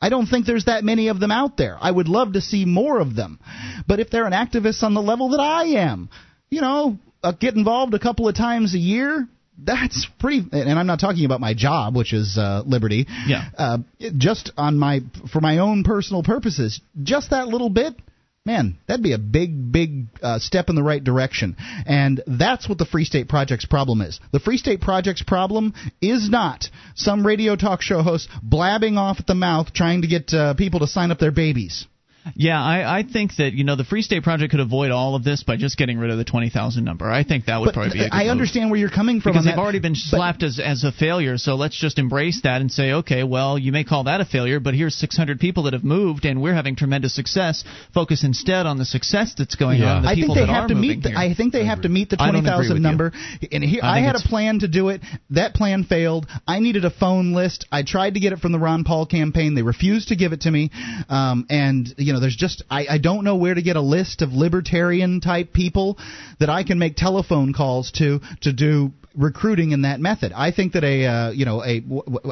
I 0.00 0.10
don't 0.10 0.26
think 0.26 0.44
there's 0.44 0.66
that 0.66 0.84
many 0.84 1.08
of 1.08 1.20
them 1.20 1.30
out 1.30 1.56
there. 1.56 1.76
I 1.80 1.90
would 1.90 2.08
love 2.08 2.34
to 2.34 2.42
see 2.42 2.66
more 2.66 3.00
of 3.00 3.16
them. 3.16 3.40
But 3.88 3.98
if 3.98 4.10
they're 4.10 4.26
an 4.26 4.34
activist 4.34 4.82
on 4.82 4.92
the 4.92 5.00
level 5.00 5.30
that 5.30 5.40
I 5.40 5.64
am, 5.88 6.10
you 6.50 6.60
know, 6.60 6.98
uh, 7.22 7.32
get 7.32 7.54
involved 7.54 7.94
a 7.94 7.98
couple 7.98 8.28
of 8.28 8.36
times 8.36 8.74
a 8.74 8.78
year, 8.78 9.26
that's 9.58 10.06
pretty. 10.18 10.44
And 10.52 10.78
I'm 10.78 10.86
not 10.86 11.00
talking 11.00 11.24
about 11.24 11.40
my 11.40 11.54
job, 11.54 11.96
which 11.96 12.12
is 12.12 12.36
uh, 12.38 12.62
liberty. 12.66 13.06
Yeah. 13.26 13.44
Uh, 13.56 13.78
just 14.16 14.52
on 14.56 14.78
my 14.78 15.00
for 15.32 15.40
my 15.40 15.58
own 15.58 15.84
personal 15.84 16.22
purposes, 16.22 16.80
just 17.02 17.30
that 17.30 17.48
little 17.48 17.70
bit. 17.70 17.94
Man, 18.44 18.78
that'd 18.86 19.02
be 19.02 19.12
a 19.12 19.18
big, 19.18 19.72
big 19.72 20.06
uh, 20.22 20.38
step 20.38 20.68
in 20.68 20.76
the 20.76 20.82
right 20.82 21.02
direction. 21.02 21.56
And 21.84 22.22
that's 22.28 22.68
what 22.68 22.78
the 22.78 22.86
Free 22.86 23.04
State 23.04 23.28
Project's 23.28 23.66
problem 23.66 24.00
is. 24.00 24.20
The 24.30 24.38
Free 24.38 24.56
State 24.56 24.80
Project's 24.80 25.24
problem 25.24 25.74
is 26.00 26.30
not 26.30 26.68
some 26.94 27.26
radio 27.26 27.56
talk 27.56 27.82
show 27.82 28.02
host 28.02 28.28
blabbing 28.44 28.98
off 28.98 29.18
at 29.18 29.26
the 29.26 29.34
mouth 29.34 29.72
trying 29.72 30.02
to 30.02 30.06
get 30.06 30.32
uh, 30.32 30.54
people 30.54 30.78
to 30.78 30.86
sign 30.86 31.10
up 31.10 31.18
their 31.18 31.32
babies. 31.32 31.88
Yeah, 32.34 32.60
I, 32.62 32.98
I 32.98 33.02
think 33.04 33.36
that 33.36 33.52
you 33.52 33.64
know 33.64 33.76
the 33.76 33.84
Free 33.84 34.02
State 34.02 34.22
Project 34.22 34.50
could 34.50 34.60
avoid 34.60 34.90
all 34.90 35.14
of 35.14 35.24
this 35.24 35.42
by 35.44 35.56
just 35.56 35.76
getting 35.76 35.98
rid 35.98 36.10
of 36.10 36.18
the 36.18 36.24
twenty 36.24 36.50
thousand 36.50 36.84
number. 36.84 37.10
I 37.10 37.24
think 37.24 37.46
that 37.46 37.58
would 37.60 37.66
But 37.66 37.74
probably 37.74 37.92
be. 37.92 37.98
A 38.00 38.02
good 38.04 38.12
I 38.12 38.24
move. 38.24 38.30
understand 38.32 38.70
where 38.70 38.80
you're 38.80 38.90
coming 38.90 39.20
from. 39.20 39.32
because 39.32 39.46
on 39.46 39.50
they've 39.52 39.56
that, 39.56 39.62
already 39.62 39.78
been 39.80 39.94
slapped 39.94 40.42
as 40.42 40.58
as 40.58 40.84
a 40.84 40.92
failure. 40.92 41.38
So 41.38 41.54
let's 41.54 41.78
just 41.78 41.98
embrace 41.98 42.40
that 42.42 42.60
and 42.60 42.70
say, 42.70 42.92
okay, 42.92 43.22
well, 43.22 43.58
you 43.58 43.72
may 43.72 43.84
call 43.84 44.04
that 44.04 44.20
a 44.20 44.24
failure, 44.24 44.58
but 44.60 44.74
here's 44.74 44.94
600 44.96 45.38
people 45.38 45.64
that 45.64 45.72
have 45.72 45.84
moved, 45.84 46.24
and 46.24 46.42
we're 46.42 46.54
having 46.54 46.74
tremendous 46.76 47.14
success. 47.14 47.64
Focus 47.94 48.24
instead 48.24 48.66
on 48.66 48.78
the 48.78 48.84
success 48.84 49.34
that's 49.36 49.54
going 49.54 49.82
on. 49.82 50.02
The 50.02 50.08
I 50.08 50.14
think 50.14 50.24
people 50.24 50.34
they 50.34 50.40
that 50.42 50.48
have 50.48 50.64
are 50.64 50.68
to 50.68 50.74
moving 50.74 50.88
meet. 50.90 51.02
The. 51.04 51.14
I 51.16 51.34
think 51.34 51.52
they 51.52 51.64
have 51.66 51.82
to 51.82 51.88
meet 51.88 52.10
the 52.10 52.16
twenty 52.16 52.42
thousand 52.42 52.76
you. 52.76 52.82
number. 52.82 53.12
And 53.52 53.62
here, 53.62 53.80
I 53.82 53.98
I, 53.98 54.00
had 54.00 54.16
a 54.16 54.20
plan 54.20 54.58
to 54.60 54.68
do 54.68 54.88
it. 54.90 55.00
That 55.30 55.54
plan 55.54 55.84
failed. 55.84 56.26
I 56.46 56.60
needed 56.60 56.84
a 56.84 56.90
phone 56.90 57.32
list. 57.32 57.66
I 57.72 57.82
tried 57.82 58.14
to 58.14 58.20
get 58.20 58.32
it 58.32 58.40
from 58.40 58.52
the 58.52 58.58
Ron 58.58 58.84
Paul 58.84 59.06
campaign. 59.06 59.54
They 59.54 59.62
refused 59.62 60.08
to 60.08 60.16
give 60.16 60.32
it 60.32 60.42
to 60.42 60.50
me. 60.50 60.70
Um, 61.08 61.46
and 61.50 61.88
you 61.96 62.12
know, 62.12 62.15
there's 62.20 62.36
just 62.36 62.62
I, 62.70 62.86
I 62.90 62.98
don't 62.98 63.24
know 63.24 63.36
where 63.36 63.54
to 63.54 63.62
get 63.62 63.76
a 63.76 63.80
list 63.80 64.22
of 64.22 64.32
libertarian 64.32 65.20
type 65.20 65.52
people 65.52 65.98
that 66.40 66.50
I 66.50 66.64
can 66.64 66.78
make 66.78 66.96
telephone 66.96 67.52
calls 67.52 67.92
to 67.92 68.20
to 68.42 68.52
do 68.52 68.92
recruiting 69.16 69.72
in 69.72 69.82
that 69.82 70.00
method. 70.00 70.32
I 70.34 70.50
think 70.52 70.74
that 70.74 70.84
a 70.84 71.06
uh, 71.06 71.30
you 71.30 71.44
know 71.44 71.62
a, 71.64 71.82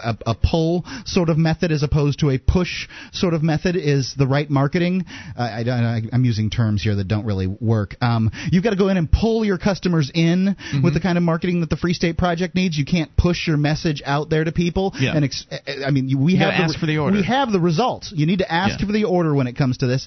a 0.03 0.19
a 0.27 0.35
pull 0.35 0.85
sort 1.05 1.29
of 1.29 1.39
method 1.39 1.73
as 1.73 1.83
opposed 1.83 2.21
to 2.21 2.31
a 2.31 2.39
push 2.39 2.89
sort 3.13 3.35
of 3.35 3.43
method 3.43 3.77
is 3.77 4.15
the 4.17 4.27
right 4.27 4.49
marketing. 4.49 5.05
Uh, 5.37 5.43
I, 5.43 5.61
I, 5.69 6.01
I'm 6.13 6.25
using 6.25 6.51
terms 6.51 6.83
here 6.83 6.95
that 6.97 7.09
don't 7.09 7.25
really 7.25 7.47
work. 7.47 7.97
Um, 8.01 8.31
you've 8.51 8.65
got 8.65 8.71
to 8.71 8.77
go 8.77 8.89
in 8.89 8.97
and 8.97 9.11
pull 9.11 9.45
your 9.45 9.59
customers 9.59 10.11
in 10.15 10.35
Mm-hmm. 10.55 10.83
with 10.83 10.95
the 10.95 11.01
kind 11.01 11.17
of 11.19 11.25
marketing 11.25 11.61
that 11.61 11.71
the 11.71 11.77
Free 11.77 11.95
State 11.95 12.17
Project 12.19 12.55
needs. 12.55 12.77
You 12.77 12.85
can't 12.85 13.15
push 13.17 13.47
your 13.47 13.57
message 13.57 14.03
out 14.05 14.31
there 14.31 14.45
to 14.45 14.53
people. 14.53 14.93
Yeah. 14.99 15.15
And 15.15 15.25
ex- 15.25 15.47
I 15.87 15.91
mean, 15.91 16.07
we 16.23 16.33
You 16.33 16.39
have 16.39 16.53
gotta 16.53 16.65
ask 16.65 16.79
for 16.79 16.87
the 16.87 16.99
order. 16.99 17.17
We 17.17 17.23
have 17.25 17.51
the 17.53 17.61
results. 17.61 18.13
You 18.15 18.27
need 18.27 18.39
to 18.41 18.51
ask 18.53 18.81
Yeah. 18.81 18.87
for 18.87 18.93
the 18.93 19.05
order 19.05 19.35
when 19.35 19.47
it 19.47 19.57
comes 19.57 19.79
to 19.79 19.87
this. 19.87 20.07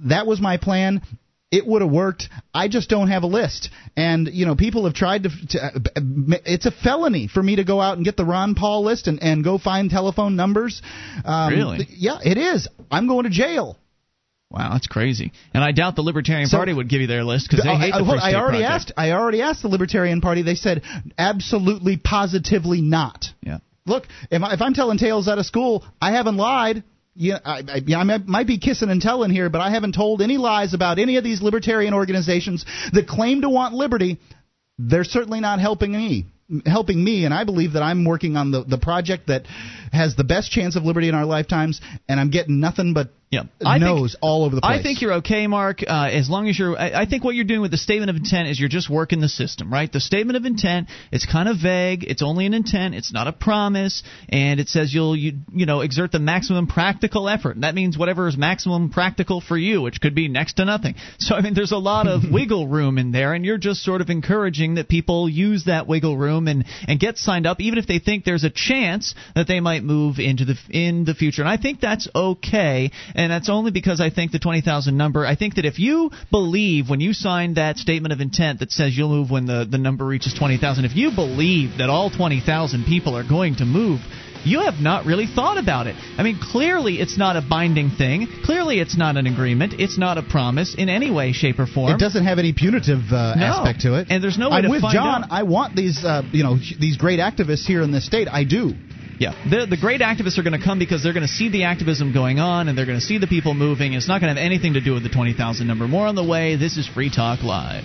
That 0.00 0.26
was 0.26 0.40
my 0.40 0.56
plan. 0.56 1.02
It 1.50 1.66
would 1.66 1.80
have 1.80 1.90
worked. 1.90 2.28
I 2.52 2.68
just 2.68 2.90
don't 2.90 3.08
have 3.08 3.22
a 3.22 3.26
list. 3.26 3.70
And 3.96 4.28
you 4.28 4.44
know, 4.44 4.54
people 4.54 4.84
have 4.84 4.94
tried 4.94 5.22
to. 5.22 5.30
to 5.50 5.64
uh, 5.64 5.70
it's 6.44 6.66
a 6.66 6.70
felony 6.70 7.26
for 7.26 7.42
me 7.42 7.56
to 7.56 7.64
go 7.64 7.80
out 7.80 7.96
and 7.96 8.04
get 8.04 8.16
the 8.18 8.24
Ron 8.24 8.54
Paul 8.54 8.84
list 8.84 9.06
and, 9.06 9.22
and 9.22 9.42
go 9.42 9.56
find 9.56 9.88
telephone 9.88 10.36
numbers. 10.36 10.82
Um, 11.24 11.54
Really? 11.54 11.86
Yeah, 11.90 12.18
it 12.22 12.36
is. 12.36 12.68
I'm 12.90 13.06
going 13.08 13.24
to 13.24 13.30
jail. 13.30 13.78
Wow, 14.50 14.70
that's 14.72 14.86
crazy. 14.86 15.32
And 15.54 15.62
I 15.62 15.72
doubt 15.72 15.94
the 15.96 16.02
Libertarian 16.02 16.48
So- 16.48 16.56
Party 16.58 16.72
would 16.72 16.88
give 16.88 17.00
you 17.02 17.06
their 17.06 17.24
list 17.24 17.48
because 17.50 17.64
they 17.64 17.70
I, 17.70 17.76
hate 17.78 17.94
I- 17.94 17.98
the 17.98 18.04
Free 18.04 18.18
I 18.18 18.34
already 18.34 18.58
Project. 18.62 18.70
asked. 18.72 18.92
I 18.96 19.10
already 19.12 19.40
asked 19.42 19.62
the 19.62 19.68
Libertarian 19.68 20.20
Party. 20.20 20.42
They 20.42 20.54
said 20.54 20.82
absolutely, 21.16 21.96
positively 21.96 22.80
not. 22.82 23.26
Yeah. 23.42 23.58
Look, 23.86 24.04
if, 24.30 24.42
I, 24.42 24.52
if 24.52 24.60
I'm 24.60 24.74
telling 24.74 24.98
tales 24.98 25.28
out 25.28 25.38
of 25.38 25.46
school, 25.46 25.84
I 26.00 26.12
haven't 26.12 26.36
lied. 26.36 26.82
Yeah, 27.20 27.40
I, 27.44 27.64
I, 27.68 27.94
I 27.96 28.04
might- 28.04 28.46
be 28.46 28.58
kissing 28.58 28.90
and 28.90 29.02
telling 29.02 29.30
here, 29.32 29.50
but 29.50 29.60
I 29.60 29.70
haven't 29.70 29.96
told 29.96 30.22
any 30.22 30.36
lies 30.38 30.72
about 30.72 31.00
any 31.00 31.16
of 31.16 31.24
these 31.24 31.42
libertarian 31.42 31.92
organizations 31.92 32.64
that 32.92 33.08
claim 33.08 33.42
to 33.42 33.48
want 33.50 33.74
liberty. 33.74 34.18
They're 34.78 35.02
certainly 35.02 35.40
not 35.40 35.58
helping 35.58 35.90
me. 35.90 36.26
Helping 36.64 37.02
me, 37.04 37.24
and 37.24 37.34
I 37.34 37.44
believe 37.44 37.72
that 37.72 37.82
I'm 37.82 38.04
working 38.06 38.36
on 38.36 38.52
the, 38.52 38.62
the 38.64 38.78
project 38.78 39.26
that 39.26 39.42
has 39.92 40.16
the 40.16 40.24
best 40.24 40.50
chance 40.50 40.76
of 40.76 40.84
liberty 40.84 41.08
in 41.08 41.14
our 41.14 41.24
lifetimes, 41.26 41.80
and 42.08 42.18
I'm 42.20 42.30
getting 42.30 42.60
nothing 42.60 42.94
but 42.94 43.08
Yeah. 43.30 43.42
I 43.64 43.78
think- 43.78 44.10
all 44.22 44.44
over 44.44 44.54
the 44.54 44.62
place. 44.62 44.80
I 44.80 44.82
think 44.82 45.02
you're 45.02 45.12
okay, 45.14 45.46
Mark. 45.46 45.82
Uh, 45.86 46.08
as 46.10 46.30
long 46.30 46.48
as 46.48 46.58
you're, 46.58 46.78
I, 46.78 47.02
I 47.02 47.04
think 47.04 47.24
what 47.24 47.34
you're 47.34 47.44
doing 47.44 47.60
with 47.60 47.70
the 47.70 47.76
statement 47.76 48.08
of 48.08 48.16
intent 48.16 48.48
is 48.48 48.58
you're 48.58 48.70
just 48.70 48.88
working 48.88 49.20
the 49.20 49.28
system, 49.28 49.70
right? 49.70 49.92
The 49.92 50.00
statement 50.00 50.38
of 50.38 50.46
intent, 50.46 50.88
it's 51.12 51.26
kind 51.26 51.46
of 51.46 51.58
vague. 51.58 52.04
It's 52.04 52.22
only 52.22 52.46
an 52.46 52.54
intent. 52.54 52.94
It's 52.94 53.12
not 53.12 53.26
a 53.28 53.32
promise, 53.32 54.02
and 54.30 54.60
it 54.60 54.68
says 54.70 54.94
you'll, 54.94 55.14
you, 55.14 55.40
you 55.52 55.66
know, 55.66 55.82
exert 55.82 56.10
the 56.10 56.18
maximum 56.18 56.66
practical 56.68 57.28
effort. 57.28 57.54
And 57.54 57.64
that 57.64 57.74
means 57.74 57.98
whatever 57.98 58.28
is 58.28 58.38
maximum 58.38 58.88
practical 58.88 59.42
for 59.42 59.58
you, 59.58 59.82
which 59.82 60.00
could 60.00 60.14
be 60.14 60.28
next 60.28 60.54
to 60.54 60.64
nothing. 60.64 60.94
So 61.20 61.34
I 61.34 61.42
mean, 61.42 61.52
there's 61.52 61.72
a 61.72 61.76
lot 61.78 62.06
of 62.06 62.22
wiggle 62.32 62.66
room 62.68 62.96
in 62.96 63.12
there, 63.12 63.34
and 63.34 63.44
you're 63.44 63.58
just 63.58 63.82
sort 63.82 64.00
of 64.00 64.08
encouraging 64.08 64.76
that 64.76 64.88
people 64.88 65.28
use 65.28 65.64
that 65.64 65.86
wiggle 65.86 66.16
room 66.16 66.48
and 66.48 66.64
and 66.86 66.98
get 66.98 67.18
signed 67.18 67.46
up, 67.46 67.60
even 67.60 67.78
if 67.78 67.86
they 67.86 67.98
think 67.98 68.24
there's 68.24 68.44
a 68.44 68.50
chance 68.50 69.14
that 69.34 69.46
they 69.46 69.60
might 69.60 69.77
move 69.84 70.18
into 70.18 70.44
the 70.44 70.56
in 70.70 71.04
the 71.04 71.14
future. 71.14 71.42
And 71.42 71.48
I 71.48 71.56
think 71.56 71.80
that's 71.80 72.08
okay, 72.14 72.90
and 73.14 73.30
that's 73.32 73.48
only 73.48 73.70
because 73.70 74.00
I 74.00 74.10
think 74.10 74.32
the 74.32 74.38
20,000 74.38 74.96
number. 74.96 75.26
I 75.26 75.36
think 75.36 75.54
that 75.56 75.64
if 75.64 75.78
you 75.78 76.10
believe 76.30 76.88
when 76.88 77.00
you 77.00 77.12
signed 77.12 77.56
that 77.56 77.76
statement 77.78 78.12
of 78.12 78.20
intent 78.20 78.60
that 78.60 78.70
says 78.72 78.96
you'll 78.96 79.08
move 79.10 79.30
when 79.30 79.46
the 79.46 79.66
the 79.70 79.78
number 79.78 80.04
reaches 80.06 80.34
20,000, 80.34 80.84
if 80.84 80.94
you 80.96 81.10
believe 81.14 81.78
that 81.78 81.90
all 81.90 82.10
20,000 82.10 82.84
people 82.86 83.16
are 83.16 83.24
going 83.28 83.56
to 83.56 83.64
move. 83.64 84.00
You 84.44 84.60
have 84.60 84.80
not 84.80 85.04
really 85.04 85.26
thought 85.26 85.58
about 85.58 85.88
it. 85.88 85.96
I 86.16 86.22
mean, 86.22 86.38
clearly 86.40 87.00
it's 87.00 87.18
not 87.18 87.34
a 87.36 87.42
binding 87.42 87.90
thing. 87.90 88.28
Clearly 88.44 88.78
it's 88.78 88.96
not 88.96 89.16
an 89.16 89.26
agreement. 89.26 89.74
It's 89.78 89.98
not 89.98 90.16
a 90.16 90.22
promise 90.22 90.76
in 90.78 90.88
any 90.88 91.10
way, 91.10 91.32
shape, 91.32 91.58
or 91.58 91.66
form. 91.66 91.90
It 91.92 91.98
doesn't 91.98 92.24
have 92.24 92.38
any 92.38 92.52
punitive 92.52 93.00
uh, 93.12 93.34
No. 93.34 93.44
aspect 93.44 93.80
to 93.80 93.94
it. 93.96 94.06
And 94.10 94.22
there's 94.22 94.38
no 94.38 94.50
way 94.50 94.58
I'm 94.58 94.70
with 94.70 94.82
John. 94.82 95.24
out. 95.24 95.28
I 95.32 95.42
want 95.42 95.74
these, 95.74 96.04
uh, 96.04 96.22
you 96.30 96.44
know, 96.44 96.56
these 96.78 96.96
great 96.96 97.18
activists 97.18 97.66
here 97.66 97.82
in 97.82 97.90
this 97.90 98.06
state. 98.06 98.28
I 98.30 98.44
do. 98.44 98.74
Yeah, 99.18 99.34
the 99.50 99.66
the 99.66 99.76
great 99.76 100.00
activists 100.00 100.38
are 100.38 100.44
going 100.44 100.58
to 100.58 100.64
come 100.64 100.78
because 100.78 101.02
they're 101.02 101.12
going 101.12 101.26
to 101.26 101.32
see 101.32 101.48
the 101.48 101.64
activism 101.64 102.12
going 102.12 102.38
on 102.38 102.68
and 102.68 102.78
they're 102.78 102.86
going 102.86 103.00
to 103.00 103.04
see 103.04 103.18
the 103.18 103.26
people 103.26 103.52
moving. 103.52 103.94
It's 103.94 104.06
not 104.06 104.20
going 104.20 104.32
to 104.32 104.40
have 104.40 104.44
anything 104.44 104.74
to 104.74 104.80
do 104.80 104.94
with 104.94 105.02
the 105.02 105.08
20,000 105.08 105.66
number. 105.66 105.88
More 105.88 106.06
on 106.06 106.14
the 106.14 106.24
way. 106.24 106.54
This 106.54 106.76
is 106.76 106.86
Free 106.86 107.10
Talk 107.10 107.42
Live. 107.42 107.84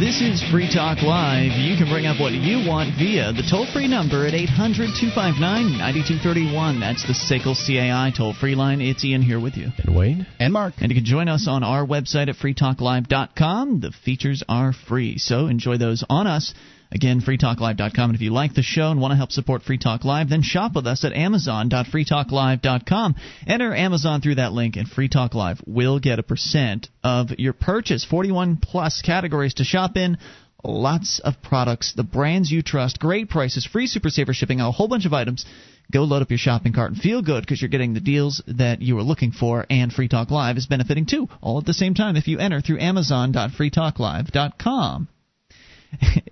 This 0.00 0.22
is 0.22 0.42
Free 0.50 0.66
Talk 0.72 1.02
Live. 1.02 1.52
You 1.60 1.76
can 1.76 1.86
bring 1.90 2.06
up 2.06 2.18
what 2.18 2.32
you 2.32 2.66
want 2.66 2.96
via 2.96 3.34
the 3.34 3.42
toll 3.50 3.66
free 3.70 3.86
number 3.86 4.26
at 4.26 4.32
800 4.32 4.96
259 4.96 5.76
9231. 5.76 6.80
That's 6.80 7.04
the 7.04 7.12
SACL 7.12 7.52
CAI 7.52 8.10
toll 8.16 8.32
free 8.32 8.54
line. 8.54 8.80
It's 8.80 9.04
Ian 9.04 9.20
here 9.20 9.38
with 9.38 9.58
you. 9.58 9.68
And 9.76 9.94
Wayne? 9.94 10.26
And 10.38 10.54
Mark. 10.54 10.72
And 10.78 10.90
you 10.90 10.96
can 10.96 11.04
join 11.04 11.28
us 11.28 11.46
on 11.46 11.62
our 11.62 11.84
website 11.84 12.30
at 12.30 12.36
freetalklive.com. 12.36 13.80
The 13.80 13.92
features 13.92 14.42
are 14.48 14.72
free, 14.72 15.18
so 15.18 15.48
enjoy 15.48 15.76
those 15.76 16.02
on 16.08 16.26
us. 16.26 16.54
Again, 16.92 17.20
freetalklive.com. 17.20 18.10
And 18.10 18.16
if 18.16 18.20
you 18.20 18.32
like 18.32 18.54
the 18.54 18.62
show 18.62 18.90
and 18.90 19.00
want 19.00 19.12
to 19.12 19.16
help 19.16 19.30
support 19.30 19.62
Free 19.62 19.78
Talk 19.78 20.04
Live, 20.04 20.28
then 20.28 20.42
shop 20.42 20.74
with 20.74 20.86
us 20.86 21.04
at 21.04 21.12
amazon.freetalklive.com. 21.12 23.14
Enter 23.46 23.74
Amazon 23.74 24.20
through 24.20 24.34
that 24.36 24.52
link, 24.52 24.76
and 24.76 24.88
Free 24.88 25.08
Talk 25.08 25.34
Live 25.34 25.60
will 25.66 26.00
get 26.00 26.18
a 26.18 26.24
percent 26.24 26.88
of 27.04 27.30
your 27.38 27.52
purchase. 27.52 28.04
41 28.04 28.56
plus 28.56 29.02
categories 29.02 29.54
to 29.54 29.64
shop 29.64 29.96
in. 29.96 30.18
Lots 30.62 31.20
of 31.20 31.40
products, 31.42 31.94
the 31.94 32.02
brands 32.02 32.50
you 32.50 32.60
trust, 32.62 32.98
great 32.98 33.30
prices, 33.30 33.64
free 33.64 33.86
Super 33.86 34.10
Saver 34.10 34.34
shipping, 34.34 34.60
a 34.60 34.70
whole 34.70 34.88
bunch 34.88 35.06
of 35.06 35.14
items. 35.14 35.46
Go 35.90 36.04
load 36.04 36.20
up 36.22 36.30
your 36.30 36.38
shopping 36.38 36.74
cart 36.74 36.92
and 36.92 37.00
feel 37.00 37.22
good 37.22 37.42
because 37.42 37.62
you're 37.62 37.70
getting 37.70 37.94
the 37.94 38.00
deals 38.00 38.42
that 38.46 38.82
you 38.82 38.94
were 38.94 39.02
looking 39.02 39.32
for, 39.32 39.64
and 39.70 39.90
Free 39.92 40.08
Talk 40.08 40.30
Live 40.30 40.58
is 40.58 40.66
benefiting 40.66 41.06
too, 41.06 41.28
all 41.40 41.58
at 41.58 41.66
the 41.66 41.72
same 41.72 41.94
time 41.94 42.16
if 42.16 42.28
you 42.28 42.38
enter 42.38 42.60
through 42.60 42.80
Amazon.freetalklive.com. 42.80 45.08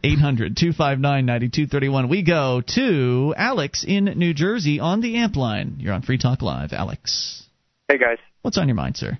800 0.02 0.56
259 0.56 1.26
9231. 1.26 2.08
We 2.08 2.22
go 2.22 2.62
to 2.74 3.34
Alex 3.36 3.84
in 3.86 4.04
New 4.04 4.34
Jersey 4.34 4.80
on 4.80 5.00
the 5.00 5.16
amp 5.16 5.36
line. 5.36 5.76
You're 5.78 5.94
on 5.94 6.02
Free 6.02 6.18
Talk 6.18 6.42
Live. 6.42 6.72
Alex, 6.72 7.44
Hey 7.88 7.98
guys. 7.98 8.18
what's 8.42 8.58
on 8.58 8.68
your 8.68 8.74
mind, 8.76 8.96
sir? 8.96 9.18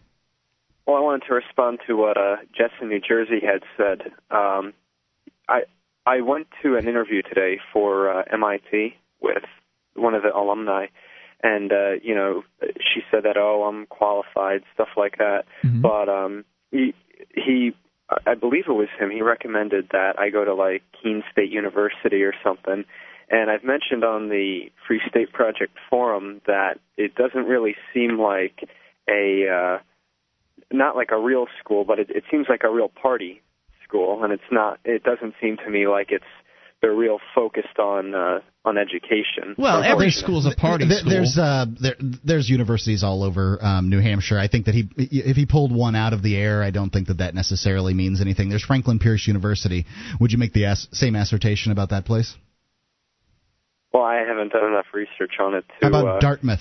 Well, 0.87 0.97
I 0.97 1.01
wanted 1.01 1.27
to 1.29 1.35
respond 1.35 1.81
to 1.87 1.95
what 1.97 2.17
uh, 2.17 2.37
Jess 2.57 2.71
in 2.81 2.89
New 2.89 3.01
Jersey 3.01 3.41
had 3.45 3.63
said. 3.77 4.13
Um, 4.31 4.73
I 5.49 5.63
I 6.07 6.21
went 6.23 6.47
to 6.63 6.77
an 6.77 6.89
interview 6.89 7.23
today 7.23 7.61
for 7.73 8.11
uh, 8.11 8.23
MIT 8.33 8.95
with 9.21 9.43
one 9.95 10.15
of 10.15 10.23
the 10.23 10.35
alumni, 10.35 10.87
and 11.43 11.71
uh, 11.73 11.91
you 12.03 12.15
know 12.15 12.43
she 12.63 13.01
said 13.11 13.25
that 13.25 13.37
oh 13.37 13.65
I'm 13.65 13.87
qualified 13.87 14.63
stuff 14.75 14.89
like 14.97 15.19
that, 15.19 15.45
but 15.83 16.09
um, 16.09 16.45
he 16.71 16.95
he 17.35 17.73
I 18.27 18.35
believe 18.35 18.65
it 18.69 18.73
was 18.73 18.89
him. 18.99 19.11
He 19.11 19.21
recommended 19.21 19.89
that 19.93 20.19
I 20.19 20.31
go 20.31 20.45
to 20.45 20.55
like 20.55 20.83
Keene 21.03 21.23
State 21.31 21.51
University 21.51 22.23
or 22.23 22.33
something. 22.43 22.85
And 23.31 23.51
I've 23.51 23.65
mentioned 23.65 24.05
on 24.05 24.31
the 24.31 24.71
Free 24.87 25.01
State 25.09 25.33
Project 25.33 25.77
forum 25.91 26.41
that 26.47 26.79
it 26.97 27.15
doesn't 27.15 27.45
really 27.45 27.77
seem 27.93 28.19
like 28.19 28.67
a 29.09 29.49
uh, 29.49 29.79
not 30.73 30.97
like 30.97 31.11
a 31.11 31.19
real 31.19 31.47
school, 31.61 31.85
but 31.85 31.99
it, 31.99 32.11
it 32.11 32.25
seems 32.31 32.47
like 32.49 32.63
a 32.65 32.71
real 32.71 32.89
party 32.89 33.43
school, 33.87 34.25
and 34.25 34.33
it's 34.33 34.51
not. 34.51 34.79
It 34.85 35.03
doesn't 35.03 35.35
seem 35.41 35.59
to 35.59 35.71
me 35.71 35.87
like 35.87 36.11
it's 36.11 36.25
they're 36.81 36.95
real 36.95 37.19
focused 37.35 37.79
on 37.79 38.15
uh, 38.15 38.41
on 38.65 38.79
education. 38.79 39.55
Well, 39.57 39.79
every 39.83 40.07
Unfortunately. 40.07 40.11
school's 40.11 40.47
a 40.47 40.55
party 40.57 40.87
There- 40.89 40.99
school. 40.99 41.11
There's 41.11 41.39
uh, 41.39 41.67
there, 41.81 41.97
there's 42.25 42.49
universities 42.49 43.03
all 43.03 43.23
over 43.25 43.59
um, 43.63 43.89
New 43.91 44.01
Hampshire. 44.01 44.39
I 44.39 44.49
think 44.49 44.67
that 44.67 44.75
he 44.75 44.89
if 44.97 45.37
he 45.37 45.47
pulled 45.47 45.73
one 45.75 45.97
out 45.97 46.13
of 46.13 46.23
the 46.23 46.37
air, 46.37 46.63
I 46.63 46.71
don't 46.71 46.91
think 46.91 47.09
that 47.09 47.19
that 47.19 47.35
necessarily 47.35 47.95
means 47.95 48.21
anything. 48.21 48.49
There's 48.49 48.65
Franklin 48.65 48.99
Pierce 48.99 49.27
University. 49.27 49.87
Would 50.21 50.33
you 50.33 50.39
make 50.39 50.53
the 50.53 50.67
ass- 50.67 50.87
same 50.93 51.15
assertion 51.17 51.73
about 51.73 51.91
that 51.91 52.05
place? 52.05 52.35
Well, 53.93 54.03
I 54.03 54.17
haven't 54.19 54.53
done 54.53 54.65
enough 54.65 54.87
research 54.93 55.33
on 55.41 55.55
it 55.55 55.65
to. 55.69 55.75
How 55.83 55.89
about 55.89 56.07
uh, 56.17 56.21
Dartmouth? 56.21 56.61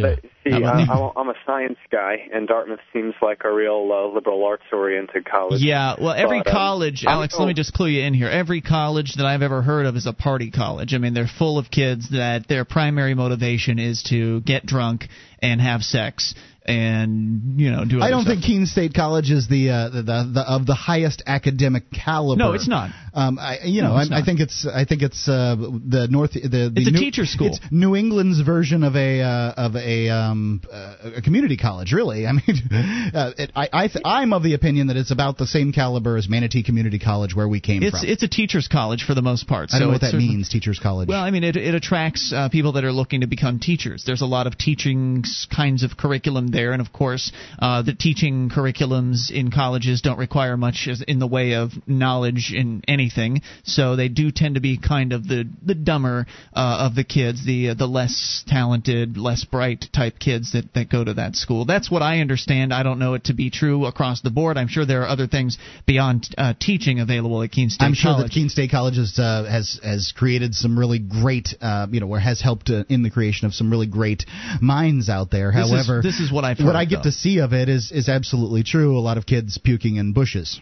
Well, 0.00 0.16
they, 0.44 0.50
see, 0.50 0.62
How 0.62 1.12
I, 1.14 1.20
I'm- 1.20 1.28
a 1.28 1.34
science 1.46 1.78
guy, 1.90 2.28
and 2.32 2.48
Dartmouth 2.48 2.80
seems 2.92 3.14
like 3.22 3.42
a 3.44 3.52
real 3.52 3.90
uh, 3.92 4.12
liberal 4.14 4.44
arts-oriented 4.44 5.24
college. 5.24 5.60
Yeah, 5.60 5.94
well, 6.00 6.12
every 6.12 6.40
But, 6.40 6.48
um, 6.48 6.52
college, 6.54 7.04
I'm 7.06 7.14
Alex, 7.14 7.36
let 7.38 7.46
me 7.46 7.54
just 7.54 7.72
clue 7.72 7.88
you 7.88 8.02
in 8.02 8.14
here. 8.14 8.28
Every 8.28 8.60
college 8.60 9.14
that 9.16 9.26
I've 9.26 9.42
ever 9.42 9.62
heard 9.62 9.86
of 9.86 9.96
is 9.96 10.06
a 10.06 10.12
party 10.12 10.50
college. 10.50 10.94
I 10.94 10.98
mean, 10.98 11.14
they're 11.14 11.26
full 11.38 11.58
of 11.58 11.70
kids 11.70 12.10
that 12.10 12.48
their 12.48 12.64
primary 12.64 13.14
motivation 13.14 13.78
is 13.78 14.02
to 14.10 14.40
get 14.42 14.66
drunk 14.66 15.08
and 15.40 15.60
have 15.60 15.82
sex 15.82 16.34
and 16.64 17.60
you 17.60 17.70
know 17.70 17.84
do. 17.84 18.00
I 18.00 18.10
don't 18.10 18.22
stuff. 18.22 18.34
think 18.34 18.44
Keene 18.44 18.66
State 18.66 18.94
College 18.94 19.30
is 19.30 19.48
the, 19.48 19.70
uh, 19.70 19.88
the, 19.90 20.02
the, 20.02 20.30
the 20.34 20.40
of 20.40 20.66
the 20.66 20.74
highest 20.74 21.22
academic 21.26 21.90
caliber. 21.90 22.38
No, 22.38 22.52
it's 22.52 22.68
not. 22.68 22.90
Um, 23.14 23.38
I, 23.38 23.58
you 23.64 23.82
No, 23.82 23.88
know, 23.88 23.94
I, 23.96 24.20
I 24.20 24.24
think 24.24 24.40
it's 24.40 24.66
I 24.66 24.84
think 24.84 25.02
it's 25.02 25.28
uh, 25.28 25.56
the 25.56 26.08
North. 26.10 26.32
The, 26.32 26.40
the 26.48 26.72
It's 26.76 26.88
a 26.88 26.92
New, 26.92 26.98
teacher 27.00 27.26
school. 27.26 27.48
It's 27.48 27.60
New 27.70 27.94
England's 27.96 28.40
version 28.40 28.84
of 28.84 28.96
a 28.96 29.20
uh, 29.20 29.52
of 29.56 29.76
a 29.76 30.08
um, 30.08 30.62
uh, 30.72 30.94
a 31.16 31.22
community 31.22 31.56
college. 31.56 31.92
Really, 31.92 32.26
I 32.26 32.32
mean, 32.32 32.42
uh, 33.14 33.32
it, 33.36 33.50
I 33.54 33.68
I 33.72 33.88
th- 33.88 34.02
I'm 34.04 34.32
of 34.32 34.42
the 34.42 34.54
opinion 34.54 34.86
that 34.86 34.96
it's 34.96 35.10
about 35.10 35.38
the 35.38 35.46
same 35.46 35.72
caliber 35.72 36.16
as 36.16 36.28
Manatee 36.28 36.62
Community 36.62 36.98
College, 36.98 37.34
where 37.34 37.48
we 37.48 37.60
came 37.60 37.82
It's 37.82 38.00
from. 38.00 38.08
it's 38.08 38.22
a 38.22 38.28
teachers' 38.28 38.68
college 38.68 39.04
for 39.04 39.14
the 39.14 39.22
most 39.22 39.46
part. 39.46 39.70
I 39.72 39.78
don't 39.78 39.80
so 39.80 39.84
know 39.86 39.92
what 39.92 40.00
that 40.02 40.14
means, 40.14 40.48
teachers 40.48 40.78
college. 40.78 41.08
Well, 41.08 41.22
I 41.22 41.30
mean, 41.30 41.44
it, 41.44 41.56
it 41.56 41.74
attracts 41.74 42.32
uh, 42.34 42.48
people 42.48 42.72
that 42.72 42.84
are 42.84 42.92
looking 42.92 43.20
to 43.22 43.26
become 43.26 43.58
teachers. 43.58 44.04
There's 44.06 44.22
a 44.22 44.26
lot 44.26 44.46
of 44.46 44.56
teaching 44.56 45.24
kinds 45.54 45.82
of 45.82 45.96
curriculum 45.96 46.51
there, 46.52 46.72
and 46.72 46.80
of 46.80 46.92
course, 46.92 47.32
uh, 47.58 47.82
the 47.82 47.94
teaching 47.94 48.50
curriculums 48.50 49.30
in 49.30 49.50
colleges 49.50 50.00
don't 50.02 50.18
require 50.18 50.56
much 50.56 50.88
in 51.08 51.18
the 51.18 51.26
way 51.26 51.54
of 51.54 51.70
knowledge 51.86 52.52
in 52.54 52.82
anything. 52.86 53.42
So 53.64 53.96
they 53.96 54.08
do 54.08 54.30
tend 54.30 54.54
to 54.56 54.60
be 54.60 54.78
kind 54.78 55.12
of 55.12 55.26
the 55.26 55.48
the 55.64 55.74
dumber 55.74 56.26
uh, 56.54 56.86
of 56.86 56.94
the 56.94 57.04
kids, 57.04 57.44
the 57.44 57.70
uh, 57.70 57.74
the 57.74 57.86
less 57.86 58.44
talented, 58.46 59.16
less 59.16 59.44
bright 59.44 59.86
type 59.94 60.18
kids 60.18 60.52
that 60.52 60.72
that 60.74 60.90
go 60.90 61.04
to 61.04 61.14
that 61.14 61.36
school. 61.36 61.64
That's 61.64 61.90
what 61.90 62.02
I 62.02 62.20
understand. 62.20 62.72
I 62.72 62.82
don't 62.82 62.98
know 62.98 63.14
it 63.14 63.24
to 63.24 63.34
be 63.34 63.50
true 63.50 63.86
across 63.86 64.20
the 64.22 64.30
board. 64.30 64.56
I'm 64.58 64.68
sure 64.68 64.86
there 64.86 65.02
are 65.02 65.08
other 65.08 65.26
things 65.26 65.58
beyond 65.86 66.28
uh, 66.38 66.54
teaching 66.60 67.00
available 67.00 67.42
at 67.42 67.50
Keene 67.50 67.70
State 67.70 67.80
College. 67.80 67.90
I'm 67.90 67.94
sure 67.94 68.10
College. 68.12 68.26
that 68.28 68.34
Keene 68.34 68.48
State 68.48 68.70
College 68.70 68.96
has 68.96 69.18
uh, 69.18 69.44
has 69.50 69.80
has 69.82 70.12
created 70.16 70.54
some 70.54 70.78
really 70.78 70.98
great, 70.98 71.48
uh, 71.60 71.86
you 71.90 72.00
know, 72.00 72.08
or 72.08 72.18
has 72.18 72.40
helped 72.40 72.70
uh, 72.70 72.84
in 72.88 73.02
the 73.02 73.10
creation 73.10 73.46
of 73.46 73.54
some 73.54 73.70
really 73.70 73.86
great 73.86 74.24
minds 74.60 75.08
out 75.08 75.30
there. 75.30 75.52
This 75.52 75.64
is- 75.66 75.70
However, 75.72 76.02
this 76.02 76.20
is 76.20 76.32
what 76.32 76.41
I've 76.44 76.58
what 76.60 76.76
I 76.76 76.84
get 76.84 76.98
though. 76.98 77.10
to 77.10 77.12
see 77.12 77.38
of 77.38 77.52
it 77.52 77.68
is 77.68 77.92
is 77.92 78.08
absolutely 78.08 78.62
true. 78.62 78.98
A 78.98 79.00
lot 79.00 79.18
of 79.18 79.26
kids 79.26 79.58
puking 79.58 79.96
in 79.96 80.12
bushes. 80.12 80.60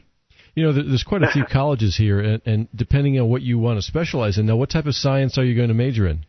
You 0.54 0.64
know, 0.64 0.72
there's 0.72 1.04
quite 1.04 1.22
a 1.22 1.30
few 1.30 1.44
colleges 1.50 1.96
here, 1.96 2.20
and, 2.20 2.42
and 2.44 2.68
depending 2.74 3.18
on 3.20 3.28
what 3.28 3.42
you 3.42 3.58
want 3.58 3.78
to 3.78 3.82
specialize 3.82 4.36
in. 4.36 4.46
Now, 4.46 4.56
what 4.56 4.70
type 4.70 4.86
of 4.86 4.94
science 4.94 5.38
are 5.38 5.44
you 5.44 5.54
going 5.54 5.68
to 5.68 5.74
major 5.74 6.08
in? 6.08 6.26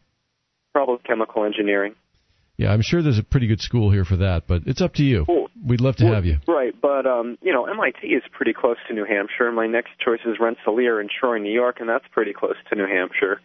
Probably 0.73 0.97
chemical 1.05 1.43
engineering. 1.43 1.95
Yeah, 2.57 2.71
I'm 2.71 2.83
sure 2.83 3.01
there's 3.01 3.17
a 3.17 3.23
pretty 3.23 3.47
good 3.47 3.61
school 3.61 3.91
here 3.91 4.05
for 4.05 4.17
that, 4.17 4.43
but 4.47 4.63
it's 4.67 4.81
up 4.81 4.93
to 4.95 5.03
you. 5.03 5.25
Cool. 5.25 5.49
We'd 5.65 5.81
love 5.81 5.95
to 5.97 6.05
have 6.05 6.25
you. 6.25 6.37
Right, 6.47 6.73
but 6.79 7.07
um, 7.07 7.37
you 7.41 7.51
know, 7.51 7.65
MIT 7.65 8.05
is 8.07 8.23
pretty 8.31 8.53
close 8.53 8.77
to 8.87 8.93
New 8.93 9.05
Hampshire. 9.05 9.51
My 9.51 9.67
next 9.67 9.91
choice 9.99 10.19
is 10.25 10.37
Rensselaer 10.39 11.01
in 11.01 11.07
Troy, 11.07 11.39
New 11.39 11.51
York, 11.51 11.77
and 11.79 11.89
that's 11.89 12.05
pretty 12.11 12.33
close 12.33 12.55
to 12.69 12.75
New 12.75 12.85
Hampshire. 12.85 13.41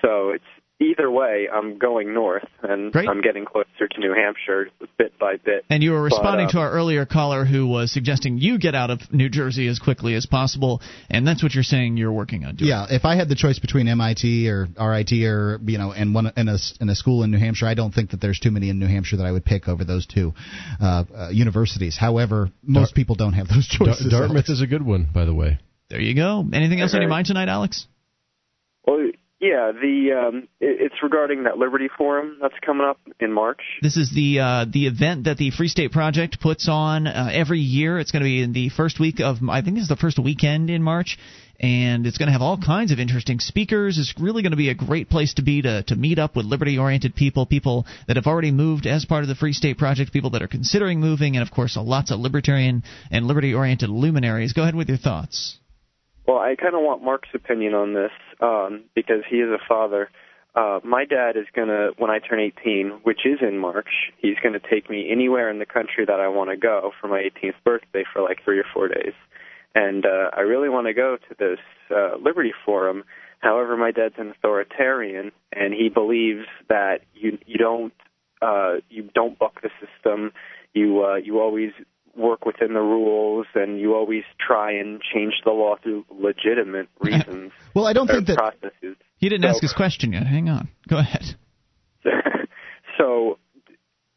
So 0.00 0.30
it's 0.30 0.44
either 0.80 1.10
way, 1.10 1.48
I'm 1.52 1.78
going 1.78 2.12
north, 2.14 2.46
and 2.62 2.92
Great. 2.92 3.08
I'm 3.08 3.20
getting 3.20 3.44
closer 3.44 3.88
to 3.88 4.00
New 4.00 4.12
Hampshire 4.12 4.68
bit 4.98 5.18
by 5.18 5.36
bit. 5.36 5.64
And 5.70 5.82
you 5.82 5.92
were 5.92 5.98
But, 6.08 6.16
responding 6.16 6.46
uh, 6.46 6.52
to 6.52 6.58
our 6.58 6.70
earlier 6.70 7.06
caller 7.06 7.44
who 7.44 7.66
was 7.66 7.92
suggesting 7.92 8.38
you 8.38 8.58
get 8.58 8.74
out 8.74 8.90
of 8.90 9.00
New 9.12 9.28
Jersey 9.28 9.68
as 9.68 9.78
quickly 9.78 10.14
as 10.14 10.26
possible, 10.26 10.80
and 11.08 11.26
that's 11.26 11.42
what 11.42 11.54
you're 11.54 11.64
saying 11.64 11.96
you're 11.96 12.12
working 12.12 12.44
on 12.44 12.56
doing. 12.56 12.68
Yeah, 12.68 12.86
if 12.90 13.04
I 13.04 13.16
had 13.16 13.28
the 13.28 13.34
choice 13.34 13.58
between 13.58 13.88
MIT 13.88 14.48
or 14.48 14.68
RIT 14.78 15.12
or 15.12 15.60
you 15.64 15.78
know 15.78 15.92
and 15.92 16.14
one 16.14 16.32
and 16.36 16.48
a, 16.48 16.58
and 16.80 16.90
a 16.90 16.94
school 16.94 17.22
in 17.22 17.30
New 17.30 17.38
Hampshire, 17.38 17.66
I 17.66 17.74
don't 17.74 17.92
think 17.92 18.10
that 18.10 18.20
there's 18.20 18.38
too 18.38 18.50
many 18.50 18.68
in 18.70 18.78
New 18.78 18.88
Hampshire 18.88 19.16
that 19.18 19.26
I 19.26 19.32
would 19.32 19.44
pick 19.44 19.68
over 19.68 19.84
those 19.84 20.06
two 20.06 20.32
uh, 20.80 21.04
uh, 21.16 21.28
universities. 21.30 21.96
However, 21.98 22.50
most 22.62 22.94
people 22.94 23.14
don't 23.14 23.34
have 23.34 23.48
those 23.48 23.68
Dar- 23.68 23.88
choices. 23.88 24.10
Dartmouth 24.10 24.48
is 24.48 24.60
a 24.60 24.66
good 24.66 24.84
one, 24.84 25.08
by 25.12 25.24
the 25.24 25.34
way. 25.34 25.58
There 25.90 26.00
you 26.00 26.14
go. 26.14 26.44
Anything 26.52 26.80
else 26.80 26.94
on 26.94 27.00
your 27.02 27.10
mind 27.10 27.26
tonight, 27.26 27.48
Alex? 27.48 27.86
Well, 28.86 29.10
yeah, 29.44 29.72
the 29.72 30.12
um, 30.12 30.48
it, 30.58 30.80
it's 30.80 30.94
regarding 31.02 31.42
that 31.42 31.58
Liberty 31.58 31.88
Forum 31.98 32.38
that's 32.40 32.54
coming 32.64 32.86
up 32.86 32.98
in 33.20 33.30
March. 33.30 33.60
This 33.82 33.98
is 33.98 34.10
the 34.14 34.40
uh, 34.40 34.64
the 34.72 34.86
event 34.86 35.24
that 35.24 35.36
the 35.36 35.50
Free 35.50 35.68
State 35.68 35.92
Project 35.92 36.40
puts 36.40 36.66
on 36.66 37.06
uh, 37.06 37.28
every 37.30 37.58
year. 37.58 37.98
It's 37.98 38.10
going 38.10 38.22
to 38.22 38.28
be 38.28 38.42
in 38.42 38.54
the 38.54 38.70
first 38.70 38.98
week 38.98 39.20
of 39.20 39.36
I 39.50 39.60
think 39.60 39.76
it's 39.76 39.88
the 39.88 39.96
first 39.96 40.18
weekend 40.18 40.70
in 40.70 40.82
March, 40.82 41.18
and 41.60 42.06
it's 42.06 42.16
going 42.16 42.28
to 42.28 42.32
have 42.32 42.40
all 42.40 42.56
kinds 42.56 42.90
of 42.90 42.98
interesting 42.98 43.38
speakers. 43.38 43.98
It's 43.98 44.14
really 44.18 44.40
going 44.40 44.52
to 44.52 44.56
be 44.56 44.70
a 44.70 44.74
great 44.74 45.10
place 45.10 45.34
to 45.34 45.42
be 45.42 45.60
to 45.60 45.82
to 45.82 45.94
meet 45.94 46.18
up 46.18 46.36
with 46.36 46.46
liberty-oriented 46.46 47.14
people, 47.14 47.44
people 47.44 47.84
that 48.06 48.16
have 48.16 48.26
already 48.26 48.50
moved 48.50 48.86
as 48.86 49.04
part 49.04 49.24
of 49.24 49.28
the 49.28 49.34
Free 49.34 49.52
State 49.52 49.76
Project, 49.76 50.10
people 50.10 50.30
that 50.30 50.42
are 50.42 50.48
considering 50.48 51.00
moving, 51.00 51.36
and 51.36 51.46
of 51.46 51.52
course, 51.52 51.76
lots 51.76 52.10
of 52.10 52.18
libertarian 52.18 52.82
and 53.10 53.26
liberty-oriented 53.26 53.90
luminaries. 53.90 54.54
Go 54.54 54.62
ahead 54.62 54.74
with 54.74 54.88
your 54.88 54.96
thoughts. 54.96 55.58
Well, 56.26 56.38
I 56.38 56.56
kind 56.56 56.74
of 56.74 56.80
want 56.80 57.02
Mark's 57.02 57.28
opinion 57.34 57.74
on 57.74 57.92
this 57.92 58.12
um, 58.40 58.84
because 58.94 59.22
he 59.28 59.36
is 59.36 59.50
a 59.50 59.58
father. 59.68 60.08
Uh, 60.54 60.78
my 60.84 61.04
dad 61.04 61.36
is 61.36 61.46
gonna, 61.54 61.88
when 61.98 62.10
I 62.10 62.20
turn 62.20 62.38
18, 62.38 63.00
which 63.02 63.20
is 63.26 63.40
in 63.42 63.58
March, 63.58 64.12
he's 64.18 64.36
gonna 64.42 64.60
take 64.60 64.88
me 64.88 65.10
anywhere 65.10 65.50
in 65.50 65.58
the 65.58 65.66
country 65.66 66.04
that 66.06 66.20
I 66.20 66.28
want 66.28 66.50
to 66.50 66.56
go 66.56 66.92
for 67.00 67.08
my 67.08 67.18
18th 67.18 67.56
birthday 67.64 68.04
for 68.12 68.22
like 68.22 68.38
three 68.44 68.58
or 68.58 68.64
four 68.72 68.88
days, 68.88 69.14
and 69.74 70.06
uh, 70.06 70.30
I 70.32 70.40
really 70.40 70.68
want 70.68 70.86
to 70.86 70.94
go 70.94 71.16
to 71.16 71.34
this 71.38 71.58
uh, 71.90 72.16
Liberty 72.22 72.52
Forum. 72.64 73.02
However, 73.40 73.76
my 73.76 73.90
dad's 73.90 74.14
an 74.16 74.30
authoritarian, 74.30 75.32
and 75.52 75.74
he 75.74 75.88
believes 75.88 76.46
that 76.68 77.00
you 77.14 77.36
you 77.46 77.58
don't 77.58 77.92
uh, 78.40 78.74
you 78.88 79.10
don't 79.12 79.36
buck 79.38 79.60
the 79.60 79.70
system. 79.84 80.32
You 80.72 81.04
uh, 81.04 81.16
you 81.16 81.40
always 81.40 81.72
work 82.16 82.44
within 82.46 82.74
the 82.74 82.80
rules, 82.80 83.46
and 83.54 83.78
you 83.80 83.94
always 83.94 84.24
try 84.44 84.72
and 84.72 85.00
change 85.02 85.34
the 85.44 85.50
law 85.50 85.76
through 85.82 86.04
legitimate 86.10 86.88
reasons. 87.00 87.52
Well, 87.74 87.86
I 87.86 87.92
don't 87.92 88.06
think 88.06 88.26
that 88.28 88.36
processes. 88.36 88.96
He 89.18 89.28
didn't 89.28 89.42
So- 89.42 89.48
ask 89.48 89.62
his 89.62 89.72
question 89.72 90.12
yet. 90.12 90.26
Hang 90.26 90.48
on. 90.48 90.68
Go 90.88 90.98
ahead. 90.98 91.34
so 92.98 93.38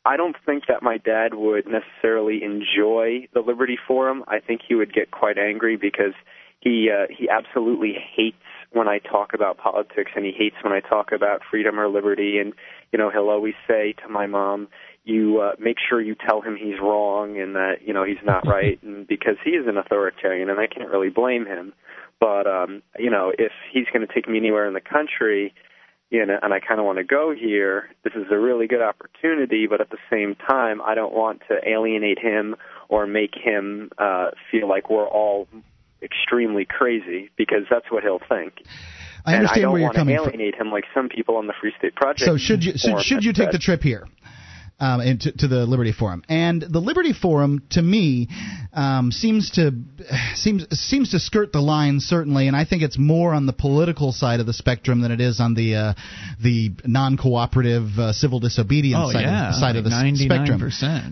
I 0.05 0.17
don't 0.17 0.35
think 0.45 0.63
that 0.67 0.81
my 0.83 0.97
dad 0.97 1.33
would 1.33 1.65
necessarily 1.67 2.41
enjoy 2.43 3.27
the 3.33 3.41
Liberty 3.41 3.77
Forum. 3.87 4.23
I 4.27 4.39
think 4.39 4.61
he 4.67 4.75
would 4.75 4.93
get 4.93 5.11
quite 5.11 5.37
angry 5.37 5.77
because 5.77 6.13
he 6.59 6.89
uh, 6.91 7.07
he 7.15 7.29
absolutely 7.29 7.93
hates 8.15 8.37
when 8.71 8.87
I 8.87 8.99
talk 8.99 9.33
about 9.33 9.57
politics 9.57 10.11
and 10.15 10.25
he 10.25 10.31
hates 10.31 10.55
when 10.63 10.73
I 10.73 10.79
talk 10.81 11.11
about 11.13 11.41
freedom 11.49 11.79
or 11.79 11.87
liberty 11.87 12.37
and 12.39 12.53
you 12.91 12.99
know 12.99 13.09
he'll 13.09 13.29
always 13.29 13.53
say 13.67 13.93
to 14.03 14.09
my 14.09 14.27
mom 14.27 14.67
you 15.07 15.39
uh, 15.39 15.53
make 15.59 15.77
sure 15.89 16.01
you 16.01 16.15
tell 16.15 16.41
him 16.41 16.55
he's 16.55 16.79
wrong 16.81 17.39
and 17.39 17.55
that 17.55 17.75
you 17.85 17.93
know 17.93 18.03
he's 18.03 18.23
not 18.23 18.45
right 18.45 18.81
and 18.83 19.07
because 19.07 19.35
he 19.43 19.51
is 19.51 19.65
an 19.67 19.77
authoritarian 19.77 20.49
and 20.49 20.59
I 20.59 20.67
can't 20.67 20.89
really 20.89 21.09
blame 21.09 21.45
him 21.45 21.73
but 22.19 22.45
um 22.47 22.81
you 22.99 23.09
know 23.09 23.31
if 23.37 23.51
he's 23.71 23.85
going 23.93 24.05
to 24.05 24.13
take 24.13 24.27
me 24.27 24.37
anywhere 24.37 24.67
in 24.67 24.73
the 24.73 24.81
country 24.81 25.53
you 26.09 26.25
know, 26.25 26.37
and 26.41 26.53
I 26.53 26.59
kind 26.59 26.79
of 26.79 26.85
want 26.85 26.99
to 26.99 27.03
go 27.03 27.33
here. 27.37 27.89
This 28.03 28.13
is 28.13 28.27
a 28.31 28.37
really 28.37 28.67
good 28.67 28.81
opportunity, 28.81 29.67
but 29.67 29.81
at 29.81 29.89
the 29.89 29.97
same 30.09 30.35
time, 30.35 30.81
I 30.81 30.95
don't 30.95 31.13
want 31.13 31.41
to 31.49 31.57
alienate 31.67 32.19
him 32.19 32.55
or 32.87 33.05
make 33.05 33.33
him 33.35 33.89
uh, 33.97 34.29
feel 34.49 34.69
like 34.69 34.89
we're 34.89 35.07
all 35.07 35.47
extremely 36.01 36.65
crazy 36.65 37.29
because 37.37 37.63
that's 37.69 37.91
what 37.91 38.03
he'll 38.03 38.21
think. 38.29 38.53
I 39.25 39.33
and 39.33 39.35
I 39.35 39.37
understand 39.39 39.61
don't 39.63 39.71
where 39.73 39.81
you're 39.81 39.87
want 39.87 39.95
to 39.95 39.99
coming 39.99 40.17
from. 40.17 40.27
alienate 40.27 40.55
him 40.55 40.71
like 40.71 40.85
some 40.93 41.09
people 41.09 41.35
on 41.35 41.47
the 41.47 41.53
Free 41.59 41.73
State 41.77 41.95
Project. 41.95 42.21
So 42.21 42.37
should 42.37 42.63
you 42.63 42.77
should, 42.77 43.01
should 43.01 43.23
you 43.25 43.33
take 43.33 43.47
said. 43.47 43.53
the 43.53 43.59
trip 43.59 43.83
here? 43.83 44.07
Um, 44.79 45.01
and 45.01 45.19
to, 45.21 45.31
to 45.31 45.47
the 45.47 45.65
Liberty 45.65 45.91
Forum, 45.91 46.23
and 46.29 46.61
the 46.61 46.77
Liberty 46.79 47.11
Forum, 47.11 47.63
to 47.71 47.81
me, 47.81 48.27
um, 48.73 49.11
seems 49.11 49.49
to 49.51 49.71
seems 50.35 50.67
seems 50.79 51.09
to 51.11 51.19
skirt 51.19 51.51
the 51.51 51.59
line 51.61 51.99
certainly, 51.99 52.47
and 52.47 52.55
I 52.55 52.63
think 52.63 52.83
it's 52.83 52.97
more 52.97 53.33
on 53.33 53.47
the 53.47 53.53
political 53.53 54.11
side 54.11 54.39
of 54.39 54.45
the 54.45 54.53
spectrum 54.53 55.01
than 55.01 55.11
it 55.11 55.19
is 55.19 55.39
on 55.39 55.55
the 55.55 55.75
uh, 55.75 55.93
the 56.43 56.71
non-cooperative 56.85 57.87
uh, 57.97 58.13
civil 58.13 58.39
disobedience 58.39 59.01
Oh 59.03 59.11
side, 59.11 59.21
yeah, 59.21 59.49
of, 59.49 59.55
side 59.55 59.75
of 59.77 59.83
the 59.83 59.89
s- 59.89 59.95
ninety-nine 59.95 60.45
spectrum. 60.45 60.59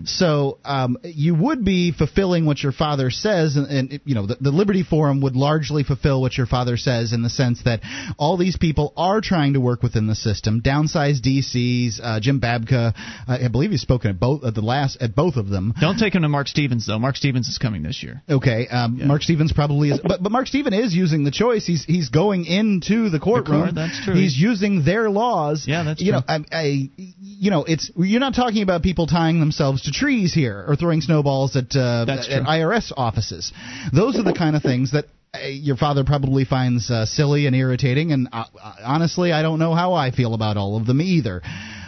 So 0.06 0.58
um, 0.64 0.98
you 1.02 1.34
would 1.34 1.64
be 1.64 1.90
fulfilling 1.90 2.46
what 2.46 2.62
your 2.62 2.72
father 2.72 3.10
says, 3.10 3.56
and, 3.56 3.66
and 3.66 4.00
you 4.04 4.14
know 4.14 4.26
the, 4.26 4.36
the 4.40 4.52
Liberty 4.52 4.84
Forum 4.84 5.20
would 5.22 5.34
largely 5.34 5.82
fulfill 5.82 6.20
what 6.20 6.36
your 6.38 6.46
father 6.46 6.76
says 6.76 7.12
in 7.12 7.22
the 7.22 7.30
sense 7.30 7.62
that 7.64 7.80
all 8.16 8.36
these 8.36 8.56
people 8.56 8.92
are 8.96 9.20
trying 9.20 9.54
to 9.54 9.60
work 9.60 9.82
within 9.82 10.06
the 10.06 10.14
system. 10.14 10.62
Downsize 10.62 11.20
DCs, 11.20 11.98
uh, 12.00 12.20
Jim 12.20 12.40
Babka, 12.40 12.94
I 13.26 13.38
believe 13.56 13.70
he's 13.70 13.80
spoken 13.90 14.10
at 14.10 14.20
both 14.20 14.44
at 14.44 14.54
the 14.54 14.60
last 14.60 14.98
at 15.00 15.14
both 15.14 15.36
of 15.36 15.48
them. 15.48 15.72
Don't 15.80 15.98
take 15.98 16.14
him 16.14 16.22
to 16.22 16.28
Marc 16.28 16.48
Stevens 16.48 16.86
though. 16.86 16.98
Marc 16.98 17.16
Stevens 17.16 17.48
is 17.48 17.58
coming 17.58 17.82
this 17.82 18.02
year. 18.02 18.22
Okay, 18.28 18.68
um, 18.68 19.06
Marc 19.06 19.22
Stevens 19.22 19.52
probably 19.52 19.90
is, 19.90 20.00
but 20.02 20.22
but 20.22 20.30
Marc 20.30 20.46
Stevens 20.46 20.76
is 20.76 20.94
using 20.94 21.24
the 21.24 21.30
choice. 21.30 21.64
He's 21.66 21.84
he's 21.84 22.08
going 22.10 22.44
into 22.44 23.08
the 23.10 23.18
courtroom. 23.18 23.62
court, 23.62 23.74
that's 23.74 23.98
true. 24.04 24.14
He's 24.14 24.36
using 24.36 24.84
their 24.84 25.08
laws. 25.10 25.64
Yeah, 25.66 25.82
that's 25.84 26.00
you 26.00 26.12
true. 26.12 26.20
know, 26.20 26.24
I, 26.28 26.38
I 26.52 26.90
you 26.96 27.50
know, 27.50 27.64
it's 27.64 27.90
you're 27.96 28.20
not 28.20 28.34
talking 28.34 28.62
about 28.62 28.82
people 28.82 29.06
tying 29.06 29.40
themselves 29.40 29.82
to 29.82 29.90
trees 29.92 30.32
here 30.34 30.64
or 30.68 30.76
throwing 30.76 31.00
snowballs 31.00 31.56
at 31.56 31.74
uh, 31.74 32.04
That's 32.04 32.28
at. 32.28 32.42
IRS 32.42 32.92
offices. 32.96 33.52
Those 33.92 34.18
are 34.18 34.22
the 34.22 34.34
kind 34.34 34.54
of 34.56 34.62
things 34.62 34.92
that. 34.92 35.06
uh, 35.34 35.38
Your 35.48 35.76
father 35.76 36.04
probably 36.04 36.44
finds 36.44 36.90
uh, 36.90 37.04
silly 37.06 37.46
and 37.46 37.54
irritating, 37.56 38.12
and 38.12 38.28
uh, 38.32 38.44
honestly, 38.84 39.32
I 39.32 39.42
don't 39.42 39.58
know 39.58 39.74
how 39.74 39.92
I 39.94 40.10
feel 40.10 40.32
about 40.34 40.56
all 40.56 40.76
of 40.76 40.86
them 40.86 41.00
either. 41.00 41.42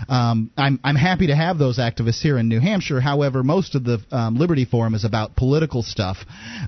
Um, 0.09 0.51
I'm 0.57 0.81
I'm 0.83 0.97
happy 0.97 1.29
to 1.29 1.37
have 1.37 1.59
those 1.59 1.79
activists 1.79 2.21
here 2.21 2.39
in 2.39 2.49
New 2.49 2.61
Hampshire. 2.61 3.01
However, 3.01 3.43
most 3.43 3.75
of 3.75 3.85
the 3.85 3.99
um, 4.11 4.37
Liberty 4.37 4.65
Forum 4.65 4.95
is 4.95 5.05
about 5.05 5.37
political 5.37 5.83
stuff. 5.83 6.19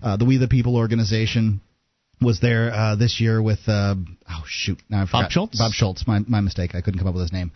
Uh, 0.03 0.17
the 0.17 0.25
We 0.25 0.37
the 0.37 0.49
People 0.49 0.77
organization 0.77 1.61
was 2.21 2.41
there 2.41 2.73
uh, 2.73 2.97
this 2.97 3.21
year 3.21 3.41
with 3.41 3.61
uh, 3.67 3.95
oh 4.29 4.45
shoot 4.47 4.79
now 4.89 5.03
I 5.03 5.07
forgot 5.07 5.33
Schultz? 5.33 5.59
Bob 5.59 5.73
Schultz 5.73 6.07
my 6.07 6.19
my 6.21 6.41
mistake 6.41 6.75
I 6.75 6.83
couldn't 6.83 6.99
come 6.99 7.09
up 7.09 7.15
with 7.15 7.23
his 7.23 7.33
name. 7.33 7.53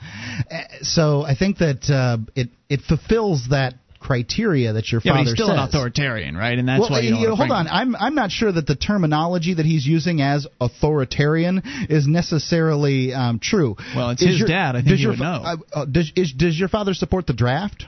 Uh, 0.51 0.63
so 0.83 1.23
I 1.23 1.35
think 1.35 1.59
that 1.59 1.91
uh, 1.91 2.19
it 2.35 2.49
it 2.69 2.81
fulfills 2.81 3.49
that 3.51 3.75
criteria 4.05 4.75
that 4.75 4.93
your 4.93 5.01
yeah, 5.03 5.13
father 5.13 5.25
but 5.25 5.29
he's 5.31 5.35
still 5.35 5.47
says. 5.49 5.57
an 5.59 5.65
authoritarian, 5.65 6.37
right? 6.37 6.59
And 6.59 6.69
that's 6.69 6.81
well, 6.81 6.91
why 6.91 7.01
you 7.01 7.11
don't 7.11 7.21
you 7.21 7.29
know, 7.29 7.37
hold 7.37 7.49
bring- 7.49 7.53
on. 7.53 7.69
I'm 7.69 7.97
I'm 7.97 8.15
not 8.15 8.31
sure 8.31 8.53
that 8.53 8.67
the 8.67 8.77
terminology 8.77 9.55
that 9.55 9.65
he's 9.65 9.87
using 9.87 10.21
as 10.21 10.47
authoritarian 10.61 11.63
is 11.89 12.07
necessarily 12.07 13.15
um, 13.15 13.41
true. 13.41 13.77
Well, 13.97 14.11
it's 14.11 14.23
Is 14.23 14.29
his 14.29 14.39
your- 14.41 14.49
dad. 14.49 14.77
I 14.77 14.81
think 14.81 14.89
does 14.91 14.99
he 14.99 15.03
your 15.05 15.13
would 15.13 15.21
know. 15.21 15.43
Uh, 15.43 15.57
uh, 15.73 15.85
does 15.87 16.13
is, 16.15 16.33
does 16.33 16.59
your 16.59 16.69
father 16.69 16.93
support 16.95 17.27
the 17.27 17.33
draft? 17.33 17.87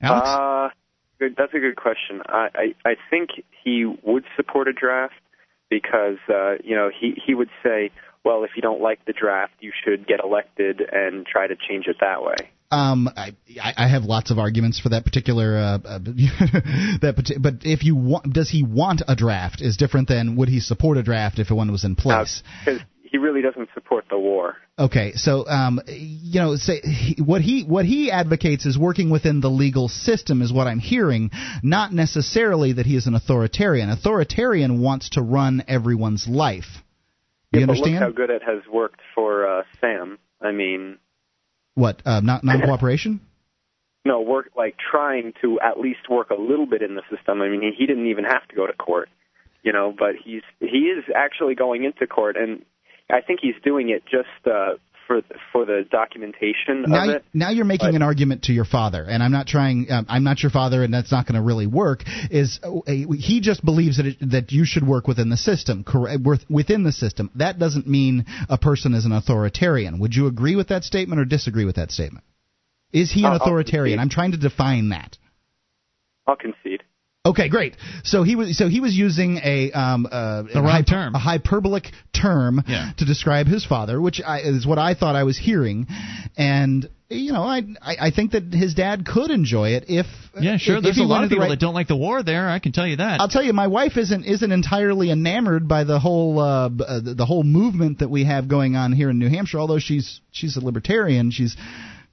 Alex? 0.00 0.28
Uh, 0.28 0.68
good. 1.18 1.34
That's 1.36 1.54
a 1.54 1.58
good 1.58 1.76
question. 1.76 2.22
I, 2.26 2.48
I 2.84 2.90
I 2.90 2.94
think 3.10 3.30
he 3.64 3.84
would 4.02 4.24
support 4.36 4.68
a 4.68 4.72
draft 4.72 5.14
because 5.70 6.18
uh, 6.28 6.54
you 6.64 6.74
know 6.74 6.90
he 6.98 7.20
he 7.26 7.34
would 7.34 7.50
say, 7.62 7.90
well, 8.24 8.44
if 8.44 8.50
you 8.56 8.62
don't 8.62 8.80
like 8.80 9.04
the 9.04 9.12
draft, 9.12 9.54
you 9.60 9.72
should 9.84 10.06
get 10.06 10.20
elected 10.22 10.80
and 10.92 11.26
try 11.26 11.46
to 11.46 11.54
change 11.56 11.86
it 11.86 11.96
that 12.00 12.22
way. 12.22 12.36
Um, 12.70 13.08
I, 13.16 13.36
I 13.62 13.74
I 13.76 13.88
have 13.88 14.04
lots 14.04 14.30
of 14.30 14.38
arguments 14.38 14.80
for 14.80 14.88
that 14.88 15.04
particular 15.04 15.56
uh, 15.56 15.78
uh, 15.84 15.98
that 17.00 17.38
but 17.40 17.54
if 17.62 17.84
you 17.84 17.94
want, 17.94 18.32
does 18.32 18.50
he 18.50 18.62
want 18.62 19.02
a 19.06 19.14
draft 19.14 19.62
is 19.62 19.76
different 19.76 20.08
than 20.08 20.36
would 20.36 20.48
he 20.48 20.60
support 20.60 20.98
a 20.98 21.02
draft 21.02 21.38
if 21.38 21.50
one 21.50 21.70
was 21.70 21.84
in 21.84 21.94
place? 21.94 22.42
Because 22.64 22.80
he 23.16 23.18
really 23.18 23.40
doesn't 23.40 23.68
support 23.72 24.04
the 24.10 24.18
war. 24.18 24.56
Okay, 24.78 25.12
so 25.14 25.46
um, 25.48 25.80
you 25.86 26.40
know, 26.40 26.56
say 26.56 26.80
he, 26.80 27.22
what 27.22 27.40
he 27.40 27.64
what 27.64 27.86
he 27.86 28.10
advocates 28.10 28.66
is 28.66 28.76
working 28.76 29.10
within 29.10 29.40
the 29.40 29.48
legal 29.48 29.88
system, 29.88 30.42
is 30.42 30.52
what 30.52 30.66
I'm 30.66 30.78
hearing. 30.78 31.30
Not 31.62 31.92
necessarily 31.92 32.74
that 32.74 32.84
he 32.84 32.96
is 32.96 33.06
an 33.06 33.14
authoritarian. 33.14 33.88
Authoritarian 33.88 34.82
wants 34.82 35.10
to 35.10 35.22
run 35.22 35.64
everyone's 35.66 36.26
life. 36.28 36.82
You 37.52 37.60
Yeah, 37.60 37.66
but 37.66 37.72
understand? 37.72 37.94
look 37.94 38.02
how 38.02 38.10
good 38.10 38.30
it 38.30 38.42
has 38.42 38.62
worked 38.70 39.00
for 39.14 39.46
uh, 39.46 39.62
Sam. 39.80 40.18
I 40.42 40.52
mean, 40.52 40.98
what 41.76 42.02
uh, 42.04 42.18
not 42.20 42.42
non 42.42 42.60
cooperation? 42.60 43.20
no, 44.06 44.20
work 44.20 44.50
like 44.56 44.76
trying 44.78 45.32
to 45.42 45.58
at 45.60 45.80
least 45.80 46.08
work 46.08 46.30
a 46.30 46.40
little 46.40 46.66
bit 46.66 46.80
in 46.80 46.94
the 46.94 47.02
system. 47.10 47.42
I 47.42 47.48
mean, 47.48 47.60
he, 47.60 47.72
he 47.76 47.86
didn't 47.86 48.06
even 48.06 48.24
have 48.24 48.46
to 48.48 48.54
go 48.54 48.66
to 48.66 48.72
court, 48.72 49.08
you 49.62 49.72
know, 49.72 49.92
but 49.96 50.14
he's 50.24 50.42
he 50.60 50.92
is 50.94 51.04
actually 51.14 51.56
going 51.56 51.84
into 51.84 52.06
court, 52.06 52.36
and 52.36 52.64
I 53.10 53.20
think 53.20 53.40
he's 53.42 53.56
doing 53.64 53.90
it 53.90 54.04
just 54.04 54.46
uh, 54.46 54.74
for 55.06 55.22
for 55.52 55.64
the 55.64 55.84
documentation 55.90 56.84
now, 56.86 57.04
of 57.04 57.16
it. 57.16 57.24
now 57.32 57.50
you're 57.50 57.64
making 57.64 57.94
an 57.94 58.02
argument 58.02 58.44
to 58.44 58.52
your 58.52 58.64
father, 58.64 59.04
and 59.04 59.22
I'm 59.22 59.32
not 59.32 59.46
trying. 59.46 59.86
Um, 59.90 60.06
I'm 60.08 60.24
not 60.24 60.42
your 60.42 60.50
father, 60.50 60.82
and 60.82 60.92
that's 60.92 61.12
not 61.12 61.26
going 61.26 61.36
to 61.36 61.42
really 61.42 61.66
work. 61.66 62.02
Is 62.30 62.60
uh, 62.62 62.80
he 62.86 63.40
just 63.40 63.64
believes 63.64 63.98
that 63.98 64.06
it, 64.06 64.16
that 64.30 64.52
you 64.52 64.64
should 64.64 64.86
work 64.86 65.06
within 65.06 65.28
the 65.28 65.36
system, 65.36 65.84
correct? 65.84 66.22
Within 66.48 66.82
the 66.82 66.92
system. 66.92 67.30
That 67.36 67.58
doesn't 67.58 67.86
mean 67.86 68.26
a 68.48 68.58
person 68.58 68.94
is 68.94 69.04
an 69.04 69.12
authoritarian. 69.12 69.98
Would 70.00 70.14
you 70.14 70.26
agree 70.26 70.56
with 70.56 70.68
that 70.68 70.84
statement 70.84 71.20
or 71.20 71.24
disagree 71.24 71.64
with 71.64 71.76
that 71.76 71.90
statement? 71.90 72.24
Is 72.92 73.12
he 73.12 73.24
an 73.24 73.32
authoritarian? 73.32 73.98
I'm 73.98 74.08
trying 74.08 74.32
to 74.32 74.38
define 74.38 74.90
that. 74.90 75.18
I'll 76.26 76.36
concede. 76.36 76.82
Okay, 77.30 77.48
great. 77.48 77.74
So 78.04 78.22
he 78.22 78.36
was 78.36 78.56
so 78.56 78.68
he 78.68 78.80
was 78.80 78.94
using 78.96 79.38
a 79.42 79.72
um 79.72 80.06
uh, 80.10 80.42
The 80.42 80.60
a 80.60 80.62
hyper- 80.62 80.84
term. 80.90 81.14
a 81.14 81.18
hyperbolic 81.18 81.90
term 82.12 82.62
Yeah. 82.66 82.92
to 82.98 83.04
describe 83.04 83.46
his 83.46 83.64
father, 83.64 84.00
which 84.00 84.20
I, 84.24 84.40
is 84.40 84.66
what 84.66 84.78
I 84.78 84.94
thought 84.94 85.16
I 85.16 85.24
was 85.24 85.36
hearing, 85.36 85.86
and 86.36 86.88
you 87.08 87.32
know 87.32 87.42
I 87.42 87.58
I, 87.82 87.96
I 88.06 88.10
think 88.10 88.32
that 88.32 88.44
his 88.52 88.74
dad 88.74 89.04
could 89.06 89.30
enjoy 89.30 89.70
it 89.70 89.84
if 89.88 90.06
yeah, 90.40 90.56
sure. 90.58 90.76
if, 90.76 90.82
There's 90.82 90.98
if 90.98 91.02
a 91.02 91.06
lot 91.06 91.24
of 91.24 91.30
people 91.30 91.44
right- 91.44 91.50
that 91.50 91.60
don't 91.60 91.74
like 91.74 91.88
the 91.88 91.96
war 91.96 92.22
there. 92.22 92.48
I 92.48 92.58
can 92.58 92.72
tell 92.72 92.86
you 92.86 92.96
that. 92.96 93.20
I'll 93.20 93.28
tell 93.28 93.42
you, 93.42 93.52
my 93.52 93.66
wife 93.66 93.96
isn't 93.96 94.24
isn't 94.24 94.52
entirely 94.52 95.10
enamored 95.10 95.66
by 95.68 95.84
the 95.84 95.98
whole 95.98 96.38
uh, 96.38 96.68
uh, 96.68 97.00
the 97.02 97.26
whole 97.26 97.42
movement 97.44 97.98
that 98.00 98.10
we 98.10 98.24
have 98.24 98.46
going 98.48 98.76
on 98.76 98.92
here 98.92 99.10
in 99.10 99.18
New 99.18 99.28
Hampshire. 99.28 99.58
Although 99.58 99.78
she's 99.80 100.20
she's 100.30 100.56
a 100.56 100.60
libertarian, 100.64 101.30
she's 101.30 101.56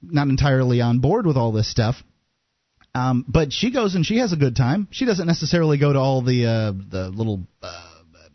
not 0.02 0.28
entirely 0.28 0.80
on 0.80 0.98
board 0.98 1.24
with 1.26 1.36
all 1.36 1.52
this 1.52 1.70
stuff. 1.70 1.96
Um, 2.94 3.24
but 3.26 3.52
she 3.52 3.72
goes 3.72 3.94
and 3.96 4.06
she 4.06 4.18
has 4.18 4.32
a 4.32 4.36
good 4.36 4.54
time. 4.54 4.88
She 4.92 5.04
doesn't 5.04 5.26
necessarily 5.26 5.78
go 5.78 5.92
to 5.92 5.98
all 5.98 6.22
the 6.22 6.46
uh, 6.46 6.72
the 6.72 7.08
little 7.08 7.46
uh, 7.62 7.93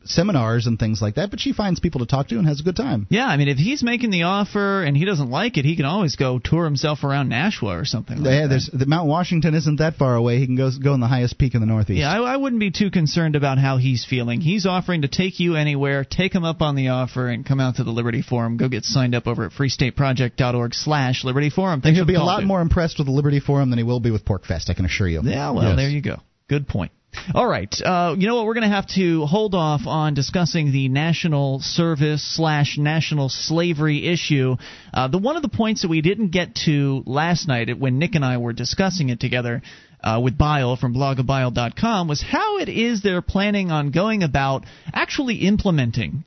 seminars 0.10 0.68
and 0.68 0.78
things 0.78 1.02
like 1.02 1.16
that, 1.16 1.30
but 1.30 1.40
she 1.40 1.54
finds 1.54 1.80
people 1.80 2.00
to 2.00 2.06
talk 2.06 2.28
to 2.30 2.38
and 2.38 2.48
has 2.48 2.60
a 2.60 2.64
good 2.64 2.76
time. 2.76 3.08
Yeah, 3.10 3.28
I 3.28 3.38
mean, 3.38 3.48
if 3.48 3.58
he's 3.58 3.84
making 3.84 4.10
the 4.10 4.24
offer 4.24 4.84
and 4.84 4.98
he 4.98 5.06
doesn't 5.06 5.30
like 5.30 5.58
it, 5.58 5.66
he 5.66 5.76
can 5.76 5.86
always 5.86 6.16
go 6.16 6.40
tour 6.40 6.66
himself 6.66 7.04
around 7.04 7.30
Nashua 7.30 7.78
or 7.80 7.86
something. 7.86 8.18
Like 8.18 8.26
yeah, 8.26 8.42
that. 8.42 8.48
there's 8.50 8.70
the 8.74 8.86
Mount 8.86 9.08
Washington 9.08 9.54
isn't 9.54 9.78
that 9.78 9.96
far 9.96 10.16
away. 10.16 10.40
He 10.40 10.46
can 10.46 10.56
go 10.58 10.70
go 10.84 10.94
in 10.94 11.00
the 11.00 11.08
highest 11.08 11.38
peak 11.38 11.54
in 11.56 11.62
the 11.62 11.68
Northeast. 11.68 12.00
Yeah, 12.00 12.12
I, 12.12 12.34
I 12.34 12.38
wouldn't 12.38 12.60
be 12.60 12.72
too 12.72 12.90
concerned 12.92 13.36
about 13.36 13.58
how 13.60 13.78
he's 13.78 14.06
feeling. 14.06 14.42
He's 14.42 14.66
offering 14.66 15.04
to 15.04 15.08
take 15.08 15.40
you 15.40 15.56
anywhere. 15.56 16.04
Take 16.04 16.34
him 16.34 16.44
up 16.44 16.62
on 16.62 16.76
the 16.76 16.90
offer 16.90 17.28
and 17.28 17.46
come 17.46 17.60
out 17.60 17.76
to 17.76 17.84
the 17.84 17.92
Liberty 17.92 18.22
Forum. 18.22 18.58
Go 18.58 18.68
get 18.68 18.84
signed 18.86 19.14
up 19.16 19.28
over 19.28 19.46
at 19.46 19.52
freestateproject.org 19.52 20.74
slash 20.74 21.24
Liberty 21.24 21.50
Forum. 21.50 21.82
and 21.84 21.96
he'll 21.96 22.06
be 22.06 22.16
a 22.16 22.20
lot 22.20 22.40
dude. 22.40 22.48
more 22.48 22.62
impressed 22.62 22.98
with 22.98 23.08
the 23.08 23.14
Liberty 23.14 23.40
Forum 23.40 23.70
than 23.70 23.78
he 23.78 23.84
will 23.84 24.00
be 24.00 24.12
with 24.12 24.26
PorcFest. 24.26 24.70
I 24.70 24.74
can 24.74 24.86
assure 24.86 25.08
you. 25.08 25.22
Yeah, 25.24 25.52
well, 25.52 25.64
Yes. 25.64 25.76
there 25.78 25.90
you 25.90 26.02
go. 26.02 26.18
Good 26.48 26.68
point. 26.68 26.92
All 27.34 27.48
right. 27.48 27.74
Uh, 27.84 28.16
you 28.18 28.28
know 28.28 28.36
what? 28.36 28.46
We're 28.46 28.54
going 28.54 28.70
to 28.70 28.76
have 28.76 28.88
to 28.96 29.26
hold 29.26 29.56
off 29.56 29.82
on 29.86 30.14
discussing 30.14 30.72
the 30.72 30.90
national 30.90 31.60
service 31.60 32.24
slash 32.36 32.78
national 32.78 33.30
slavery 33.30 34.08
issue. 34.08 34.56
Uh, 34.94 35.08
the 35.08 35.18
one 35.18 35.36
of 35.36 35.42
the 35.42 35.50
points 35.50 35.82
that 35.82 35.90
we 35.90 36.02
didn't 36.02 36.30
get 36.30 36.56
to 36.66 37.04
last 37.06 37.48
night 37.48 37.78
when 37.78 38.00
Nick 38.00 38.16
and 38.16 38.26
I 38.26 38.38
were 38.38 38.54
discussing 38.54 39.10
it 39.10 39.20
together 39.20 39.62
uh, 40.04 40.20
with 40.24 40.38
Bile 40.38 40.76
from 40.76 40.94
blogabile.com 40.94 42.08
was 42.08 42.22
how 42.22 42.60
it 42.60 42.70
is 42.70 43.02
they're 43.02 43.22
planning 43.22 43.72
on 43.72 43.92
going 43.92 44.24
about 44.24 44.66
actually 44.94 45.36
implementing 45.48 46.24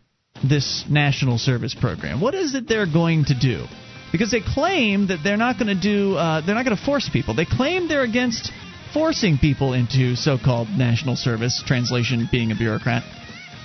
this 0.49 0.85
national 0.89 1.39
service 1.39 1.75
program. 1.79 2.21
What 2.21 2.35
is 2.35 2.55
it 2.55 2.69
they're 2.69 2.91
going 2.91 3.25
to 3.27 3.39
do? 3.39 3.65
Because 4.11 4.31
they 4.31 4.41
claim 4.41 5.09
that 5.09 5.21
they're 5.25 5.39
not 5.39 5.59
going 5.59 5.75
to 5.75 5.81
do, 5.81 6.17
uh, 6.17 6.45
they're 6.45 6.55
not 6.55 6.65
going 6.65 6.77
to 6.77 6.85
force 6.85 7.09
people. 7.11 7.35
They 7.35 7.47
claim 7.47 7.89
they're 7.89 8.03
against 8.03 8.53
forcing 8.93 9.39
people 9.39 9.73
into 9.73 10.17
so-called 10.17 10.69
national 10.69 11.17
service. 11.17 11.63
Translation 11.67 12.29
being 12.31 12.51
a 12.53 12.55
bureaucrat. 12.55 13.03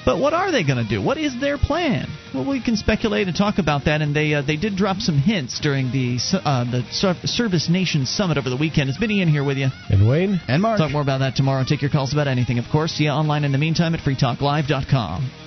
But 0.05 0.19
what 0.19 0.33
are 0.33 0.53
they 0.53 0.63
going 0.63 0.81
to 0.81 0.87
do? 0.87 1.01
What 1.01 1.17
is 1.17 1.37
their 1.41 1.57
plan? 1.57 2.07
Well, 2.33 2.49
we 2.49 2.63
can 2.63 2.77
speculate 2.77 3.27
and 3.27 3.35
talk 3.35 3.57
about 3.57 3.85
that. 3.85 4.01
And 4.01 4.15
they 4.15 4.35
uh, 4.35 4.41
they 4.41 4.55
did 4.55 4.77
drop 4.77 4.99
some 4.99 5.17
hints 5.17 5.59
during 5.59 5.91
the 5.91 6.17
uh, 6.31 6.63
the 6.63 6.83
Service 7.25 7.67
Nation 7.69 8.05
Summit 8.05 8.37
over 8.37 8.49
the 8.49 8.55
weekend. 8.55 8.89
It's 8.89 8.97
Benny 8.97 9.21
in 9.21 9.27
here 9.27 9.43
with 9.43 9.57
you. 9.57 9.67
And 9.89 10.07
Wayne? 10.07 10.39
And 10.47 10.61
Mark. 10.61 10.77
Talk 10.77 10.91
more 10.91 11.01
about 11.01 11.17
that 11.17 11.35
tomorrow. 11.35 11.65
Take 11.67 11.81
your 11.81 11.91
calls 11.91 12.13
about 12.13 12.29
anything, 12.29 12.57
of 12.57 12.65
course. 12.71 12.93
See 12.93 13.03
you 13.03 13.09
online 13.09 13.43
in 13.43 13.51
the 13.51 13.57
meantime 13.57 13.93
at 13.95 13.99
freetalklive.com. 13.99 15.46